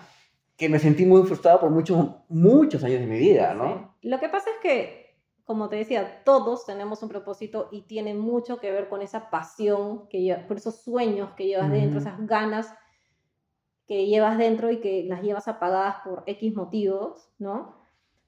Que 0.55 0.69
me 0.69 0.79
sentí 0.79 1.05
muy 1.05 1.23
frustrado 1.23 1.59
por 1.59 1.69
muchos, 1.69 2.07
muchos 2.29 2.83
años 2.83 2.99
de 2.99 3.07
mi 3.07 3.19
vida, 3.19 3.53
¿no? 3.53 3.95
Lo 4.01 4.19
que 4.19 4.29
pasa 4.29 4.49
es 4.49 4.57
que, 4.61 5.17
como 5.45 5.69
te 5.69 5.75
decía, 5.75 6.23
todos 6.23 6.65
tenemos 6.65 7.03
un 7.03 7.09
propósito 7.09 7.69
y 7.71 7.81
tiene 7.83 8.13
mucho 8.13 8.59
que 8.59 8.71
ver 8.71 8.89
con 8.89 9.01
esa 9.01 9.29
pasión, 9.29 10.07
que 10.09 10.35
por 10.47 10.57
esos 10.57 10.81
sueños 10.81 11.31
que 11.37 11.45
llevas 11.45 11.71
dentro, 11.71 11.99
esas 11.99 12.25
ganas 12.25 12.73
que 13.87 14.05
llevas 14.05 14.37
dentro 14.37 14.69
y 14.69 14.81
que 14.81 15.05
las 15.07 15.23
llevas 15.23 15.47
apagadas 15.47 15.97
por 16.03 16.23
X 16.25 16.53
motivos, 16.53 17.29
¿no? 17.39 17.75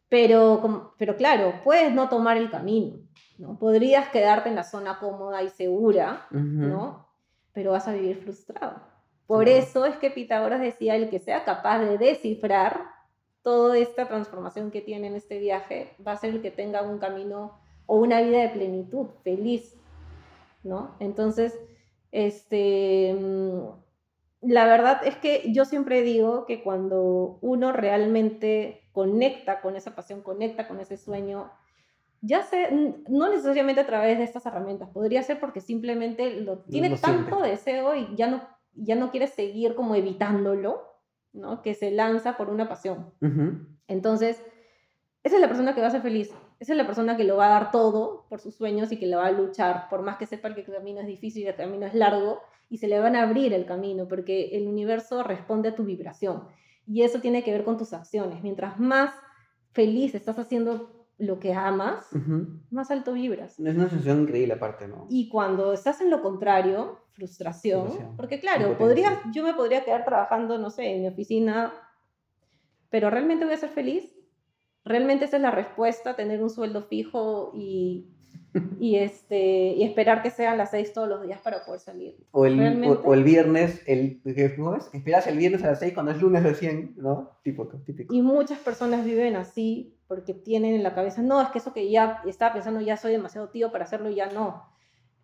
Pero, 0.08 0.94
pero 0.98 1.16
claro, 1.18 1.54
puedes 1.64 1.94
no 1.94 2.10
tomar 2.10 2.38
el 2.38 2.50
camino, 2.50 2.98
¿no? 3.40 3.58
Podrías 3.58 4.10
quedarte 4.10 4.50
en 4.50 4.56
la 4.56 4.64
zona 4.64 5.00
cómoda 5.00 5.42
y 5.42 5.50
segura, 5.50 6.28
¿no? 6.30 7.08
Pero 7.54 7.72
vas 7.72 7.88
a 7.88 7.94
vivir 7.94 8.18
frustrado. 8.18 8.82
Por 9.26 9.48
eso 9.48 9.86
es 9.86 9.96
que 9.96 10.12
Pitágoras 10.12 10.60
decía, 10.60 10.96
el 10.96 11.10
que 11.10 11.20
sea 11.20 11.46
capaz 11.46 11.80
de 11.80 11.98
descifrar 11.98 12.82
toda 13.42 13.78
esta 13.78 14.08
transformación 14.08 14.72
que 14.72 14.82
tiene 14.82 15.08
en 15.08 15.16
este 15.16 15.40
viaje, 15.40 15.96
va 16.06 16.12
a 16.12 16.18
ser 16.18 16.32
el 16.32 16.42
que 16.42 16.52
tenga 16.52 16.82
un 16.82 17.00
camino 17.00 17.58
o 17.86 17.96
una 17.96 18.22
vida 18.22 18.40
de 18.42 18.50
plenitud, 18.50 19.08
feliz, 19.24 19.76
¿no? 20.64 20.96
Entonces, 21.00 21.58
este, 22.12 23.16
mm, 23.18 24.50
la 24.50 24.66
verdad 24.66 25.02
es 25.06 25.16
que 25.16 25.52
yo 25.54 25.64
siempre 25.64 26.02
digo 26.02 26.46
que 26.46 26.62
cuando 26.62 27.38
uno 27.42 27.72
realmente 27.72 28.82
conecta 28.92 29.62
con 29.62 29.78
esa 29.78 29.96
pasión, 29.96 30.22
conecta 30.22 30.68
con 30.68 30.82
ese 30.82 30.98
sueño, 30.98 31.52
ya 32.22 32.42
sé, 32.44 32.70
no 33.08 33.30
necesariamente 33.30 33.82
a 33.82 33.86
través 33.86 34.18
de 34.18 34.24
estas 34.24 34.46
herramientas, 34.46 34.90
podría 34.90 35.24
ser 35.24 35.40
porque 35.40 35.62
simplemente 35.62 36.42
lo 36.42 36.60
tiene 36.60 36.98
tanto 36.98 37.42
deseo 37.42 37.96
y 37.96 38.16
ya 38.16 38.28
no, 38.28 38.42
ya 38.74 38.96
no 38.96 39.12
quiere 39.12 39.28
seguir 39.28 39.76
como 39.76 39.96
evitándolo, 39.96 40.84
¿no? 41.34 41.62
Que 41.62 41.74
se 41.74 41.92
lanza 41.92 42.38
por 42.38 42.50
una 42.50 42.68
pasión. 42.68 43.14
Entonces, 43.88 44.42
esa 45.24 45.36
es 45.36 45.42
la 45.42 45.48
persona 45.48 45.76
que 45.76 45.82
va 45.82 45.88
a 45.88 45.92
ser 45.92 46.02
feliz, 46.02 46.34
esa 46.60 46.74
es 46.74 46.78
la 46.78 46.86
persona 46.86 47.16
que 47.16 47.24
lo 47.24 47.38
va 47.38 47.48
a 47.48 47.60
dar 47.60 47.72
todo 47.72 48.26
por 48.30 48.40
sus 48.40 48.56
sueños 48.56 48.92
y 48.92 48.98
que 48.98 49.08
lo 49.08 49.18
va 49.18 49.28
a 49.28 49.32
luchar, 49.32 49.88
por 49.90 50.02
más 50.02 50.18
que 50.18 50.26
sepa 50.26 50.54
que 50.54 50.62
el 50.62 50.74
camino 50.74 51.00
es 51.00 51.08
difícil 51.08 51.44
y 51.44 51.48
el 51.48 51.56
camino 51.56 51.86
es 51.86 51.94
largo, 51.94 52.42
y 52.70 52.78
se 52.78 52.88
le 52.88 53.00
van 53.00 53.16
a 53.16 53.24
abrir 53.24 53.54
el 53.54 53.66
camino, 53.66 54.08
porque 54.08 54.50
el 54.58 54.68
universo 54.68 55.24
responde 55.24 55.70
a 55.70 55.76
tu 55.76 55.84
vibración. 55.84 56.44
Y 56.86 57.04
eso 57.04 57.20
tiene 57.20 57.44
que 57.44 57.52
ver 57.52 57.64
con 57.64 57.78
tus 57.78 57.94
acciones. 57.94 58.44
Mientras 58.44 58.80
más 58.80 59.12
feliz 59.72 60.14
estás 60.14 60.38
haciendo 60.38 60.99
lo 61.20 61.40
que 61.40 61.54
amas, 61.54 62.08
más 62.72 62.90
alto 62.92 63.14
vibras. 63.14 63.60
Es 63.60 63.76
una 63.76 63.90
sensación 63.90 64.22
increíble 64.22 64.54
aparte, 64.54 64.88
¿no? 64.88 65.06
Y 65.10 65.30
cuando 65.30 65.74
estás 65.74 66.02
en 66.02 66.10
lo 66.10 66.22
contrario, 66.22 67.00
frustración, 67.12 68.16
porque 68.16 68.40
claro, 68.40 68.78
podría, 68.78 69.22
yo 69.32 69.44
me 69.44 69.54
podría 69.54 69.84
quedar 69.84 70.06
trabajando, 70.06 70.58
no 70.58 70.70
sé, 70.70 70.96
en 70.96 71.02
mi 71.02 71.08
oficina, 71.08 71.74
pero 72.90 73.10
¿realmente 73.10 73.46
voy 73.46 73.54
a 73.54 73.58
ser 73.58 73.70
feliz? 73.70 74.16
¿Realmente 74.86 75.26
esa 75.26 75.36
es 75.36 75.42
la 75.42 75.52
respuesta, 75.52 76.16
tener 76.16 76.42
un 76.42 76.50
sueldo 76.50 76.84
fijo 76.84 77.52
y, 77.54 78.08
y, 78.80 78.98
este, 78.98 79.74
y 79.74 79.84
esperar 79.84 80.22
que 80.22 80.32
sean 80.32 80.58
las 80.58 80.72
seis 80.72 80.94
todos 80.94 81.08
los 81.08 81.22
días 81.22 81.40
para 81.42 81.66
poder 81.66 81.80
salir? 81.80 82.16
O 82.32 82.46
el, 82.46 82.60
o, 82.86 83.14
el 83.14 83.24
viernes, 83.24 83.82
el, 83.86 84.22
¿cómo 84.56 84.76
es? 84.76 84.90
Esperas 84.94 85.28
el 85.28 85.38
viernes 85.38 85.64
a 85.64 85.68
las 85.68 85.80
seis 85.80 85.94
cuando 85.94 86.12
es 86.12 86.22
lunes 86.22 86.44
recién, 86.44 86.94
¿no? 86.98 87.32
Típico, 87.44 87.68
típico. 87.86 88.14
Y 88.14 88.22
muchas 88.22 88.60
personas 88.60 89.06
viven 89.06 89.36
así 89.36 89.96
porque 90.08 90.34
tienen 90.34 90.74
en 90.74 90.82
la 90.82 90.96
cabeza, 90.96 91.22
no, 91.22 91.40
es 91.42 91.50
que 91.50 91.60
eso 91.60 91.72
que 91.72 91.92
ya 91.92 92.24
estaba 92.26 92.54
pensando, 92.54 92.82
ya 92.82 92.98
soy 92.98 93.12
demasiado 93.12 93.50
tío 93.50 93.72
para 93.72 93.86
hacerlo, 93.86 94.10
ya 94.10 94.28
no. 94.32 94.64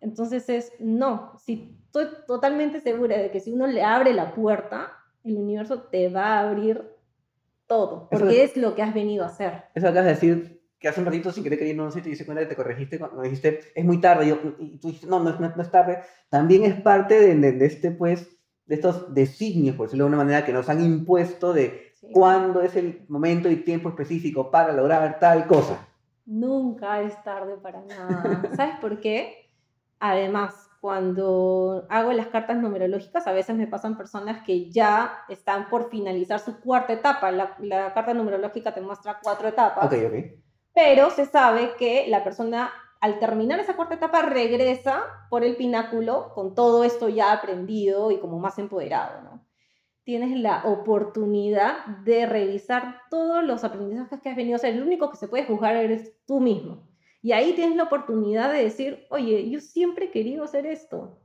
Entonces 0.00 0.48
es, 0.48 0.72
no, 0.78 1.32
si 1.44 1.76
estoy 1.86 2.06
totalmente 2.26 2.80
segura 2.80 3.18
de 3.18 3.30
que 3.30 3.40
si 3.40 3.52
uno 3.52 3.66
le 3.66 3.82
abre 3.82 4.12
la 4.12 4.32
puerta, 4.32 4.92
el 5.24 5.38
universo 5.38 5.82
te 5.82 6.08
va 6.08 6.34
a 6.34 6.48
abrir 6.48 6.84
todo, 7.66 8.08
porque 8.10 8.44
es 8.44 8.56
lo 8.56 8.76
que 8.76 8.82
has 8.82 8.94
venido 8.94 9.24
a 9.24 9.28
hacer. 9.28 9.64
Eso 9.74 9.88
acabas 9.88 10.04
de 10.04 10.10
decir 10.10 10.62
que 10.78 10.88
hace 10.88 11.00
un 11.00 11.06
ratito, 11.06 11.32
sin 11.32 11.42
querer 11.42 11.58
queriendo, 11.58 11.84
no 11.84 11.90
sé, 11.90 12.02
te 12.02 12.10
hice 12.10 12.26
cuenta 12.26 12.42
que 12.42 12.48
te 12.48 12.56
corregiste 12.56 12.98
cuando 12.98 13.22
dijiste, 13.22 13.60
es 13.74 13.84
muy 13.84 14.00
tarde, 14.00 14.28
y, 14.58 14.78
tú 14.78 14.88
dijiste, 14.88 15.06
no, 15.06 15.20
no, 15.20 15.38
no, 15.38 15.62
es 15.62 15.70
tarde, 15.70 16.00
también 16.28 16.64
es 16.64 16.80
parte 16.80 17.18
de, 17.18 17.52
de, 17.52 17.66
este, 17.66 17.90
pues, 17.90 18.28
de 18.66 18.74
estos 18.74 19.14
designios, 19.14 19.76
por 19.76 19.86
decirlo 19.86 20.04
de 20.04 20.08
una 20.08 20.18
manera, 20.18 20.44
que 20.44 20.52
nos 20.52 20.68
han 20.68 20.84
impuesto 20.84 21.52
de 21.52 21.92
cuándo 22.12 22.60
es 22.60 22.76
el 22.76 23.04
momento 23.08 23.50
y 23.50 23.56
tiempo 23.56 23.88
específico 23.88 24.50
para 24.50 24.72
lograr 24.72 25.18
tal 25.18 25.46
cosa. 25.46 25.88
Nunca 26.26 27.00
es 27.02 27.22
tarde 27.22 27.56
para 27.56 27.82
nada. 27.82 28.42
¿Sabes 28.56 28.76
por 28.80 29.00
qué? 29.00 29.48
Además, 30.00 30.68
cuando 30.80 31.86
hago 31.88 32.12
las 32.12 32.26
cartas 32.26 32.58
numerológicas, 32.58 33.26
a 33.26 33.32
veces 33.32 33.56
me 33.56 33.68
pasan 33.68 33.96
personas 33.96 34.44
que 34.44 34.70
ya 34.70 35.20
están 35.28 35.68
por 35.68 35.88
finalizar 35.88 36.40
su 36.40 36.60
cuarta 36.60 36.92
etapa. 36.92 37.30
La, 37.30 37.56
la 37.60 37.94
carta 37.94 38.12
numerológica 38.12 38.74
te 38.74 38.80
muestra 38.80 39.20
cuatro 39.22 39.48
etapas. 39.48 39.86
Ok, 39.86 39.94
ok 40.06 40.45
pero 40.76 41.08
se 41.08 41.24
sabe 41.24 41.74
que 41.78 42.06
la 42.06 42.22
persona 42.22 42.70
al 43.00 43.18
terminar 43.18 43.58
esa 43.58 43.76
cuarta 43.76 43.94
etapa 43.94 44.20
regresa 44.20 45.04
por 45.30 45.42
el 45.42 45.56
pináculo 45.56 46.34
con 46.34 46.54
todo 46.54 46.84
esto 46.84 47.08
ya 47.08 47.32
aprendido 47.32 48.10
y 48.10 48.18
como 48.18 48.38
más 48.38 48.58
empoderado, 48.58 49.22
¿no? 49.22 49.46
Tienes 50.04 50.38
la 50.38 50.64
oportunidad 50.66 51.86
de 52.04 52.26
revisar 52.26 53.00
todos 53.08 53.42
los 53.42 53.64
aprendizajes 53.64 54.20
que 54.20 54.28
has 54.28 54.36
venido 54.36 54.54
a 54.54 54.56
hacer. 54.56 54.74
El 54.74 54.82
único 54.82 55.10
que 55.10 55.16
se 55.16 55.28
puede 55.28 55.46
juzgar 55.46 55.76
eres 55.76 56.12
tú 56.26 56.40
mismo. 56.40 56.86
Y 57.22 57.32
ahí 57.32 57.54
tienes 57.54 57.74
la 57.74 57.84
oportunidad 57.84 58.52
de 58.52 58.62
decir, 58.62 59.06
oye, 59.08 59.48
yo 59.48 59.60
siempre 59.60 60.06
he 60.06 60.10
querido 60.10 60.44
hacer 60.44 60.66
esto, 60.66 61.18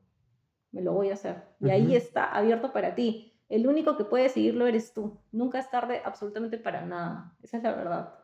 me 0.72 0.82
lo 0.82 0.94
voy 0.94 1.10
a 1.10 1.16
hacer. 1.16 1.44
Y 1.60 1.72
ahí 1.72 1.94
está 1.94 2.24
abierto 2.24 2.72
para 2.72 2.96
ti. 2.96 3.38
El 3.50 3.68
único 3.68 3.98
que 3.98 4.06
puede 4.06 4.30
seguirlo 4.30 4.66
eres 4.66 4.94
tú. 4.94 5.20
Nunca 5.34 5.60
es 5.60 5.70
tarde 5.70 6.02
absolutamente 6.06 6.58
para 6.58 6.86
nada. 6.86 7.36
Esa 7.44 7.58
es 7.58 7.64
la 7.64 7.74
verdad. 7.74 8.21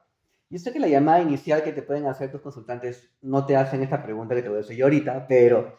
Yo 0.50 0.60
sé 0.60 0.72
que 0.72 0.80
la 0.80 0.88
llamada 0.88 1.22
inicial 1.22 1.62
que 1.62 1.74
te 1.74 1.82
pueden 1.82 2.06
hacer 2.06 2.32
tus 2.32 2.40
consultantes 2.40 3.14
no 3.22 3.46
te 3.46 3.58
hacen 3.58 3.84
esta 3.84 4.02
pregunta 4.02 4.34
que 4.34 4.42
te 4.42 4.48
voy 4.48 4.60
a 4.60 4.62
hacer 4.62 4.78
yo 4.78 4.86
ahorita, 4.86 5.28
pero 5.28 5.78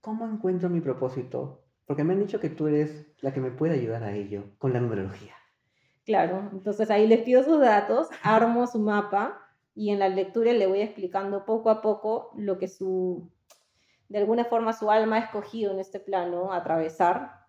¿cómo 0.00 0.26
encuentro 0.26 0.70
mi 0.70 0.80
propósito? 0.80 1.62
Porque 1.84 2.02
me 2.02 2.14
han 2.14 2.20
dicho 2.20 2.40
que 2.40 2.48
tú 2.48 2.68
eres 2.68 3.06
la 3.20 3.34
que 3.34 3.40
me 3.40 3.50
puede 3.50 3.74
ayudar 3.74 4.02
a 4.02 4.14
ello 4.14 4.44
con 4.56 4.72
la 4.72 4.80
numerología. 4.80 5.34
Claro, 6.06 6.48
entonces 6.52 6.90
ahí 6.90 7.06
les 7.06 7.20
pido 7.20 7.42
sus 7.42 7.60
datos, 7.60 8.08
armo 8.22 8.66
su 8.66 8.78
mapa 8.78 9.42
y 9.74 9.90
en 9.90 9.98
la 9.98 10.08
lectura 10.08 10.52
le 10.54 10.66
voy 10.66 10.80
explicando 10.80 11.44
poco 11.44 11.68
a 11.68 11.82
poco 11.82 12.32
lo 12.34 12.58
que 12.58 12.68
su, 12.68 13.30
de 14.08 14.18
alguna 14.18 14.46
forma 14.46 14.72
su 14.72 14.90
alma 14.90 15.16
ha 15.16 15.20
escogido 15.20 15.72
en 15.72 15.80
este 15.80 16.00
plano 16.00 16.50
atravesar 16.50 17.46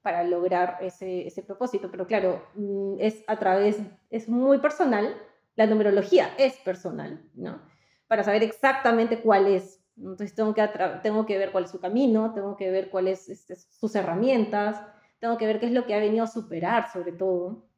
para 0.00 0.24
lograr 0.24 0.78
ese, 0.80 1.26
ese 1.26 1.42
propósito. 1.42 1.90
Pero 1.90 2.06
claro, 2.06 2.42
mm, 2.54 2.96
es 2.98 3.22
a 3.26 3.38
través, 3.38 3.78
es 4.08 4.28
muy 4.28 4.58
personal, 4.58 5.14
la 5.56 5.66
numerología 5.66 6.30
es 6.38 6.56
personal, 6.58 7.22
¿no? 7.34 7.60
Para 8.06 8.24
saber 8.24 8.42
exactamente 8.42 9.20
cuál 9.20 9.46
es. 9.46 9.80
Entonces 9.96 10.34
tengo 10.34 10.54
que, 10.54 10.68
tengo 11.02 11.24
que 11.24 11.38
ver 11.38 11.52
cuál 11.52 11.64
es 11.64 11.70
su 11.70 11.80
camino, 11.80 12.34
tengo 12.34 12.56
que 12.56 12.70
ver 12.70 12.90
cuáles 12.90 13.28
este, 13.28 13.54
sus 13.56 13.94
herramientas, 13.94 14.80
tengo 15.20 15.38
que 15.38 15.46
ver 15.46 15.60
qué 15.60 15.66
es 15.66 15.72
lo 15.72 15.86
que 15.86 15.94
ha 15.94 16.00
venido 16.00 16.24
a 16.24 16.28
superar 16.28 16.90
sobre 16.92 17.12
todo, 17.12 17.68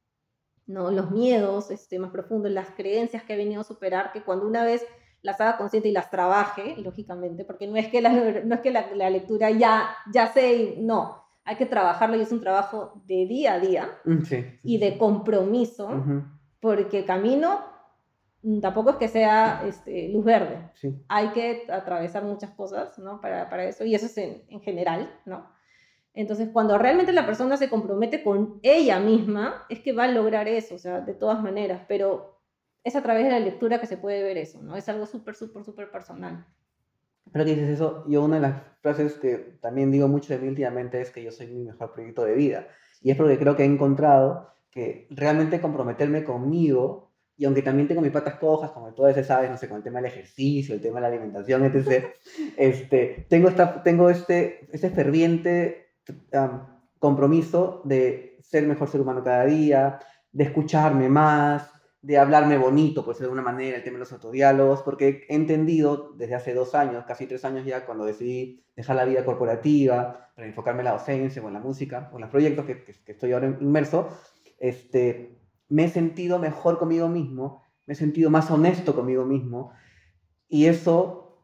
¿no? 0.67 0.91
Los 0.91 1.11
miedos 1.11 1.71
este, 1.71 1.99
más 1.99 2.11
profundos, 2.11 2.51
las 2.51 2.71
creencias 2.71 3.23
que 3.23 3.35
ha 3.35 3.37
venido 3.37 3.61
a 3.61 3.65
superar, 3.65 4.13
que 4.13 4.23
cuando 4.23 4.47
una 4.47 4.65
vez 4.65 4.85
las 5.23 5.41
haga 5.41 5.59
consciente 5.59 5.89
y 5.89 5.93
las 5.93 6.11
trabaje, 6.11 6.77
lógicamente, 6.79 7.45
porque 7.45 7.67
no 7.67 7.77
es 7.77 7.89
que 7.89 8.01
la, 8.01 8.11
no 8.11 8.55
es 8.55 8.61
que 8.61 8.71
la, 8.71 8.95
la 8.95 9.11
lectura 9.11 9.51
ya, 9.51 9.89
ya 10.13 10.33
sé, 10.33 10.77
no, 10.79 11.27
hay 11.47 11.57
que 11.57 11.67
trabajarlo 11.67 12.17
y 12.17 12.21
es 12.21 12.33
un 12.33 12.41
trabajo 12.41 13.01
de 13.07 13.27
día 13.27 13.55
a 13.55 13.61
día 13.61 13.89
mm, 14.05 14.23
y 14.65 14.79
de 14.79 14.99
compromiso 14.99 15.89
porque 16.67 17.05
camino 17.05 17.61
mm, 18.43 18.59
tampoco 18.59 18.91
es 18.91 18.97
que 18.97 19.07
sea 19.07 19.63
este, 19.69 20.09
luz 20.09 20.25
verde. 20.25 20.69
Hay 21.07 21.29
que 21.29 21.63
atravesar 21.71 22.25
muchas 22.25 22.51
cosas, 22.51 22.99
¿no? 22.99 23.21
Para, 23.21 23.49
para 23.49 23.67
eso, 23.67 23.85
y 23.85 23.95
eso 23.95 24.07
es 24.07 24.19
en, 24.19 24.43
en, 24.49 24.61
general, 24.63 25.09
¿no? 25.27 25.49
Entonces, 26.13 26.49
cuando 26.53 26.77
realmente 26.77 27.13
la 27.13 27.25
persona 27.25 27.57
se 27.57 27.71
compromete 27.71 28.25
con 28.25 28.59
ella 28.65 28.99
misma, 28.99 29.65
es 29.69 29.79
que 29.79 29.93
va 29.93 30.05
a 30.05 30.09
lograr 30.09 30.49
eso, 30.49 30.75
o 30.75 30.79
sea, 30.79 31.01
de 31.01 31.15
todas 31.15 31.41
maneras, 31.41 31.83
pero 31.87 32.41
es 32.83 32.97
a 32.97 33.03
través 33.03 33.23
de 33.23 33.31
la 33.31 33.39
lectura 33.39 33.79
que 33.79 33.87
se 33.87 33.97
puede 33.97 34.25
ver 34.25 34.37
eso, 34.37 34.61
¿no? 34.61 34.75
Es 34.75 34.89
algo 34.89 35.07
súper, 35.07 35.37
súper, 35.37 35.63
súper 35.63 35.93
personal. 35.93 36.45
Pero 37.31 37.45
que 37.45 37.55
dices 37.55 37.69
eso, 37.69 38.05
yo 38.09 38.25
una 38.25 38.37
de 38.37 38.43
las 38.43 38.63
frases 38.81 39.15
que 39.15 39.37
también 39.61 39.93
digo 39.93 40.09
mucho 40.09 40.35
de 40.35 40.41
mí 40.41 40.49
últimamente 40.49 41.01
es 41.01 41.13
que 41.13 41.23
yo 41.23 41.31
soy 41.31 41.47
mi 41.47 41.63
mejor 41.63 41.93
proyecto 41.93 42.25
de 42.25 42.35
vida. 42.35 42.67
Y 43.03 43.13
es 43.13 43.17
porque 43.17 43.39
creo 43.39 43.55
que 43.55 43.63
he 43.63 43.67
encontrado 43.67 44.56
que 44.77 45.07
realmente 45.09 45.59
comprometerme 45.59 46.23
conmigo, 46.23 47.11
y 47.35 47.47
aunque 47.47 47.63
también 47.63 47.89
tengo 47.89 48.03
mis 48.03 48.11
patas 48.11 48.35
cojas, 48.35 48.73
como 48.73 48.89
a 48.89 49.07
veces 49.07 49.27
sabes, 49.27 49.51
no 49.51 49.57
sé, 49.57 49.69
con 49.69 49.79
el 49.79 49.83
tema 49.83 50.03
del 50.03 50.13
ejercicio, 50.13 50.75
el 50.75 50.83
tema 50.83 50.97
de 50.97 51.01
la 51.01 51.07
alimentación, 51.09 51.65
etc., 51.65 52.05
este, 52.59 53.25
tengo, 53.31 53.49
esta, 53.49 53.83
tengo 53.83 54.11
este, 54.11 54.69
este 54.71 54.91
ferviente 54.91 55.95
compromiso 56.99 57.81
de 57.85 58.37
ser 58.43 58.67
mejor 58.67 58.91
ser 58.91 59.01
humano 59.01 59.25
cada 59.25 59.47
día, 59.47 59.99
de 60.31 60.45
escucharme 60.45 61.09
más, 61.09 61.71
de 62.03 62.19
hablarme 62.19 62.59
bonito, 62.59 63.03
por 63.03 63.15
decirlo 63.15 63.33
de 63.33 63.39
alguna 63.39 63.51
manera, 63.51 63.79
el 63.79 63.83
tema 63.83 63.95
de 63.95 64.01
los 64.01 64.13
autodiálogos, 64.13 64.83
porque 64.83 65.25
he 65.31 65.37
entendido 65.37 66.13
desde 66.19 66.35
hace 66.35 66.53
dos 66.53 66.75
años, 66.75 67.07
casi 67.07 67.27
tres 67.27 67.47
años 67.47 67.65
ya, 67.65 67.87
cuando 67.87 68.05
decidí 68.05 68.63
dejar 68.77 68.97
la 68.97 69.07
vida 69.07 69.25
corporativa 69.25 70.29
para 70.35 70.47
enfocarme 70.47 70.81
en 70.81 70.85
la 70.85 70.93
docencia 70.93 71.43
o 71.43 71.49
en 71.49 71.55
la 71.55 71.61
música 71.61 72.11
o 72.13 72.17
en 72.17 72.21
los 72.21 72.31
proyectos 72.31 72.67
que, 72.67 72.85
que 72.85 73.13
estoy 73.13 73.33
ahora 73.33 73.47
inmerso, 73.59 74.11
este, 74.59 75.39
me 75.69 75.85
he 75.85 75.89
sentido 75.89 76.39
mejor 76.39 76.79
conmigo 76.79 77.09
mismo, 77.09 77.63
me 77.87 77.95
he 77.95 77.97
sentido 77.97 78.31
más 78.31 78.51
honesto 78.51 78.95
conmigo 78.95 79.25
mismo. 79.25 79.73
Y 80.49 80.67
eso, 80.67 81.43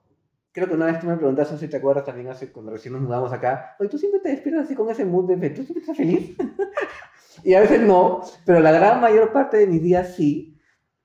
creo 0.53 0.69
que 0.69 0.75
una 0.75 0.87
vez 0.87 1.01
tú 1.01 1.07
me 1.07 1.17
preguntaste, 1.17 1.59
si 1.59 1.69
te 1.69 1.77
acuerdas 1.77 2.05
también 2.05 2.29
hace 2.29 2.53
cuando 2.53 2.73
recién 2.73 2.95
nos 2.95 3.03
mudamos 3.03 3.33
acá, 3.33 3.77
oye, 3.79 3.89
tú 3.89 3.99
siempre 3.99 4.21
te 4.21 4.31
despiertas 4.31 4.65
así 4.65 4.75
con 4.75 4.91
ese 4.91 5.05
mood 5.05 5.29
de, 5.29 5.51
¿tú 5.51 5.63
siempre 5.63 5.81
estás 5.81 5.97
feliz? 5.97 6.37
y 7.45 7.55
a 7.55 7.61
veces 7.61 7.81
no, 7.81 8.23
pero 8.45 8.61
la 8.61 8.73
gran 8.73 9.01
mayor 9.01 9.33
parte 9.33 9.57
de 9.57 9.67
mis 9.67 9.83
días 9.83 10.15
sí. 10.15 10.59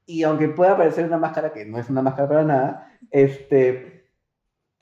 Y 0.06 0.24
aunque 0.24 0.48
pueda 0.48 0.78
parecer 0.78 1.06
una 1.06 1.18
máscara, 1.18 1.52
que 1.52 1.66
no 1.66 1.78
es 1.80 1.90
una 1.90 2.02
máscara 2.02 2.30
para 2.30 2.44
nada, 2.44 2.98
este, 3.12 4.10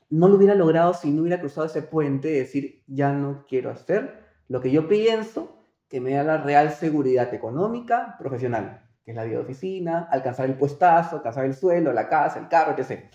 no 0.09 0.27
lo 0.27 0.35
hubiera 0.35 0.53
logrado 0.53 0.93
si 0.93 1.11
no 1.11 1.23
hubiera 1.23 1.39
cruzado 1.39 1.65
ese 1.65 1.81
puente 1.81 2.27
de 2.27 2.39
decir, 2.39 2.83
ya 2.85 3.11
no 3.11 3.43
quiero 3.47 3.71
hacer 3.71 4.23
lo 4.47 4.61
que 4.61 4.71
yo 4.71 4.87
pienso 4.87 5.64
que 5.89 6.01
me 6.01 6.13
da 6.13 6.23
la 6.23 6.37
real 6.37 6.71
seguridad 6.71 7.33
económica 7.33 8.15
profesional, 8.17 8.81
que 9.03 9.11
es 9.11 9.17
la 9.17 9.23
vida 9.23 9.37
de 9.37 9.43
oficina, 9.43 10.07
alcanzar 10.11 10.47
el 10.47 10.57
puestazo, 10.57 11.17
alcanzar 11.17 11.45
el 11.45 11.53
suelo, 11.53 11.93
la 11.93 12.09
casa, 12.09 12.39
el 12.39 12.47
carro, 12.47 12.75
etc. 12.77 13.05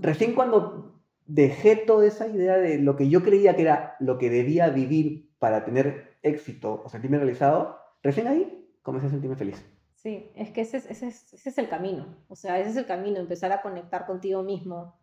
Recién 0.00 0.34
cuando 0.34 1.02
dejé 1.26 1.76
toda 1.76 2.06
esa 2.06 2.26
idea 2.26 2.56
de 2.56 2.78
lo 2.78 2.96
que 2.96 3.08
yo 3.08 3.22
creía 3.22 3.54
que 3.54 3.62
era 3.62 3.96
lo 4.00 4.18
que 4.18 4.30
debía 4.30 4.70
vivir 4.70 5.30
para 5.38 5.64
tener 5.64 6.16
éxito 6.22 6.82
o 6.84 6.88
sentirme 6.88 7.18
realizado, 7.18 7.78
recién 8.02 8.26
ahí 8.26 8.66
comencé 8.82 9.08
a 9.08 9.10
sentirme 9.10 9.36
feliz. 9.36 9.64
Sí, 9.94 10.30
es 10.34 10.50
que 10.50 10.62
ese, 10.62 10.78
ese, 10.78 11.08
ese 11.08 11.48
es 11.48 11.58
el 11.58 11.68
camino, 11.68 12.06
o 12.28 12.36
sea, 12.36 12.58
ese 12.58 12.70
es 12.70 12.76
el 12.76 12.86
camino, 12.86 13.18
empezar 13.18 13.52
a 13.52 13.62
conectar 13.62 14.06
contigo 14.06 14.42
mismo 14.42 14.94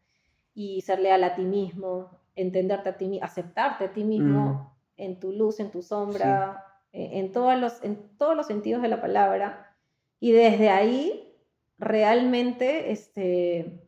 y 0.53 0.81
ser 0.81 0.99
leal 0.99 1.23
a 1.23 1.35
ti 1.35 1.43
mismo, 1.43 2.09
entenderte 2.35 2.89
a 2.89 2.97
ti 2.97 3.07
mismo, 3.07 3.25
aceptarte 3.25 3.85
a 3.85 3.93
ti 3.93 4.03
mismo 4.03 4.73
mm. 4.97 5.01
en 5.01 5.19
tu 5.19 5.31
luz, 5.33 5.59
en 5.59 5.69
tu 5.69 5.81
sombra, 5.81 6.64
en, 6.95 7.31
todos 7.31 7.59
los, 7.59 7.83
en 7.83 7.97
todos 8.17 8.35
los 8.35 8.47
sentidos 8.47 8.81
de 8.81 8.87
la 8.87 9.01
palabra. 9.01 9.75
Y 10.19 10.31
desde 10.31 10.69
ahí, 10.69 11.35
realmente, 11.77 12.91
este, 12.91 13.81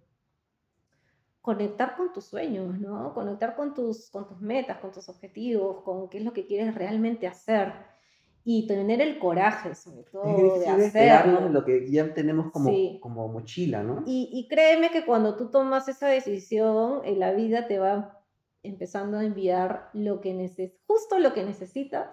conectar 1.41 1.95
con 1.95 2.11
tus 2.11 2.25
sueños, 2.25 2.77
¿no? 2.79 3.13
Conectar 3.13 3.55
con 3.55 3.73
tus, 3.73 4.09
con 4.09 4.27
tus 4.27 4.41
metas, 4.41 4.79
con 4.79 4.91
tus 4.91 5.07
objetivos, 5.07 5.83
con 5.83 6.09
qué 6.09 6.17
es 6.17 6.25
lo 6.25 6.33
que 6.33 6.45
quieres 6.45 6.75
realmente 6.75 7.27
hacer. 7.27 7.73
Y 8.49 8.65
tener 8.65 9.01
el 9.01 9.19
coraje, 9.19 9.75
sobre 9.75 10.03
todo, 10.03 10.59
de 10.59 10.67
hacerlo. 10.67 11.49
lo 11.49 11.65
que 11.65 11.89
ya 11.91 12.13
tenemos 12.13 12.49
como, 12.51 12.71
como 13.01 13.27
mochila, 13.27 13.83
¿no? 13.83 14.03
Y, 14.05 14.29
y, 14.31 14.47
créeme 14.47 14.89
que 14.89 15.05
cuando 15.05 15.35
tú 15.35 15.49
tomas 15.51 15.89
esa 15.89 16.07
decisión, 16.07 17.01
en 17.03 17.19
la 17.19 17.33
vida 17.33 17.67
te 17.67 17.77
va 17.77 18.21
empezando 18.63 19.17
a 19.17 19.25
enviar 19.25 19.89
lo 19.91 20.21
que 20.21 20.33
neces 20.33 20.71
justo 20.87 21.19
lo 21.19 21.33
que 21.33 21.43
necesitas 21.43 22.07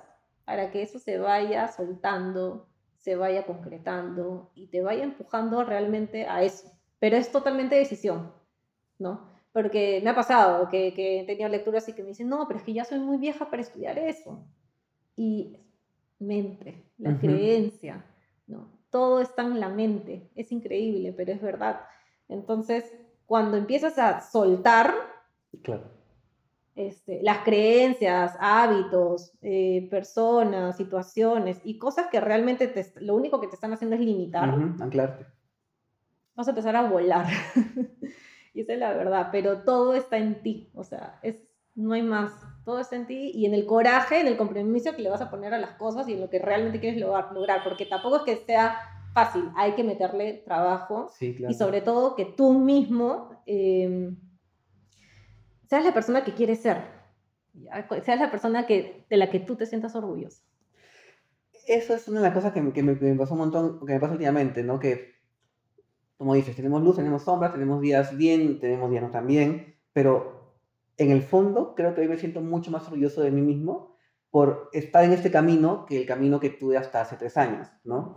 para 0.45 0.71
que 0.71 0.83
eso 0.83 0.99
se 0.99 1.19
vaya 1.19 1.69
soltando, 1.69 2.69
se 2.99 3.17
vaya 3.17 3.47
concretando 3.47 4.51
y 4.55 4.67
te 4.69 4.83
vaya 4.83 5.05
empujando 5.05 5.65
realmente 5.65 6.27
a 6.27 6.43
eso. 6.43 6.71
Pero 6.99 7.17
es 7.17 7.31
totalmente 7.31 7.77
decisión, 7.77 8.33
¿no? 8.99 9.29
Porque 9.53 10.01
me 10.03 10.11
ha 10.11 10.15
pasado 10.15 10.69
que, 10.69 10.93
que 10.95 11.21
he 11.21 11.25
tenido 11.25 11.49
lecturas 11.49 11.89
y 11.89 11.93
que 11.93 12.03
me 12.03 12.09
dicen, 12.09 12.29
no, 12.29 12.47
pero 12.47 12.59
es 12.59 12.65
que 12.65 12.73
ya 12.73 12.85
soy 12.85 12.99
muy 12.99 13.19
vieja 13.19 13.51
para 13.51 13.63
estudiar 13.63 13.99
eso. 13.99 14.45
Y 15.17 15.57
mente, 16.19 16.85
la 16.99 17.19
creencia, 17.19 18.05
¿no? 18.47 18.69
Todo 18.91 19.21
está 19.21 19.43
en 19.43 19.61
la 19.61 19.69
mente, 19.69 20.31
es 20.35 20.51
increíble, 20.53 21.13
pero 21.13 21.33
es 21.33 21.41
verdad. 21.41 21.81
Entonces, 22.29 22.93
cuando 23.27 23.57
empiezas 23.57 23.99
a 23.99 24.21
soltar, 24.21 24.95
claro 25.63 25.94
este, 26.75 27.21
las 27.23 27.39
creencias, 27.45 28.37
hábitos, 28.41 29.33
eh, 29.43 29.87
personas, 29.91 30.77
situaciones 30.77 31.61
y 31.65 31.79
cosas 31.79 32.09
que 32.11 32.21
realmente 32.21 32.67
te, 32.67 32.93
lo 33.01 33.15
único 33.15 33.41
que 33.41 33.47
te 33.47 33.55
están 33.55 33.73
haciendo 33.73 33.95
es 33.95 34.03
limitar, 34.03 34.49
anclarte. 34.81 35.27
Vas 36.35 36.49
a 36.49 36.51
empezar 36.51 36.75
a 36.75 36.89
volar. 36.89 37.27
y 38.55 38.63
esa 38.63 38.73
es 38.73 38.79
la 38.79 38.93
verdad, 38.93 39.29
pero 39.31 39.59
todo 39.59 39.95
está 39.95 40.19
en 40.19 40.43
ti, 40.43 40.69
o 40.75 40.83
sea, 40.83 41.21
es, 41.23 41.39
no 41.77 41.95
hay 41.95 42.03
más, 42.03 42.33
todo 42.65 42.81
está 42.81 42.97
en 42.97 43.07
ti 43.07 43.31
y 43.33 43.47
en 43.47 43.55
el 43.55 43.67
coraje, 43.67 44.21
en 44.21 44.27
el 44.27 44.37
compromiso 44.37 44.97
que 44.97 45.03
le 45.03 45.11
vas 45.11 45.21
a 45.21 45.31
poner 45.31 45.55
a 45.55 45.59
las 45.59 45.75
cosas 45.75 46.09
y 46.09 46.15
en 46.15 46.21
lo 46.21 46.29
que 46.29 46.41
realmente 46.41 46.81
quieres 46.81 47.01
lograr, 47.01 47.33
lograr 47.33 47.63
porque 47.63 47.87
tampoco 47.87 48.17
es 48.17 48.23
que 48.23 48.45
sea 48.45 48.79
fácil, 49.13 49.45
hay 49.57 49.75
que 49.75 49.85
meterle 49.85 50.43
trabajo 50.45 51.09
y 51.21 51.55
sobre 51.55 51.83
todo 51.83 52.17
que 52.17 52.25
tú 52.25 52.53
mismo... 52.59 53.31
Eh, 53.47 54.13
seas 55.69 55.85
la 55.85 55.95
persona 55.95 56.25
que 56.25 56.35
quieres 56.35 56.61
ser, 56.61 56.79
seas 58.05 58.21
la 58.21 58.31
persona 58.31 58.67
que, 58.67 59.07
de 59.09 59.17
la 59.17 59.31
que 59.31 59.41
tú 59.41 59.57
te 59.57 59.67
sientas 59.67 59.95
orgulloso. 59.95 60.43
Eso 61.67 61.95
es 61.95 62.09
una 62.09 62.21
de 62.21 62.27
las 62.27 62.35
cosas 62.35 62.53
que, 62.53 62.73
que, 62.73 62.83
me, 62.83 62.95
pasó 63.15 63.35
un 63.35 63.41
montón, 63.41 63.87
que 63.87 63.95
me 63.95 64.01
pasa 64.01 64.13
últimamente, 64.13 64.63
¿no? 64.63 64.79
Que, 64.79 65.15
como 66.19 66.35
dices, 66.35 66.55
tenemos 66.55 66.83
luz, 66.83 66.97
tenemos 66.97 67.23
sombras, 67.23 67.53
tenemos 67.53 67.81
días 67.81 68.17
bien, 68.17 68.61
tenemos 68.61 68.91
días 68.91 69.03
no 69.03 69.11
tan 69.11 69.27
bien, 69.27 69.77
pero 69.93 70.53
en 70.97 71.11
el 71.11 71.23
fondo 71.23 71.75
creo 71.75 71.95
que 71.95 72.03
hoy 72.03 72.09
me 72.09 72.19
siento 72.19 72.41
mucho 72.41 72.71
más 72.71 72.85
orgulloso 72.85 73.23
de 73.23 73.31
mí 73.31 73.41
mismo 73.41 73.97
por 74.31 74.69
estar 74.73 75.05
en 75.05 75.13
este 75.13 75.31
camino 75.31 75.87
que 75.87 75.97
el 75.97 76.07
camino 76.07 76.41
que 76.41 76.51
tuve 76.51 76.77
hasta 76.77 77.01
hace 77.01 77.17
tres 77.17 77.37
años, 77.37 77.69
¿no? 77.85 78.15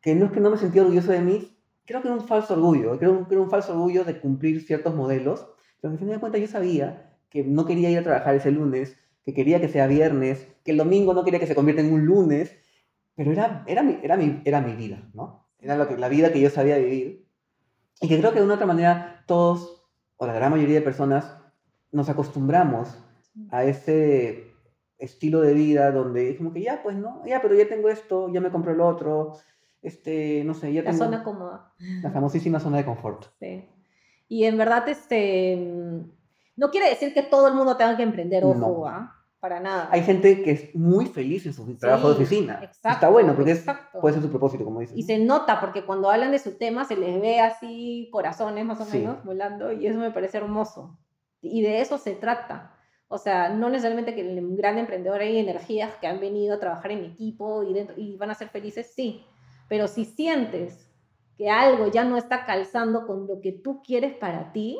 Que 0.00 0.14
no 0.14 0.26
es 0.26 0.32
que 0.32 0.40
no 0.40 0.50
me 0.50 0.58
sentí 0.58 0.78
orgulloso 0.78 1.12
de 1.12 1.20
mí, 1.20 1.56
creo 1.86 2.02
que 2.02 2.08
era 2.08 2.16
un 2.16 2.26
falso 2.26 2.54
orgullo, 2.54 2.98
creo 2.98 3.26
que 3.26 3.34
era 3.34 3.42
un 3.42 3.50
falso 3.50 3.72
orgullo 3.72 4.04
de 4.04 4.20
cumplir 4.20 4.60
ciertos 4.62 4.94
modelos 4.94 5.51
pero 5.82 5.92
al 5.92 5.98
final 5.98 6.14
de 6.14 6.20
cuentas 6.20 6.40
yo 6.40 6.46
sabía 6.46 7.18
que 7.28 7.42
no 7.42 7.66
quería 7.66 7.90
ir 7.90 7.98
a 7.98 8.04
trabajar 8.04 8.36
ese 8.36 8.52
lunes, 8.52 8.96
que 9.24 9.34
quería 9.34 9.60
que 9.60 9.68
sea 9.68 9.88
viernes, 9.88 10.46
que 10.64 10.70
el 10.70 10.76
domingo 10.76 11.12
no 11.12 11.24
quería 11.24 11.40
que 11.40 11.46
se 11.46 11.56
convierta 11.56 11.82
en 11.82 11.92
un 11.92 12.06
lunes, 12.06 12.56
pero 13.16 13.32
era, 13.32 13.64
era, 13.66 13.82
mi, 13.82 13.98
era, 14.02 14.16
mi, 14.16 14.40
era 14.44 14.60
mi 14.60 14.74
vida, 14.74 15.10
¿no? 15.12 15.48
Era 15.58 15.76
lo 15.76 15.88
que, 15.88 15.98
la 15.98 16.08
vida 16.08 16.32
que 16.32 16.40
yo 16.40 16.50
sabía 16.50 16.78
vivir. 16.78 17.26
Y 18.00 18.08
que 18.08 18.18
creo 18.18 18.32
que 18.32 18.38
de 18.38 18.44
una 18.44 18.54
otra 18.54 18.66
manera 18.66 19.24
todos, 19.26 19.84
o 20.16 20.26
la 20.26 20.32
gran 20.32 20.52
mayoría 20.52 20.76
de 20.76 20.82
personas, 20.82 21.36
nos 21.90 22.08
acostumbramos 22.08 22.96
a 23.50 23.64
ese 23.64 24.52
estilo 24.98 25.40
de 25.40 25.52
vida 25.52 25.90
donde 25.90 26.30
es 26.30 26.36
como 26.36 26.52
que 26.52 26.62
ya, 26.62 26.80
pues 26.82 26.96
no, 26.96 27.26
ya, 27.26 27.42
pero 27.42 27.56
ya 27.56 27.68
tengo 27.68 27.88
esto, 27.88 28.32
ya 28.32 28.40
me 28.40 28.50
compré 28.50 28.76
lo 28.76 28.86
otro, 28.86 29.32
este, 29.82 30.44
no 30.44 30.54
sé, 30.54 30.72
ya 30.72 30.84
tengo... 30.84 30.98
La 30.98 31.04
zona 31.04 31.24
cómoda. 31.24 31.74
La 32.02 32.12
famosísima 32.12 32.60
zona 32.60 32.76
de 32.76 32.84
confort. 32.84 33.24
Sí. 33.40 33.68
Y 34.32 34.46
en 34.46 34.56
verdad, 34.56 34.88
este, 34.88 35.58
no 36.56 36.70
quiere 36.70 36.88
decir 36.88 37.12
que 37.12 37.22
todo 37.22 37.48
el 37.48 37.54
mundo 37.54 37.76
tenga 37.76 37.98
que 37.98 38.02
emprender, 38.02 38.46
ojo, 38.46 38.86
¿ah? 38.86 39.14
para 39.40 39.60
nada. 39.60 39.90
Hay 39.92 40.02
gente 40.04 40.42
que 40.42 40.52
es 40.52 40.74
muy 40.74 41.04
feliz 41.04 41.44
en 41.44 41.52
su 41.52 41.76
trabajo 41.76 42.08
de 42.08 42.14
oficina. 42.14 42.54
Exacto, 42.62 42.88
Está 42.92 43.08
bueno, 43.10 43.34
porque 43.36 43.62
puede 44.00 44.14
ser 44.14 44.22
su 44.22 44.30
propósito, 44.30 44.64
como 44.64 44.80
dices. 44.80 44.96
Y 44.96 45.02
se 45.02 45.18
nota, 45.18 45.60
porque 45.60 45.84
cuando 45.84 46.10
hablan 46.10 46.32
de 46.32 46.38
su 46.38 46.52
tema 46.56 46.86
se 46.86 46.96
les 46.96 47.20
ve 47.20 47.40
así 47.40 48.08
corazones 48.10 48.64
más 48.64 48.80
o 48.80 48.86
menos 48.86 49.22
volando, 49.22 49.70
y 49.70 49.86
eso 49.86 49.98
me 49.98 50.12
parece 50.12 50.38
hermoso. 50.38 50.98
Y 51.42 51.60
de 51.60 51.82
eso 51.82 51.98
se 51.98 52.12
trata. 52.12 52.74
O 53.08 53.18
sea, 53.18 53.50
no 53.50 53.68
necesariamente 53.68 54.14
que 54.14 54.22
el 54.22 54.56
gran 54.56 54.78
emprendedor 54.78 55.20
hay 55.20 55.36
energías 55.36 55.94
que 55.96 56.06
han 56.06 56.20
venido 56.20 56.54
a 56.54 56.58
trabajar 56.58 56.90
en 56.92 57.04
equipo 57.04 57.64
y, 57.64 57.74
dentro, 57.74 57.96
y 57.98 58.16
van 58.16 58.30
a 58.30 58.34
ser 58.34 58.48
felices, 58.48 58.94
sí. 58.96 59.26
Pero 59.68 59.88
si 59.88 60.06
sientes 60.06 60.90
que 61.42 61.50
algo 61.50 61.88
ya 61.88 62.04
no 62.04 62.16
está 62.16 62.46
calzando 62.46 63.04
con 63.04 63.26
lo 63.26 63.40
que 63.40 63.50
tú 63.50 63.82
quieres 63.82 64.14
para 64.14 64.52
ti, 64.52 64.78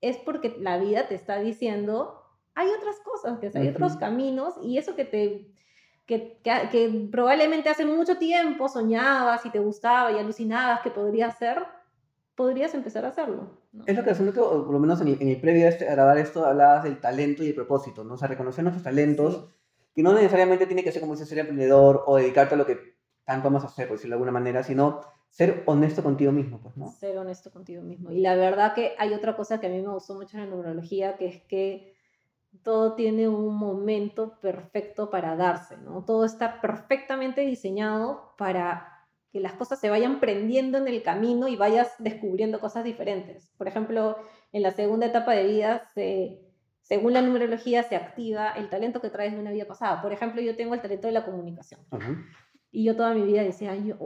es 0.00 0.16
porque 0.16 0.56
la 0.58 0.76
vida 0.76 1.06
te 1.06 1.14
está 1.14 1.38
diciendo, 1.38 2.24
hay 2.56 2.66
otras 2.70 2.98
cosas, 3.04 3.38
que 3.38 3.56
hay 3.56 3.68
otros 3.68 3.96
caminos 3.96 4.54
y 4.60 4.78
eso 4.78 4.96
que 4.96 5.04
te... 5.04 5.48
Que, 6.04 6.40
que, 6.42 7.08
probablemente 7.12 7.68
hace 7.68 7.86
mucho 7.86 8.18
tiempo 8.18 8.68
soñabas 8.68 9.46
y 9.46 9.50
te 9.50 9.60
gustaba 9.60 10.10
y 10.10 10.18
alucinabas 10.18 10.80
que 10.80 10.90
podría 10.90 11.30
ser, 11.30 11.62
podrías 12.34 12.74
empezar 12.74 13.04
a 13.04 13.10
hacerlo. 13.10 13.60
Es 13.86 13.96
lo 13.96 14.02
que 14.02 14.10
hacemos, 14.10 14.34
por 14.34 14.72
lo 14.72 14.80
menos 14.80 15.00
en 15.00 15.06
el, 15.06 15.40
previo 15.40 15.66
a, 15.66 15.68
este, 15.68 15.84
grabar 15.84 16.18
esto, 16.18 16.44
hablabas 16.44 16.82
del 16.82 17.00
talento 17.00 17.44
y 17.44 17.50
el 17.50 17.54
propósito, 17.54 18.02
¿no? 18.02 18.14
O 18.14 18.16
sea, 18.16 18.26
reconocer 18.26 18.64
nuestros 18.64 18.82
talentos, 18.82 19.54
que 19.94 20.02
no 20.02 20.12
necesariamente 20.12 20.66
tiene 20.66 20.82
que 20.82 20.90
ser 20.90 21.00
como 21.00 21.12
dice 21.12 21.26
ser 21.26 21.38
emprendedor 21.38 22.02
o 22.06 22.16
dedicarte 22.16 22.56
a 22.56 22.58
lo 22.58 22.66
que 22.66 22.96
tanto 23.24 23.44
vamos 23.44 23.62
a 23.62 23.68
hacer, 23.68 23.86
por 23.86 23.96
decirlo 23.96 24.14
de 24.14 24.16
alguna 24.16 24.32
manera, 24.32 24.64
sino 24.64 25.00
ser 25.32 25.62
honesto 25.64 26.02
contigo 26.02 26.30
mismo, 26.30 26.60
pues, 26.60 26.76
¿no? 26.76 26.92
Ser 26.92 27.16
honesto 27.16 27.50
contigo 27.50 27.82
mismo. 27.82 28.12
Y 28.12 28.20
la 28.20 28.36
verdad 28.36 28.74
que 28.74 28.92
hay 28.98 29.14
otra 29.14 29.34
cosa 29.34 29.60
que 29.60 29.66
a 29.66 29.70
mí 29.70 29.80
me 29.80 29.88
gustó 29.88 30.14
mucho 30.14 30.36
en 30.36 30.44
la 30.44 30.50
numerología, 30.50 31.16
que 31.16 31.26
es 31.26 31.42
que 31.44 31.94
todo 32.62 32.94
tiene 32.94 33.28
un 33.28 33.56
momento 33.56 34.38
perfecto 34.40 35.08
para 35.08 35.34
darse, 35.34 35.78
¿no? 35.78 36.04
Todo 36.04 36.26
está 36.26 36.60
perfectamente 36.60 37.40
diseñado 37.40 38.34
para 38.36 38.88
que 39.32 39.40
las 39.40 39.54
cosas 39.54 39.80
se 39.80 39.88
vayan 39.88 40.20
prendiendo 40.20 40.76
en 40.76 40.86
el 40.86 41.02
camino 41.02 41.48
y 41.48 41.56
vayas 41.56 41.94
descubriendo 41.98 42.60
cosas 42.60 42.84
diferentes. 42.84 43.50
Por 43.56 43.68
ejemplo, 43.68 44.18
en 44.52 44.62
la 44.62 44.72
segunda 44.72 45.06
etapa 45.06 45.32
de 45.32 45.46
vida, 45.46 45.88
se, 45.94 46.42
según 46.82 47.14
la 47.14 47.22
numerología, 47.22 47.84
se 47.84 47.96
activa 47.96 48.50
el 48.50 48.68
talento 48.68 49.00
que 49.00 49.08
traes 49.08 49.32
de 49.32 49.40
una 49.40 49.50
vida 49.50 49.64
pasada. 49.64 50.02
Por 50.02 50.12
ejemplo, 50.12 50.42
yo 50.42 50.54
tengo 50.56 50.74
el 50.74 50.82
talento 50.82 51.06
de 51.06 51.14
la 51.14 51.24
comunicación. 51.24 51.80
Y 52.74 52.84
yo 52.84 52.96
toda 52.96 53.12
mi 53.12 53.20
vida 53.20 53.42
decía, 53.42 53.76
yo, 53.76 53.96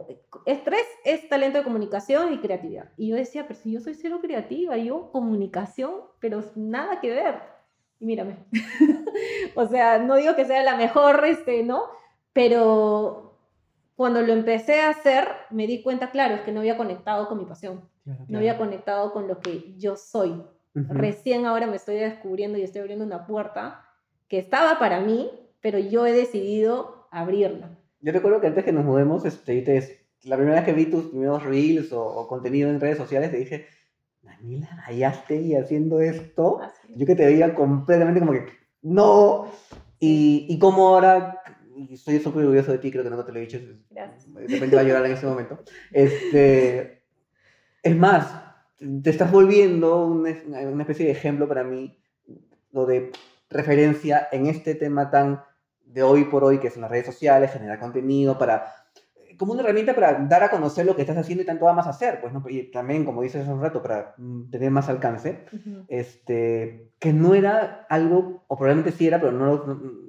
estrés 0.44 0.84
es 1.05 1.28
talento 1.28 1.59
de 1.59 1.64
comunicación 1.64 2.32
y 2.32 2.38
creatividad. 2.38 2.90
Y 2.97 3.09
yo 3.09 3.16
decía, 3.16 3.47
pero 3.47 3.60
si 3.60 3.70
yo 3.70 3.80
soy 3.80 3.94
cero 3.94 4.18
creativa, 4.20 4.76
yo 4.76 5.12
comunicación, 5.12 5.93
pero 6.18 6.43
nada 6.56 7.01
que 7.01 7.10
ver. 7.10 7.36
Y 8.01 8.06
mírame. 8.06 8.38
o 9.55 9.66
sea, 9.66 10.01
no 10.01 10.16
digo 10.16 10.34
que 10.34 10.44
sea 10.44 10.64
la 10.64 10.76
mejor, 10.76 11.24
este, 11.24 11.62
¿no? 11.62 11.84
Pero 12.32 13.38
cuando 13.94 14.20
lo 14.20 14.32
empecé 14.32 14.80
a 14.80 14.90
hacer, 14.90 15.28
me 15.51 15.68
di 15.68 15.80
cuenta, 15.82 16.10
claro, 16.10 16.34
es 16.34 16.40
que 16.40 16.51
no 16.51 16.59
había 16.59 16.76
conectado 16.76 17.28
con 17.28 17.38
mi 17.38 17.44
pasión. 17.44 17.88
No 18.28 18.38
había 18.38 18.59
conectado 18.59 19.12
con 19.12 19.28
lo 19.28 19.40
que 19.40 19.74
yo 19.78 19.97
soy. 19.97 20.43
Recién 20.74 21.47
ahora 21.47 21.66
me 21.66 21.76
estoy 21.76 21.97
descubriendo 21.97 22.59
y 22.59 22.62
estoy 22.62 22.80
abriendo 22.80 23.05
una 23.05 23.26
puerta 23.26 23.84
que 24.28 24.38
estaba 24.38 24.78
para 24.78 25.01
mí, 25.01 25.30
pero 25.60 25.78
yo 25.78 26.05
he 26.05 26.12
decidido 26.12 27.09
abrirla. 27.10 27.70
Yo 28.01 28.12
recuerdo 28.12 28.40
que 28.40 28.47
antes 28.47 28.64
que 28.64 28.73
nos 28.73 28.85
mudemos, 28.85 29.24
este, 29.24 29.62
te, 29.62 30.06
la 30.24 30.36
primera 30.36 30.56
vez 30.56 30.64
que 30.64 30.73
vi 30.73 30.86
tus 30.86 31.06
primeros 31.06 31.43
reels 31.44 31.93
o, 31.93 32.27
contenido 32.28 32.68
en 32.70 32.81
redes 32.81 32.98
sociales, 32.98 33.31
te 33.31 33.39
dije, 33.39 33.66
Daniela, 34.23 34.85
y 34.90 35.55
haciendo 35.55 36.01
esto. 36.01 36.60
Yo 36.94 37.06
que 37.06 37.14
te 37.14 37.27
veía 37.27 37.55
completamente 37.55 38.20
como 38.20 38.32
que, 38.32 38.47
no. 38.82 39.51
Y, 39.98 40.47
y 40.48 40.59
como 40.59 40.89
ahora, 40.89 41.40
y 41.77 41.94
estoy 41.94 42.18
súper 42.18 42.43
orgulloso 42.43 42.73
de 42.73 42.78
ti, 42.78 42.90
creo 42.90 43.05
que 43.05 43.10
no 43.10 43.24
te 43.24 43.32
lo 43.32 43.39
he 43.39 43.43
dicho. 43.43 43.60
Gracias. 43.90 44.32
De 44.32 44.47
repente 44.47 44.77
va 44.77 44.82
a 44.82 44.85
llorar 44.85 45.06
en 45.06 45.12
ese 45.12 45.27
momento. 45.27 45.62
Este, 45.93 47.02
es 47.82 47.97
más, 47.97 48.44
te 49.02 49.10
estás 49.10 49.31
volviendo 49.31 50.06
una, 50.06 50.31
una 50.68 50.82
especie 50.82 51.06
de 51.06 51.12
ejemplo 51.12 51.48
para 51.48 51.64
mí, 51.64 51.98
lo 52.73 52.85
de 52.86 53.12
referencia 53.48 54.28
en 54.32 54.47
este 54.47 54.74
tema 54.74 55.10
tan 55.10 55.40
de 55.86 56.02
hoy 56.02 56.24
por 56.24 56.44
hoy, 56.44 56.58
que 56.58 56.70
son 56.70 56.82
las 56.82 56.90
redes 56.90 57.06
sociales, 57.06 57.52
generar 57.52 57.78
contenido 57.78 58.38
para 58.38 58.66
como 59.36 59.52
una 59.52 59.62
herramienta 59.62 59.94
para 59.94 60.14
dar 60.14 60.42
a 60.42 60.50
conocer 60.50 60.86
lo 60.86 60.96
que 60.96 61.02
estás 61.02 61.16
haciendo 61.16 61.42
y 61.42 61.46
tanto 61.46 61.72
más 61.72 61.86
hacer, 61.86 62.20
pues, 62.20 62.32
¿no? 62.32 62.42
Y 62.48 62.70
también, 62.70 63.04
como 63.04 63.22
dices 63.22 63.42
hace 63.42 63.52
un 63.52 63.60
rato, 63.60 63.82
para 63.82 64.14
mm, 64.16 64.50
tener 64.50 64.70
más 64.70 64.88
alcance, 64.88 65.44
este, 65.88 66.90
que 66.98 67.12
no 67.12 67.34
era 67.34 67.86
algo, 67.88 68.44
o 68.48 68.56
probablemente 68.56 68.92
sí 68.92 69.06
era, 69.06 69.20
pero 69.20 69.32
no, 69.32 69.64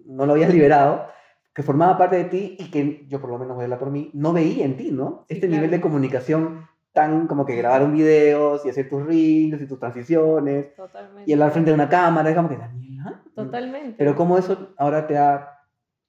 no, 0.05 0.25
lo 0.25 0.33
habías 0.33 0.53
liberado, 0.53 1.07
que 1.53 1.63
formaba 1.63 1.97
parte 1.97 2.17
de 2.17 2.25
ti 2.25 2.57
y 2.59 2.69
que 2.69 3.05
yo, 3.07 3.19
por 3.19 3.29
lo 3.29 3.39
menos 3.39 3.55
voy 3.55 3.63
a 3.63 3.65
hablar 3.65 3.79
por 3.79 3.91
mí, 3.91 4.11
no 4.13 4.33
veía 4.33 4.65
en 4.65 4.77
ti, 4.77 4.91
¿no? 4.91 5.25
este 5.27 5.47
nivel 5.47 5.71
de 5.71 5.81
comunicación 5.81 6.67
tan 6.93 7.27
como 7.27 7.45
que 7.45 7.55
grabar 7.55 7.83
un 7.83 7.93
video 7.93 8.59
y 8.63 8.69
hacer 8.69 8.89
tus 8.89 9.05
reels 9.05 9.61
y 9.61 9.67
tus 9.67 9.79
transiciones 9.79 10.75
Totalmente. 10.75 11.29
y 11.29 11.33
hablar 11.33 11.51
frente 11.51 11.71
a 11.71 11.75
una 11.75 11.89
cámara, 11.89 12.29
es 12.29 12.35
como 12.35 12.49
que, 12.49 12.57
Daniela. 12.57 13.21
Totalmente. 13.35 13.95
Pero 13.97 14.15
cómo 14.15 14.37
eso 14.37 14.73
ahora 14.77 15.05
te 15.05 15.15
ha 15.15 15.56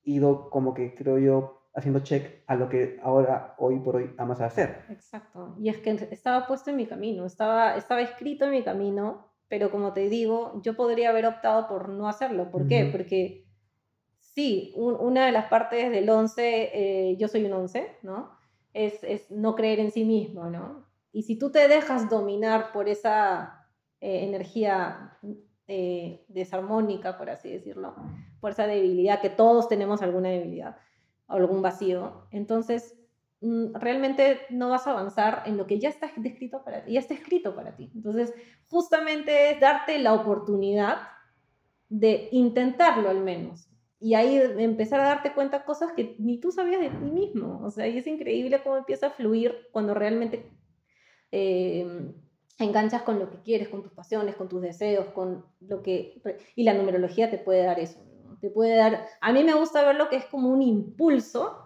ido 0.09 0.51
como 0.51 0.75
que 0.75 0.95
creo 0.95 1.19
yo 1.19 1.59
haciendo 1.75 2.01
check 2.01 2.43
a 2.47 2.57
lo 2.57 2.69
que 2.69 2.99
ahora, 3.03 3.55
hoy 3.59 3.79
por 3.79 3.97
hoy, 3.97 4.11
amas 4.19 4.41
hacer. 4.41 4.85
Exacto. 4.91 5.55
Y 5.61 5.69
es 5.69 5.79
que 5.79 5.91
estaba 6.11 6.47
puesto 6.47 6.71
en 6.71 6.77
mi 6.77 6.87
camino, 6.87 7.25
estaba, 7.25 7.77
estaba 7.77 8.01
escrito 8.01 8.47
en 8.47 8.51
mi 8.51 8.63
camino, 8.63 9.29
pero 9.49 9.71
como 9.71 9.93
te 9.93 10.09
digo, 10.09 10.61
yo 10.63 10.77
podría 10.77 11.11
haber 11.11 11.27
optado 11.27 11.69
por 11.69 11.89
no 11.89 12.09
hacerlo. 12.09 12.51
¿Por 12.51 12.67
qué? 12.67 12.89
Porque 12.91 13.47
sí, 14.19 14.75
una 14.77 15.27
de 15.27 15.33
las 15.33 15.47
partes 15.47 15.91
del 15.91 16.09
11, 16.09 16.71
eh, 16.73 17.17
yo 17.17 17.29
soy 17.29 17.45
un 17.45 17.53
11, 17.53 17.99
¿no? 18.03 18.37
Es, 18.75 19.03
es, 19.05 19.31
no 19.31 19.55
creer 19.55 19.81
en 19.81 19.91
sí 19.91 20.05
mismo, 20.05 20.51
¿no? 20.51 20.87
Y 21.13 21.23
si 21.23 21.39
tú 21.39 21.51
te 21.51 21.69
dejas 21.69 22.11
dominar 22.11 22.73
por 22.73 22.89
esa 22.89 23.67
eh, 24.01 24.25
energía 24.25 25.19
eh, 25.67 26.25
desarmónica, 26.29 27.17
por 27.17 27.31
así 27.31 27.51
decirlo, 27.51 27.95
por 28.41 28.53
esa 28.53 28.67
debilidad, 28.67 29.21
que 29.21 29.31
todos 29.31 29.69
tenemos 29.69 30.03
alguna 30.03 30.31
debilidad 30.31 30.77
o 31.27 31.35
algún 31.35 31.63
vacío. 31.63 32.27
Entonces, 32.31 32.97
mm, 33.41 33.75
realmente 33.75 34.41
no 34.51 34.69
vas 34.71 34.87
a 34.87 34.93
avanzar 34.93 35.43
en 35.47 35.57
lo 35.57 35.67
que 35.67 35.79
ya 35.79 35.89
está 35.89 36.11
descrito 36.17 36.65
para 36.65 36.85
ti, 36.85 36.93
ya 36.93 37.01
está 37.01 37.15
escrito 37.15 37.55
para 37.55 37.77
ti. 37.77 37.91
Entonces, 37.95 38.33
justamente 38.69 39.51
es 39.51 39.61
darte 39.61 39.99
la 39.99 40.15
oportunidad 40.15 40.99
de 41.89 42.29
intentarlo 42.33 43.09
al 43.09 43.21
menos. 43.21 43.69
Y 44.01 44.15
ahí 44.15 44.37
empezar 44.37 45.01
a 45.01 45.09
darte 45.09 45.33
cuenta 45.33 45.65
cosas 45.65 45.93
que 45.93 46.15
ni 46.19 46.39
tú 46.39 46.53
sabías 46.53 46.81
de 46.81 46.91
ti 46.91 47.11
mismo. 47.11 47.61
O 47.65 47.71
sea, 47.71 47.89
y 47.89 47.99
es 47.99 48.07
increíble 48.07 48.63
cómo 48.63 48.77
empieza 48.77 49.09
a 49.09 49.11
fluir 49.11 49.69
cuando 49.73 49.93
realmente 49.95 50.53
eh, 51.33 52.13
enganchas 52.59 53.03
con 53.03 53.19
lo 53.19 53.31
que 53.31 53.43
quieres, 53.43 53.69
con 53.69 53.83
tus 53.83 53.93
pasiones, 53.93 54.37
con 54.37 54.49
tus 54.49 54.63
deseos, 54.63 55.07
con 55.09 55.45
lo 55.61 55.83
que... 55.83 56.21
Y 56.55 56.63
la 56.63 56.75
numerología 56.75 57.31
te 57.31 57.39
puede 57.39 57.65
dar 57.65 57.81
eso. 57.81 58.01
Te 58.41 58.51
puede 58.51 58.77
dar... 58.77 59.07
A 59.21 59.33
mí 59.33 59.45
me 59.45 59.55
gusta 59.55 59.85
ver 59.85 59.97
lo 59.97 60.09
que 60.09 60.17
es 60.17 60.25
como 60.27 60.51
un 60.51 60.63
impulso 60.63 61.65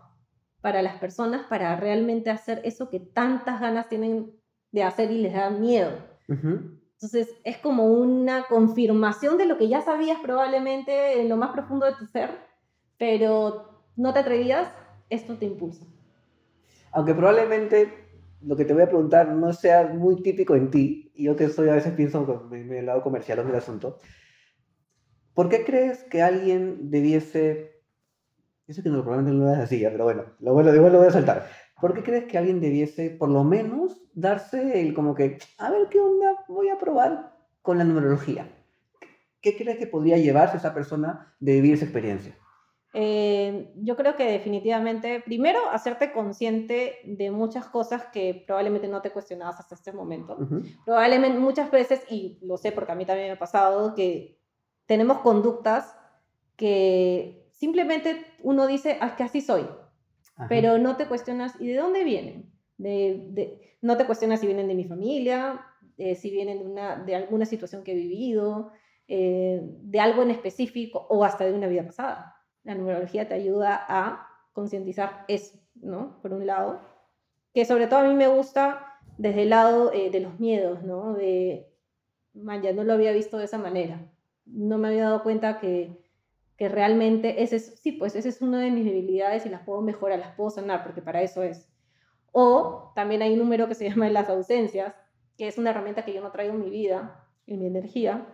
para 0.60 0.80
las 0.80 0.96
personas 0.98 1.46
para 1.48 1.76
realmente 1.76 2.30
hacer 2.30 2.60
eso 2.64 2.88
que 2.88 3.00
tantas 3.00 3.60
ganas 3.60 3.88
tienen 3.88 4.32
de 4.70 4.82
hacer 4.82 5.10
y 5.10 5.18
les 5.18 5.34
da 5.34 5.50
miedo. 5.50 5.90
Entonces 6.28 7.28
es 7.44 7.58
como 7.58 7.86
una 7.86 8.44
confirmación 8.44 9.36
de 9.36 9.46
lo 9.46 9.58
que 9.58 9.68
ya 9.68 9.82
sabías 9.82 10.18
probablemente 10.22 11.20
en 11.20 11.28
lo 11.28 11.36
más 11.36 11.50
profundo 11.50 11.84
de 11.84 11.94
tu 11.94 12.06
ser, 12.06 12.30
pero 12.96 13.82
no 13.96 14.12
te 14.12 14.20
atrevías, 14.20 14.72
esto 15.10 15.34
te 15.34 15.46
impulsa. 15.46 15.84
Aunque 16.92 17.12
probablemente 17.12 17.92
lo 18.40 18.56
que 18.56 18.64
te 18.64 18.72
voy 18.72 18.82
a 18.82 18.88
preguntar 18.88 19.28
no 19.28 19.52
sea 19.52 19.88
muy 19.88 20.22
típico 20.22 20.54
en 20.54 20.70
ti, 20.70 21.10
y 21.14 21.24
yo 21.24 21.36
que 21.36 21.48
soy 21.48 21.68
a 21.68 21.74
veces 21.74 21.92
pienso 21.94 22.48
en 22.52 22.72
el 22.72 22.86
lado 22.86 23.02
comercial 23.02 23.44
del 23.46 23.56
asunto, 23.56 23.98
¿por 25.34 25.48
qué 25.48 25.64
crees 25.64 26.04
que 26.04 26.22
alguien 26.22 26.90
debiese, 26.90 27.82
eso 28.66 28.82
que 28.82 28.88
no, 28.88 29.02
probablemente 29.02 29.38
no 29.38 29.46
lo 29.46 29.52
es 29.52 29.58
así, 29.58 29.80
pero 29.82 30.04
bueno, 30.04 30.24
lo, 30.40 30.54
bueno, 30.54 30.72
lo 30.72 30.98
voy 30.98 31.06
a 31.08 31.12
saltar, 31.12 31.48
¿por 31.80 31.94
qué 31.94 32.02
crees 32.02 32.24
que 32.24 32.38
alguien 32.38 32.60
debiese 32.60 33.10
por 33.10 33.28
lo 33.28 33.44
menos 33.44 34.00
darse 34.14 34.80
el 34.80 34.94
como 34.94 35.14
que, 35.14 35.38
a 35.58 35.70
ver 35.70 35.88
qué 35.88 36.00
onda, 36.00 36.44
voy 36.48 36.68
a 36.68 36.78
probar 36.78 37.36
con 37.62 37.78
la 37.78 37.84
numerología? 37.84 38.48
¿Qué 39.40 39.56
crees 39.56 39.78
que 39.78 39.88
podría 39.88 40.18
llevarse 40.18 40.56
esa 40.56 40.72
persona 40.72 41.34
de 41.40 41.54
vivir 41.54 41.74
esa 41.74 41.84
experiencia? 41.84 42.36
Eh, 42.94 43.72
yo 43.76 43.96
creo 43.96 44.16
que 44.16 44.30
definitivamente, 44.30 45.20
primero, 45.24 45.58
hacerte 45.70 46.12
consciente 46.12 46.96
de 47.04 47.30
muchas 47.30 47.66
cosas 47.66 48.04
que 48.12 48.44
probablemente 48.46 48.86
no 48.86 49.00
te 49.00 49.10
cuestionabas 49.10 49.58
hasta 49.58 49.74
este 49.74 49.92
momento. 49.92 50.38
Probablemente 50.84 51.38
muchas 51.38 51.70
veces, 51.70 52.02
y 52.10 52.38
lo 52.42 52.58
sé 52.58 52.70
porque 52.70 52.92
a 52.92 52.94
mí 52.94 53.06
también 53.06 53.28
me 53.28 53.32
ha 53.32 53.38
pasado, 53.38 53.94
que 53.94 54.38
tenemos 54.92 55.20
conductas 55.20 55.96
que 56.54 57.48
simplemente 57.50 58.26
uno 58.42 58.66
dice, 58.66 58.98
ah, 59.00 59.16
que 59.16 59.22
así 59.22 59.40
soy, 59.40 59.66
pero 60.50 60.76
no 60.76 60.98
te 60.98 61.06
cuestionas, 61.06 61.54
¿y 61.58 61.68
de 61.68 61.78
dónde 61.78 62.04
vienen? 62.04 62.52
De, 62.76 63.78
no 63.80 63.96
te 63.96 64.04
cuestionas 64.04 64.40
si 64.40 64.46
vienen 64.46 64.68
de 64.68 64.74
mi 64.74 64.84
familia, 64.84 65.64
eh, 65.96 66.14
si 66.14 66.30
vienen 66.30 66.58
de, 66.58 66.64
una, 66.66 66.96
de 66.96 67.14
alguna 67.14 67.46
situación 67.46 67.82
que 67.82 67.92
he 67.92 67.94
vivido, 67.94 68.72
eh, 69.08 69.62
de 69.62 69.98
algo 69.98 70.22
en 70.24 70.30
específico 70.30 71.06
o 71.08 71.24
hasta 71.24 71.46
de 71.46 71.54
una 71.54 71.68
vida 71.68 71.86
pasada. 71.86 72.36
La 72.62 72.74
numerología 72.74 73.26
te 73.26 73.32
ayuda 73.32 73.86
a 73.88 74.28
concientizar 74.52 75.24
eso, 75.26 75.58
¿no? 75.76 76.20
Por 76.20 76.34
un 76.34 76.46
lado, 76.46 76.82
que 77.54 77.64
sobre 77.64 77.86
todo 77.86 78.00
a 78.00 78.08
mí 78.08 78.14
me 78.14 78.28
gusta 78.28 78.98
desde 79.16 79.44
el 79.44 79.48
lado 79.48 79.90
eh, 79.94 80.10
de 80.10 80.20
los 80.20 80.38
miedos, 80.38 80.82
¿no? 80.82 81.14
De, 81.14 81.72
man, 82.34 82.60
ya 82.60 82.74
no 82.74 82.84
lo 82.84 82.92
había 82.92 83.12
visto 83.12 83.38
de 83.38 83.46
esa 83.46 83.56
manera. 83.56 84.11
No 84.44 84.78
me 84.78 84.88
había 84.88 85.04
dado 85.04 85.22
cuenta 85.22 85.60
que 85.60 86.02
que 86.62 86.68
realmente 86.68 87.42
ese 87.42 87.56
es, 87.56 87.80
sí, 87.80 87.90
pues 87.90 88.14
ese 88.14 88.28
es 88.28 88.40
una 88.40 88.60
de 88.60 88.70
mis 88.70 88.84
debilidades 88.84 89.46
y 89.46 89.48
las 89.48 89.62
puedo 89.62 89.80
mejorar, 89.80 90.20
las 90.20 90.36
puedo 90.36 90.48
sanar, 90.50 90.84
porque 90.84 91.02
para 91.02 91.20
eso 91.20 91.42
es. 91.42 91.68
O 92.30 92.92
también 92.94 93.20
hay 93.20 93.32
un 93.32 93.40
número 93.40 93.66
que 93.66 93.74
se 93.74 93.84
llama 93.90 94.08
las 94.10 94.28
ausencias, 94.28 94.94
que 95.36 95.48
es 95.48 95.58
una 95.58 95.70
herramienta 95.70 96.04
que 96.04 96.12
yo 96.12 96.20
no 96.20 96.30
traigo 96.30 96.54
en 96.54 96.60
mi 96.60 96.70
vida, 96.70 97.26
en 97.48 97.58
mi 97.58 97.66
energía, 97.66 98.28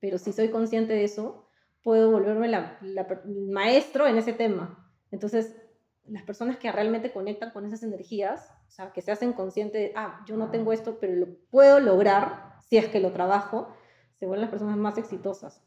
pero 0.00 0.18
si 0.18 0.32
soy 0.32 0.50
consciente 0.50 0.92
de 0.92 1.04
eso, 1.04 1.48
puedo 1.82 2.10
volverme 2.10 2.48
la, 2.48 2.78
maestro 3.24 4.06
en 4.06 4.18
ese 4.18 4.34
tema. 4.34 4.92
Entonces, 5.10 5.56
las 6.04 6.24
personas 6.24 6.58
que 6.58 6.70
realmente 6.70 7.10
conectan 7.10 7.52
con 7.52 7.64
esas 7.64 7.82
energías, 7.82 8.52
o 8.68 8.70
sea, 8.70 8.92
que 8.92 9.00
se 9.00 9.12
hacen 9.12 9.32
conscientes 9.32 9.80
de, 9.80 9.92
ah, 9.96 10.22
yo 10.26 10.36
no 10.36 10.50
tengo 10.50 10.74
esto, 10.74 10.98
pero 11.00 11.14
lo 11.14 11.26
puedo 11.50 11.80
lograr 11.80 12.56
si 12.60 12.76
es 12.76 12.86
que 12.88 13.00
lo 13.00 13.12
trabajo, 13.12 13.68
se 14.18 14.26
vuelven 14.26 14.42
las 14.42 14.50
personas 14.50 14.76
más 14.76 14.98
exitosas. 14.98 15.62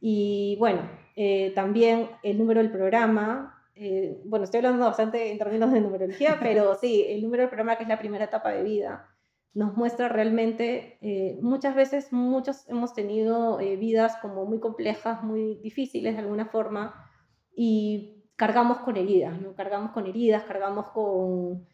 Y 0.00 0.56
bueno, 0.58 0.82
eh, 1.14 1.52
también 1.54 2.10
el 2.24 2.36
número 2.36 2.60
del 2.60 2.72
programa, 2.72 3.62
eh, 3.76 4.20
bueno, 4.24 4.44
estoy 4.44 4.58
hablando 4.58 4.84
bastante 4.84 5.30
en 5.30 5.38
términos 5.38 5.72
de 5.72 5.80
numerología, 5.80 6.38
pero 6.42 6.74
sí, 6.74 7.04
el 7.08 7.22
número 7.22 7.42
del 7.42 7.50
programa, 7.50 7.76
que 7.76 7.84
es 7.84 7.88
la 7.88 8.00
primera 8.00 8.24
etapa 8.24 8.50
de 8.50 8.64
vida, 8.64 9.08
nos 9.54 9.76
muestra 9.76 10.08
realmente, 10.08 10.98
eh, 11.02 11.38
muchas 11.40 11.76
veces 11.76 12.12
muchos 12.12 12.68
hemos 12.68 12.94
tenido 12.94 13.58
vidas 13.58 14.16
como 14.22 14.46
muy 14.46 14.58
complejas, 14.58 15.22
muy 15.22 15.56
difíciles 15.62 16.14
de 16.14 16.20
alguna 16.20 16.46
forma, 16.46 17.08
y 17.54 18.24
cargamos 18.34 18.78
con 18.78 18.96
heridas, 18.96 19.40
¿no? 19.40 19.54
Cargamos 19.54 19.92
con 19.92 20.06
heridas, 20.06 20.42
cargamos 20.44 20.88
con 20.88 21.66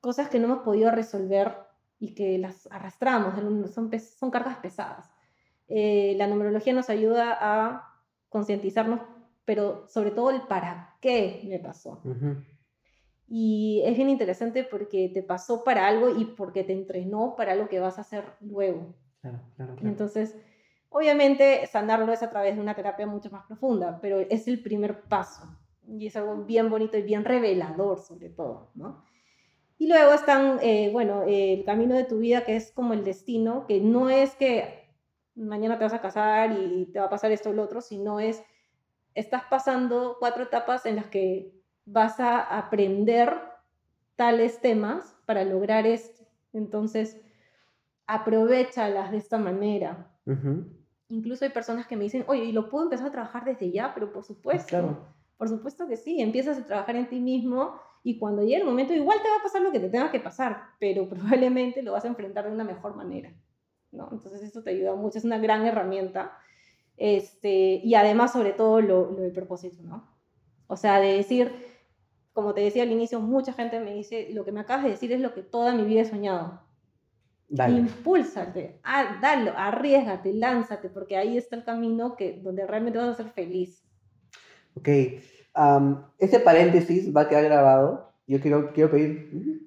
cosas 0.00 0.28
que 0.28 0.38
no 0.38 0.44
hemos 0.46 0.62
podido 0.64 0.90
resolver 0.90 1.56
y 2.02 2.14
que 2.16 2.36
las 2.36 2.66
arrastramos, 2.72 3.34
son, 3.72 3.90
son 4.00 4.30
cargas 4.32 4.56
pesadas. 4.56 5.08
Eh, 5.68 6.14
la 6.18 6.26
numerología 6.26 6.72
nos 6.72 6.90
ayuda 6.90 7.38
a 7.40 7.94
concientizarnos, 8.28 8.98
pero 9.44 9.86
sobre 9.88 10.10
todo 10.10 10.30
el 10.30 10.40
para 10.42 10.96
qué 11.00 11.44
me 11.48 11.60
pasó. 11.60 12.02
Y 13.28 13.82
es 13.84 13.96
bien 13.96 14.10
interesante 14.10 14.64
porque 14.64 15.12
te 15.14 15.22
pasó 15.22 15.62
para 15.62 15.86
algo 15.86 16.10
y 16.18 16.24
porque 16.24 16.64
te 16.64 16.72
entrenó 16.72 17.36
para 17.36 17.54
lo 17.54 17.68
que 17.68 17.78
vas 17.78 17.98
a 17.98 18.00
hacer 18.00 18.24
luego. 18.40 18.96
Entonces, 19.82 20.36
obviamente, 20.88 21.68
sanarlo 21.68 22.12
es 22.12 22.24
a 22.24 22.30
través 22.30 22.56
de 22.56 22.60
una 22.60 22.74
terapia 22.74 23.06
mucho 23.06 23.30
más 23.30 23.46
profunda, 23.46 24.00
pero 24.02 24.18
es 24.18 24.48
el 24.48 24.60
primer 24.60 25.02
paso. 25.02 25.56
Y 25.86 26.08
es 26.08 26.16
algo 26.16 26.44
bien 26.46 26.68
bonito 26.68 26.96
y 26.96 27.02
bien 27.02 27.24
revelador, 27.24 28.00
sobre 28.00 28.28
todo, 28.28 28.72
¿no? 28.74 29.04
Y 29.82 29.88
luego 29.88 30.12
están, 30.12 30.60
eh, 30.62 30.90
bueno, 30.92 31.24
el 31.26 31.64
camino 31.64 31.96
de 31.96 32.04
tu 32.04 32.18
vida, 32.18 32.44
que 32.44 32.54
es 32.54 32.70
como 32.70 32.92
el 32.92 33.02
destino, 33.02 33.66
que 33.66 33.80
no 33.80 34.10
es 34.10 34.36
que 34.36 34.94
mañana 35.34 35.76
te 35.76 35.82
vas 35.82 35.92
a 35.92 36.00
casar 36.00 36.52
y 36.52 36.86
te 36.92 37.00
va 37.00 37.06
a 37.06 37.10
pasar 37.10 37.32
esto 37.32 37.50
o 37.50 37.52
lo 37.52 37.64
otro, 37.64 37.80
sino 37.80 38.20
es, 38.20 38.44
estás 39.16 39.42
pasando 39.50 40.18
cuatro 40.20 40.44
etapas 40.44 40.86
en 40.86 40.94
las 40.94 41.06
que 41.06 41.52
vas 41.84 42.20
a 42.20 42.42
aprender 42.58 43.36
tales 44.14 44.60
temas 44.60 45.16
para 45.26 45.42
lograr 45.42 45.84
esto. 45.84 46.28
Entonces, 46.52 47.20
aprovechalas 48.06 49.10
de 49.10 49.16
esta 49.16 49.38
manera. 49.38 50.12
Incluso 51.08 51.44
hay 51.44 51.50
personas 51.50 51.88
que 51.88 51.96
me 51.96 52.04
dicen, 52.04 52.24
oye, 52.28 52.44
¿y 52.44 52.52
lo 52.52 52.70
puedo 52.70 52.84
empezar 52.84 53.08
a 53.08 53.10
trabajar 53.10 53.44
desde 53.44 53.72
ya? 53.72 53.92
Pero 53.94 54.12
por 54.12 54.22
supuesto, 54.22 55.08
por 55.36 55.48
supuesto 55.48 55.88
que 55.88 55.96
sí, 55.96 56.20
empiezas 56.20 56.56
a 56.56 56.66
trabajar 56.66 56.94
en 56.94 57.08
ti 57.08 57.18
mismo 57.18 57.80
y 58.02 58.18
cuando 58.18 58.42
llegue 58.42 58.56
el 58.56 58.64
momento 58.64 58.92
igual 58.92 59.18
te 59.22 59.28
va 59.28 59.36
a 59.36 59.42
pasar 59.42 59.62
lo 59.62 59.70
que 59.70 59.80
te 59.80 59.88
tenga 59.88 60.10
que 60.10 60.20
pasar, 60.20 60.62
pero 60.78 61.08
probablemente 61.08 61.82
lo 61.82 61.92
vas 61.92 62.04
a 62.04 62.08
enfrentar 62.08 62.46
de 62.46 62.52
una 62.52 62.64
mejor 62.64 62.96
manera. 62.96 63.32
¿no? 63.92 64.08
Entonces 64.10 64.42
esto 64.42 64.62
te 64.62 64.70
ayuda 64.70 64.94
mucho, 64.94 65.18
es 65.18 65.24
una 65.24 65.38
gran 65.38 65.66
herramienta. 65.66 66.36
Este, 66.96 67.80
y 67.82 67.94
además, 67.94 68.32
sobre 68.32 68.52
todo, 68.52 68.80
lo, 68.80 69.10
lo 69.10 69.20
del 69.20 69.32
propósito, 69.32 69.82
¿no? 69.82 70.08
O 70.66 70.76
sea, 70.76 71.00
de 71.00 71.14
decir, 71.14 71.52
como 72.32 72.54
te 72.54 72.62
decía 72.62 72.82
al 72.82 72.92
inicio, 72.92 73.20
mucha 73.20 73.52
gente 73.52 73.80
me 73.80 73.94
dice, 73.94 74.28
lo 74.32 74.44
que 74.44 74.52
me 74.52 74.60
acabas 74.60 74.84
de 74.84 74.90
decir 74.90 75.12
es 75.12 75.20
lo 75.20 75.34
que 75.34 75.42
toda 75.42 75.74
mi 75.74 75.84
vida 75.84 76.02
he 76.02 76.04
soñado. 76.04 76.62
Dale. 77.48 77.80
Impúlsate, 77.80 78.80
ah, 78.82 79.18
dalo, 79.20 79.52
arriesgate, 79.54 80.32
lánzate, 80.32 80.88
porque 80.88 81.18
ahí 81.18 81.36
está 81.36 81.56
el 81.56 81.64
camino 81.64 82.16
que, 82.16 82.40
donde 82.42 82.66
realmente 82.66 82.98
vas 82.98 83.08
a 83.08 83.14
ser 83.22 83.30
feliz. 83.30 83.84
Ok, 84.74 84.88
este 86.18 86.40
paréntesis 86.40 87.14
va 87.14 87.22
a 87.22 87.28
quedar 87.28 87.44
grabado. 87.44 88.12
Yo 88.26 88.40
quiero, 88.40 88.72
quiero 88.72 88.90
pedir 88.90 89.62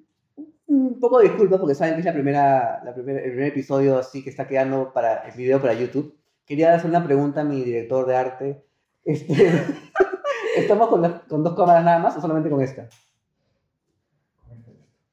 un 0.66 0.98
poco 1.00 1.18
de 1.18 1.28
disculpas 1.28 1.60
porque 1.60 1.74
saben 1.74 1.94
que 1.94 2.00
es 2.00 2.06
la 2.06 2.12
primera, 2.12 2.82
la 2.84 2.94
primera, 2.94 3.20
el 3.20 3.30
primer 3.30 3.48
episodio 3.48 3.98
así 3.98 4.22
que 4.22 4.30
está 4.30 4.46
quedando 4.46 4.92
para 4.92 5.28
el 5.28 5.36
video 5.36 5.60
para 5.60 5.74
YouTube. 5.74 6.16
Quería 6.44 6.74
hacer 6.74 6.90
una 6.90 7.04
pregunta 7.04 7.40
a 7.40 7.44
mi 7.44 7.62
director 7.62 8.06
de 8.06 8.16
arte. 8.16 8.64
Este, 9.04 9.34
¿Estamos 10.56 10.88
con, 10.88 11.20
con, 11.28 11.44
dos 11.44 11.54
cámaras 11.54 11.84
nada 11.84 11.98
más 11.98 12.16
o 12.16 12.20
solamente 12.20 12.50
con 12.50 12.60
esta? 12.60 12.88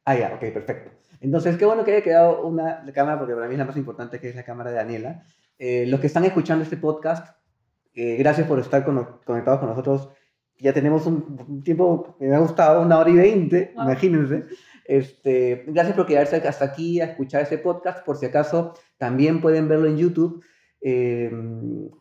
Ah, 0.06 0.16
ya, 0.16 0.34
ok, 0.36 0.54
perfecto. 0.54 0.92
Entonces, 1.22 1.58
qué 1.58 1.66
bueno 1.66 1.84
que 1.84 1.92
haya 1.92 2.04
quedado 2.04 2.46
una 2.46 2.84
cámara, 2.94 3.18
porque 3.18 3.34
para 3.34 3.48
mí 3.48 3.54
es 3.54 3.60
la 3.60 3.66
más 3.66 3.78
importante, 3.78 4.20
que 4.20 4.30
es 4.30 4.36
la 4.36 4.44
cámara 4.44 4.72
de 4.72 4.76
Daniela. 4.76 5.24
Eh, 5.58 5.86
los 5.88 6.00
que 6.00 6.08
están 6.08 6.26
escuchando 6.26 6.64
este 6.64 6.78
podcast, 6.78 7.38
eh, 7.94 8.18
gracias 8.18 8.48
por 8.48 8.60
estar 8.60 8.84
conectados 8.84 9.60
con 9.60 9.70
nosotros. 9.70 10.10
Ya 10.60 10.74
tenemos 10.74 11.06
un, 11.06 11.62
tiempo 11.64 12.16
que 12.18 12.26
me 12.26 12.36
ha 12.36 12.40
gustado, 12.40 12.82
una 12.82 13.00
hora 13.00 13.10
y 13.10 13.16
veinte, 13.16 13.74
imagínense. 13.76 14.46
Este, 14.86 15.64
gracias 15.68 15.96
por 15.96 16.06
quedarse 16.06 16.36
hasta 16.36 16.66
aquí 16.66 17.02
a 17.02 17.06
escuchar 17.06 17.42
este 17.42 17.58
podcast. 17.58 18.06
Por 18.06 18.18
si 18.18 18.26
acaso, 18.26 18.74
también 18.98 19.42
pueden 19.42 19.68
verlo 19.68 19.88
en 19.88 19.98
YouTube. 19.98 20.44
Eh, 20.86 21.32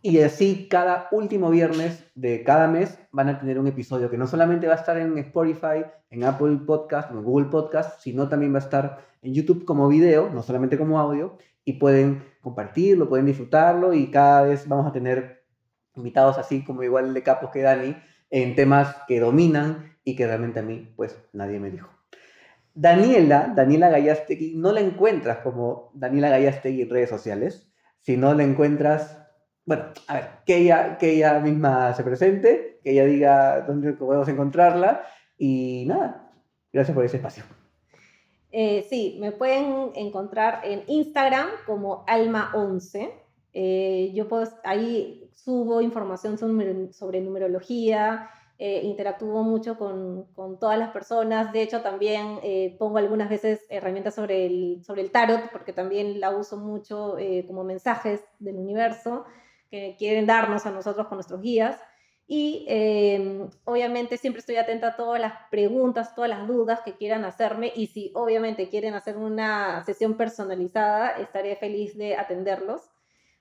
y 0.02 0.18
así 0.20 0.66
cada 0.68 1.06
último 1.12 1.50
viernes 1.50 2.04
de 2.16 2.42
cada 2.42 2.66
mes 2.66 2.98
van 3.12 3.28
a 3.28 3.38
tener 3.38 3.60
un 3.60 3.68
episodio 3.68 4.10
que 4.10 4.18
no 4.18 4.26
solamente 4.26 4.66
va 4.66 4.72
a 4.72 4.78
estar 4.78 4.98
en 4.98 5.16
Spotify, 5.18 5.84
en 6.10 6.24
Apple 6.24 6.58
Podcast, 6.66 7.12
en 7.12 7.22
Google 7.22 7.46
Podcast, 7.46 8.00
sino 8.00 8.28
también 8.28 8.52
va 8.52 8.58
a 8.58 8.62
estar 8.62 9.06
en 9.22 9.34
YouTube 9.34 9.64
como 9.64 9.86
video, 9.86 10.30
no 10.30 10.42
solamente 10.42 10.76
como 10.76 10.98
audio, 10.98 11.38
y 11.64 11.74
pueden 11.74 12.24
compartirlo, 12.40 13.08
pueden 13.08 13.26
disfrutarlo 13.26 13.94
y 13.94 14.10
cada 14.10 14.42
vez 14.42 14.66
vamos 14.66 14.88
a 14.88 14.92
tener 14.92 15.44
invitados 15.94 16.36
así 16.38 16.64
como 16.64 16.82
igual 16.82 17.14
de 17.14 17.22
capos 17.22 17.50
que 17.50 17.62
Dani 17.62 17.94
en 18.32 18.56
temas 18.56 18.96
que 19.06 19.20
dominan 19.20 19.94
y 20.02 20.16
que 20.16 20.26
realmente 20.26 20.60
a 20.60 20.62
mí 20.62 20.92
pues 20.96 21.16
nadie 21.32 21.60
me 21.60 21.70
dijo. 21.70 21.88
Daniela, 22.74 23.52
Daniela 23.54 23.90
Gallastegui, 23.90 24.54
no 24.56 24.72
la 24.72 24.80
encuentras 24.80 25.38
como 25.38 25.90
Daniela 25.94 26.30
Gallastegui 26.30 26.82
en 26.82 26.90
redes 26.90 27.10
sociales, 27.10 27.70
sino 28.00 28.32
la 28.32 28.42
encuentras, 28.42 29.18
bueno, 29.66 29.84
a 30.08 30.14
ver, 30.14 30.24
que 30.46 30.56
ella, 30.56 30.96
que 30.96 31.10
ella 31.10 31.38
misma 31.40 31.92
se 31.92 32.02
presente, 32.02 32.80
que 32.82 32.92
ella 32.92 33.04
diga 33.04 33.60
dónde 33.60 33.92
podemos 33.92 34.26
encontrarla 34.28 35.02
y 35.36 35.84
nada, 35.86 36.32
gracias 36.72 36.94
por 36.94 37.04
ese 37.04 37.18
espacio. 37.18 37.44
Eh, 38.50 38.86
sí, 38.88 39.18
me 39.20 39.32
pueden 39.32 39.92
encontrar 39.94 40.62
en 40.64 40.84
Instagram 40.86 41.48
como 41.66 42.06
Alma11. 42.06 43.10
Eh, 43.52 44.12
yo 44.14 44.28
puedo, 44.28 44.48
ahí 44.64 45.30
subo 45.34 45.80
información 45.80 46.38
sobre, 46.38 47.20
numerología, 47.20 48.30
eh, 48.58 48.82
interactúo 48.84 49.42
mucho 49.42 49.76
con, 49.76 50.26
con, 50.34 50.58
todas 50.58 50.78
las 50.78 50.90
personas. 50.90 51.52
De 51.52 51.62
hecho, 51.62 51.82
también 51.82 52.38
eh, 52.42 52.76
pongo 52.78 52.98
algunas 52.98 53.28
veces 53.28 53.60
herramientas 53.68 54.14
sobre 54.14 54.46
el, 54.46 54.84
sobre 54.84 55.02
el 55.02 55.10
tarot, 55.10 55.50
porque 55.50 55.72
también 55.72 56.20
la 56.20 56.30
uso 56.30 56.56
mucho 56.58 57.18
eh, 57.18 57.44
como 57.46 57.64
mensajes 57.64 58.22
del 58.38 58.56
universo 58.56 59.24
que 59.70 59.96
quieren 59.98 60.26
darnos 60.26 60.66
a 60.66 60.70
nosotros 60.70 61.08
con 61.08 61.16
nuestros 61.16 61.40
guías. 61.40 61.80
Y 62.28 62.66
obviamente 63.64 64.16
siempre 64.16 64.40
estoy 64.40 64.56
atenta 64.56 64.88
a 64.88 64.96
todas 64.96 65.20
las 65.20 65.34
preguntas, 65.50 66.14
todas 66.14 66.30
las 66.30 66.46
dudas 66.46 66.80
que 66.82 66.94
quieran 66.94 67.24
hacerme. 67.24 67.72
Y 67.74 67.88
si 67.88 68.12
obviamente 68.14 68.68
quieren 68.68 68.94
hacer 68.94 69.18
una 69.18 69.82
sesión 69.84 70.16
personalizada, 70.16 71.18
estaré 71.18 71.56
feliz 71.56 71.96
de 71.98 72.16
atenderlos. 72.16 72.91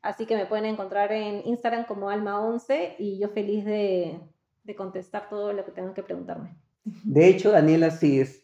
Así 0.02 0.26
que 0.26 0.36
me 0.36 0.45
pueden 0.45 0.65
encontrar 0.65 1.11
en 1.11 1.45
Instagram 1.45 1.86
como 1.86 2.10
Alma11 2.10 2.95
y 2.98 3.19
yo 3.19 3.30
feliz 3.30 3.65
de, 3.65 4.19
de 4.64 4.76
contestar 4.76 5.30
todo 5.30 5.53
lo 5.53 5.64
que 5.65 5.72
tengan 5.72 5.94
que 5.94 6.03
preguntarme. 6.03 6.56
De 6.84 7.28
hecho, 7.28 7.52
Daniela 7.52 7.91
sí 7.91 8.19
es, 8.19 8.44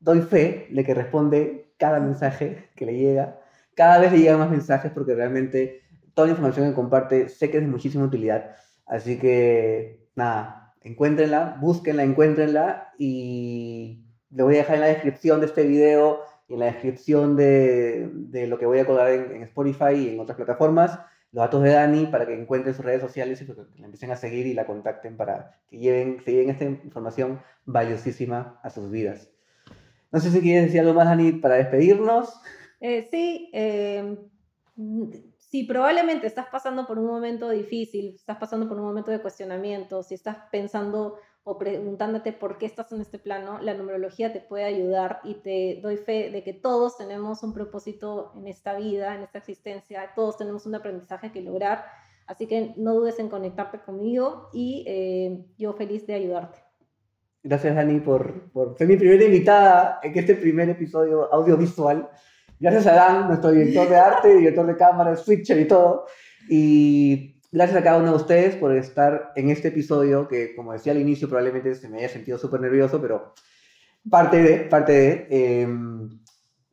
doy 0.00 0.22
fe 0.22 0.66
de 0.70 0.84
que 0.84 0.94
responde 0.94 1.72
cada 1.76 2.00
mensaje 2.00 2.70
que 2.74 2.86
le 2.86 2.96
llega. 2.96 3.40
Cada 3.74 3.98
vez 3.98 4.12
le 4.12 4.18
llegan 4.18 4.40
más 4.40 4.50
mensajes 4.50 4.90
porque 4.92 5.14
realmente 5.14 5.82
toda 6.14 6.26
la 6.26 6.32
información 6.32 6.68
que 6.68 6.74
comparte 6.74 7.28
sé 7.28 7.50
que 7.50 7.58
es 7.58 7.62
de 7.62 7.68
muchísima 7.68 8.04
utilidad. 8.04 8.56
Así 8.86 9.18
que, 9.18 10.08
nada, 10.14 10.74
encuéntrenla, 10.82 11.56
búsquenla, 11.60 12.02
encuéntrenla 12.02 12.92
y 12.98 14.04
le 14.30 14.42
voy 14.42 14.54
a 14.54 14.58
dejar 14.58 14.76
en 14.76 14.80
la 14.82 14.86
descripción 14.88 15.40
de 15.40 15.46
este 15.46 15.64
video 15.64 16.20
en 16.52 16.58
la 16.58 16.66
descripción 16.66 17.36
de, 17.36 18.10
de 18.12 18.46
lo 18.46 18.58
que 18.58 18.66
voy 18.66 18.78
a 18.78 18.86
colgar 18.86 19.10
en, 19.10 19.42
Spotify 19.42 19.94
y 19.94 20.08
en 20.10 20.20
otras 20.20 20.36
plataformas 20.36 20.98
los 21.32 21.44
datos 21.44 21.62
de 21.62 21.70
Dani 21.70 22.06
para 22.06 22.26
que 22.26 22.38
encuentren 22.38 22.74
sus 22.74 22.84
redes 22.84 23.00
sociales 23.00 23.40
y 23.40 23.46
que 23.46 23.54
la 23.78 23.86
empiecen 23.86 24.10
a 24.10 24.16
seguir 24.16 24.46
y 24.46 24.52
la 24.52 24.66
contacten 24.66 25.16
para 25.16 25.58
que 25.70 25.78
lleven, 25.78 26.18
lleven 26.18 26.50
esta 26.50 26.64
información 26.64 27.40
valiosísima 27.64 28.60
a 28.62 28.68
sus 28.68 28.90
vidas. 28.90 29.30
No 30.10 30.20
sé 30.20 30.30
si 30.30 30.42
quieres 30.42 30.66
decir 30.66 30.80
algo 30.80 30.92
más, 30.92 31.06
Dani, 31.06 31.32
para 31.32 31.54
despedirnos. 31.54 32.38
Eh, 32.80 33.08
sí, 33.10 33.50
eh, 33.54 34.18
si 35.38 35.64
probablemente 35.64 36.26
estás 36.26 36.48
pasando 36.52 36.86
por 36.86 36.98
un 36.98 37.06
momento 37.06 37.48
difícil, 37.48 38.14
estás 38.14 38.36
pasando 38.36 38.68
por 38.68 38.78
un 38.78 38.84
momento 38.84 39.10
de 39.10 39.22
cuestionamiento, 39.22 40.02
si 40.02 40.14
estás 40.14 40.36
pensando 40.50 41.16
o 41.44 41.58
preguntándote 41.58 42.32
por 42.32 42.58
qué 42.58 42.66
estás 42.66 42.92
en 42.92 43.00
este 43.00 43.18
plano, 43.18 43.58
la 43.60 43.74
numerología 43.74 44.32
te 44.32 44.40
puede 44.40 44.64
ayudar 44.64 45.20
y 45.24 45.34
te 45.34 45.80
doy 45.82 45.96
fe 45.96 46.30
de 46.30 46.44
que 46.44 46.52
todos 46.52 46.96
tenemos 46.96 47.42
un 47.42 47.52
propósito 47.52 48.32
en 48.36 48.46
esta 48.46 48.76
vida, 48.76 49.16
en 49.16 49.22
esta 49.22 49.38
existencia, 49.38 50.12
todos 50.14 50.36
tenemos 50.36 50.66
un 50.66 50.76
aprendizaje 50.76 51.32
que 51.32 51.40
lograr, 51.40 51.84
así 52.26 52.46
que 52.46 52.74
no 52.76 52.94
dudes 52.94 53.18
en 53.18 53.28
conectarte 53.28 53.80
conmigo 53.80 54.50
y 54.52 54.84
eh, 54.86 55.44
yo 55.58 55.72
feliz 55.72 56.06
de 56.06 56.14
ayudarte. 56.14 56.60
Gracias 57.42 57.74
Dani 57.74 57.98
por, 57.98 58.52
por 58.52 58.78
ser 58.78 58.86
mi 58.86 58.96
primera 58.96 59.24
invitada 59.24 59.98
en 60.04 60.16
este 60.16 60.36
primer 60.36 60.68
episodio 60.68 61.32
audiovisual. 61.32 62.08
Gracias 62.60 62.86
a 62.86 62.94
Dan, 62.94 63.26
nuestro 63.26 63.50
director 63.50 63.88
de 63.88 63.96
arte, 63.96 64.36
director 64.36 64.64
de 64.64 64.76
cámara, 64.76 65.16
switcher 65.16 65.58
y 65.58 65.66
todo. 65.66 66.06
Y 66.48 67.31
Gracias 67.54 67.78
a 67.78 67.84
cada 67.84 67.98
uno 67.98 68.12
de 68.12 68.16
ustedes 68.16 68.56
por 68.56 68.74
estar 68.74 69.30
en 69.36 69.50
este 69.50 69.68
episodio 69.68 70.26
que, 70.26 70.56
como 70.56 70.72
decía 70.72 70.92
al 70.92 70.98
inicio, 70.98 71.28
probablemente 71.28 71.74
se 71.74 71.86
me 71.86 71.98
haya 71.98 72.08
sentido 72.08 72.38
súper 72.38 72.62
nervioso, 72.62 72.98
pero 72.98 73.34
parte 74.08 74.42
de, 74.42 74.58
parte 74.60 74.92
de, 74.92 75.26
eh, 75.28 75.68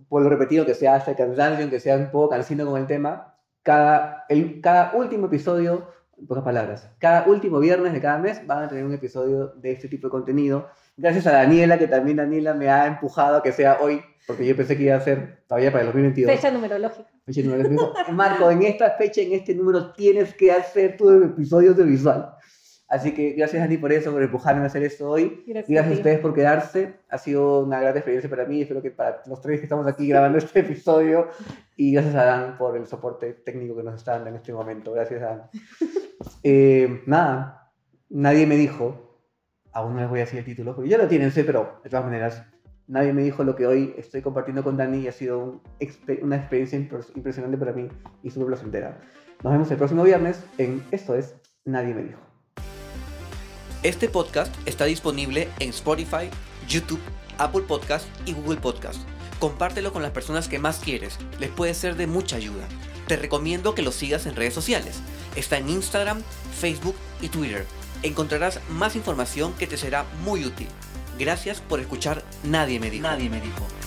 por 0.08 0.22
lo 0.22 0.30
repetido 0.30 0.66
que 0.66 0.74
sea 0.74 0.96
hasta 0.96 1.18
cansancio, 1.18 1.70
que 1.70 1.82
sea 1.82 1.98
un 1.98 2.10
poco 2.10 2.30
cansino 2.30 2.66
con 2.66 2.80
el 2.80 2.88
tema, 2.88 3.36
cada, 3.62 4.24
el, 4.30 4.62
cada 4.62 4.94
último 4.96 5.26
episodio, 5.26 5.86
en 6.18 6.28
pocas 6.28 6.46
palabras, 6.46 6.90
cada 6.98 7.28
último 7.28 7.60
viernes 7.60 7.92
de 7.92 8.00
cada 8.00 8.18
mes 8.18 8.48
van 8.48 8.64
a 8.64 8.70
tener 8.70 8.86
un 8.86 8.94
episodio 8.94 9.48
de 9.48 9.74
este 9.74 9.90
tipo 9.90 10.08
de 10.08 10.12
contenido. 10.12 10.70
Gracias 11.00 11.28
a 11.28 11.32
Daniela, 11.32 11.80
que 11.80 11.88
también 11.88 12.18
Daniela 12.18 12.54
me 12.54 12.70
ha 12.70 12.86
empujado 12.86 13.38
a 13.38 13.44
que 13.44 13.54
sea 13.54 13.78
hoy, 13.80 14.02
porque 14.28 14.46
yo 14.46 14.54
pensé 14.54 14.76
que 14.76 14.84
iba 14.84 14.98
a 14.98 15.00
ser 15.00 15.44
todavía 15.48 15.72
para 15.72 15.84
el 15.84 15.88
2022. 15.88 16.36
Fecha 16.36 16.52
numerológica. 16.52 17.10
Marco, 18.12 18.52
en 18.52 18.64
esta 18.64 18.92
fecha, 18.92 19.22
en 19.22 19.32
este 19.32 19.56
número, 19.56 19.94
tienes 19.94 20.34
que 20.34 20.52
hacer 20.52 20.98
tu 20.98 21.10
episodio 21.10 21.74
de 21.74 21.84
visual. 21.84 22.34
Así 22.90 23.14
que 23.14 23.32
gracias 23.32 23.64
a 23.64 23.70
ti 23.70 23.78
por 23.78 23.94
eso, 23.94 24.12
por 24.12 24.22
empujarme 24.22 24.64
a 24.64 24.66
hacer 24.66 24.84
esto 24.84 25.10
hoy. 25.10 25.44
Gracias, 25.48 25.70
gracias 25.70 25.96
a, 25.96 25.98
ustedes 26.00 26.20
por 26.20 26.34
quedarse. 26.34 26.96
Ha 27.08 27.18
sido 27.18 27.64
una 27.64 27.80
gran 27.80 27.96
experiencia 27.96 28.30
para 28.30 28.46
mí. 28.46 28.62
Espero 28.62 28.82
que 28.82 28.92
para 28.92 29.22
los 29.28 29.40
tres 29.42 29.60
que 29.60 29.68
estamos 29.68 29.88
aquí 29.88 30.08
grabando 30.08 30.40
este 30.40 30.60
episodio. 30.62 31.30
Y 31.78 31.94
gracias 31.94 32.16
a 32.16 32.26
Dan 32.26 32.58
por 32.58 32.76
el 32.76 32.88
soporte 32.88 33.32
técnico 33.34 33.78
que 33.78 33.84
nos 33.84 33.96
está 33.96 34.14
dando 34.14 34.32
en 34.32 34.36
este 34.36 34.52
momento. 34.52 34.92
Gracias, 34.92 35.22
Dan. 35.22 35.44
Eh, 36.44 37.02
nada, 37.06 37.72
nadie 38.10 38.46
me 38.46 38.58
dijo, 38.58 39.09
aún 39.74 39.96
no 39.96 40.02
les 40.02 40.10
voy 40.10 40.20
a 40.20 40.24
decir 40.24 40.40
el 40.40 40.46
título, 40.46 40.76
porque 40.76 40.90
ya 40.90 40.98
lo 40.98 41.08
tienen, 41.08 41.32
sé, 41.32 41.44
pero 41.44 41.80
de 41.84 41.90
todas 41.90 42.06
maneras, 42.06 42.44
nadie 42.88 43.14
me 43.14 43.24
dijo 43.24 43.44
lo 43.44 43.56
que 43.56 43.68
hoy 43.68 43.94
estoy 43.98 44.22
compartiendo 44.22 44.64
con 44.64 44.78
Dani 44.78 45.00
y 45.00 45.08
ha 45.08 45.12
sido 45.12 45.62
una 46.22 46.36
experiencia 46.36 46.78
impresionante 47.16 47.58
para 47.58 47.74
mí 47.74 47.88
y 48.24 48.30
súper 48.32 48.48
placentera. 48.48 49.00
Nos 49.44 49.54
vemos 49.54 49.72
el 49.72 49.78
próximo 49.78 50.04
viernes 50.04 50.44
en 50.58 50.84
Esto 50.92 51.16
es 51.16 51.36
Nadie 51.66 51.94
me 51.94 52.04
dijo. 52.04 52.20
Este 53.84 54.10
podcast 54.10 54.54
está 54.68 54.86
disponible 54.86 55.48
en 55.60 55.70
Spotify, 55.70 56.30
YouTube, 56.68 57.00
Apple 57.38 57.62
Podcast 57.62 58.08
y 58.26 58.34
Google 58.34 58.60
Podcast. 58.60 59.00
Compártelo 59.40 59.94
con 59.94 60.02
las 60.02 60.12
personas 60.12 60.50
que 60.50 60.60
más 60.60 60.80
quieres, 60.80 61.18
les 61.40 61.50
puede 61.50 61.74
ser 61.74 61.96
de 61.96 62.08
mucha 62.08 62.36
ayuda. 62.36 62.68
Te 63.08 63.16
recomiendo 63.16 63.76
que 63.76 63.82
lo 63.82 63.92
sigas 63.92 64.26
en 64.26 64.36
redes 64.36 64.54
sociales. 64.54 65.02
Está 65.36 65.58
en 65.58 65.70
Instagram, 65.70 66.22
Facebook 66.52 66.96
y 67.22 67.30
Twitter. 67.30 67.66
Encontrarás 68.04 68.60
más 68.70 68.96
información 68.96 69.54
que 69.54 69.68
te 69.68 69.78
será 69.78 70.06
muy 70.24 70.46
útil. 70.46 70.68
Gracias 71.18 71.60
por 71.60 71.80
escuchar 71.80 72.24
Nadie 72.44 72.80
me 73.30 73.42
dijo. 73.42 73.79